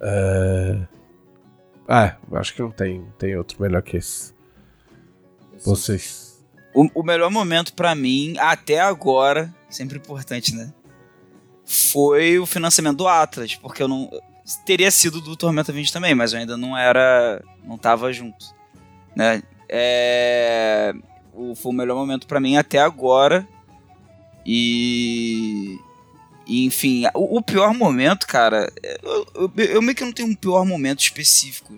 É... 0.02 0.88
Ah, 1.88 2.16
acho 2.34 2.54
que 2.56 2.62
não 2.62 2.72
tem, 2.72 3.06
tem 3.18 3.36
outro 3.38 3.62
melhor 3.62 3.82
que 3.82 3.96
esse. 3.98 4.34
Vocês. 5.64 6.44
O, 6.74 6.90
o 6.96 7.04
melhor 7.04 7.30
momento 7.30 7.74
para 7.74 7.94
mim, 7.94 8.36
até 8.40 8.82
agora, 8.82 9.54
sempre 9.70 9.98
importante, 9.98 10.56
né? 10.56 10.74
Foi 11.74 12.38
o 12.38 12.46
financiamento 12.46 12.98
do 12.98 13.08
Atlas, 13.08 13.56
porque 13.56 13.82
eu 13.82 13.88
não. 13.88 14.10
Teria 14.66 14.92
sido 14.92 15.20
do 15.20 15.36
Tormenta 15.36 15.72
20 15.72 15.92
também, 15.92 16.14
mas 16.14 16.34
eu 16.34 16.40
ainda 16.40 16.56
não 16.56 16.78
era. 16.78 17.44
não 17.64 17.78
tava 17.78 18.14
junto. 18.14 18.54
Né? 19.16 19.42
É, 19.68 20.94
foi 21.56 21.72
o 21.72 21.76
melhor 21.76 21.96
momento 21.96 22.28
para 22.28 22.40
mim 22.40 22.58
até 22.58 22.80
agora. 22.80 23.48
E. 24.46 25.80
e 26.46 26.66
enfim, 26.66 27.06
o, 27.16 27.38
o, 27.38 27.42
pior 27.42 27.74
momento, 27.74 28.28
cara. 28.28 28.72
Eu, 29.02 29.28
eu, 29.34 29.52
eu, 29.58 29.82
meio 29.82 29.96
que 29.96 30.06
não 30.06 30.14
tenho 30.14 30.30
um 30.30 30.36
pior 30.36 30.64
momento 30.66 31.00
específico. 31.00 31.74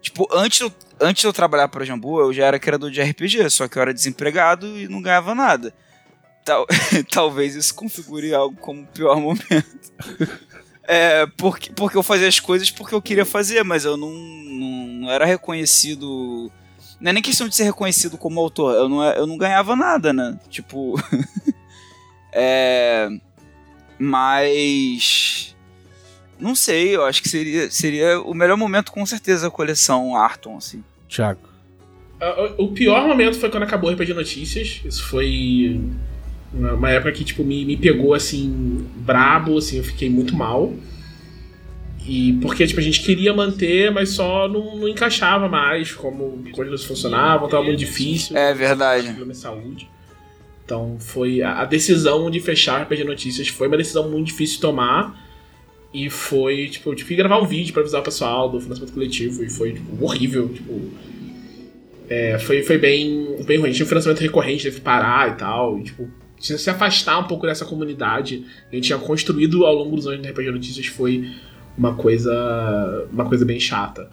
Tipo, 0.00 0.26
antes, 0.32 0.60
eu, 0.60 0.72
antes 1.00 1.20
de 1.20 1.28
eu 1.28 1.32
trabalhar 1.32 1.68
para 1.68 1.84
Jambu, 1.84 2.20
eu 2.20 2.32
já 2.32 2.46
era 2.46 2.58
criador 2.58 2.90
de 2.90 3.00
RPG, 3.00 3.50
só 3.50 3.68
que 3.68 3.78
eu 3.78 3.82
era 3.82 3.94
desempregado 3.94 4.66
e 4.78 4.88
não 4.88 5.00
ganhava 5.00 5.34
nada. 5.34 5.72
Tal, 6.48 6.66
talvez 7.12 7.54
isso 7.54 7.74
configure 7.74 8.32
algo 8.32 8.56
como 8.56 8.82
o 8.82 8.86
pior 8.86 9.20
momento. 9.20 9.92
É, 10.90 11.26
porque, 11.36 11.70
porque 11.70 11.98
eu 11.98 12.02
fazia 12.02 12.26
as 12.26 12.40
coisas 12.40 12.70
porque 12.70 12.94
eu 12.94 13.02
queria 13.02 13.26
fazer, 13.26 13.62
mas 13.62 13.84
eu 13.84 13.94
não, 13.94 14.10
não, 14.10 14.86
não, 14.86 15.10
era 15.10 15.26
reconhecido. 15.26 16.50
Não 16.98 17.10
é 17.10 17.12
nem 17.12 17.22
questão 17.22 17.46
de 17.46 17.54
ser 17.54 17.64
reconhecido 17.64 18.16
como 18.16 18.40
autor, 18.40 18.74
eu 18.74 18.88
não, 18.88 19.04
eu 19.04 19.26
não 19.26 19.36
ganhava 19.36 19.76
nada, 19.76 20.14
né? 20.14 20.40
Tipo. 20.48 20.94
é. 22.32 23.10
Mas. 23.98 25.54
Não 26.40 26.54
sei, 26.54 26.96
eu 26.96 27.04
acho 27.04 27.22
que 27.22 27.28
seria, 27.28 27.70
seria 27.70 28.18
o 28.22 28.32
melhor 28.32 28.56
momento, 28.56 28.90
com 28.90 29.04
certeza, 29.04 29.48
a 29.48 29.50
coleção 29.50 30.16
Arton, 30.16 30.56
assim. 30.56 30.82
Thiago. 31.06 31.50
O 32.56 32.68
pior 32.68 33.06
momento 33.06 33.38
foi 33.38 33.50
quando 33.50 33.64
acabou 33.64 33.90
o 33.90 33.92
RPG 33.92 34.14
Notícias. 34.14 34.80
Isso 34.86 35.06
foi 35.06 35.78
uma 36.52 36.90
época 36.90 37.12
que, 37.12 37.24
tipo, 37.24 37.44
me, 37.44 37.64
me 37.64 37.76
pegou, 37.76 38.14
assim, 38.14 38.86
brabo, 38.96 39.58
assim, 39.58 39.78
eu 39.78 39.84
fiquei 39.84 40.08
muito 40.08 40.34
mal. 40.34 40.72
E 42.06 42.38
porque, 42.40 42.66
tipo, 42.66 42.80
a 42.80 42.82
gente 42.82 43.02
queria 43.02 43.34
manter, 43.34 43.90
mas 43.90 44.10
só 44.10 44.48
não, 44.48 44.76
não 44.76 44.88
encaixava 44.88 45.46
mais 45.46 45.92
como 45.92 46.42
coisas 46.52 46.82
funcionavam, 46.84 47.48
tava 47.48 47.64
muito 47.64 47.78
difícil. 47.78 48.36
É 48.36 48.54
verdade. 48.54 49.08
Problema 49.08 49.32
de 49.32 49.38
saúde. 49.38 49.90
Então 50.64 50.96
foi 50.98 51.42
a, 51.42 51.60
a 51.60 51.64
decisão 51.64 52.30
de 52.30 52.40
fechar 52.40 52.82
RPG 52.82 53.04
Notícias 53.04 53.48
foi 53.48 53.68
uma 53.68 53.76
decisão 53.76 54.10
muito 54.10 54.26
difícil 54.28 54.56
de 54.56 54.62
tomar. 54.62 55.28
E 55.92 56.10
foi, 56.10 56.68
tipo, 56.68 56.90
eu 56.90 56.94
tive 56.94 57.08
que 57.08 57.16
gravar 57.16 57.40
um 57.40 57.46
vídeo 57.46 57.72
pra 57.72 57.80
avisar 57.80 58.00
o 58.00 58.04
pessoal 58.04 58.50
do 58.50 58.60
financiamento 58.60 58.92
coletivo 58.92 59.42
e 59.42 59.50
foi 59.50 59.72
tipo, 59.72 60.04
horrível, 60.04 60.48
tipo. 60.48 60.90
É, 62.08 62.38
foi, 62.38 62.62
foi 62.62 62.78
bem, 62.78 63.36
bem 63.44 63.58
ruim. 63.58 63.70
Tinha 63.70 63.84
um 63.84 63.88
financiamento 63.88 64.20
recorrente, 64.20 64.62
teve 64.64 64.76
que 64.76 64.82
parar 64.82 65.30
e 65.30 65.36
tal. 65.36 65.78
E, 65.78 65.84
tipo, 65.84 66.08
se 66.38 66.70
afastar 66.70 67.18
um 67.18 67.24
pouco 67.24 67.46
dessa 67.46 67.64
comunidade 67.64 68.38
que 68.38 68.72
a 68.72 68.74
gente 68.76 68.86
tinha 68.86 68.98
construído 68.98 69.64
ao 69.66 69.74
longo 69.74 69.96
dos 69.96 70.06
anos 70.06 70.20
do 70.20 70.28
RPG 70.28 70.50
Notícias 70.50 70.86
foi 70.86 71.30
uma 71.76 71.94
coisa 71.94 73.06
uma 73.12 73.24
coisa 73.24 73.44
bem 73.44 73.58
chata. 73.58 74.10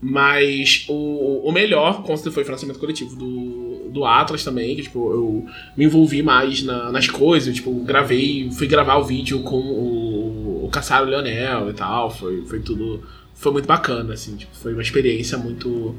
Mas 0.00 0.84
o, 0.88 1.48
o 1.48 1.52
melhor, 1.52 2.02
com 2.02 2.16
foi 2.16 2.42
o 2.42 2.46
financiamento 2.46 2.78
coletivo 2.78 3.16
do, 3.16 3.88
do 3.90 4.04
Atlas 4.04 4.44
também, 4.44 4.76
que 4.76 4.82
tipo, 4.82 5.10
eu 5.10 5.46
me 5.76 5.86
envolvi 5.86 6.22
mais 6.22 6.62
na, 6.62 6.92
nas 6.92 7.08
coisas, 7.08 7.54
tipo, 7.54 7.72
gravei, 7.82 8.50
fui 8.52 8.66
gravar 8.66 8.96
o 8.98 9.04
vídeo 9.04 9.40
com 9.40 9.56
o, 9.56 10.66
o 10.66 10.68
Caçaro 10.68 11.06
Leonel 11.06 11.70
e 11.70 11.72
tal, 11.72 12.10
foi, 12.10 12.44
foi 12.44 12.60
tudo, 12.60 13.02
foi 13.34 13.52
muito 13.52 13.66
bacana, 13.66 14.12
assim, 14.12 14.36
tipo, 14.36 14.54
foi 14.54 14.74
uma 14.74 14.82
experiência 14.82 15.38
muito 15.38 15.96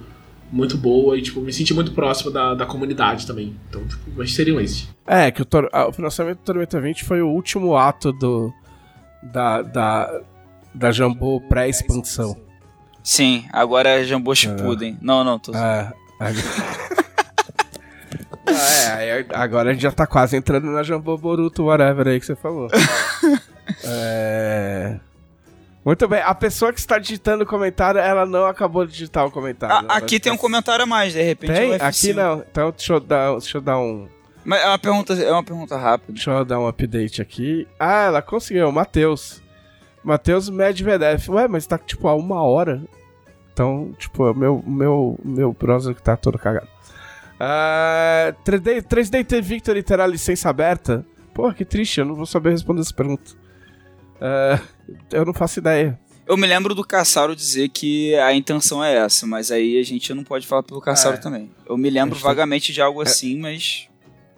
muito 0.52 0.78
boa 0.78 1.18
e, 1.18 1.22
tipo, 1.22 1.41
me 1.41 1.52
senti 1.52 1.74
muito 1.74 1.91
próximo 1.91 2.32
da, 2.32 2.53
da 2.53 2.65
comunidade 2.65 3.28
também. 3.28 3.56
Então, 3.69 3.86
tipo, 3.88 4.03
mas 4.15 4.34
seriam 4.34 4.60
esses. 4.60 4.88
É, 5.06 5.32
que 5.32 5.41
o, 5.41 5.45
tor 5.45 5.69
o 5.74 5.91
financiamento 5.91 6.40
do 6.40 6.44
Tormenta 6.44 6.80
20 6.80 7.03
foi 7.03 7.22
o 7.22 7.28
último 7.28 7.76
ato 7.76 8.11
do 8.11 8.53
da, 9.22 9.61
da, 9.61 10.22
da 10.74 10.91
Jambô 10.91 11.41
pré-expansão. 11.41 12.38
Sim, 13.03 13.45
agora 13.53 13.90
é 13.90 14.03
Jambô 14.03 14.36
Shippuden. 14.36 14.94
É. 14.94 14.98
Não, 15.02 15.24
não, 15.24 15.40
tô... 15.40 15.53
É, 15.56 15.94
ah, 18.45 19.02
é, 19.02 19.26
agora 19.34 19.69
a 19.69 19.74
gente 19.74 19.82
já 19.82 19.91
tá 19.91 20.06
quase 20.06 20.36
entrando 20.36 20.68
na 20.68 20.84
Jambô 20.84 21.18
Boruto, 21.18 21.65
whatever 21.65 22.07
aí 22.07 22.19
que 22.19 22.26
você 22.26 22.36
falou. 22.36 22.69
é... 23.86 24.99
Muito 25.88 26.05
bem, 26.05 26.22
a 26.22 26.35
pessoa 26.35 26.73
que 26.73 26.81
está 26.81 26.99
digitando 26.99 27.45
o 27.45 27.47
comentário, 27.47 27.97
ela 27.97 28.26
não 28.26 28.45
acabou 28.45 28.85
de 28.85 28.91
digitar 28.91 29.26
o 29.26 29.31
comentário. 29.31 29.89
aqui 29.89 30.19
tem 30.19 30.30
um 30.34 30.35
comentário 30.35 30.84
a 30.84 30.85
mais, 30.85 31.14
de 31.14 31.22
repente. 31.22 31.53
Tem? 31.53 31.76
Aqui 31.76 32.11
não. 32.11 32.43
Então 32.51 32.72
deixa 32.72 32.91
eu 32.91 32.99
dar, 32.99 33.31
deixa 33.31 33.57
eu 33.57 33.61
dar 33.61 33.80
um. 33.80 34.05
Mas 34.43 34.61
é 34.64 34.68
uma 34.68 34.77
pergunta, 34.77 35.14
é 35.14 35.31
uma 35.31 35.45
pergunta 35.45 35.77
rápida. 35.77 36.11
Deixa 36.11 36.30
eu 36.30 36.43
dar 36.43 36.59
um 36.59 36.68
update 36.68 37.22
aqui. 37.22 37.65
Ah, 37.80 38.07
ela 38.07 38.22
conseguiu, 38.22 38.69
Matheus. 38.69 39.41
Matheus 40.03 40.49
Medvedev. 40.49 41.30
Ué, 41.30 41.47
mas 41.47 41.65
tá 41.65 41.77
tipo 41.77 42.09
a 42.09 42.14
uma 42.14 42.43
hora. 42.43 42.84
Então, 43.53 43.95
tipo, 43.97 44.30
o 44.30 44.35
meu, 44.35 44.61
meu, 44.68 45.18
meu 45.23 45.53
browser 45.53 45.95
que 45.95 46.03
tá 46.03 46.18
todo 46.18 46.38
cagado. 46.38 46.68
Uh, 47.39 48.35
3D, 48.43 48.81
3D 48.81 49.41
Victory 49.41 49.81
terá 49.81 50.05
licença 50.05 50.49
aberta? 50.49 51.05
Porra, 51.34 51.53
que 51.53 51.64
triste, 51.64 52.01
eu 52.01 52.05
não 52.05 52.14
vou 52.14 52.26
saber 52.26 52.49
responder 52.49 52.81
essa 52.81 52.93
pergunta. 52.93 53.31
Uh, 54.18 54.76
eu 55.11 55.26
não 55.26 55.34
faço 55.34 55.59
ideia. 55.59 55.99
Eu 56.27 56.35
me 56.35 56.45
lembro 56.45 56.76
do 56.76 56.84
Caçaro 56.84 57.35
dizer 57.35 57.69
que 57.69 58.14
a 58.15 58.34
intenção 58.34 58.84
é 58.84 58.97
essa, 58.97 59.26
mas 59.26 59.49
aí 59.49 59.80
a 59.80 59.84
gente 59.84 60.14
não 60.14 60.23
pode 60.23 60.45
falar 60.45 60.61
pelo 60.61 60.81
Caçaro 60.81 61.15
é. 61.15 61.19
também. 61.19 61.49
Eu 61.65 61.77
me 61.77 61.89
lembro 61.89 62.19
vagamente 62.19 62.73
de 62.73 62.81
algo 62.81 63.01
é. 63.01 63.05
assim, 63.05 63.39
mas. 63.39 63.88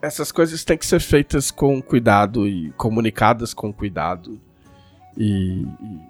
Essas 0.00 0.30
coisas 0.30 0.64
têm 0.64 0.78
que 0.78 0.86
ser 0.86 1.00
feitas 1.00 1.50
com 1.50 1.82
cuidado 1.82 2.46
e 2.46 2.70
comunicadas 2.76 3.52
com 3.52 3.72
cuidado. 3.72 4.40
E, 5.18 5.62
e 5.62 6.00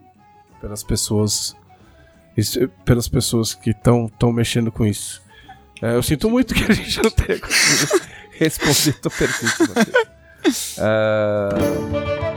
pelas 0.61 0.85
pessoas. 0.85 1.57
Isso, 2.37 2.69
pelas 2.85 3.09
pessoas 3.09 3.55
que 3.55 3.71
estão 3.71 4.33
mexendo 4.33 4.71
com 4.71 4.87
isso. 4.87 5.23
É, 5.83 5.95
eu 5.95 6.03
sinto 6.03 6.29
muito 6.29 6.55
que 6.55 6.71
a 6.71 6.75
gente 6.75 7.03
não 7.03 7.11
tenha 7.11 7.41
conseguido 7.41 8.03
responder 8.33 8.91
a 8.91 9.01
tua 9.01 9.11
pergunta, 9.11 10.11
Uh... 10.79 12.30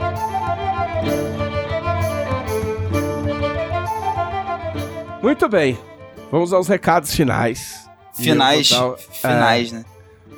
Muito 5.24 5.48
bem. 5.48 5.78
Vamos 6.30 6.52
aos 6.52 6.68
recados 6.68 7.14
finais. 7.14 7.88
Finais. 8.14 8.68
Dar, 8.68 8.94
finais, 8.98 9.72
é, 9.72 9.76
né? 9.76 9.84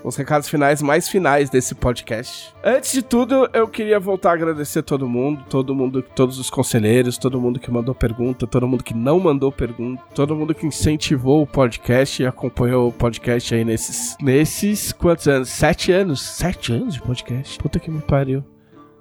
Os 0.05 0.15
recados 0.15 0.49
finais 0.49 0.81
mais 0.81 1.09
finais 1.09 1.51
desse 1.51 1.75
podcast. 1.75 2.55
Antes 2.63 2.93
de 2.93 3.03
tudo, 3.03 3.51
eu 3.53 3.67
queria 3.67 3.99
voltar 3.99 4.31
a 4.31 4.35
agradecer 4.35 4.85
todo 4.85 5.09
mundo, 5.09 5.45
todo 5.51 5.75
mundo, 5.75 6.03
todos 6.03 6.39
os 6.39 6.49
conselheiros, 6.49 7.19
todo 7.19 7.41
mundo 7.41 7.59
que 7.59 7.69
mandou 7.69 7.97
pergunta, 7.97 8.47
todo 8.47 8.69
mundo 8.69 8.85
que 8.85 8.95
não 8.95 9.19
mandou 9.19 9.51
pergunta, 9.51 10.01
todo 10.15 10.37
mundo 10.37 10.55
que 10.55 10.65
incentivou 10.65 11.43
o 11.43 11.47
podcast 11.49 12.23
e 12.23 12.27
acompanhou 12.27 12.89
o 12.89 12.93
podcast 12.93 13.57
aí 13.57 13.65
nesses. 13.65 14.17
Nesses 14.21 14.93
quantos 14.93 15.27
anos? 15.27 15.49
Sete 15.49 15.91
anos? 15.91 16.21
Sete 16.23 16.73
anos 16.73 16.95
de 16.95 17.03
podcast? 17.03 17.59
Puta 17.59 17.81
que 17.81 17.91
me 17.91 18.03
pariu. 18.03 18.45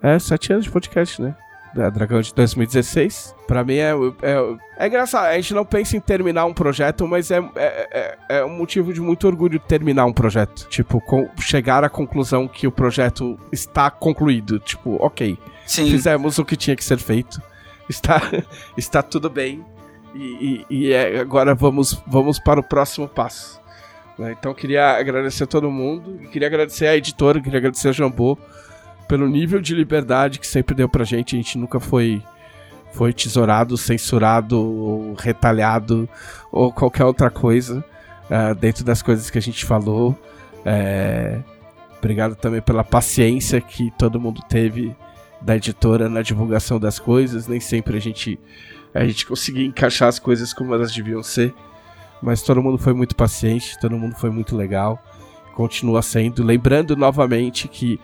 É, 0.01 0.17
sete 0.17 0.51
anos 0.51 0.65
de 0.65 0.71
podcast, 0.71 1.21
né? 1.21 1.35
Da 1.75 1.89
Dragão 1.89 2.21
de 2.21 2.33
2016. 2.33 3.35
Pra 3.45 3.63
mim 3.63 3.75
é, 3.75 3.91
é, 4.21 4.57
é 4.77 4.87
engraçado, 4.87 5.25
a 5.25 5.35
gente 5.35 5.53
não 5.53 5.65
pensa 5.65 5.97
em 5.97 5.99
terminar 5.99 6.45
um 6.45 6.53
projeto, 6.53 7.05
mas 7.07 7.29
é, 7.29 7.37
é, 7.55 8.17
é, 8.29 8.37
é 8.37 8.45
um 8.45 8.49
motivo 8.49 8.93
de 8.93 9.01
muito 9.01 9.27
orgulho 9.27 9.59
terminar 9.59 10.05
um 10.05 10.13
projeto. 10.13 10.67
Tipo, 10.69 11.01
com, 11.01 11.29
chegar 11.39 11.83
à 11.83 11.89
conclusão 11.89 12.47
que 12.47 12.65
o 12.65 12.71
projeto 12.71 13.37
está 13.51 13.91
concluído. 13.91 14.57
Tipo, 14.59 14.95
ok, 14.99 15.37
Sim. 15.65 15.91
fizemos 15.91 16.39
o 16.39 16.45
que 16.45 16.55
tinha 16.55 16.75
que 16.75 16.83
ser 16.83 16.97
feito. 16.97 17.41
Está, 17.89 18.21
está 18.77 19.03
tudo 19.03 19.29
bem. 19.29 19.63
E, 20.15 20.65
e, 20.69 20.87
e 20.87 20.93
é, 20.93 21.19
agora 21.19 21.53
vamos, 21.53 22.01
vamos 22.07 22.39
para 22.39 22.59
o 22.59 22.63
próximo 22.63 23.07
passo. 23.07 23.59
Né? 24.17 24.33
Então 24.39 24.53
queria 24.53 24.97
agradecer 24.97 25.43
a 25.43 25.47
todo 25.47 25.69
mundo, 25.69 26.19
queria 26.29 26.47
agradecer 26.47 26.87
a 26.87 26.95
editora, 26.95 27.41
queria 27.41 27.59
agradecer 27.59 27.89
a 27.89 27.91
Jambô 27.91 28.37
pelo 29.07 29.27
nível 29.27 29.61
de 29.61 29.73
liberdade 29.75 30.39
que 30.39 30.47
sempre 30.47 30.75
deu 30.75 30.89
pra 30.89 31.03
gente. 31.03 31.35
A 31.35 31.37
gente 31.37 31.57
nunca 31.57 31.79
foi 31.79 32.21
foi 32.93 33.11
tesourado, 33.11 33.77
censurado, 33.77 34.57
ou 34.57 35.13
retalhado 35.15 36.07
ou 36.49 36.71
qualquer 36.71 37.03
outra 37.03 37.29
coisa 37.29 37.83
uh, 38.29 38.55
dentro 38.55 38.85
das 38.85 39.01
coisas 39.01 39.29
que 39.29 39.37
a 39.37 39.41
gente 39.41 39.65
falou. 39.65 40.17
É, 40.65 41.39
obrigado 41.97 42.35
também 42.35 42.61
pela 42.61 42.83
paciência 42.83 43.59
que 43.59 43.91
todo 43.97 44.19
mundo 44.19 44.41
teve 44.47 44.95
da 45.41 45.57
editora 45.57 46.07
na 46.07 46.21
divulgação 46.21 46.79
das 46.79 46.97
coisas. 46.97 47.47
Nem 47.47 47.59
sempre 47.59 47.97
a 47.97 47.99
gente 47.99 48.39
a 48.93 49.05
gente 49.05 49.25
conseguia 49.25 49.65
encaixar 49.65 50.07
as 50.07 50.17
coisas 50.17 50.53
como 50.53 50.73
elas 50.73 50.93
deviam 50.93 51.21
ser, 51.21 51.53
mas 52.21 52.41
todo 52.41 52.63
mundo 52.63 52.77
foi 52.77 52.93
muito 52.93 53.13
paciente, 53.13 53.77
todo 53.77 53.97
mundo 53.97 54.15
foi 54.15 54.29
muito 54.29 54.55
legal, 54.55 55.03
continua 55.53 56.01
sendo. 56.01 56.41
Lembrando 56.41 56.95
novamente 56.95 57.67
que 57.67 57.99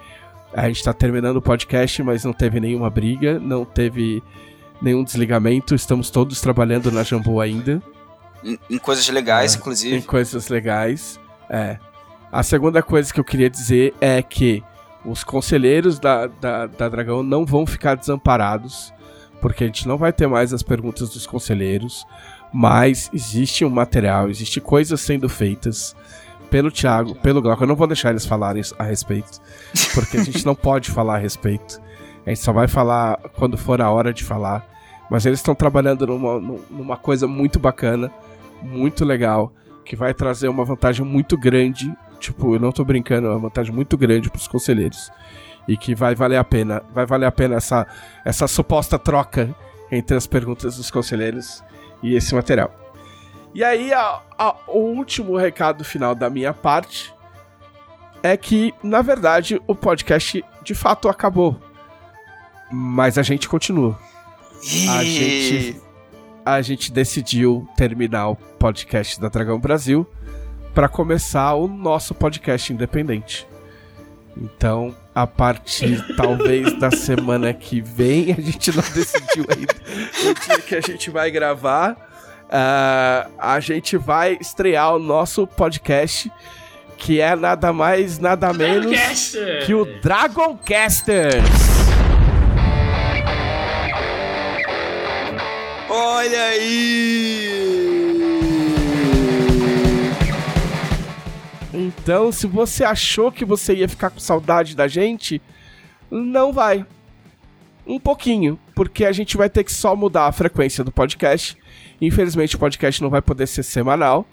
a 0.53 0.67
gente 0.67 0.83
tá 0.83 0.93
terminando 0.93 1.37
o 1.37 1.41
podcast, 1.41 2.03
mas 2.03 2.23
não 2.23 2.33
teve 2.33 2.59
nenhuma 2.59 2.89
briga, 2.89 3.39
não 3.39 3.63
teve 3.63 4.21
nenhum 4.81 5.03
desligamento. 5.03 5.75
Estamos 5.75 6.09
todos 6.09 6.41
trabalhando 6.41 6.91
na 6.91 7.03
Jambu 7.03 7.39
ainda. 7.39 7.81
Em, 8.43 8.57
em 8.69 8.77
coisas 8.77 9.07
legais, 9.07 9.53
é, 9.53 9.57
inclusive. 9.57 9.95
Em 9.95 10.01
coisas 10.01 10.49
legais, 10.49 11.19
é. 11.49 11.77
A 12.31 12.43
segunda 12.43 12.81
coisa 12.81 13.13
que 13.13 13.19
eu 13.19 13.23
queria 13.23 13.49
dizer 13.49 13.93
é 13.99 14.21
que 14.21 14.63
os 15.05 15.23
conselheiros 15.23 15.99
da, 15.99 16.27
da, 16.27 16.65
da 16.67 16.89
Dragão 16.89 17.23
não 17.23 17.45
vão 17.45 17.65
ficar 17.65 17.95
desamparados, 17.95 18.93
porque 19.41 19.63
a 19.63 19.67
gente 19.67 19.87
não 19.87 19.97
vai 19.97 20.13
ter 20.13 20.27
mais 20.27 20.53
as 20.53 20.63
perguntas 20.63 21.09
dos 21.09 21.25
conselheiros, 21.25 22.05
mas 22.53 23.09
existe 23.13 23.65
um 23.65 23.69
material, 23.69 24.29
existe 24.29 24.61
coisas 24.61 25.01
sendo 25.01 25.27
feitas 25.27 25.95
pelo 26.51 26.69
Thiago, 26.69 27.15
pelo 27.15 27.41
Glauco. 27.41 27.63
Eu 27.63 27.67
não 27.67 27.75
vou 27.75 27.87
deixar 27.87 28.09
eles 28.09 28.25
falarem 28.25 28.61
a 28.77 28.83
respeito, 28.83 29.39
porque 29.95 30.17
a 30.17 30.23
gente 30.23 30.45
não 30.45 30.53
pode 30.53 30.91
falar 30.91 31.15
a 31.15 31.17
respeito. 31.17 31.81
A 32.25 32.29
gente 32.29 32.41
só 32.41 32.51
vai 32.51 32.67
falar 32.67 33.17
quando 33.37 33.57
for 33.57 33.81
a 33.81 33.89
hora 33.89 34.13
de 34.13 34.23
falar. 34.23 34.69
Mas 35.09 35.25
eles 35.25 35.39
estão 35.39 35.55
trabalhando 35.55 36.05
numa, 36.05 36.59
numa 36.69 36.97
coisa 36.97 37.27
muito 37.27 37.59
bacana, 37.59 38.11
muito 38.61 39.03
legal, 39.03 39.51
que 39.83 39.95
vai 39.95 40.13
trazer 40.13 40.47
uma 40.47 40.63
vantagem 40.63 41.05
muito 41.05 41.37
grande. 41.37 41.91
Tipo, 42.19 42.55
eu 42.55 42.59
não 42.59 42.71
tô 42.71 42.85
brincando, 42.85 43.27
é 43.27 43.31
uma 43.31 43.39
vantagem 43.39 43.73
muito 43.73 43.97
grande 43.97 44.29
pros 44.29 44.47
conselheiros. 44.47 45.11
E 45.67 45.75
que 45.75 45.95
vai 45.95 46.15
valer 46.15 46.37
a 46.37 46.43
pena. 46.43 46.81
Vai 46.93 47.05
valer 47.05 47.25
a 47.25 47.31
pena 47.31 47.55
essa, 47.55 47.87
essa 48.23 48.47
suposta 48.47 48.99
troca 48.99 49.53
entre 49.91 50.15
as 50.15 50.27
perguntas 50.27 50.77
dos 50.77 50.91
conselheiros 50.91 51.63
e 52.03 52.15
esse 52.15 52.33
material. 52.33 52.73
E 53.53 53.63
aí, 53.63 53.93
a, 53.93 54.21
a, 54.37 54.55
o 54.67 54.79
último 54.79 55.35
recado 55.35 55.83
final 55.83 56.15
da 56.15 56.29
minha 56.29 56.53
parte 56.53 57.13
é 58.23 58.37
que, 58.37 58.73
na 58.81 59.01
verdade, 59.01 59.61
o 59.67 59.75
podcast 59.75 60.43
de 60.63 60.73
fato 60.73 61.09
acabou. 61.09 61.59
Mas 62.71 63.17
a 63.17 63.23
gente 63.23 63.49
continua. 63.49 63.99
A 64.89 65.03
gente, 65.03 65.81
a 66.45 66.61
gente 66.61 66.91
decidiu 66.91 67.67
terminar 67.75 68.29
o 68.29 68.35
podcast 68.35 69.19
da 69.19 69.27
Dragão 69.27 69.59
Brasil 69.59 70.07
para 70.73 70.87
começar 70.87 71.53
o 71.55 71.67
nosso 71.67 72.13
podcast 72.13 72.71
independente. 72.71 73.45
Então, 74.37 74.95
a 75.13 75.27
partir 75.27 76.05
talvez 76.15 76.79
da 76.79 76.89
semana 76.89 77.53
que 77.53 77.81
vem, 77.81 78.31
a 78.31 78.39
gente 78.39 78.71
não 78.73 78.83
decidiu 78.93 79.45
ainda 79.49 79.75
o 80.21 80.45
dia 80.45 80.61
que 80.61 80.75
a 80.75 80.81
gente 80.81 81.09
vai 81.09 81.29
gravar 81.29 82.10
uh, 82.51 83.31
a 83.39 83.59
gente 83.59 83.95
vai 83.97 84.37
estrear 84.39 84.93
o 84.95 84.99
nosso 84.99 85.47
podcast, 85.47 86.31
que 86.97 87.21
é 87.21 87.35
nada 87.35 87.71
mais, 87.71 88.19
nada 88.19 88.51
menos 88.53 89.35
que 89.65 89.73
o 89.73 89.85
Dragoncasters. 90.01 91.45
Olha 95.89 96.43
aí! 96.43 97.61
Então, 101.73 102.31
se 102.31 102.47
você 102.47 102.83
achou 102.83 103.31
que 103.31 103.45
você 103.45 103.75
ia 103.75 103.89
ficar 103.89 104.09
com 104.09 104.19
saudade 104.19 104.75
da 104.75 104.87
gente, 104.87 105.41
não 106.09 106.53
vai. 106.53 106.85
Um 107.87 107.99
pouquinho, 107.99 108.59
porque 108.75 109.05
a 109.05 109.11
gente 109.11 109.35
vai 109.35 109.49
ter 109.49 109.63
que 109.63 109.71
só 109.71 109.95
mudar 109.95 110.27
a 110.27 110.31
frequência 110.31 110.83
do 110.83 110.91
podcast 110.91 111.57
Infelizmente 112.01 112.55
o 112.55 112.59
podcast 112.59 113.01
não 113.01 113.11
vai 113.11 113.21
poder 113.21 113.47
ser 113.47 113.61
semanal, 113.61 114.27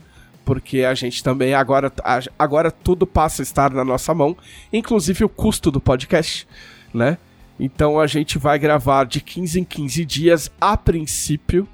porque 0.45 0.81
a 0.81 0.95
gente 0.95 1.23
também 1.23 1.53
agora, 1.53 1.93
agora 2.39 2.71
tudo 2.71 3.07
passa 3.07 3.43
a 3.43 3.45
estar 3.45 3.71
na 3.71 3.85
nossa 3.85 4.15
mão, 4.15 4.35
inclusive 4.73 5.23
o 5.23 5.29
custo 5.29 5.71
do 5.71 5.79
podcast, 5.79 6.49
né? 6.95 7.19
Então 7.61 8.01
a 8.01 8.07
gente 8.07 8.39
vai 8.39 8.59
gravar 8.59 9.05
de 9.05 9.21
15 9.21 9.61
em 9.61 9.65
15 9.65 10.05
dias 10.07 10.51
a 10.59 10.75
princípio, 10.77 11.69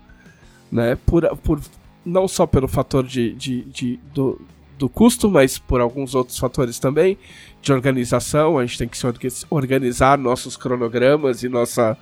né? 0.73 0.99
Por, 1.07 1.25
por, 1.37 1.61
não 2.05 2.27
só 2.27 2.47
pelo 2.47 2.67
fator 2.67 3.07
de, 3.07 3.33
de, 3.35 3.63
de 3.63 4.01
do, 4.13 4.41
do 4.77 4.89
custo, 4.89 5.31
mas 5.31 5.57
por 5.59 5.81
alguns 5.81 6.17
outros 6.17 6.37
fatores 6.37 6.81
também, 6.81 7.17
de 7.63 7.73
organização. 7.73 8.59
A 8.59 8.67
gente 8.67 8.79
tem 8.79 8.89
que 8.89 8.97
se 9.31 9.47
organizar 9.49 10.19
nossos 10.19 10.57
cronogramas 10.57 11.45
e 11.45 11.49
nossa, 11.49 11.97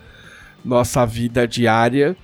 nossa 0.65 1.05
vida 1.05 1.47
diária 1.47 2.17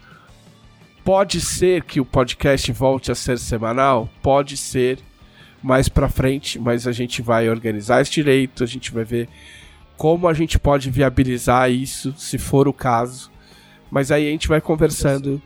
Pode 1.08 1.40
ser 1.40 1.84
que 1.84 2.02
o 2.02 2.04
podcast 2.04 2.70
volte 2.70 3.10
a 3.10 3.14
ser 3.14 3.38
semanal? 3.38 4.10
Pode 4.22 4.58
ser 4.58 4.98
mais 5.62 5.88
para 5.88 6.06
frente, 6.06 6.58
mas 6.58 6.86
a 6.86 6.92
gente 6.92 7.22
vai 7.22 7.48
organizar 7.48 8.02
esse 8.02 8.10
direito, 8.10 8.62
a 8.62 8.66
gente 8.66 8.92
vai 8.92 9.04
ver 9.04 9.26
como 9.96 10.28
a 10.28 10.34
gente 10.34 10.58
pode 10.58 10.90
viabilizar 10.90 11.70
isso, 11.70 12.12
se 12.18 12.36
for 12.36 12.68
o 12.68 12.74
caso. 12.74 13.30
Mas 13.90 14.12
aí 14.12 14.28
a 14.28 14.30
gente 14.30 14.48
vai 14.48 14.60
conversando 14.60 15.40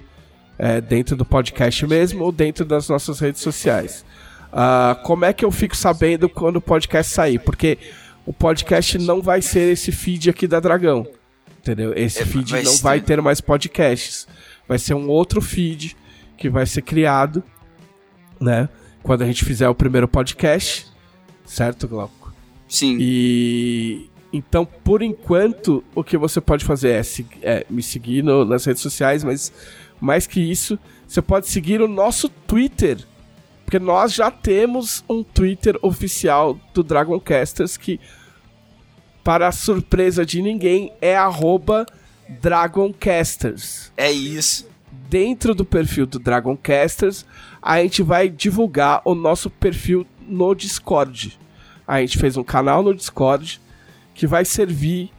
é, 0.59 0.81
dentro 0.81 1.15
do 1.15 1.25
podcast 1.25 1.87
mesmo 1.87 2.25
ou 2.25 2.33
dentro 2.33 2.65
das 2.65 2.89
nossas 2.89 3.21
redes 3.21 3.41
sociais. 3.41 4.05
Uh, 4.53 5.01
como 5.05 5.25
é 5.25 5.33
que 5.33 5.45
eu 5.45 5.53
fico 5.53 5.77
sabendo 5.77 6.29
quando 6.29 6.57
o 6.57 6.61
podcast 6.61 7.15
sair? 7.15 7.39
Porque 7.39 7.79
o 8.27 8.33
podcast 8.33 8.99
não 8.99 9.23
vai 9.23 9.41
ser 9.41 9.75
esse 9.75 9.93
feed 9.93 10.29
aqui 10.29 10.49
da 10.49 10.59
Dragão. 10.59 11.07
Entendeu? 11.57 11.93
Esse 11.95 12.23
É, 12.23 12.27
feed 12.27 12.65
não 12.65 12.77
vai 12.79 13.01
ter 13.01 13.23
mais 13.23 13.41
podcasts. 13.41 14.27
Vai 14.73 14.79
ser 14.79 14.95
um 14.95 15.07
outro 15.11 15.43
feed 15.43 15.95
que 16.35 16.49
vai 16.49 16.65
ser 16.65 16.81
criado, 16.81 17.43
né? 18.41 18.71
Quando 19.03 19.21
a 19.21 19.27
gente 19.27 19.45
fizer 19.45 19.69
o 19.69 19.75
primeiro 19.75 20.09
podcast, 20.09 20.87
certo, 21.45 21.87
Glauco? 21.87 22.33
Sim. 22.67 22.97
E 22.99 24.09
então, 24.33 24.65
por 24.65 25.03
enquanto, 25.03 25.85
o 25.95 26.03
que 26.03 26.17
você 26.17 26.41
pode 26.41 26.65
fazer 26.65 26.89
é, 26.93 27.03
é 27.43 27.67
me 27.69 27.83
seguir 27.83 28.25
no- 28.25 28.47
nas 28.47 28.65
redes 28.65 28.81
sociais, 28.81 29.23
mas 29.23 29.53
mais 30.01 30.27
que 30.27 30.41
isso, 30.41 30.79
você 31.07 31.21
pode 31.21 31.49
seguir 31.51 31.83
o 31.83 31.87
nosso 31.87 32.31
Twitter. 32.31 32.97
Porque 33.67 33.79
nós 33.79 34.15
já 34.15 34.31
temos 34.31 35.05
um 35.07 35.23
Twitter 35.23 35.79
oficial 35.83 36.59
do 36.73 36.83
Dragoncasters 36.83 37.77
que, 37.77 38.01
para 39.23 39.49
a 39.49 39.53
surpresa 39.53 40.25
de 40.25 40.41
ninguém, 40.41 40.95
é 40.99 41.15
arroba 41.15 41.85
Dragoncasters 42.29 43.93
É 43.97 44.11
isso. 44.11 44.67
dentro 45.09 45.55
do 45.55 45.65
perfil 45.65 46.07
do 46.07 46.19
Dragoncasters, 46.19 47.27
a 47.61 47.81
gente 47.83 48.03
vai 48.03 48.29
divulgar 48.29 49.03
o 49.05 49.15
nosso 49.15 49.51
perfil 49.51 50.07
no 50.27 50.55
Discord. 50.55 51.39
A 51.87 52.01
gente 52.01 52.19
fez 52.19 52.37
um 52.37 52.45
canal 52.45 52.83
no 52.83 52.95
Discord 52.95 53.61
que 54.15 54.27
vai 54.27 54.45
servir 54.45 55.11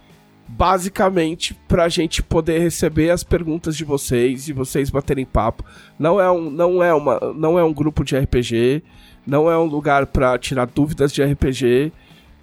basicamente 0.47 1.53
pra 1.67 1.89
gente 1.89 2.21
poder 2.21 2.59
receber 2.59 3.09
as 3.09 3.23
perguntas 3.23 3.75
de 3.75 3.83
vocês 3.83 4.47
e 4.47 4.53
vocês 4.53 4.89
baterem 4.89 5.25
papo. 5.25 5.63
Não 5.97 6.19
é 6.19 6.29
um, 6.31 6.49
não 6.49 6.83
é 6.83 6.93
uma, 6.93 7.19
não 7.35 7.57
é 7.57 7.63
um 7.63 7.73
grupo 7.73 8.03
de 8.03 8.17
RPG, 8.17 8.83
não 9.25 9.49
é 9.49 9.57
um 9.57 9.65
lugar 9.65 10.05
pra 10.07 10.37
tirar 10.37 10.65
dúvidas 10.65 11.11
de 11.11 11.23
RPG. 11.23 11.91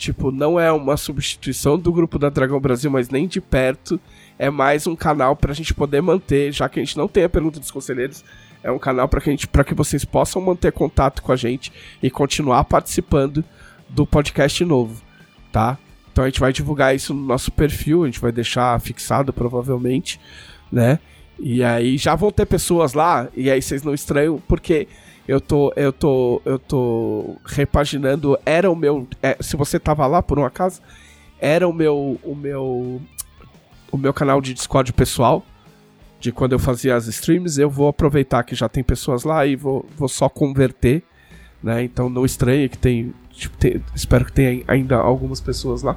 Tipo, 0.00 0.32
não 0.32 0.58
é 0.58 0.72
uma 0.72 0.96
substituição 0.96 1.78
do 1.78 1.92
grupo 1.92 2.18
da 2.18 2.30
Dragão 2.30 2.58
Brasil, 2.58 2.90
mas 2.90 3.10
nem 3.10 3.28
de 3.28 3.38
perto. 3.38 4.00
É 4.38 4.48
mais 4.48 4.86
um 4.86 4.96
canal 4.96 5.36
pra 5.36 5.52
gente 5.52 5.74
poder 5.74 6.00
manter, 6.00 6.50
já 6.52 6.70
que 6.70 6.80
a 6.80 6.82
gente 6.82 6.96
não 6.96 7.06
tem 7.06 7.24
a 7.24 7.28
pergunta 7.28 7.60
dos 7.60 7.70
conselheiros, 7.70 8.24
é 8.62 8.72
um 8.72 8.78
canal 8.78 9.06
pra 9.10 9.20
que, 9.20 9.28
a 9.28 9.32
gente, 9.34 9.46
pra 9.46 9.62
que 9.62 9.74
vocês 9.74 10.02
possam 10.02 10.40
manter 10.40 10.72
contato 10.72 11.22
com 11.22 11.30
a 11.32 11.36
gente 11.36 11.70
e 12.02 12.08
continuar 12.08 12.64
participando 12.64 13.44
do 13.90 14.06
podcast 14.06 14.64
novo, 14.64 15.02
tá? 15.52 15.76
Então 16.10 16.24
a 16.24 16.28
gente 16.28 16.40
vai 16.40 16.50
divulgar 16.50 16.96
isso 16.96 17.12
no 17.12 17.20
nosso 17.20 17.52
perfil, 17.52 18.04
a 18.04 18.06
gente 18.06 18.20
vai 18.20 18.32
deixar 18.32 18.80
fixado 18.80 19.34
provavelmente, 19.34 20.18
né? 20.72 20.98
E 21.38 21.62
aí 21.62 21.98
já 21.98 22.14
vão 22.14 22.32
ter 22.32 22.46
pessoas 22.46 22.94
lá, 22.94 23.28
e 23.36 23.50
aí 23.50 23.60
vocês 23.60 23.82
não 23.82 23.92
estranham, 23.92 24.42
porque 24.48 24.88
eu 25.30 25.40
tô, 25.40 25.72
eu 25.76 25.92
tô, 25.92 26.42
eu 26.44 26.58
tô 26.58 27.36
repaginando, 27.46 28.36
era 28.44 28.68
o 28.68 28.74
meu, 28.74 29.06
é, 29.22 29.36
se 29.40 29.56
você 29.56 29.78
tava 29.78 30.04
lá 30.08 30.20
por 30.20 30.40
um 30.40 30.44
acaso, 30.44 30.80
era 31.38 31.68
o 31.68 31.72
meu, 31.72 32.18
o 32.24 32.34
meu, 32.34 33.00
o 33.92 33.96
meu 33.96 34.12
canal 34.12 34.40
de 34.40 34.52
Discord 34.52 34.92
pessoal, 34.92 35.46
de 36.18 36.32
quando 36.32 36.52
eu 36.52 36.58
fazia 36.58 36.96
as 36.96 37.06
streams, 37.06 37.60
eu 37.60 37.70
vou 37.70 37.86
aproveitar 37.86 38.42
que 38.42 38.56
já 38.56 38.68
tem 38.68 38.82
pessoas 38.82 39.22
lá 39.22 39.46
e 39.46 39.54
vou, 39.54 39.86
vou 39.96 40.08
só 40.08 40.28
converter, 40.28 41.02
né? 41.62 41.82
Então 41.84 42.10
não 42.10 42.24
estranhe 42.24 42.68
que 42.68 42.76
tem, 42.76 43.14
tipo, 43.30 43.56
tem- 43.56 43.80
espero 43.94 44.24
que 44.24 44.32
tenha 44.32 44.64
ainda 44.66 44.96
algumas 44.96 45.40
pessoas 45.40 45.82
lá. 45.82 45.96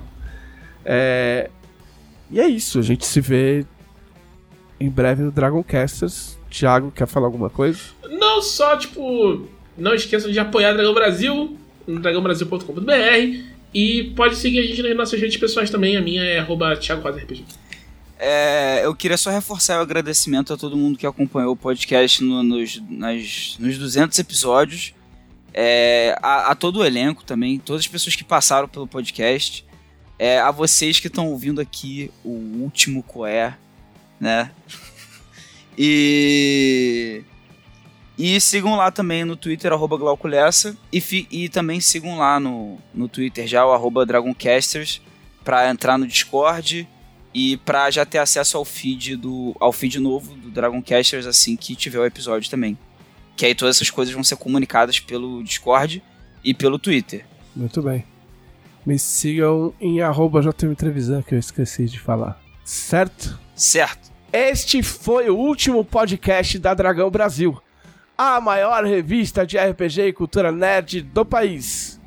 É, 0.86 1.50
e 2.30 2.40
é 2.40 2.48
isso, 2.48 2.78
a 2.78 2.84
gente 2.84 3.04
se 3.06 3.20
vê 3.20 3.66
em 4.80 4.90
breve 4.90 5.24
no 5.24 5.32
Dragoncasters. 5.32 6.38
Thiago, 6.54 6.92
quer 6.92 7.08
falar 7.08 7.26
alguma 7.28 7.50
coisa? 7.50 7.80
Não 8.10 8.42
só, 8.42 8.78
tipo, 8.78 9.48
não 9.78 9.94
esqueçam 9.96 10.32
de 10.32 10.38
apoiar 10.40 10.74
Dragão 10.74 10.94
Brasil 10.94 11.58
no 11.88 12.00
dragãobrasil.com.br 12.00 13.44
e 13.74 14.14
pode 14.16 14.36
seguir 14.36 14.60
a 14.60 14.64
gente 14.64 14.82
nas 14.84 14.96
nossas 14.96 15.20
redes 15.20 15.36
pessoais 15.38 15.70
também. 15.70 15.98
A 15.98 16.02
minha 16.02 16.24
é 16.24 16.40
arroba 16.40 16.76
Thiago 16.78 17.02
Rosa 17.02 17.20
RPG. 17.20 17.44
É, 18.20 18.82
eu 18.86 18.96
queria 18.96 19.18
só 19.18 19.32
reforçar 19.32 19.80
o 19.80 19.82
agradecimento 19.82 20.54
a 20.54 20.58
todo 20.58 20.78
mundo 20.78 20.98
que 20.98 21.06
acompanhou 21.08 21.52
o 21.54 21.58
podcast 21.58 22.24
no- 22.24 22.44
nos, 22.44 22.82
nas- 22.90 23.58
nos 23.60 23.78
200 23.78 24.18
episódios. 24.20 24.94
É, 25.54 26.18
a, 26.22 26.52
a 26.52 26.56
todo 26.56 26.80
o 26.80 26.86
elenco 26.86 27.24
também, 27.24 27.60
todas 27.60 27.82
as 27.82 27.88
pessoas 27.88 28.16
que 28.16 28.24
passaram 28.24 28.68
pelo 28.68 28.88
podcast. 28.88 29.66
É, 30.20 30.40
a 30.40 30.52
vocês 30.52 31.00
que 31.00 31.08
estão 31.08 31.28
ouvindo 31.30 31.60
aqui 31.60 32.12
o 32.24 32.30
último 32.62 33.02
Coé, 33.04 33.56
né? 34.20 34.52
E. 35.78 37.24
E 38.18 38.40
sigam 38.40 38.76
lá 38.76 38.92
também 38.92 39.26
no 39.26 39.36
Twitter, 39.36 39.72
arroba 39.74 39.98
Glauculessa. 39.98 40.78
E, 40.92 41.02
fi- 41.02 41.28
e 41.32 41.50
também 41.50 41.82
sigam 41.82 42.18
lá 42.18 42.40
no, 42.40 42.78
no 42.94 43.08
Twitter 43.08 43.48
já, 43.48 43.66
o 43.66 43.72
arroba 43.72 44.06
Dragoncasters, 44.06 45.02
pra 45.44 45.70
entrar 45.70 45.98
no 45.98 46.06
Discord 46.08 46.88
e 47.34 47.58
pra 47.58 47.90
já 47.90 48.06
ter 48.06 48.20
acesso 48.20 48.56
ao 48.58 48.64
feed 48.64 49.16
do 49.16 49.56
ao 49.60 49.74
feed 49.74 50.00
novo 50.00 50.36
do 50.36 50.52
Dragoncasters 50.52 51.26
assim 51.26 51.56
que 51.56 51.76
tiver 51.76 51.98
o 52.00 52.06
episódio 52.06 52.50
também. 52.52 52.78
Que 53.36 53.48
aí 53.48 53.56
todas 53.56 53.78
essas 53.78 53.90
coisas 53.90 54.14
vão 54.14 54.24
ser 54.24 54.36
comunicadas 54.36 55.00
pelo 55.00 55.44
Discord 55.44 56.04
e 56.44 56.54
pelo 56.54 56.78
Twitter. 56.78 57.26
Muito 57.56 57.82
bem. 57.82 58.06
Me 58.86 59.00
sigam 59.00 59.74
em 59.82 60.02
arroba 60.02 60.40
JM 60.42 60.76
Trevisan, 60.76 61.24
que 61.24 61.34
eu 61.34 61.40
esqueci 61.40 61.86
de 61.86 62.00
falar. 62.00 62.40
Certo? 62.64 63.40
Certo? 63.56 64.13
Este 64.34 64.82
foi 64.82 65.30
o 65.30 65.38
último 65.38 65.86
podcast 65.86 66.58
da 66.58 66.74
Dragão 66.74 67.12
Brasil, 67.12 67.56
a 68.18 68.42
maior 68.42 68.84
revista 68.84 69.46
de 69.46 69.60
RPG 69.60 70.08
e 70.08 70.14
cultura 70.14 70.52
nerd 70.52 71.04
do 71.04 71.24
país. 71.24 72.02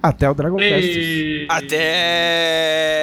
Até 0.00 0.30
o 0.30 0.34
Dragoncast. 0.34 0.70
E... 0.70 1.44
Até 1.48 3.02